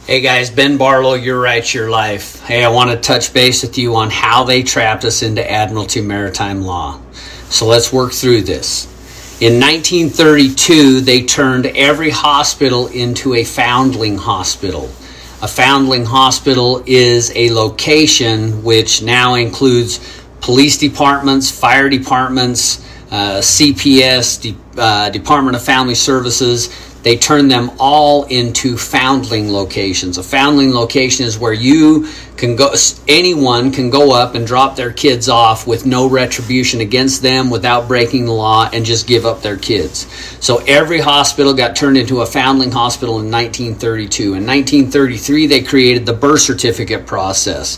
Hey 0.07 0.21
guys, 0.21 0.51
Ben 0.51 0.77
Barlow, 0.77 1.15
Your 1.15 1.41
Rights, 1.41 1.73
Your 1.73 1.89
Life. 1.89 2.39
Hey, 2.41 2.63
I 2.63 2.69
want 2.69 2.91
to 2.91 2.95
touch 2.95 3.33
base 3.33 3.63
with 3.63 3.75
you 3.79 3.95
on 3.95 4.11
how 4.11 4.43
they 4.43 4.61
trapped 4.61 5.03
us 5.03 5.23
into 5.23 5.49
Admiralty 5.51 5.99
Maritime 5.99 6.61
Law. 6.61 7.01
So 7.49 7.65
let's 7.65 7.91
work 7.91 8.13
through 8.13 8.41
this. 8.41 8.85
In 9.41 9.59
1932, 9.59 11.01
they 11.01 11.23
turned 11.23 11.65
every 11.65 12.11
hospital 12.11 12.85
into 12.85 13.33
a 13.33 13.43
foundling 13.43 14.19
hospital. 14.19 14.91
A 15.41 15.47
foundling 15.47 16.05
hospital 16.05 16.83
is 16.85 17.35
a 17.35 17.49
location 17.49 18.63
which 18.63 19.01
now 19.01 19.33
includes 19.33 20.21
police 20.39 20.77
departments, 20.77 21.49
fire 21.49 21.89
departments, 21.89 22.85
uh, 23.09 23.41
CPS, 23.41 24.39
De- 24.39 24.55
uh, 24.79 25.09
Department 25.09 25.55
of 25.55 25.63
Family 25.63 25.95
Services. 25.95 26.69
They 27.05 27.17
turn 27.17 27.49
them 27.49 27.69
all 27.77 28.23
into 28.23 28.77
foundling 28.77 29.53
locations. 29.53 30.17
A 30.17 30.23
foundling 30.23 30.73
location 30.73 31.27
is 31.27 31.37
where 31.37 31.53
you 31.53 32.07
can 32.35 32.55
go, 32.55 32.73
anyone 33.07 33.71
can 33.71 33.91
go 33.91 34.11
up 34.11 34.33
and 34.33 34.47
drop 34.47 34.75
their 34.75 34.91
kids 34.91 35.29
off 35.29 35.67
with 35.67 35.85
no 35.85 36.09
retribution 36.09 36.81
against 36.81 37.21
them 37.21 37.51
without 37.51 37.87
breaking 37.87 38.25
the 38.25 38.31
law 38.31 38.67
and 38.73 38.83
just 38.83 39.05
give 39.05 39.23
up 39.23 39.43
their 39.43 39.55
kids. 39.55 40.07
So 40.43 40.63
every 40.65 40.99
hospital 40.99 41.53
got 41.53 41.75
turned 41.75 41.97
into 41.97 42.21
a 42.21 42.25
foundling 42.25 42.71
hospital 42.71 43.19
in 43.19 43.29
1932. 43.29 44.23
In 44.23 44.47
1933, 44.47 45.45
they 45.45 45.61
created 45.61 46.07
the 46.07 46.13
birth 46.13 46.41
certificate 46.41 47.05
process. 47.05 47.77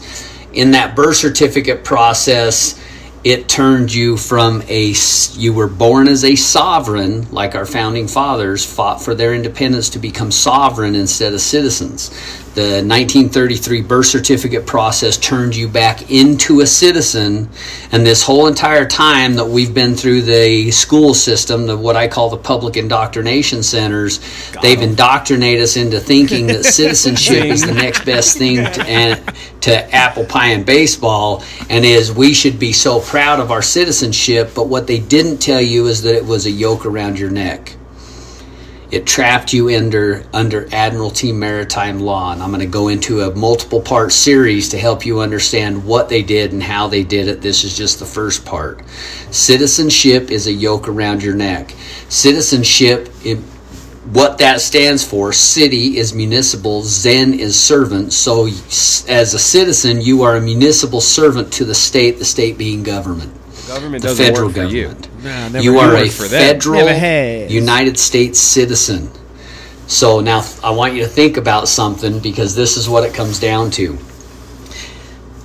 In 0.54 0.72
that 0.72 0.96
birth 0.96 1.18
certificate 1.18 1.84
process, 1.84 2.82
it 3.28 3.50
turned 3.50 3.94
you 3.94 4.16
from 4.16 4.64
a 4.70 4.94
you 5.34 5.52
were 5.52 5.68
born 5.68 6.08
as 6.08 6.24
a 6.24 6.34
sovereign 6.34 7.30
like 7.30 7.56
our 7.56 7.66
founding 7.66 8.08
fathers 8.08 8.66
fought 8.66 9.02
for 9.02 9.14
their 9.14 9.34
independence 9.34 9.90
to 9.90 10.00
become 10.00 10.32
sovereign 10.32 10.96
instead 10.96 11.34
of 11.34 11.42
citizens 11.42 12.10
the 12.58 12.82
1933 12.82 13.82
birth 13.84 14.08
certificate 14.08 14.66
process 14.66 15.16
turned 15.16 15.56
you 15.56 15.68
back 15.68 16.10
into 16.10 16.62
a 16.62 16.66
citizen. 16.66 17.48
And 17.92 18.04
this 18.04 18.24
whole 18.24 18.48
entire 18.48 18.88
time 18.88 19.36
that 19.36 19.46
we've 19.46 19.76
been 19.76 19.94
through 19.94 20.24
the 20.24 20.72
school 20.72 21.14
system 21.14 21.68
the 21.68 21.78
what 21.78 21.96
I 21.96 22.08
call 22.08 22.32
the 22.32 22.38
public 22.38 22.76
indoctrination 22.76 23.62
centers 23.62 24.20
they've 24.64 24.82
indoctrinated 24.82 25.62
us 25.62 25.78
into 25.78 26.00
thinking 26.00 26.48
that 26.48 26.64
citizenship 26.80 27.46
is 27.46 27.62
the 27.62 27.76
next 27.76 28.04
best 28.06 28.38
thing 28.40 28.56
to, 28.56 28.84
and, 28.88 29.22
to 29.62 29.96
apple 29.96 30.26
pie 30.26 30.48
and 30.48 30.66
baseball 30.66 31.44
and 31.70 31.86
is 31.86 32.12
we 32.12 32.34
should 32.34 32.58
be 32.58 32.74
so 32.74 33.00
proud 33.00 33.40
of 33.40 33.52
our 33.52 33.62
citizenship. 33.62 34.54
But 34.56 34.68
what 34.68 34.88
they 34.88 35.00
didn't 35.00 35.38
tell 35.38 35.62
you 35.62 35.86
is 35.86 36.02
that 36.02 36.16
it 36.16 36.26
was 36.26 36.48
a 36.48 36.52
yoke 36.52 36.88
around 36.88 37.20
your 37.20 37.30
neck 37.30 37.77
it 38.92 39.06
trapped 39.06 39.54
you 39.54 39.70
under 39.70 40.24
under 40.34 40.68
admiralty 40.74 41.32
maritime 41.32 42.00
law 42.00 42.32
and 42.32 42.42
i'm 42.42 42.50
going 42.50 42.60
to 42.60 42.66
go 42.66 42.88
into 42.88 43.22
a 43.22 43.36
multiple 43.36 43.82
part 43.82 44.12
series 44.12 44.70
to 44.70 44.78
help 44.78 45.06
you 45.06 45.20
understand 45.20 45.86
what 45.86 46.10
they 46.10 46.24
did 46.24 46.52
and 46.52 46.64
how 46.64 46.88
they 46.88 47.04
did 47.04 47.28
it. 47.28 47.42
This 47.42 47.64
is 47.64 47.78
just 47.78 48.00
the 48.00 48.06
first 48.06 48.46
part. 48.46 48.88
Citizenship 49.32 50.32
is 50.32 50.48
a 50.48 50.52
yoke 50.52 50.88
around 50.88 51.24
your 51.24 51.36
neck. 51.36 51.74
Citizenship 52.10 53.10
it, 53.24 53.38
what 54.12 54.38
that 54.38 54.62
stands 54.62 55.04
for 55.04 55.34
city 55.34 55.98
is 55.98 56.14
municipal 56.14 56.82
zen 56.82 57.34
is 57.34 57.60
servant. 57.60 58.14
So 58.14 58.46
as 58.48 59.34
a 59.34 59.40
citizen 59.40 60.02
you 60.02 60.24
are 60.24 60.38
a 60.38 60.42
municipal 60.42 61.02
servant 61.02 61.52
to 61.54 61.66
the 61.66 61.76
state 61.76 62.20
the 62.20 62.26
state 62.26 62.58
being 62.58 62.84
government 62.84 63.37
government 63.68 64.04
the 64.04 64.16
federal 64.16 64.48
work 64.48 64.56
for 64.56 64.64
you. 64.64 64.88
government 64.88 65.54
never 65.54 65.60
you 65.62 65.78
are 65.80 65.96
a 65.96 66.10
for 66.10 66.28
them. 66.28 66.56
federal 66.56 66.86
Never. 66.86 67.54
United 67.54 68.00
States 68.00 68.40
citizen. 68.40 69.10
So 69.88 70.20
now 70.20 70.46
I 70.64 70.72
want 70.72 70.94
you 70.96 71.02
to 71.02 71.08
think 71.08 71.38
about 71.38 71.68
something 71.68 72.20
because 72.20 72.56
this 72.56 72.78
is 72.78 72.90
what 72.90 73.04
it 73.04 73.14
comes 73.14 73.40
down 73.40 73.72
to. 73.72 73.98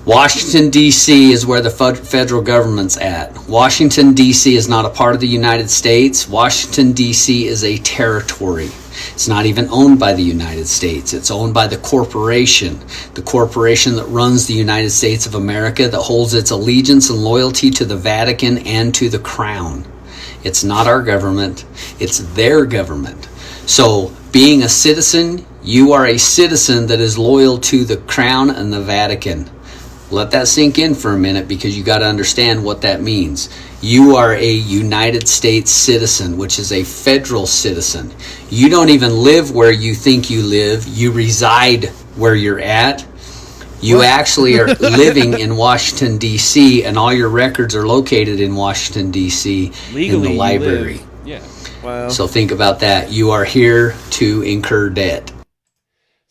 Washington, 0.05 0.69
D.C. 0.69 1.31
is 1.31 1.47
where 1.47 1.61
the 1.61 1.71
federal 1.71 2.43
government's 2.43 2.97
at. 2.97 3.39
Washington, 3.47 4.15
D.C. 4.15 4.57
is 4.57 4.69
not 4.69 4.85
a 4.85 4.91
part 4.91 5.15
of 5.15 5.21
the 5.21 5.29
United 5.29 5.71
States. 5.71 6.29
Washington, 6.29 6.91
D.C. 6.91 7.47
is 7.47 7.63
a 7.63 7.79
territory. 7.79 8.69
It's 9.13 9.29
not 9.29 9.47
even 9.47 9.69
owned 9.71 10.01
by 10.01 10.15
the 10.15 10.23
United 10.23 10.67
States. 10.67 11.13
It's 11.13 11.31
owned 11.31 11.55
by 11.55 11.69
the 11.69 11.77
corporation, 11.77 12.81
the 13.15 13.23
corporation 13.23 13.95
that 13.95 14.07
runs 14.07 14.49
the 14.49 14.55
United 14.55 14.91
States 14.91 15.25
of 15.27 15.37
America, 15.37 15.87
that 15.87 16.01
holds 16.01 16.35
its 16.35 16.51
allegiance 16.51 17.09
and 17.09 17.23
loyalty 17.23 17.71
to 17.71 17.85
the 17.85 17.97
Vatican 17.97 18.59
and 18.67 18.93
to 18.97 19.09
the 19.09 19.21
crown. 19.21 19.85
It's 20.43 20.65
not 20.65 20.89
our 20.89 21.01
government, 21.01 21.65
it's 22.01 22.19
their 22.35 22.67
government. 22.67 23.29
So, 23.67 24.13
being 24.33 24.65
a 24.65 24.69
citizen, 24.69 25.47
you 25.63 25.93
are 25.93 26.07
a 26.07 26.19
citizen 26.19 26.89
that 26.89 26.99
is 26.99 27.17
loyal 27.17 27.59
to 27.59 27.85
the 27.85 27.99
crown 27.99 28.51
and 28.51 28.73
the 28.73 28.81
Vatican. 28.81 29.49
Let 30.13 30.31
that 30.33 30.47
sink 30.47 30.79
in 30.79 30.95
for 30.95 31.13
a 31.13 31.19
minute 31.19 31.49
because 31.49 31.77
you 31.77 31.83
got 31.83 31.99
to 31.99 32.05
understand 32.05 32.63
what 32.63 32.83
that 32.83 33.01
means. 33.01 33.49
You 33.81 34.17
are 34.17 34.35
a 34.35 34.51
United 34.53 35.27
States 35.27 35.71
citizen, 35.71 36.37
which 36.37 36.59
is 36.59 36.71
a 36.71 36.85
federal 36.85 37.47
citizen. 37.47 38.13
You 38.51 38.69
don't 38.69 38.91
even 38.91 39.11
live 39.17 39.53
where 39.53 39.73
you 39.73 39.95
think 39.95 40.29
you 40.29 40.43
live, 40.43 40.87
you 40.87 41.13
reside 41.13 41.87
where 42.17 42.35
you're 42.35 42.61
at. 42.61 43.07
You 43.81 44.03
actually 44.03 44.61
are 44.61 44.67
living 44.81 45.41
in 45.41 45.57
Washington, 45.57 46.19
D.C., 46.19 46.85
and 46.85 46.97
all 46.99 47.13
your 47.13 47.31
records 47.31 47.75
are 47.75 47.87
located 47.87 48.39
in 48.39 48.55
Washington, 48.55 49.11
D.C., 49.11 49.67
in 49.67 49.95
Legally, 49.95 50.23
the 50.29 50.33
you 50.33 50.39
library. 50.39 50.95
live- 50.99 51.07
Yeah. 51.25 51.43
Wow. 51.83 52.09
So 52.11 52.29
think 52.29 52.53
about 52.53 52.81
that. 52.81 53.11
You 53.11 53.31
are 53.31 53.45
here 53.45 53.97
to 54.11 54.43
incur 54.43 54.91
debt. 54.91 55.33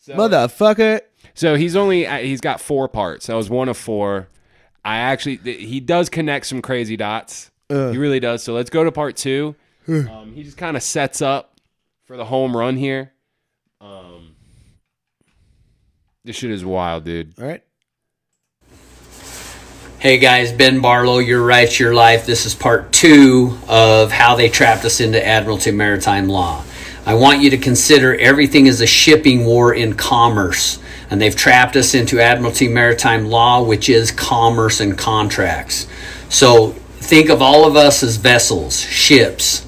Motherfucker. 0.08 1.00
So 1.34 1.54
he's 1.54 1.76
only 1.76 2.06
uh, 2.06 2.18
he's 2.18 2.40
got 2.40 2.60
four 2.60 2.88
parts. 2.88 3.26
That 3.26 3.34
was 3.36 3.48
one 3.50 3.68
of 3.68 3.76
four. 3.76 4.28
I 4.84 4.98
actually 4.98 5.36
he 5.36 5.80
does 5.80 6.08
connect 6.08 6.46
some 6.46 6.60
crazy 6.62 6.96
dots. 6.96 7.50
he 7.68 7.76
really 7.98 8.20
does. 8.20 8.42
So 8.42 8.52
let's 8.52 8.70
go 8.70 8.84
to 8.84 8.92
part 8.92 9.16
two. 9.16 9.54
Um, 9.88 10.32
he 10.34 10.44
just 10.44 10.56
kind 10.56 10.76
of 10.76 10.82
sets 10.82 11.20
up 11.20 11.58
for 12.04 12.16
the 12.16 12.24
home 12.24 12.56
run 12.56 12.76
here. 12.76 13.12
Um, 13.80 14.36
this 16.24 16.36
shit 16.36 16.52
is 16.52 16.64
wild, 16.64 17.04
dude. 17.04 17.34
All 17.40 17.46
right. 17.46 17.62
Hey 19.98 20.18
guys, 20.18 20.52
Ben 20.52 20.80
Barlow, 20.80 21.18
Your 21.18 21.44
Rights, 21.44 21.78
Your 21.78 21.94
Life. 21.94 22.26
This 22.26 22.44
is 22.46 22.54
part 22.54 22.92
two 22.92 23.56
of 23.68 24.10
how 24.12 24.34
they 24.36 24.48
trapped 24.48 24.84
us 24.84 25.00
into 25.00 25.24
Admiralty 25.24 25.70
Maritime 25.70 26.28
Law. 26.28 26.64
I 27.06 27.14
want 27.14 27.40
you 27.40 27.50
to 27.50 27.58
consider 27.58 28.14
everything 28.16 28.66
as 28.68 28.80
a 28.80 28.86
shipping 28.86 29.44
war 29.44 29.74
in 29.74 29.94
commerce, 29.94 30.78
and 31.12 31.20
they've 31.20 31.36
trapped 31.36 31.76
us 31.76 31.94
into 31.94 32.20
Admiralty 32.20 32.68
Maritime 32.68 33.26
Law, 33.26 33.62
which 33.62 33.90
is 33.90 34.10
commerce 34.10 34.80
and 34.80 34.96
contracts. 34.96 35.86
So 36.30 36.70
think 36.70 37.28
of 37.28 37.42
all 37.42 37.66
of 37.66 37.76
us 37.76 38.02
as 38.02 38.16
vessels, 38.16 38.80
ships. 38.80 39.66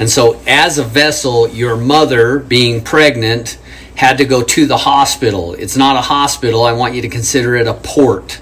And 0.00 0.10
so, 0.10 0.40
as 0.44 0.78
a 0.78 0.82
vessel, 0.82 1.46
your 1.48 1.76
mother, 1.76 2.40
being 2.40 2.82
pregnant, 2.82 3.58
had 3.94 4.18
to 4.18 4.24
go 4.24 4.42
to 4.42 4.66
the 4.66 4.78
hospital. 4.78 5.54
It's 5.54 5.76
not 5.76 5.94
a 5.94 6.00
hospital. 6.00 6.64
I 6.64 6.72
want 6.72 6.94
you 6.94 7.02
to 7.02 7.08
consider 7.08 7.54
it 7.54 7.68
a 7.68 7.74
port. 7.74 8.40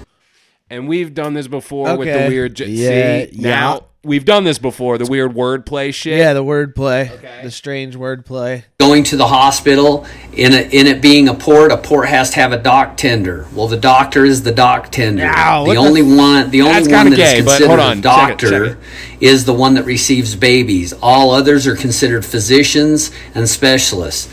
And 0.67 0.87
we've 0.87 1.13
done 1.13 1.35
this 1.35 1.47
before 1.47 1.95
with 1.95 2.07
the 2.07 2.27
weird. 2.27 2.55
J- 2.55 2.69
Yeah, 2.69 3.25
see 3.29 3.37
now 3.39 3.85
we've 4.03 4.25
done 4.25 4.43
this 4.43 4.59
before. 4.59 4.97
The 4.97 5.05
weird 5.05 5.33
wordplay 5.33 5.93
shit. 5.93 6.17
Yeah, 6.17 6.33
the 6.33 6.43
wordplay. 6.43 7.43
The 7.43 7.51
strange 7.51 7.95
wordplay. 7.95 8.63
going 8.79 9.03
to 9.05 9.15
the 9.15 9.27
hospital 9.27 10.05
in 10.33 10.53
it 10.53 10.73
in 10.73 10.87
it 10.87 11.01
being 11.01 11.27
a 11.27 11.33
port 11.33 11.71
a 11.71 11.77
port 11.77 12.07
has 12.07 12.31
to 12.31 12.35
have 12.37 12.51
a 12.51 12.57
dock 12.57 12.97
tender 12.97 13.45
well 13.53 13.67
the 13.67 13.77
doctor 13.77 14.25
is 14.25 14.43
the 14.43 14.51
dock 14.51 14.91
tender 14.91 15.23
Ow, 15.25 15.63
the 15.63 15.67
what 15.67 15.73
the 15.73 15.79
only 15.79 16.01
one 16.01 16.49
the 16.49 16.61
only 16.61 16.73
That's 16.73 16.87
one 16.89 17.03
kinda 17.05 17.17
that 17.17 17.23
is 17.23 17.31
gay, 17.33 17.41
but 17.41 17.57
considered 17.57 17.67
hold 17.67 17.79
a 17.79 17.83
on, 17.83 17.89
check 17.89 17.97
it, 17.97 18.01
doctor 18.01 18.73
check 18.75 18.77
is 19.21 19.45
the 19.45 19.53
one 19.53 19.75
that 19.75 19.83
receives 19.83 20.35
babies 20.35 20.93
all 21.01 21.31
others 21.31 21.67
are 21.67 21.75
considered 21.75 22.25
physicians 22.25 23.11
and 23.35 23.47
specialists 23.47 24.27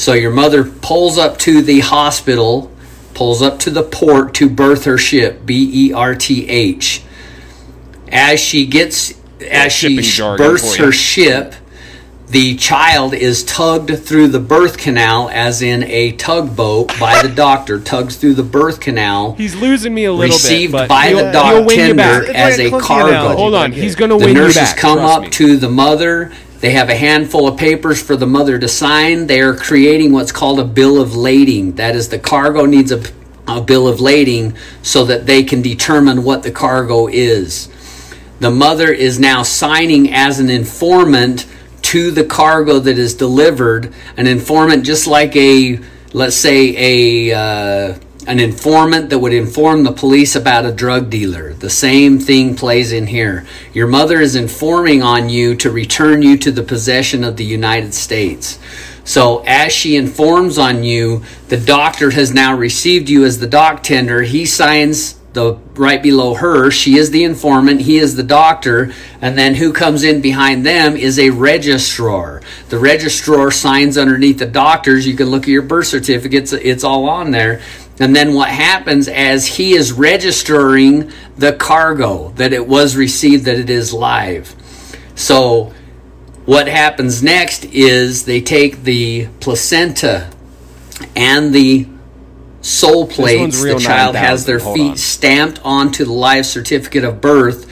so 0.00 0.12
your 0.14 0.30
mother 0.32 0.64
pulls 0.64 1.18
up 1.18 1.36
to 1.38 1.60
the 1.60 1.80
hospital 1.80 2.70
pulls 3.14 3.42
up 3.42 3.58
to 3.58 3.70
the 3.70 3.82
port 3.82 4.32
to 4.34 4.48
birth 4.48 4.84
her 4.84 4.96
ship 4.96 5.44
b-e-r-t-h 5.44 7.02
as 8.12 8.40
she 8.40 8.66
gets 8.66 9.14
as 9.40 9.72
she 9.72 10.02
shipping 10.02 10.36
births 10.36 10.76
her 10.76 10.92
ship 10.92 11.54
the 12.28 12.56
child 12.56 13.14
is 13.14 13.42
tugged 13.44 13.98
through 13.98 14.28
the 14.28 14.40
birth 14.40 14.76
canal 14.76 15.30
as 15.32 15.62
in 15.62 15.82
a 15.84 16.12
tugboat 16.12 16.88
by 17.00 17.22
the 17.22 17.28
doctor 17.28 17.80
tugs 17.80 18.16
through 18.16 18.34
the 18.34 18.42
birth 18.42 18.80
canal 18.80 19.32
He's 19.32 19.56
losing 19.56 19.94
me 19.94 20.04
a 20.04 20.12
little 20.12 20.34
received 20.34 20.72
bit, 20.72 20.78
but 20.80 20.88
by 20.88 21.08
he'll, 21.08 21.18
the 21.18 21.24
he'll 21.24 21.32
dock 21.32 21.66
win 21.66 21.78
you 21.78 21.94
tender. 21.94 22.24
It's 22.24 22.34
as 22.34 22.58
like 22.58 22.72
a 22.72 22.76
a 22.76 22.80
cargo 22.80 23.08
analogy. 23.08 23.36
Hold 23.40 23.54
on, 23.54 23.72
he's 23.72 23.94
gonna 23.94 24.18
the 24.18 24.26
win 24.26 24.34
you 24.36 24.42
nurses 24.42 24.56
back. 24.56 24.76
come 24.76 24.98
trust 24.98 25.16
up 25.16 25.22
me. 25.22 25.30
to 25.30 25.56
the 25.56 25.70
mother 25.70 26.32
they 26.60 26.72
have 26.72 26.88
a 26.88 26.94
handful 26.94 27.46
of 27.46 27.56
papers 27.56 28.02
for 28.02 28.16
the 28.16 28.26
mother 28.26 28.58
to 28.58 28.68
sign 28.68 29.26
they 29.26 29.40
are 29.40 29.54
creating 29.54 30.12
what's 30.12 30.32
called 30.32 30.60
a 30.60 30.64
bill 30.64 31.00
of 31.00 31.16
lading 31.16 31.72
that 31.76 31.94
is 31.96 32.08
the 32.08 32.18
cargo 32.18 32.66
needs 32.66 32.92
a, 32.92 33.02
a 33.46 33.60
bill 33.60 33.88
of 33.88 34.00
lading 34.00 34.54
so 34.82 35.04
that 35.04 35.24
they 35.24 35.42
can 35.42 35.62
determine 35.62 36.24
what 36.24 36.42
the 36.42 36.50
cargo 36.50 37.06
is 37.06 37.68
the 38.40 38.50
mother 38.50 38.92
is 38.92 39.18
now 39.18 39.42
signing 39.42 40.12
as 40.12 40.38
an 40.38 40.50
informant 40.50 41.46
to 41.82 42.10
the 42.10 42.24
cargo 42.24 42.78
that 42.78 42.98
is 42.98 43.14
delivered. 43.14 43.92
An 44.16 44.26
informant 44.26 44.84
just 44.84 45.06
like 45.06 45.34
a 45.36 45.80
let's 46.12 46.36
say 46.36 47.30
a 47.30 47.34
uh, 47.34 47.98
an 48.26 48.38
informant 48.38 49.08
that 49.08 49.18
would 49.18 49.32
inform 49.32 49.84
the 49.84 49.92
police 49.92 50.36
about 50.36 50.66
a 50.66 50.72
drug 50.72 51.08
dealer. 51.08 51.54
The 51.54 51.70
same 51.70 52.18
thing 52.18 52.54
plays 52.54 52.92
in 52.92 53.06
here. 53.06 53.46
Your 53.72 53.86
mother 53.86 54.20
is 54.20 54.36
informing 54.36 55.02
on 55.02 55.30
you 55.30 55.54
to 55.56 55.70
return 55.70 56.20
you 56.20 56.36
to 56.38 56.50
the 56.50 56.62
possession 56.62 57.24
of 57.24 57.36
the 57.36 57.44
united 57.44 57.94
states. 57.94 58.58
So 59.02 59.42
as 59.46 59.72
she 59.72 59.96
informs 59.96 60.58
on 60.58 60.84
you 60.84 61.22
the 61.48 61.56
doctor 61.56 62.10
has 62.10 62.34
now 62.34 62.54
received 62.54 63.08
you 63.08 63.24
as 63.24 63.38
the 63.38 63.46
dock 63.46 63.82
tender. 63.82 64.22
He 64.22 64.44
signs 64.44 65.17
the 65.38 65.54
right 65.74 66.02
below 66.02 66.34
her 66.34 66.70
she 66.70 66.98
is 66.98 67.12
the 67.12 67.22
informant 67.22 67.80
he 67.80 67.98
is 67.98 68.16
the 68.16 68.22
doctor 68.24 68.92
and 69.20 69.38
then 69.38 69.54
who 69.54 69.72
comes 69.72 70.02
in 70.02 70.20
behind 70.20 70.66
them 70.66 70.96
is 70.96 71.18
a 71.18 71.30
registrar. 71.30 72.42
The 72.68 72.78
registrar 72.78 73.50
signs 73.50 73.96
underneath 73.96 74.38
the 74.38 74.46
doctors. 74.46 75.06
You 75.06 75.14
can 75.14 75.28
look 75.28 75.44
at 75.44 75.48
your 75.48 75.62
birth 75.62 75.86
certificates 75.86 76.52
it's 76.52 76.84
all 76.84 77.08
on 77.08 77.30
there. 77.30 77.60
And 78.00 78.14
then 78.14 78.34
what 78.34 78.48
happens 78.48 79.08
as 79.08 79.46
he 79.46 79.72
is 79.72 79.92
registering 79.92 81.12
the 81.36 81.52
cargo 81.52 82.30
that 82.36 82.52
it 82.52 82.66
was 82.66 82.96
received 82.96 83.44
that 83.44 83.58
it 83.58 83.70
is 83.70 83.92
live. 83.92 84.54
So 85.14 85.72
what 86.44 86.68
happens 86.68 87.22
next 87.22 87.64
is 87.66 88.24
they 88.24 88.40
take 88.40 88.84
the 88.84 89.28
placenta 89.40 90.30
and 91.16 91.52
the 91.52 91.88
soul 92.68 93.06
plates. 93.06 93.62
The 93.62 93.78
child 93.78 94.16
has 94.16 94.44
their 94.44 94.58
Hold 94.58 94.76
feet 94.76 94.90
on. 94.90 94.96
stamped 94.96 95.60
onto 95.64 96.04
the 96.04 96.12
live 96.12 96.46
certificate 96.46 97.04
of 97.04 97.20
birth 97.20 97.70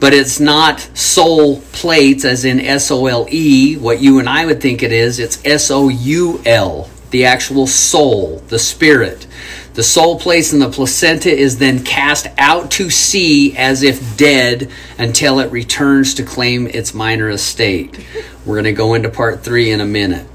but 0.00 0.14
it's 0.14 0.38
not 0.38 0.78
soul 0.96 1.60
plates 1.72 2.24
as 2.24 2.44
in 2.44 2.60
s-o-l-e 2.60 3.76
what 3.78 4.00
you 4.00 4.20
and 4.20 4.28
i 4.28 4.46
would 4.46 4.60
think 4.60 4.80
it 4.80 4.92
is 4.92 5.18
it's 5.18 5.44
s-o-u-l 5.44 6.88
the 7.10 7.24
actual 7.24 7.66
soul 7.66 8.38
the 8.48 8.58
spirit. 8.58 9.26
The 9.74 9.82
soul 9.82 10.18
plates 10.18 10.52
in 10.52 10.58
the 10.58 10.68
placenta 10.68 11.30
is 11.30 11.58
then 11.58 11.84
cast 11.84 12.26
out 12.36 12.70
to 12.72 12.90
sea 12.90 13.56
as 13.56 13.82
if 13.82 14.16
dead 14.16 14.70
until 14.98 15.38
it 15.38 15.52
returns 15.52 16.14
to 16.14 16.24
claim 16.24 16.66
its 16.66 16.94
minor 16.94 17.30
estate. 17.30 18.04
We're 18.44 18.56
going 18.56 18.64
to 18.64 18.72
go 18.72 18.94
into 18.94 19.08
part 19.08 19.44
three 19.44 19.70
in 19.70 19.80
a 19.80 19.86
minute 19.86 20.26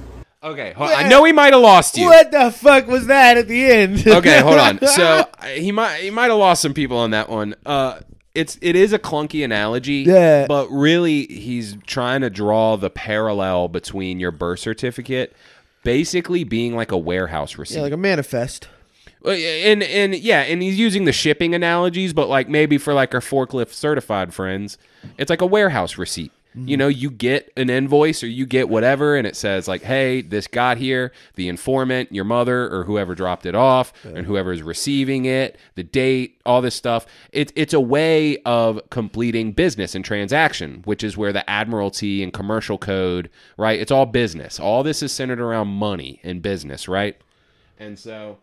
Okay, 0.44 0.74
hold 0.74 0.90
I 0.90 1.08
know 1.08 1.24
he 1.24 1.32
might 1.32 1.54
have 1.54 1.62
lost 1.62 1.98
you. 1.98 2.06
What 2.06 2.32
the 2.32 2.52
fuck 2.52 2.88
was 2.88 3.08
that 3.08 3.38
at 3.38 3.48
the 3.48 3.66
end? 3.66 4.06
okay, 4.08 4.42
hold 4.42 4.60
on. 4.60 4.80
So 4.86 5.26
he 5.56 5.72
might 5.72 6.02
he 6.02 6.10
might 6.10 6.30
have 6.30 6.38
lost 6.38 6.62
some 6.62 6.74
people 6.74 6.98
on 6.98 7.12
that 7.12 7.30
one. 7.30 7.56
Uh, 7.66 8.00
it's 8.36 8.58
it 8.62 8.76
is 8.76 8.92
a 8.92 9.00
clunky 9.00 9.46
analogy. 9.46 10.04
Yeah. 10.06 10.46
But 10.48 10.68
really, 10.70 11.28
he's 11.28 11.78
trying 11.88 12.22
to 12.22 12.30
draw 12.30 12.76
the 12.76 12.90
parallel 12.90 13.70
between 13.70 14.20
your 14.20 14.32
birth 14.32 14.60
certificate, 14.60 15.34
basically 15.84 16.44
being 16.44 16.76
like 16.76 16.92
a 16.92 16.98
warehouse 16.98 17.58
receipt. 17.58 17.78
yeah, 17.78 17.84
like 17.84 17.94
a 17.94 17.98
manifest. 17.98 18.68
And 19.26 19.82
and 19.82 20.14
yeah, 20.14 20.42
and 20.42 20.62
he's 20.62 20.78
using 20.78 21.06
the 21.06 21.14
shipping 21.14 21.56
analogies, 21.56 22.12
but 22.12 22.28
like 22.28 22.50
maybe 22.50 22.78
for 22.78 22.94
like 22.94 23.14
our 23.14 23.22
forklift 23.22 23.72
certified 23.72 24.34
friends, 24.34 24.78
it's 25.18 25.30
like 25.30 25.40
a 25.42 25.46
warehouse 25.46 25.98
receipt. 25.98 26.34
You 26.56 26.78
know, 26.78 26.88
you 26.88 27.10
get 27.10 27.52
an 27.58 27.70
invoice 27.70 28.24
or 28.24 28.28
you 28.28 28.46
get 28.46 28.70
whatever, 28.70 29.16
and 29.16 29.26
it 29.26 29.36
says 29.36 29.68
like, 29.68 29.82
"Hey, 29.82 30.22
this 30.22 30.48
got 30.48 30.78
here." 30.78 31.12
The 31.36 31.48
informant, 31.48 32.12
your 32.12 32.26
mother, 32.26 32.70
or 32.70 32.84
whoever 32.84 33.16
dropped 33.16 33.46
it 33.46 33.56
off, 33.56 33.92
and 34.04 34.26
whoever 34.26 34.52
is 34.52 34.62
receiving 34.62 35.26
it, 35.26 35.58
the 35.76 35.84
date, 35.84 36.40
all 36.46 36.62
this 36.62 36.76
stuff. 36.76 37.06
It's 37.32 37.52
it's 37.56 37.74
a 37.74 37.80
way 37.80 38.38
of 38.40 38.80
completing 38.90 39.52
business 39.52 39.96
and 39.96 40.06
transaction, 40.06 40.82
which 40.86 41.04
is 41.04 41.18
where 41.18 41.34
the 41.34 41.48
admiralty 41.50 42.22
and 42.22 42.32
commercial 42.32 42.78
code, 42.78 43.30
right? 43.58 43.80
It's 43.80 43.92
all 43.92 44.06
business. 44.06 44.60
All 44.60 44.84
this 44.84 45.02
is 45.02 45.12
centered 45.12 45.40
around 45.40 45.70
money 45.70 46.20
and 46.24 46.42
business, 46.42 46.88
right? 46.88 47.18
And 47.80 47.98
so 47.98 48.38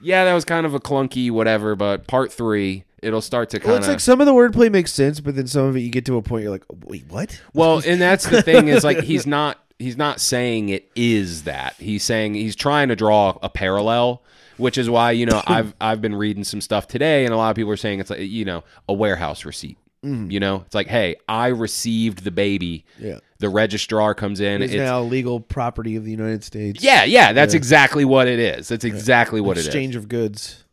yeah, 0.00 0.24
that 0.24 0.34
was 0.34 0.44
kind 0.44 0.66
of 0.66 0.74
a 0.74 0.80
clunky 0.80 1.30
whatever, 1.30 1.74
but 1.74 2.06
part 2.06 2.32
three, 2.32 2.84
it'll 3.02 3.20
start 3.20 3.50
to 3.50 3.58
kind 3.58 3.68
Well, 3.68 3.76
of. 3.76 3.80
it's 3.82 3.88
like 3.88 4.00
some 4.00 4.20
of 4.20 4.26
the 4.26 4.32
wordplay 4.32 4.70
makes 4.70 4.92
sense, 4.92 5.20
but 5.20 5.36
then 5.36 5.46
some 5.46 5.64
of 5.66 5.76
it 5.76 5.80
you 5.80 5.90
get 5.90 6.04
to 6.06 6.16
a 6.16 6.22
point 6.22 6.42
you're 6.42 6.50
like, 6.52 6.64
wait, 6.86 7.04
what? 7.08 7.40
Well, 7.54 7.82
and 7.86 8.00
that's 8.00 8.26
the 8.26 8.42
thing 8.42 8.68
is 8.68 8.84
like 8.84 9.00
he's 9.00 9.26
not 9.38 9.58
he's 9.78 9.96
not 9.96 10.20
saying 10.20 10.68
it 10.70 10.90
is 10.96 11.44
that. 11.44 11.74
He's 11.78 12.02
saying 12.04 12.34
he's 12.34 12.56
trying 12.56 12.88
to 12.88 12.96
draw 12.96 13.38
a 13.42 13.48
parallel, 13.48 14.22
which 14.56 14.76
is 14.78 14.90
why, 14.90 15.12
you 15.12 15.26
know, 15.26 15.42
I've 15.46 15.74
I've 15.80 16.00
been 16.00 16.14
reading 16.14 16.44
some 16.44 16.60
stuff 16.60 16.86
today 16.88 17.24
and 17.24 17.32
a 17.34 17.36
lot 17.36 17.50
of 17.50 17.56
people 17.56 17.70
are 17.72 17.76
saying 17.76 18.00
it's 18.00 18.10
like, 18.10 18.20
you 18.20 18.44
know, 18.44 18.64
a 18.88 18.92
warehouse 18.92 19.44
receipt. 19.44 19.78
Mm-hmm. 20.04 20.30
You 20.30 20.38
know, 20.38 20.62
it's 20.64 20.76
like, 20.76 20.86
hey, 20.86 21.16
I 21.28 21.48
received 21.48 22.22
the 22.22 22.30
baby. 22.30 22.84
Yeah. 23.00 23.18
The 23.38 23.48
registrar 23.48 24.14
comes 24.14 24.38
in. 24.38 24.62
It's, 24.62 24.72
It's, 24.72 24.78
now 24.78 25.00
legal 25.02 25.40
property 25.40 25.96
of 25.96 26.04
the 26.04 26.12
United 26.12 26.44
States. 26.44 26.84
yeah, 26.84 27.02
yeah, 27.02 27.32
that's 27.32 27.52
exactly 27.52 28.04
what 28.04 28.28
it 28.28 28.38
is. 28.38 28.68
That's 28.68 28.84
exactly 28.84 29.40
what 29.40 29.56
it 29.56 29.60
is. 29.60 29.66
Exchange 29.66 29.96
of 29.96 30.08
goods. 30.08 30.64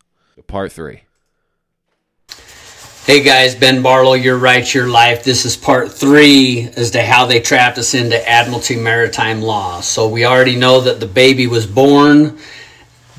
Part 0.46 0.70
three. 0.70 1.02
Hey 3.06 3.22
guys, 3.22 3.54
Ben 3.54 3.82
Barlow, 3.82 4.14
Your 4.14 4.36
Right, 4.36 4.74
Your 4.74 4.88
Life. 4.88 5.22
This 5.22 5.44
is 5.44 5.56
part 5.56 5.92
three 5.92 6.68
as 6.74 6.90
to 6.90 7.04
how 7.04 7.24
they 7.24 7.38
trapped 7.38 7.78
us 7.78 7.94
into 7.94 8.28
Admiralty 8.28 8.74
Maritime 8.74 9.42
Law. 9.42 9.80
So 9.80 10.08
we 10.08 10.24
already 10.24 10.56
know 10.56 10.80
that 10.80 10.98
the 10.98 11.06
baby 11.06 11.46
was 11.46 11.68
born. 11.68 12.36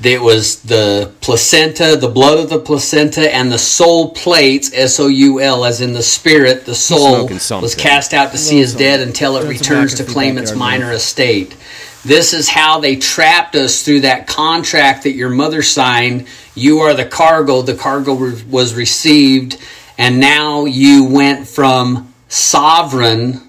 It 0.04 0.22
was 0.22 0.62
the 0.64 1.14
placenta, 1.22 1.96
the 1.96 2.10
blood 2.10 2.38
of 2.38 2.50
the 2.50 2.60
placenta, 2.60 3.34
and 3.34 3.50
the 3.50 3.58
soul 3.58 4.12
plates, 4.12 4.72
S 4.74 5.00
O 5.00 5.08
U 5.08 5.40
L, 5.40 5.64
as 5.64 5.80
in 5.80 5.94
the 5.94 6.04
spirit, 6.04 6.66
the 6.66 6.76
soul, 6.76 7.26
was 7.62 7.74
cast 7.74 8.14
out 8.14 8.34
to 8.34 8.38
sea 8.38 8.60
as 8.60 8.76
dead 8.76 9.00
until 9.00 9.38
it 9.38 9.48
returns 9.48 9.94
to 9.94 10.04
claim 10.04 10.38
its 10.38 10.54
minor 10.54 10.92
estate. 10.92 11.56
This 12.04 12.34
is 12.34 12.50
how 12.50 12.82
they 12.82 12.98
trapped 12.98 13.56
us 13.56 13.84
through 13.84 14.02
that 14.02 14.28
contract 14.28 15.04
that 15.04 15.14
your 15.14 15.30
mother 15.30 15.62
signed. 15.62 16.28
You 16.56 16.80
are 16.80 16.94
the 16.94 17.06
cargo. 17.06 17.62
The 17.62 17.76
cargo 17.76 18.14
re- 18.16 18.44
was 18.50 18.76
received, 18.76 19.58
and 19.98 20.20
now 20.20 20.66
you 20.66 21.06
went 21.06 21.48
from 21.48 22.14
sovereign 22.28 23.42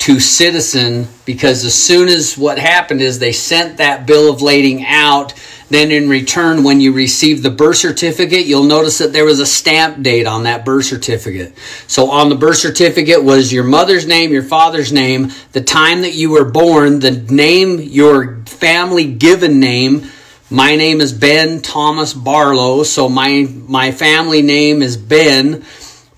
to 0.00 0.18
citizen 0.18 1.06
because 1.26 1.62
as 1.62 1.74
soon 1.74 2.08
as 2.08 2.38
what 2.38 2.58
happened 2.58 3.02
is 3.02 3.18
they 3.18 3.32
sent 3.32 3.76
that 3.76 4.06
bill 4.06 4.32
of 4.32 4.40
lading 4.40 4.82
out 4.86 5.34
then 5.68 5.90
in 5.90 6.08
return 6.08 6.64
when 6.64 6.80
you 6.80 6.90
received 6.92 7.42
the 7.42 7.50
birth 7.50 7.76
certificate 7.76 8.46
you'll 8.46 8.64
notice 8.64 8.96
that 8.96 9.12
there 9.12 9.26
was 9.26 9.40
a 9.40 9.46
stamp 9.46 10.02
date 10.02 10.26
on 10.26 10.44
that 10.44 10.64
birth 10.64 10.86
certificate. 10.86 11.56
So 11.86 12.10
on 12.10 12.30
the 12.30 12.34
birth 12.34 12.56
certificate 12.56 13.22
was 13.22 13.52
your 13.52 13.64
mother's 13.64 14.06
name 14.06 14.32
your 14.32 14.42
father's 14.42 14.90
name 14.90 15.32
the 15.52 15.60
time 15.60 16.00
that 16.00 16.14
you 16.14 16.30
were 16.30 16.50
born 16.50 17.00
the 17.00 17.10
name 17.10 17.78
your 17.78 18.38
family 18.46 19.12
given 19.12 19.60
name 19.60 20.10
my 20.50 20.76
name 20.76 21.00
is 21.00 21.12
Ben 21.12 21.62
Thomas 21.62 22.12
Barlow 22.12 22.82
so 22.82 23.08
my 23.08 23.48
my 23.68 23.92
family 23.92 24.42
name 24.42 24.82
is 24.82 24.96
Ben 24.96 25.64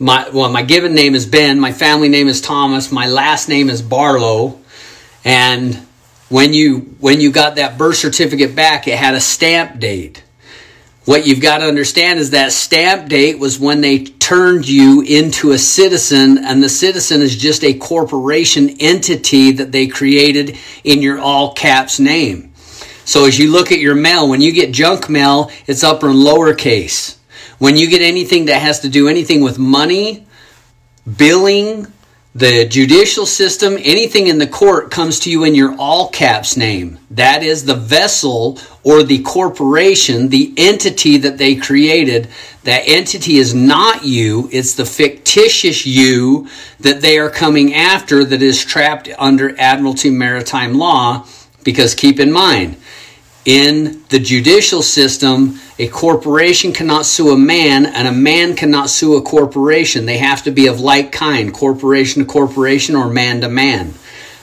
my 0.03 0.29
well 0.31 0.51
my 0.51 0.63
given 0.63 0.95
name 0.95 1.15
is 1.15 1.27
Ben, 1.27 1.61
my 1.61 1.73
family 1.73 2.09
name 2.09 2.27
is 2.27 2.41
Thomas, 2.41 2.91
my 2.91 3.07
last 3.07 3.49
name 3.49 3.71
is 3.71 3.81
Barlow, 3.81 4.59
and 5.25 5.77
when 6.29 6.53
you 6.53 6.97
when 6.99 7.21
you 7.21 7.31
got 7.31 7.57
that 7.57 7.79
birth 7.79 7.97
certificate 7.97 8.57
back, 8.57 8.89
it 8.89 8.99
had 8.99 9.15
a 9.15 9.21
stamp 9.21 9.79
date. 9.79 10.25
What 11.05 11.27
you've 11.27 11.41
got 11.41 11.59
to 11.59 11.67
understand 11.67 12.19
is 12.19 12.31
that 12.31 12.53
stamp 12.53 13.09
date 13.09 13.39
was 13.39 13.59
when 13.59 13.81
they 13.81 14.05
turned 14.05 14.69
you 14.69 15.03
into 15.03 15.53
a 15.53 15.59
citizen, 15.59 16.39
and 16.39 16.63
the 16.63 16.69
citizen 16.69 17.23
is 17.23 17.37
just 17.37 17.63
a 17.63 17.75
corporation 17.75 18.77
entity 18.81 19.53
that 19.53 19.71
they 19.71 19.87
created 19.87 20.59
in 20.83 21.01
your 21.01 21.21
all 21.21 21.55
caps 21.55 22.01
name. 22.01 22.52
So 23.05 23.27
as 23.27 23.39
you 23.39 23.51
look 23.51 23.73
at 23.73 23.79
your 23.79 23.95
mail, 23.95 24.29
when 24.29 24.41
you 24.41 24.53
get 24.53 24.73
junk 24.73 25.09
mail, 25.09 25.51
it's 25.67 25.83
upper 25.83 26.09
and 26.09 26.19
lowercase. 26.19 27.19
When 27.59 27.77
you 27.77 27.89
get 27.89 28.03
anything 28.03 28.47
that 28.47 28.61
has 28.61 28.81
to 28.81 28.89
do 28.89 29.09
anything 29.09 29.41
with 29.41 29.59
money, 29.59 30.27
billing, 31.17 31.87
the 32.35 32.67
judicial 32.67 33.27
system, 33.27 33.77
anything 33.79 34.27
in 34.27 34.39
the 34.39 34.47
court 34.47 34.91
comes 34.91 35.21
to 35.21 35.31
you 35.31 35.45
in 35.45 35.55
your 35.55 35.77
all 35.79 36.09
caps 36.09 36.57
name. 36.57 36.99
That 37.11 37.43
is 37.43 37.67
the 37.67 37.75
vessel 37.75 38.59
or 38.83 39.03
the 39.03 39.23
corporation, 39.23 40.31
the 40.31 40.55
entity 40.57 41.19
that 41.19 41.37
they 41.37 41.57
created. 41.57 42.29
That 42.65 42.85
entity 42.87 43.37
is 43.37 43.55
not 43.55 44.05
you, 44.05 44.49
it's 44.51 44.75
the 44.75 44.87
fictitious 44.87 45.85
you 45.85 46.49
that 46.81 47.03
they 47.03 47.19
are 47.19 47.31
coming 47.31 47.75
after 47.75 48.25
that 48.25 48.41
is 48.41 48.65
trapped 48.65 49.11
under 49.19 49.59
Admiralty 49.61 50.09
Maritime 50.09 50.75
Law. 50.75 51.27
Because 51.65 51.95
keep 51.95 52.19
in 52.19 52.33
mind, 52.33 52.77
in 53.45 54.05
the 54.09 54.21
judicial 54.21 54.83
system, 54.83 55.59
a 55.79 55.89
corporation 55.89 56.73
cannot 56.73 57.07
sue 57.07 57.31
a 57.33 57.37
man, 57.37 57.87
and 57.87 58.07
a 58.07 58.13
man 58.13 58.55
cannot 58.55 58.89
sue 58.89 59.17
a 59.17 59.23
corporation. 59.23 60.07
They 60.07 60.19
have 60.19 60.45
to 60.45 60.53
be 60.53 60.69
of 60.69 60.81
like 60.81 61.11
kind, 61.11 61.53
corporation 61.53 62.23
to 62.23 62.29
corporation 62.29 62.95
or 62.95 63.11
man 63.11 63.41
to 63.41 63.49
man. 63.49 63.95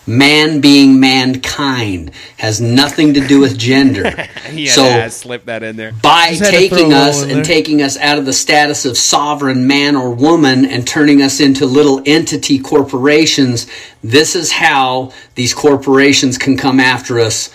Man 0.05 0.59
being 0.59 0.99
mankind 0.99 2.11
has 2.37 2.59
nothing 2.59 3.13
to 3.13 3.27
do 3.27 3.39
with 3.39 3.59
gender. 3.59 4.11
so 4.67 5.07
slip 5.09 5.45
that 5.45 5.61
in 5.61 5.75
there. 5.75 5.91
by 5.91 6.29
Just 6.31 6.41
had 6.41 6.51
to 6.51 6.67
throw 6.67 6.77
taking 6.77 6.93
us 6.93 7.21
and 7.21 7.31
there. 7.31 7.43
taking 7.43 7.81
us 7.83 7.95
out 7.95 8.17
of 8.17 8.25
the 8.25 8.33
status 8.33 8.85
of 8.85 8.97
sovereign 8.97 9.67
man 9.67 9.95
or 9.95 10.11
woman 10.11 10.65
and 10.65 10.87
turning 10.87 11.21
us 11.21 11.39
into 11.39 11.67
little 11.67 12.01
entity 12.07 12.57
corporations, 12.57 13.67
this 14.03 14.35
is 14.35 14.51
how 14.51 15.13
these 15.35 15.53
corporations 15.53 16.39
can 16.39 16.57
come 16.57 16.79
after 16.79 17.19
us 17.19 17.53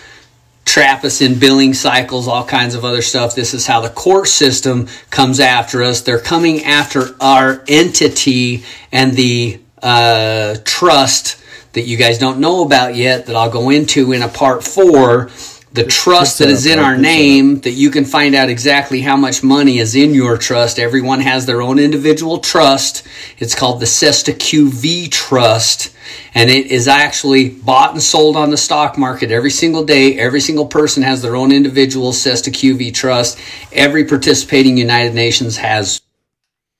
trap 0.65 1.03
us 1.03 1.21
in 1.21 1.39
billing 1.39 1.73
cycles, 1.73 2.27
all 2.27 2.43
kinds 2.43 2.75
of 2.75 2.83
other 2.83 3.01
stuff. 3.01 3.35
This 3.35 3.53
is 3.53 3.67
how 3.67 3.81
the 3.81 3.89
court 3.89 4.27
system 4.27 4.87
comes 5.11 5.39
after 5.39 5.83
us. 5.83 6.01
They're 6.01 6.19
coming 6.19 6.63
after 6.63 7.15
our 7.21 7.63
entity 7.67 8.65
and 8.91 9.13
the 9.13 9.61
uh, 9.81 10.57
trust 10.65 11.41
that 11.73 11.83
you 11.83 11.97
guys 11.97 12.17
don't 12.17 12.39
know 12.39 12.65
about 12.65 12.95
yet 12.95 13.27
that 13.27 13.35
I'll 13.35 13.51
go 13.51 13.69
into 13.69 14.11
in 14.11 14.21
a 14.21 14.27
part 14.27 14.63
four. 14.63 15.29
The 15.75 15.83
trust 15.83 16.39
that 16.39 16.47
is 16.47 16.65
in 16.65 16.79
our 16.79 16.97
name, 16.97 17.59
that 17.61 17.71
you 17.71 17.91
can 17.91 18.05
find 18.05 18.33
out 18.33 18.47
exactly 18.47 19.01
how 19.01 19.17
much 19.17 19.43
money 19.43 19.79
is 19.79 19.93
in 19.93 20.13
your 20.13 20.37
trust. 20.37 20.79
Everyone 20.79 21.19
has 21.19 21.45
their 21.45 21.61
own 21.61 21.79
individual 21.79 22.37
trust. 22.37 23.05
It's 23.39 23.55
called 23.55 23.81
the 23.81 23.85
Cestui 23.85 24.39
Que 24.39 24.69
Vie 24.69 25.09
Trust, 25.09 25.93
and 26.33 26.49
it 26.49 26.67
is 26.67 26.87
actually 26.87 27.49
bought 27.49 27.91
and 27.91 28.01
sold 28.01 28.37
on 28.37 28.51
the 28.51 28.57
stock 28.57 28.97
market 28.97 29.31
every 29.31 29.51
single 29.51 29.83
day. 29.83 30.17
Every 30.17 30.39
single 30.39 30.65
person 30.65 31.03
has 31.03 31.21
their 31.21 31.35
own 31.35 31.51
individual 31.51 32.13
Cestui 32.13 32.53
Que 32.53 32.77
Vie 32.77 32.91
Trust. 32.91 33.37
Every 33.73 34.05
participating 34.05 34.77
United 34.77 35.13
Nations 35.13 35.57
has 35.57 35.99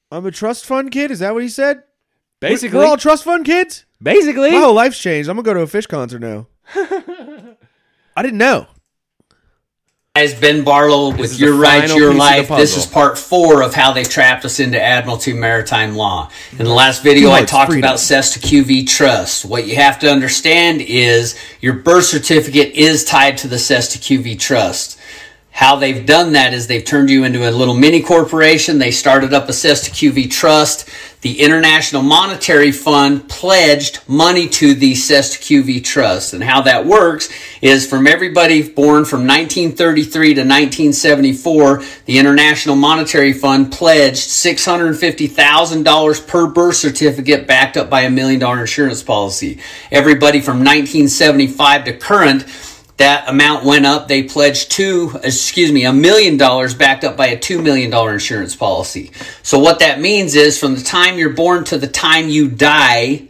I'm 0.10 0.26
a 0.26 0.32
trust 0.32 0.66
fund 0.66 0.92
kid. 0.92 1.12
Is 1.12 1.20
that 1.20 1.34
what 1.34 1.44
he 1.44 1.50
said? 1.50 1.84
Basically, 2.40 2.80
We're 2.80 2.86
all 2.86 2.96
trust 2.96 3.26
fund 3.26 3.44
kids? 3.44 3.86
basically. 4.02 4.52
My 4.52 4.60
whole 4.60 4.74
life's 4.74 5.00
changed. 5.00 5.28
I'm 5.28 5.36
going 5.36 5.44
to 5.44 5.50
go 5.50 5.54
to 5.56 5.64
a 5.64 5.82
Phish 5.82 5.90
concert 5.90 6.20
now. 6.20 6.48
I 8.16 8.22
didn't 8.22 8.38
know. 8.38 8.68
Guys, 10.16 10.34
Ben 10.34 10.64
Barlow 10.64 11.14
with 11.14 11.38
Your 11.38 11.52
the 11.52 11.58
Right, 11.58 11.82
final 11.82 11.98
Your 11.98 12.14
piece 12.14 12.40
of 12.40 12.48
the 12.48 12.54
Life. 12.54 12.62
This 12.62 12.78
is 12.78 12.86
part 12.86 13.18
four 13.18 13.62
of 13.62 13.74
how 13.74 13.92
they 13.92 14.06
trapped 14.06 14.46
us 14.46 14.62
into 14.62 14.82
Admiralty 14.82 15.34
Maritime 15.34 15.94
Law. 15.94 16.30
In 16.58 16.64
the 16.64 16.72
last 16.72 17.04
video, 17.04 17.32
I 17.32 17.44
talked 17.44 17.72
freedom. 17.72 17.84
about 17.84 17.98
Cestui 17.98 18.42
Que 18.42 18.64
Vie 18.64 18.86
Trust. 18.86 19.44
What 19.44 19.68
you 19.68 19.76
have 19.76 20.00
to 20.00 20.10
understand 20.10 20.80
is 20.80 21.38
your 21.60 21.74
birth 21.74 22.06
certificate 22.06 22.76
is 22.76 23.04
tied 23.04 23.38
to 23.40 23.50
the 23.50 23.58
Cestui 23.58 24.02
Que 24.02 24.22
Vie 24.22 24.38
Trust. 24.38 24.98
How 25.56 25.78
they've 25.78 26.06
done 26.06 26.34
that 26.34 26.54
is 26.54 26.68
they've 26.68 26.84
turned 26.84 27.10
you 27.10 27.24
into 27.24 27.48
a 27.48 27.50
little 27.50 27.76
mini 27.76 28.02
corporation. 28.02 28.78
They 28.78 28.92
started 28.92 29.34
up 29.34 29.48
a 29.48 29.54
Cestui 29.54 29.98
Que 29.98 30.12
Vie 30.12 30.28
Trust. 30.28 30.90
The 31.22 31.40
International 31.40 32.02
Monetary 32.02 32.74
Fund 32.74 33.30
pledged 33.30 34.02
money 34.06 34.50
to 34.50 34.74
the 34.74 34.92
Cestui 34.92 35.42
Que 35.42 35.64
Vie 35.64 35.80
Trust. 35.80 36.34
And 36.34 36.44
how 36.44 36.60
that 36.64 36.86
works 36.86 37.30
is 37.62 37.90
from 37.90 38.06
everybody 38.06 38.68
born 38.68 39.06
from 39.06 39.26
1933 39.26 40.34
to 40.34 40.42
1974, 40.42 41.84
the 42.04 42.20
International 42.20 42.76
Monetary 42.76 43.32
Fund 43.32 43.72
pledged 43.72 44.18
$650,000 44.18 46.28
per 46.28 46.48
birth 46.48 46.76
certificate 46.76 47.48
backed 47.48 47.78
up 47.78 47.90
by 47.90 48.02
a 48.02 48.10
million 48.10 48.42
dollar 48.42 48.60
insurance 48.60 49.02
policy. 49.02 49.60
Everybody 49.90 50.42
from 50.42 50.58
1975 50.58 51.86
to 51.86 51.98
current 51.98 52.46
that 52.98 53.28
amount 53.28 53.66
went 53.66 53.86
up. 53.86 54.08
They 54.08 54.24
pledged 54.24 54.72
two, 54.72 55.20
excuse 55.24 55.72
me, 55.72 55.86
a 55.86 55.94
million 55.94 56.38
dollars 56.38 56.74
backed 56.74 57.04
up 57.04 57.18
by 57.18 57.28
a 57.28 57.40
two 57.40 57.62
million 57.62 57.92
dollar 57.92 58.14
insurance 58.14 58.56
policy. 58.56 59.12
So 59.44 59.60
what 59.60 59.80
that 59.80 60.00
means 60.00 60.36
is 60.36 60.60
from 60.60 60.76
the 60.76 60.84
time 60.84 61.18
you're 61.18 61.32
born 61.34 61.66
to 61.66 61.78
the 61.78 61.88
time 61.88 62.30
you 62.30 62.50
die, 62.50 63.28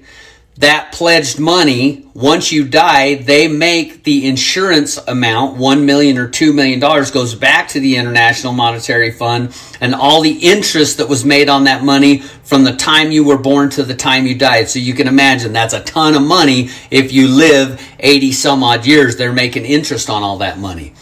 that 0.57 0.93
pledged 0.93 1.37
money, 1.37 2.07
once 2.13 2.49
you 2.49 2.65
die, 2.65 3.15
they 3.15 3.49
make 3.49 4.05
the 4.05 4.25
insurance 4.25 4.97
amount, 5.05 5.57
one 5.57 5.85
million 5.85 6.17
or 6.17 6.29
two 6.29 6.53
million 6.53 6.79
dollars 6.79 7.11
goes 7.11 7.35
back 7.35 7.67
to 7.67 7.81
the 7.81 7.97
International 7.97 8.53
Monetary 8.53 9.11
Fund 9.11 9.53
and 9.81 9.93
all 9.93 10.21
the 10.21 10.31
interest 10.31 10.97
that 10.97 11.09
was 11.09 11.25
made 11.25 11.49
on 11.49 11.65
that 11.65 11.83
money 11.83 12.19
from 12.19 12.63
the 12.63 12.73
time 12.73 13.11
you 13.11 13.25
were 13.25 13.37
born 13.37 13.69
to 13.71 13.83
the 13.83 13.93
time 13.93 14.25
you 14.25 14.33
died. 14.33 14.69
So 14.69 14.79
you 14.79 14.93
can 14.93 15.09
imagine 15.09 15.51
that's 15.51 15.73
a 15.73 15.83
ton 15.83 16.15
of 16.15 16.21
money 16.21 16.69
if 16.89 17.11
you 17.11 17.27
live 17.27 17.81
80 17.99 18.31
some 18.31 18.63
odd 18.63 18.85
years, 18.85 19.17
they're 19.17 19.33
making 19.33 19.65
interest 19.65 20.09
on 20.09 20.23
all 20.23 20.37
that 20.37 20.57
money. 20.57 20.93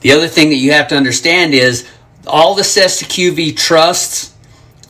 The 0.00 0.12
other 0.12 0.28
thing 0.28 0.50
that 0.50 0.56
you 0.56 0.72
have 0.72 0.86
to 0.88 0.96
understand 0.96 1.54
is 1.54 1.88
all 2.24 2.54
the 2.54 2.62
QV 2.62 3.56
trusts 3.56 4.32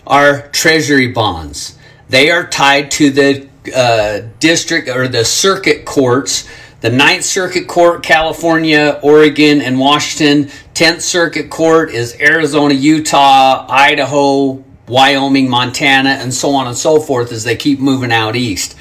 are 0.07 0.49
treasury 0.49 1.09
bonds. 1.13 1.79
They 2.11 2.31
are 2.31 2.47
tied 2.47 2.91
to 2.93 3.11
the 3.11 3.49
uh, 3.75 4.21
district 4.39 4.89
or 4.89 5.09
the 5.09 5.25
circuit 5.25 5.85
courts. 5.85 6.49
The 6.83 6.91
Ninth 6.91 7.25
Circuit 7.25 7.67
Court, 7.67 8.03
California, 8.03 9.01
Oregon, 9.03 9.63
and 9.63 9.79
Washington. 9.79 10.51
Tenth 10.75 11.03
Circuit 11.03 11.51
Court 11.51 11.91
is 11.91 12.15
Arizona, 12.21 12.75
Utah, 12.75 13.67
Idaho, 13.69 14.63
Wyoming, 14.87 15.49
Montana, 15.49 16.11
and 16.11 16.33
so 16.33 16.51
on 16.51 16.67
and 16.67 16.77
so 16.77 17.01
forth 17.01 17.33
as 17.33 17.45
they 17.45 17.57
keep 17.57 17.81
moving 17.81 18.13
out 18.13 18.37
east. 18.37 18.77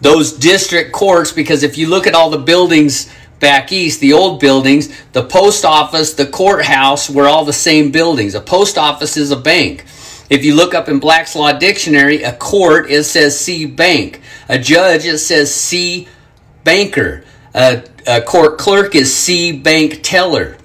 Those 0.00 0.32
district 0.32 0.92
courts, 0.92 1.32
because 1.32 1.62
if 1.62 1.78
you 1.78 1.88
look 1.88 2.06
at 2.06 2.14
all 2.14 2.28
the 2.30 2.38
buildings 2.38 3.10
back 3.40 3.72
east, 3.72 4.00
the 4.00 4.12
old 4.12 4.38
buildings, 4.38 4.88
the 5.12 5.24
post 5.24 5.64
office, 5.64 6.12
the 6.14 6.26
courthouse 6.26 7.10
were 7.10 7.28
all 7.28 7.44
the 7.44 7.52
same 7.52 7.90
buildings. 7.90 8.34
A 8.34 8.40
post 8.40 8.78
office 8.78 9.16
is 9.16 9.30
a 9.30 9.36
bank. 9.36 9.84
If 10.32 10.46
you 10.46 10.54
look 10.54 10.72
up 10.72 10.88
in 10.88 10.98
Black's 10.98 11.36
Law 11.36 11.52
Dictionary, 11.52 12.22
a 12.22 12.32
court, 12.32 12.90
it 12.90 13.04
says 13.04 13.38
C 13.38 13.66
bank. 13.66 14.22
A 14.48 14.58
judge, 14.58 15.04
it 15.04 15.18
says 15.18 15.54
C 15.54 16.08
banker. 16.64 17.24
A, 17.54 17.84
a 18.06 18.22
court 18.22 18.56
clerk 18.56 18.94
is 18.94 19.14
C 19.14 19.52
bank 19.52 20.00
teller 20.02 20.56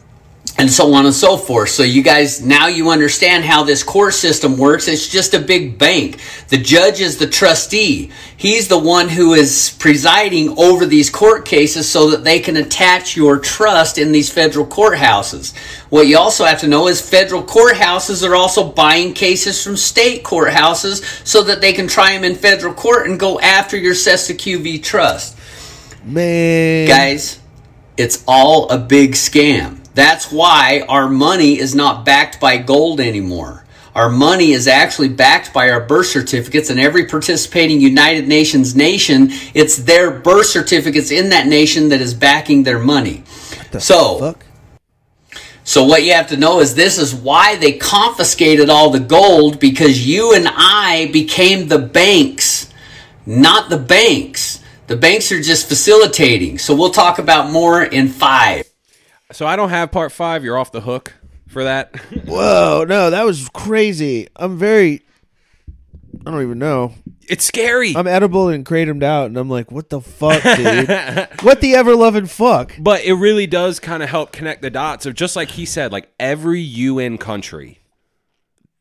and 0.58 0.72
so 0.72 0.94
on 0.94 1.06
and 1.06 1.14
so 1.14 1.38
forth. 1.38 1.70
So 1.70 1.84
you 1.84 2.02
guys 2.02 2.44
now 2.44 2.68
you 2.68 2.90
understand 2.90 3.44
how 3.44 3.64
this 3.64 3.84
court 3.84 4.14
system 4.14 4.58
works. 4.58 4.88
It's 4.88 5.08
just 5.08 5.34
a 5.34 5.40
big 5.40 5.78
bank. 5.78 6.20
The 6.50 6.58
judge 6.58 7.00
is 7.00 7.18
the 7.18 7.28
trustee. 7.28 8.12
He's 8.36 8.68
the 8.68 8.78
one 8.78 9.10
who 9.10 9.34
is 9.34 9.76
presiding 9.80 10.58
over 10.58 10.86
these 10.86 11.10
court 11.10 11.46
cases 11.46 11.90
so 11.90 12.12
that 12.12 12.24
they 12.24 12.40
can 12.40 12.58
attach 12.58 13.16
your 13.16 13.40
trust 13.40 13.98
in 13.98 14.12
these 14.12 14.32
federal 14.32 14.66
courthouses. 14.66 15.56
What 15.90 16.08
you 16.08 16.18
also 16.18 16.46
have 16.46 16.60
to 16.62 16.68
know 16.68 16.88
is 16.88 17.08
federal 17.08 17.44
courthouses 17.44 18.28
are 18.28 18.36
also 18.36 18.72
buying 18.72 19.14
cases 19.14 19.64
from 19.64 19.78
state 19.78 20.24
courthouses 20.24 21.04
so 21.26 21.44
that 21.44 21.62
they 21.62 21.74
can 21.74 21.88
try 21.88 22.14
them 22.14 22.24
in 22.24 22.36
federal 22.36 22.74
court 22.74 23.08
and 23.08 23.20
go 23.20 23.40
after 23.40 23.78
your 23.78 23.94
Cestui 23.94 24.38
Que 24.38 24.60
Vie 24.60 24.80
trust. 24.80 25.38
Man. 26.04 26.88
Guys, 26.88 27.40
it's 27.98 28.24
all 28.28 28.70
a 28.70 28.78
big 28.78 29.12
scam. 29.14 29.77
That's 29.98 30.32
why 30.32 30.86
our 30.88 31.10
money 31.10 31.58
is 31.58 31.74
not 31.74 32.06
backed 32.06 32.40
by 32.40 32.58
gold 32.58 33.00
anymore. 33.00 33.66
Our 33.96 34.12
money 34.12 34.52
is 34.52 34.68
actually 34.68 35.10
backed 35.10 35.52
by 35.52 35.72
our 35.72 35.82
birth 35.82 36.06
certificates, 36.06 36.70
and 36.70 36.80
every 36.80 37.08
participating 37.08 37.82
United 37.82 38.28
Nations 38.28 38.76
nation, 38.76 39.30
it's 39.56 39.78
their 39.78 40.12
birth 40.12 40.46
certificates 40.46 41.10
in 41.10 41.30
that 41.30 41.48
nation 41.48 41.90
that 41.90 42.00
is 42.00 42.14
backing 42.14 42.62
their 42.62 42.78
money. 42.78 43.24
so, 43.80 44.20
fuck? 44.20 44.46
so 45.64 45.84
what 45.84 46.04
you 46.04 46.14
have 46.14 46.28
to 46.28 46.38
know 46.38 46.60
is 46.60 46.76
this 46.76 47.00
is 47.00 47.16
why 47.16 47.56
they 47.56 47.72
confiscated 47.72 48.70
all 48.70 48.92
the 48.92 49.00
gold 49.00 49.60
because 49.60 50.06
you 50.06 50.36
and 50.36 50.48
I 50.48 51.10
became 51.12 51.70
the 51.70 51.80
banks, 51.80 52.72
not 53.26 53.72
the 53.72 53.80
banks. 53.80 54.64
The 54.86 54.96
banks 54.96 55.32
are 55.32 55.42
just 55.42 55.68
facilitating. 55.68 56.60
So 56.60 56.76
we'll 56.76 56.92
talk 56.92 57.18
about 57.18 57.50
more 57.50 57.82
in 57.82 58.10
five. 58.10 58.67
So 59.32 59.46
I 59.46 59.56
don't 59.56 59.70
have 59.70 59.92
part 59.92 60.12
five. 60.12 60.44
You're 60.44 60.58
off 60.58 60.72
the 60.72 60.82
hook 60.82 61.14
for 61.48 61.64
that. 61.66 61.96
Whoa, 62.26 62.86
no, 62.88 63.10
that 63.10 63.26
was 63.26 63.50
crazy. 63.54 64.28
I'm 64.36 64.58
very. 64.58 65.02
I 66.26 66.32
don't 66.32 66.42
even 66.42 66.60
know. 66.60 66.94
it's 67.30 67.46
scary. 67.46 67.96
I'm 67.96 68.08
edible 68.08 68.50
and 68.50 68.66
kratomed 68.66 69.04
out, 69.04 69.28
and 69.28 69.38
I'm 69.38 69.50
like, 69.50 69.72
what 69.72 69.90
the 69.90 70.02
fuck, 70.02 70.42
dude? 70.58 71.44
what 71.44 71.62
the 71.62 71.76
ever 71.76 71.96
loving 71.96 72.26
fuck? 72.26 72.74
but 72.80 73.04
it 73.04 73.14
really 73.14 73.48
does 73.48 73.80
kind 73.80 74.02
of 74.04 74.10
help 74.10 74.32
connect 74.32 74.62
the 74.62 74.70
dots 74.70 75.06
of 75.06 75.14
just 75.14 75.36
like 75.36 75.52
he 75.52 75.66
said, 75.66 75.92
like 75.92 76.12
every 76.20 76.60
UN 76.62 77.18
country, 77.18 77.80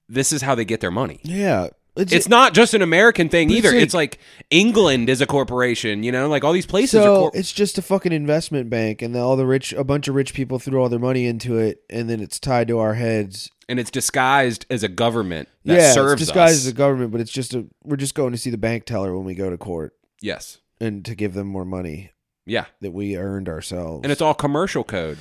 this 0.09 0.32
is 0.32 0.42
how 0.42 0.55
they 0.55 0.64
get 0.64 0.80
their 0.80 0.90
money. 0.90 1.20
Yeah, 1.22 1.68
It's 1.97 2.28
not 2.28 2.53
just 2.55 2.74
an 2.74 2.82
American 2.82 3.28
thing 3.28 3.51
either. 3.51 3.72
It's 3.72 3.94
like 3.94 4.18
England 4.51 5.09
is 5.09 5.20
a 5.20 5.26
corporation, 5.26 6.03
you 6.03 6.12
know, 6.12 6.28
like 6.28 6.44
all 6.44 6.53
these 6.53 6.66
places 6.66 7.01
are. 7.01 7.05
So 7.05 7.16
Cor- 7.16 7.30
it's 7.34 7.53
just 7.53 7.78
a 7.78 7.82
fucking 7.82 8.12
investment 8.12 8.68
bank, 8.68 9.03
and 9.03 9.16
all 9.16 9.36
the 9.36 9.47
rich, 9.47 9.72
a 9.72 9.84
bunch 9.84 10.07
of 10.09 10.14
rich 10.14 10.34
people 10.34 10.59
threw 10.59 10.80
all 10.80 10.88
their 10.88 10.99
money 10.99 11.26
into 11.26 11.57
it, 11.59 11.82
and 11.88 12.09
then 12.11 12.20
it's 12.20 12.38
tied 12.38 12.68
to 12.68 12.78
our 12.78 12.94
heads. 12.94 13.51
and 13.68 13.80
it's 13.80 13.90
disguised 13.90 14.66
as 14.70 14.82
a 14.82 14.88
government 14.88 15.49
that 15.64 15.74
yeah, 15.80 15.92
serves 15.92 16.20
it's 16.20 16.28
disguised 16.28 16.55
us. 16.55 16.59
as 16.59 16.66
a 16.66 16.72
government, 16.74 17.12
but 17.12 17.20
it's 17.20 17.32
just 17.32 17.55
a. 17.55 17.66
We're 17.82 17.97
just 17.97 18.14
going 18.14 18.32
to 18.32 18.38
see 18.38 18.51
the 18.51 18.59
bank 18.59 18.84
teller 18.84 19.16
when 19.16 19.24
we 19.24 19.34
go 19.34 19.49
to 19.51 19.57
court, 19.57 19.94
yes, 20.20 20.59
and 20.80 21.05
to 21.05 21.14
give 21.14 21.34
them 21.34 21.47
more 21.47 21.64
money 21.64 22.12
yeah, 22.44 22.66
that 22.80 22.92
we 22.92 23.16
earned 23.16 23.49
ourselves. 23.49 24.03
and 24.05 24.12
it's 24.12 24.20
all 24.20 24.34
commercial 24.34 24.84
code 24.84 25.18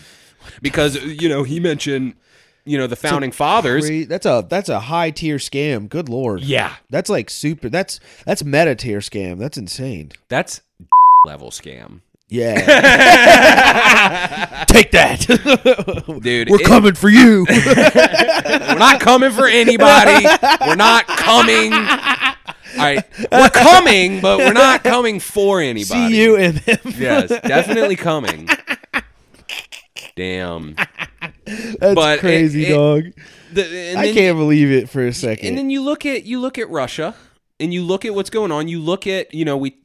because 0.61 0.95
you 1.03 1.29
know 1.29 1.43
he 1.43 1.59
mentioned 1.59 2.13
you 2.65 2.77
know 2.77 2.87
the 2.87 2.95
founding 2.95 3.31
fathers. 3.31 3.87
Cra- 3.87 4.05
That's 4.05 4.25
a 4.25 4.45
that's 4.47 4.69
a 4.69 4.79
high 4.79 5.11
tier 5.11 5.37
scam. 5.37 5.89
Good 5.89 6.09
lord. 6.09 6.41
Yeah, 6.41 6.73
That's 6.89 7.09
like 7.09 7.29
super. 7.29 7.69
That's 7.69 7.99
that's 8.25 8.43
meta 8.43 8.75
tier 8.75 8.99
scam. 8.99 9.37
That's 9.39 9.57
insane. 9.57 10.11
that's 10.29 10.61
level 11.25 11.49
scam, 11.51 12.01
Yeah. 12.29 12.55
Take 14.67 14.91
that, 14.91 15.19
dude. 16.21 16.49
We're 16.49 16.59
it- 16.61 16.65
coming 16.65 16.95
for 16.95 17.09
you. 17.09 17.45
We're 17.49 18.75
not 18.77 18.99
coming 18.99 19.31
for 19.31 19.47
anybody. 19.47 20.25
We're 20.65 20.75
not 20.75 21.07
coming. 21.07 21.71
All 21.73 22.83
right, 22.83 23.03
we're 23.31 23.49
coming, 23.49 24.19
but 24.21 24.39
we're 24.39 24.51
not 24.53 24.83
coming 24.83 25.19
for 25.21 25.61
anybody. 25.61 26.13
See 26.13 26.21
you 26.21 26.35
and 26.35 26.57
them. 26.57 26.77
Yes, 26.97 27.29
definitely 27.29 27.95
coming. 27.95 28.49
Damn. 30.15 30.75
That's 31.79 31.95
But 31.95 32.19
crazy, 32.19 32.65
it- 32.65 32.69
dog. 32.73 33.03
The, 33.53 33.65
and 33.65 33.99
I 33.99 34.11
can't 34.11 34.37
believe 34.37 34.69
it 34.71 34.89
for 34.89 35.05
a 35.05 35.13
second. 35.13 35.47
And 35.47 35.57
then 35.57 35.69
you 35.69 35.81
look 35.81 36.05
at 36.05 36.25
you 36.25 36.39
look 36.39 36.57
at 36.57 36.69
Russia, 36.69 37.15
and 37.59 37.73
you 37.73 37.83
look 37.83 38.03
at 38.05 38.13
what's 38.13 38.29
going 38.29 38.51
on. 38.51 38.67
You 38.67 38.79
look 38.79 39.07
at 39.07 39.33
you 39.33 39.45
know 39.45 39.57
we. 39.57 39.77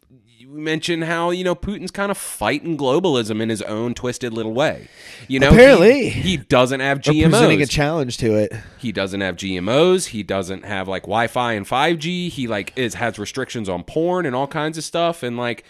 We 0.52 0.60
mentioned 0.62 1.04
how 1.04 1.30
you 1.30 1.44
know 1.44 1.54
Putin's 1.54 1.92
kind 1.92 2.10
of 2.10 2.18
fighting 2.18 2.76
globalism 2.76 3.40
in 3.40 3.48
his 3.50 3.62
own 3.62 3.94
twisted 3.94 4.32
little 4.34 4.52
way. 4.52 4.88
You 5.28 5.38
know, 5.38 5.50
Apparently. 5.50 6.08
he, 6.08 6.38
doesn't 6.38 6.80
have 6.80 6.98
Or 7.06 7.12
presenting 7.12 7.62
a 7.62 7.66
challenge 7.66 8.16
to 8.18 8.34
it. 8.34 8.52
he 8.78 8.90
doesn't 8.90 9.20
have 9.20 9.36
GMOs. 9.36 10.06
He 10.08 10.24
doesn't 10.24 10.64
have 10.64 10.88
like 10.88 11.02
Wi-Fi 11.02 11.52
and 11.52 11.64
5G. 11.64 12.30
He 12.30 12.48
like 12.48 12.72
is 12.74 12.94
has 12.94 13.16
restrictions 13.16 13.68
on 13.68 13.84
porn 13.84 14.26
and 14.26 14.34
all 14.34 14.48
kinds 14.48 14.76
of 14.76 14.82
stuff. 14.82 15.22
And 15.22 15.36
like, 15.36 15.62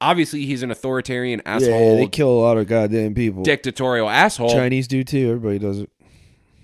obviously, 0.00 0.46
he's 0.46 0.62
an 0.62 0.70
authoritarian 0.70 1.42
asshole. 1.44 1.92
Yeah, 1.92 1.96
they 1.96 2.08
kill 2.08 2.30
a 2.30 2.40
lot 2.40 2.58
of 2.58 2.66
goddamn 2.66 3.14
people. 3.14 3.42
dictatorial 3.42 4.08
asshole. 4.08 4.50
Chinese 4.50 4.88
do 4.88 5.04
too. 5.04 5.30
Everybody 5.30 5.58
does 5.58 5.80
it. 5.80 5.90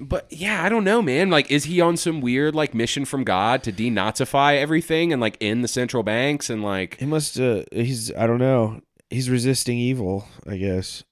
But 0.00 0.26
yeah, 0.30 0.64
I 0.64 0.68
don't 0.68 0.82
know, 0.84 1.00
man. 1.00 1.30
Like, 1.30 1.50
is 1.50 1.64
he 1.64 1.80
on 1.80 1.96
some 1.96 2.20
weird 2.20 2.54
like 2.54 2.74
mission 2.74 3.04
from 3.04 3.22
God 3.22 3.62
to 3.62 3.72
denazify 3.72 4.56
everything 4.58 5.12
and 5.12 5.20
like 5.20 5.36
end 5.40 5.62
the 5.62 5.68
central 5.68 6.02
banks 6.02 6.50
and 6.50 6.62
like? 6.62 6.98
He 6.98 7.06
must. 7.06 7.38
Uh, 7.38 7.62
he's. 7.70 8.12
I 8.14 8.26
don't 8.26 8.38
know. 8.38 8.80
He's 9.10 9.30
resisting 9.30 9.78
evil. 9.78 10.26
I 10.46 10.56
guess. 10.56 11.04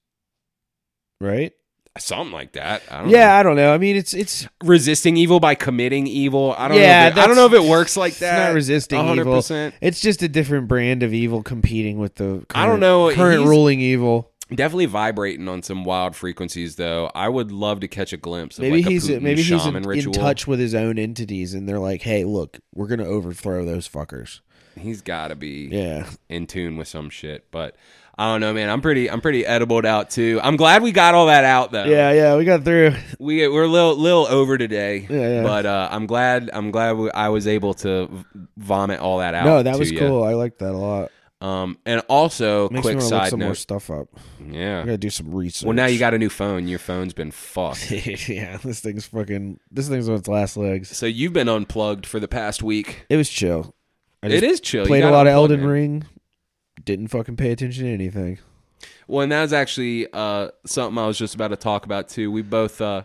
Right. 1.21 1.53
Something 1.99 2.33
like 2.33 2.53
that. 2.53 2.83
I 2.91 3.01
don't 3.01 3.11
Yeah, 3.11 3.27
know. 3.27 3.33
I 3.35 3.43
don't 3.43 3.57
know. 3.57 3.75
I 3.75 3.79
mean, 3.79 3.97
it's 3.97 4.15
it's 4.15 4.47
resisting 4.63 5.17
evil 5.17 5.41
by 5.41 5.55
committing 5.57 6.07
evil. 6.07 6.55
I 6.57 6.69
don't 6.69 6.79
Yeah, 6.79 7.03
know. 7.03 7.09
If 7.09 7.17
it, 7.17 7.21
I 7.21 7.27
don't 7.27 7.37
know 7.37 7.47
if 7.47 7.53
it 7.53 7.65
works 7.65 7.97
like 7.97 8.13
it's 8.13 8.21
that. 8.21 8.49
not 8.49 8.55
resisting 8.55 8.99
100%. 9.01 9.19
evil. 9.67 9.79
It's 9.81 10.01
just 10.01 10.23
a 10.23 10.29
different 10.29 10.69
brand 10.69 11.03
of 11.03 11.13
evil 11.13 11.43
competing 11.43 11.99
with 11.99 12.15
the. 12.15 12.45
Current, 12.49 12.57
I 12.57 12.67
don't 12.67 12.81
know, 12.81 13.13
Current 13.13 13.39
he's- 13.41 13.49
ruling 13.49 13.81
evil. 13.81 14.31
Definitely 14.53 14.87
vibrating 14.87 15.47
on 15.49 15.63
some 15.63 15.85
wild 15.85 16.17
frequencies, 16.17 16.75
though. 16.75 17.09
I 17.15 17.29
would 17.29 17.53
love 17.53 17.79
to 17.81 17.89
catch 17.89 18.13
a 18.13 18.17
glimpse 18.17 18.59
of 18.59 18.63
Maybe 18.63 18.79
like 18.79 18.87
a 18.87 18.91
he's 18.91 19.09
Putin 19.09 19.23
maybe 19.23 19.43
he's 19.43 19.63
shaman 19.63 19.85
in, 19.89 19.99
in 20.01 20.11
touch 20.13 20.49
with 20.49 20.59
his 20.59 20.75
own 20.75 20.99
entities, 20.99 21.55
and 21.55 21.69
they're 21.69 21.79
like, 21.79 22.03
"Hey, 22.03 22.25
look, 22.25 22.59
we're 22.75 22.89
gonna 22.89 23.05
overthrow 23.05 23.65
those 23.65 23.89
fuckers." 23.89 24.41
He's 24.81 25.03
got 25.03 25.29
to 25.29 25.37
be 25.37 25.69
Yeah, 25.71 26.09
in 26.29 26.47
tune 26.47 26.77
with 26.77 26.89
some 26.89 27.11
shit, 27.11 27.47
but 27.51 27.77
I 28.19 28.31
don't 28.33 28.41
know, 28.41 28.53
man. 28.53 28.69
I'm 28.69 28.81
pretty, 28.83 29.11
I'm 29.11 29.21
pretty 29.21 29.47
edibled 29.47 29.87
out 29.87 30.11
too. 30.11 30.41
I'm 30.43 30.57
glad 30.57 30.83
we 30.83 30.93
got 30.93 31.15
all 31.15 31.27
that 31.27 31.45
out 31.45 31.73
though. 31.73 31.85
yeah, 31.85 32.13
yeah. 32.13 32.37
We 32.37 32.45
got 32.45 32.65
through. 32.65 32.93
we 33.19 33.47
we're 33.49 33.63
a 33.65 33.69
little, 33.69 33.97
little 33.97 34.27
over 34.27 34.59
today. 34.59 35.07
Yeah, 35.09 35.29
yeah. 35.29 35.43
But 35.43 35.65
uh, 35.65 35.89
I'm 35.91 36.07
glad, 36.07 36.51
I'm 36.53 36.71
glad 36.71 36.97
we, 36.99 37.11
I 37.13 37.29
was 37.29 37.47
able 37.47 37.75
to 37.75 38.11
vomit 38.57 39.01
all 39.01 39.19
that 39.19 39.35
out. 39.35 39.45
No, 39.47 39.63
that 39.63 39.79
was 39.79 39.91
ya. 39.91 40.01
cool. 40.01 40.25
I 40.25 40.35
liked 40.35 40.59
that 40.59 40.73
a 40.73 40.77
lot. 40.77 41.11
Um, 41.43 41.79
and 41.87 42.03
also, 42.09 42.69
Makes 42.69 42.83
quick 42.83 42.97
me 42.97 43.01
to 43.01 43.07
look 43.07 43.23
side 43.23 43.31
some 43.31 43.41
more 43.41 43.55
stuff 43.55 43.91
up. 43.91 44.09
Yeah, 44.47 44.81
I 44.81 44.85
gotta 44.85 44.99
do 44.99 45.09
some 45.09 45.35
research. 45.35 45.65
Well, 45.67 45.75
now 45.75 45.87
you 45.87 45.99
got 45.99 46.13
a 46.13 46.19
new 46.19 46.29
phone. 46.29 46.69
Your 46.69 46.79
phone's 46.79 47.15
been 47.15 47.31
fucked. 47.31 47.91
yeah, 47.91 48.59
this 48.59 48.81
thing's 48.81 49.07
fucking. 49.07 49.59
This 49.71 49.89
thing's 49.89 50.09
on 50.11 50.17
its 50.17 50.29
last 50.29 50.59
legs. 50.59 50.95
so 50.95 51.07
you've 51.07 51.33
been 51.33 51.49
unplugged 51.49 52.05
for 52.05 52.21
the 52.21 52.29
past 52.29 52.63
week. 52.63 53.07
It 53.09 53.17
was 53.17 53.31
chill. 53.31 53.75
It 54.23 54.43
is 54.43 54.61
chill. 54.61 54.83
You 54.83 54.87
Played 54.89 55.01
a 55.01 55.03
gotta 55.11 55.17
lot 55.17 55.27
of 55.27 55.33
unplug, 55.33 55.35
Elden 55.37 55.61
man. 55.61 55.69
Ring. 55.69 56.05
Didn't 56.85 57.09
fucking 57.09 57.37
pay 57.37 57.53
attention 57.53 57.85
to 57.85 57.93
anything. 57.93 58.39
Well, 59.07 59.23
and 59.23 59.33
that 59.33 59.43
was 59.43 59.53
actually 59.53 60.07
uh, 60.13 60.51
something 60.67 60.97
I 61.03 61.07
was 61.07 61.19
just 61.19 61.35
about 61.35 61.49
to 61.49 61.57
talk 61.57 61.85
about 61.85 62.09
too. 62.09 62.31
We 62.31 62.43
both 62.43 62.81
uh, 62.81 63.03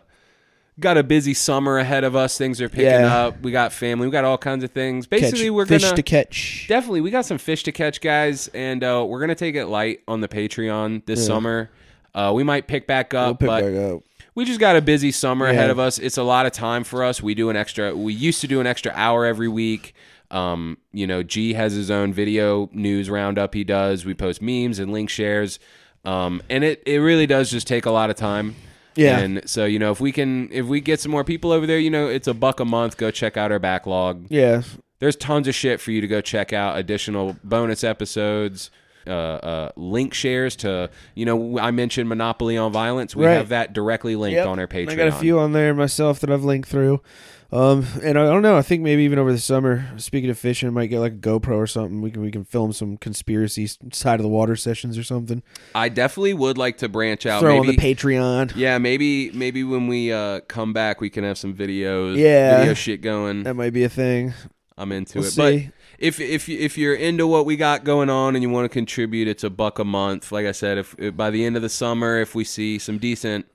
got 0.79 0.97
a 0.97 1.03
busy 1.03 1.33
summer 1.33 1.77
ahead 1.77 2.03
of 2.03 2.15
us. 2.15 2.37
Things 2.37 2.61
are 2.61 2.69
picking 2.69 2.85
Yeah. 2.85 3.15
up. 3.17 3.41
We 3.41 3.51
got 3.51 3.73
family. 3.73 4.07
We 4.07 4.11
got 4.11 4.23
all 4.23 4.37
kinds 4.37 4.63
of 4.63 4.71
things. 4.71 5.07
Basically, 5.07 5.45
catch, 5.45 5.51
we're 5.51 5.65
fish 5.65 5.81
gonna 5.81 5.91
fish 5.91 5.95
to 5.97 6.03
catch. 6.03 6.65
definitely 6.69 7.01
we 7.01 7.11
got 7.11 7.25
some 7.25 7.37
fish 7.37 7.63
to 7.63 7.71
catch, 7.71 8.01
guys, 8.01 8.47
and 8.49 8.83
uh, 8.83 9.03
we're 9.07 9.19
gonna 9.19 9.35
take 9.35 9.55
it 9.55 9.65
light 9.67 10.01
on 10.07 10.21
the 10.21 10.27
Patreon 10.27 11.05
this 11.05 11.25
summer. 11.25 11.69
Uh, 12.13 12.31
we 12.33 12.43
might 12.43 12.67
pick 12.67 12.87
back 12.87 13.13
up, 13.13 13.27
We'll 13.27 13.35
pick 13.35 13.47
but 13.47 13.73
back 13.73 13.91
up. 13.93 14.03
we 14.35 14.45
just 14.45 14.59
got 14.59 14.77
a 14.77 14.81
busy 14.81 15.11
summer 15.11 15.47
ahead 15.47 15.65
Yeah. 15.67 15.71
of 15.71 15.79
us. 15.79 15.97
It's 15.99 16.17
a 16.17 16.23
lot 16.23 16.45
of 16.45 16.51
time 16.53 16.83
for 16.85 17.03
us. 17.03 17.21
We 17.21 17.35
do 17.35 17.49
an 17.49 17.55
extra. 17.57 17.93
We 17.95 18.13
used 18.13 18.39
to 18.41 18.47
do 18.47 18.61
an 18.61 18.67
extra 18.67 18.91
hour 18.95 19.25
every 19.25 19.47
week. 19.49 19.93
Um, 20.31 20.77
you 20.91 21.05
know, 21.07 21.23
G 21.23 21.53
has 21.53 21.73
his 21.73 21.89
own 21.91 22.13
video 22.13 22.69
news 22.73 23.09
roundup. 23.09 23.53
He 23.53 23.63
does. 23.63 24.05
We 24.05 24.13
post 24.13 24.41
memes 24.41 24.79
and 24.79 24.91
link 24.91 25.09
shares. 25.09 25.59
Um, 26.03 26.41
and 26.49 26.63
it 26.63 26.83
it 26.85 26.97
really 26.99 27.25
does 27.27 27.49
just 27.51 27.67
take 27.67 27.85
a 27.85 27.91
lot 27.91 28.09
of 28.09 28.15
time. 28.15 28.55
Yeah. 28.95 29.19
And 29.19 29.49
so 29.49 29.65
you 29.65 29.79
know, 29.79 29.91
if 29.91 29.99
we 29.99 30.11
can, 30.11 30.51
if 30.51 30.65
we 30.65 30.79
get 30.81 30.99
some 30.99 31.11
more 31.11 31.23
people 31.23 31.51
over 31.51 31.65
there, 31.67 31.79
you 31.79 31.89
know, 31.89 32.07
it's 32.07 32.27
a 32.27 32.33
buck 32.33 32.59
a 32.59 32.65
month. 32.65 32.97
Go 32.97 33.11
check 33.11 33.37
out 33.37 33.51
our 33.51 33.59
backlog. 33.59 34.25
Yeah. 34.29 34.61
There's 34.99 35.15
tons 35.17 35.47
of 35.47 35.53
shit 35.55 35.81
for 35.81 35.91
you 35.91 35.99
to 36.01 36.07
go 36.07 36.21
check 36.21 36.53
out. 36.53 36.77
Additional 36.77 37.35
bonus 37.43 37.83
episodes. 37.83 38.71
Uh, 39.07 39.11
uh, 39.11 39.71
link 39.75 40.15
shares 40.15 40.55
to 40.55 40.89
you 41.13 41.25
know 41.25 41.59
I 41.59 41.69
mentioned 41.69 42.09
Monopoly 42.09 42.57
on 42.57 42.71
Violence. 42.71 43.15
We 43.15 43.25
Right. 43.25 43.33
have 43.33 43.49
that 43.49 43.71
directly 43.71 44.15
linked 44.15 44.37
Yep. 44.37 44.47
on 44.47 44.57
our 44.59 44.65
Patreon. 44.65 44.89
I 44.91 44.95
got 44.95 45.07
a 45.09 45.11
few 45.11 45.37
on 45.37 45.51
there 45.51 45.75
myself 45.75 46.19
that 46.21 46.31
I've 46.31 46.43
linked 46.43 46.67
through. 46.69 47.01
Um, 47.51 47.85
and 48.03 48.17
I 48.17 48.25
don't 48.25 48.41
know. 48.41 48.57
I 48.57 48.61
think 48.61 48.81
maybe 48.81 49.03
even 49.03 49.19
over 49.19 49.31
the 49.31 49.39
summer, 49.39 49.87
speaking 49.97 50.29
of 50.29 50.37
fishing, 50.37 50.67
I 50.67 50.71
might 50.71 50.87
get 50.87 50.99
like 50.99 51.13
a 51.13 51.17
GoPro 51.17 51.55
or 51.55 51.67
something. 51.67 52.01
We 52.01 52.11
can 52.11 52.21
we 52.21 52.31
can 52.31 52.43
film 52.43 52.73
some 52.73 52.97
conspiracy 52.97 53.67
side 53.91 54.19
of 54.19 54.23
the 54.23 54.29
water 54.29 54.55
sessions 54.55 54.97
or 54.97 55.03
something. 55.03 55.43
I 55.73 55.89
definitely 55.89 56.33
would 56.33 56.57
like 56.57 56.77
to 56.79 56.89
branch 56.89 57.25
out. 57.25 57.41
Throw 57.41 57.61
maybe, 57.61 57.69
on 57.69 57.75
the 57.75 57.81
Patreon. 57.81 58.53
Yeah, 58.55 58.77
maybe 58.77 59.31
maybe 59.31 59.63
when 59.63 59.87
we 59.87 60.11
uh, 60.11 60.41
come 60.41 60.73
back, 60.73 61.01
we 61.01 61.09
can 61.09 61.23
have 61.23 61.37
some 61.37 61.53
videos. 61.53 62.17
Yeah. 62.17 62.59
video 62.59 62.73
shit 62.73 63.01
going. 63.01 63.43
That 63.43 63.55
might 63.55 63.73
be 63.73 63.83
a 63.83 63.89
thing. 63.89 64.33
I'm 64.77 64.91
into 64.91 65.19
We'll 65.19 65.27
it. 65.27 65.35
But 65.37 65.53
see. 65.53 65.69
if 65.99 66.19
if 66.19 66.49
if 66.49 66.77
you're 66.77 66.95
into 66.95 67.27
what 67.27 67.45
we 67.45 67.55
got 67.55 67.83
going 67.83 68.09
on 68.09 68.35
and 68.35 68.43
you 68.43 68.49
want 68.49 68.65
to 68.65 68.69
contribute, 68.69 69.27
it's 69.27 69.43
a 69.43 69.49
buck 69.49 69.79
a 69.79 69.85
month. 69.85 70.31
Like 70.31 70.45
I 70.45 70.51
said, 70.51 70.77
if, 70.77 70.95
if 70.97 71.15
by 71.15 71.29
the 71.29 71.45
end 71.45 71.55
of 71.55 71.61
the 71.61 71.69
summer, 71.69 72.19
if 72.19 72.35
we 72.35 72.43
see 72.43 72.79
some 72.79 72.97
decent 72.97 73.45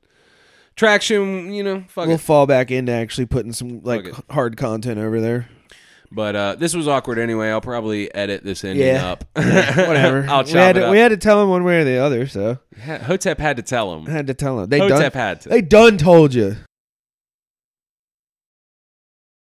traction, 0.80 1.52
you 1.52 1.62
know, 1.62 1.84
fuck 1.88 2.06
We'll 2.06 2.16
it. 2.16 2.20
fall 2.22 2.46
back 2.46 2.70
into 2.70 2.90
actually 2.90 3.26
putting 3.26 3.52
some 3.52 3.82
like 3.82 4.06
Fuck 4.08 4.24
hard 4.32 4.56
content 4.56 4.98
over 4.98 5.20
there. 5.20 5.48
But 6.10 6.34
uh, 6.34 6.54
this 6.56 6.74
was 6.74 6.88
awkward 6.88 7.18
anyway. 7.18 7.50
I'll 7.50 7.60
probably 7.60 8.12
edit 8.12 8.42
this 8.42 8.64
ending 8.64 8.84
Yeah. 8.86 9.10
up. 9.12 9.24
Whatever. 9.34 10.26
I'll 10.28 10.42
we 10.42 10.50
chop 10.50 10.56
had 10.56 10.76
it 10.76 10.80
to, 10.80 10.86
up. 10.86 10.90
we 10.92 10.98
had 10.98 11.10
to 11.10 11.16
tell 11.18 11.40
him 11.42 11.50
one 11.50 11.62
way 11.62 11.80
or 11.82 11.84
the 11.84 11.98
other, 11.98 12.26
so 12.26 12.58
Hotep 12.84 13.38
had 13.38 13.58
to 13.58 13.62
tell 13.62 13.94
him. 13.94 14.08
I 14.08 14.10
had 14.10 14.26
to 14.26 14.34
tell 14.34 14.58
him. 14.58 14.68
They 14.70 14.78
Hotep 14.80 15.12
done, 15.12 15.22
had 15.22 15.40
to. 15.42 15.48
They 15.50 15.60
done 15.60 15.98
told 15.98 16.34
you. 16.34 16.56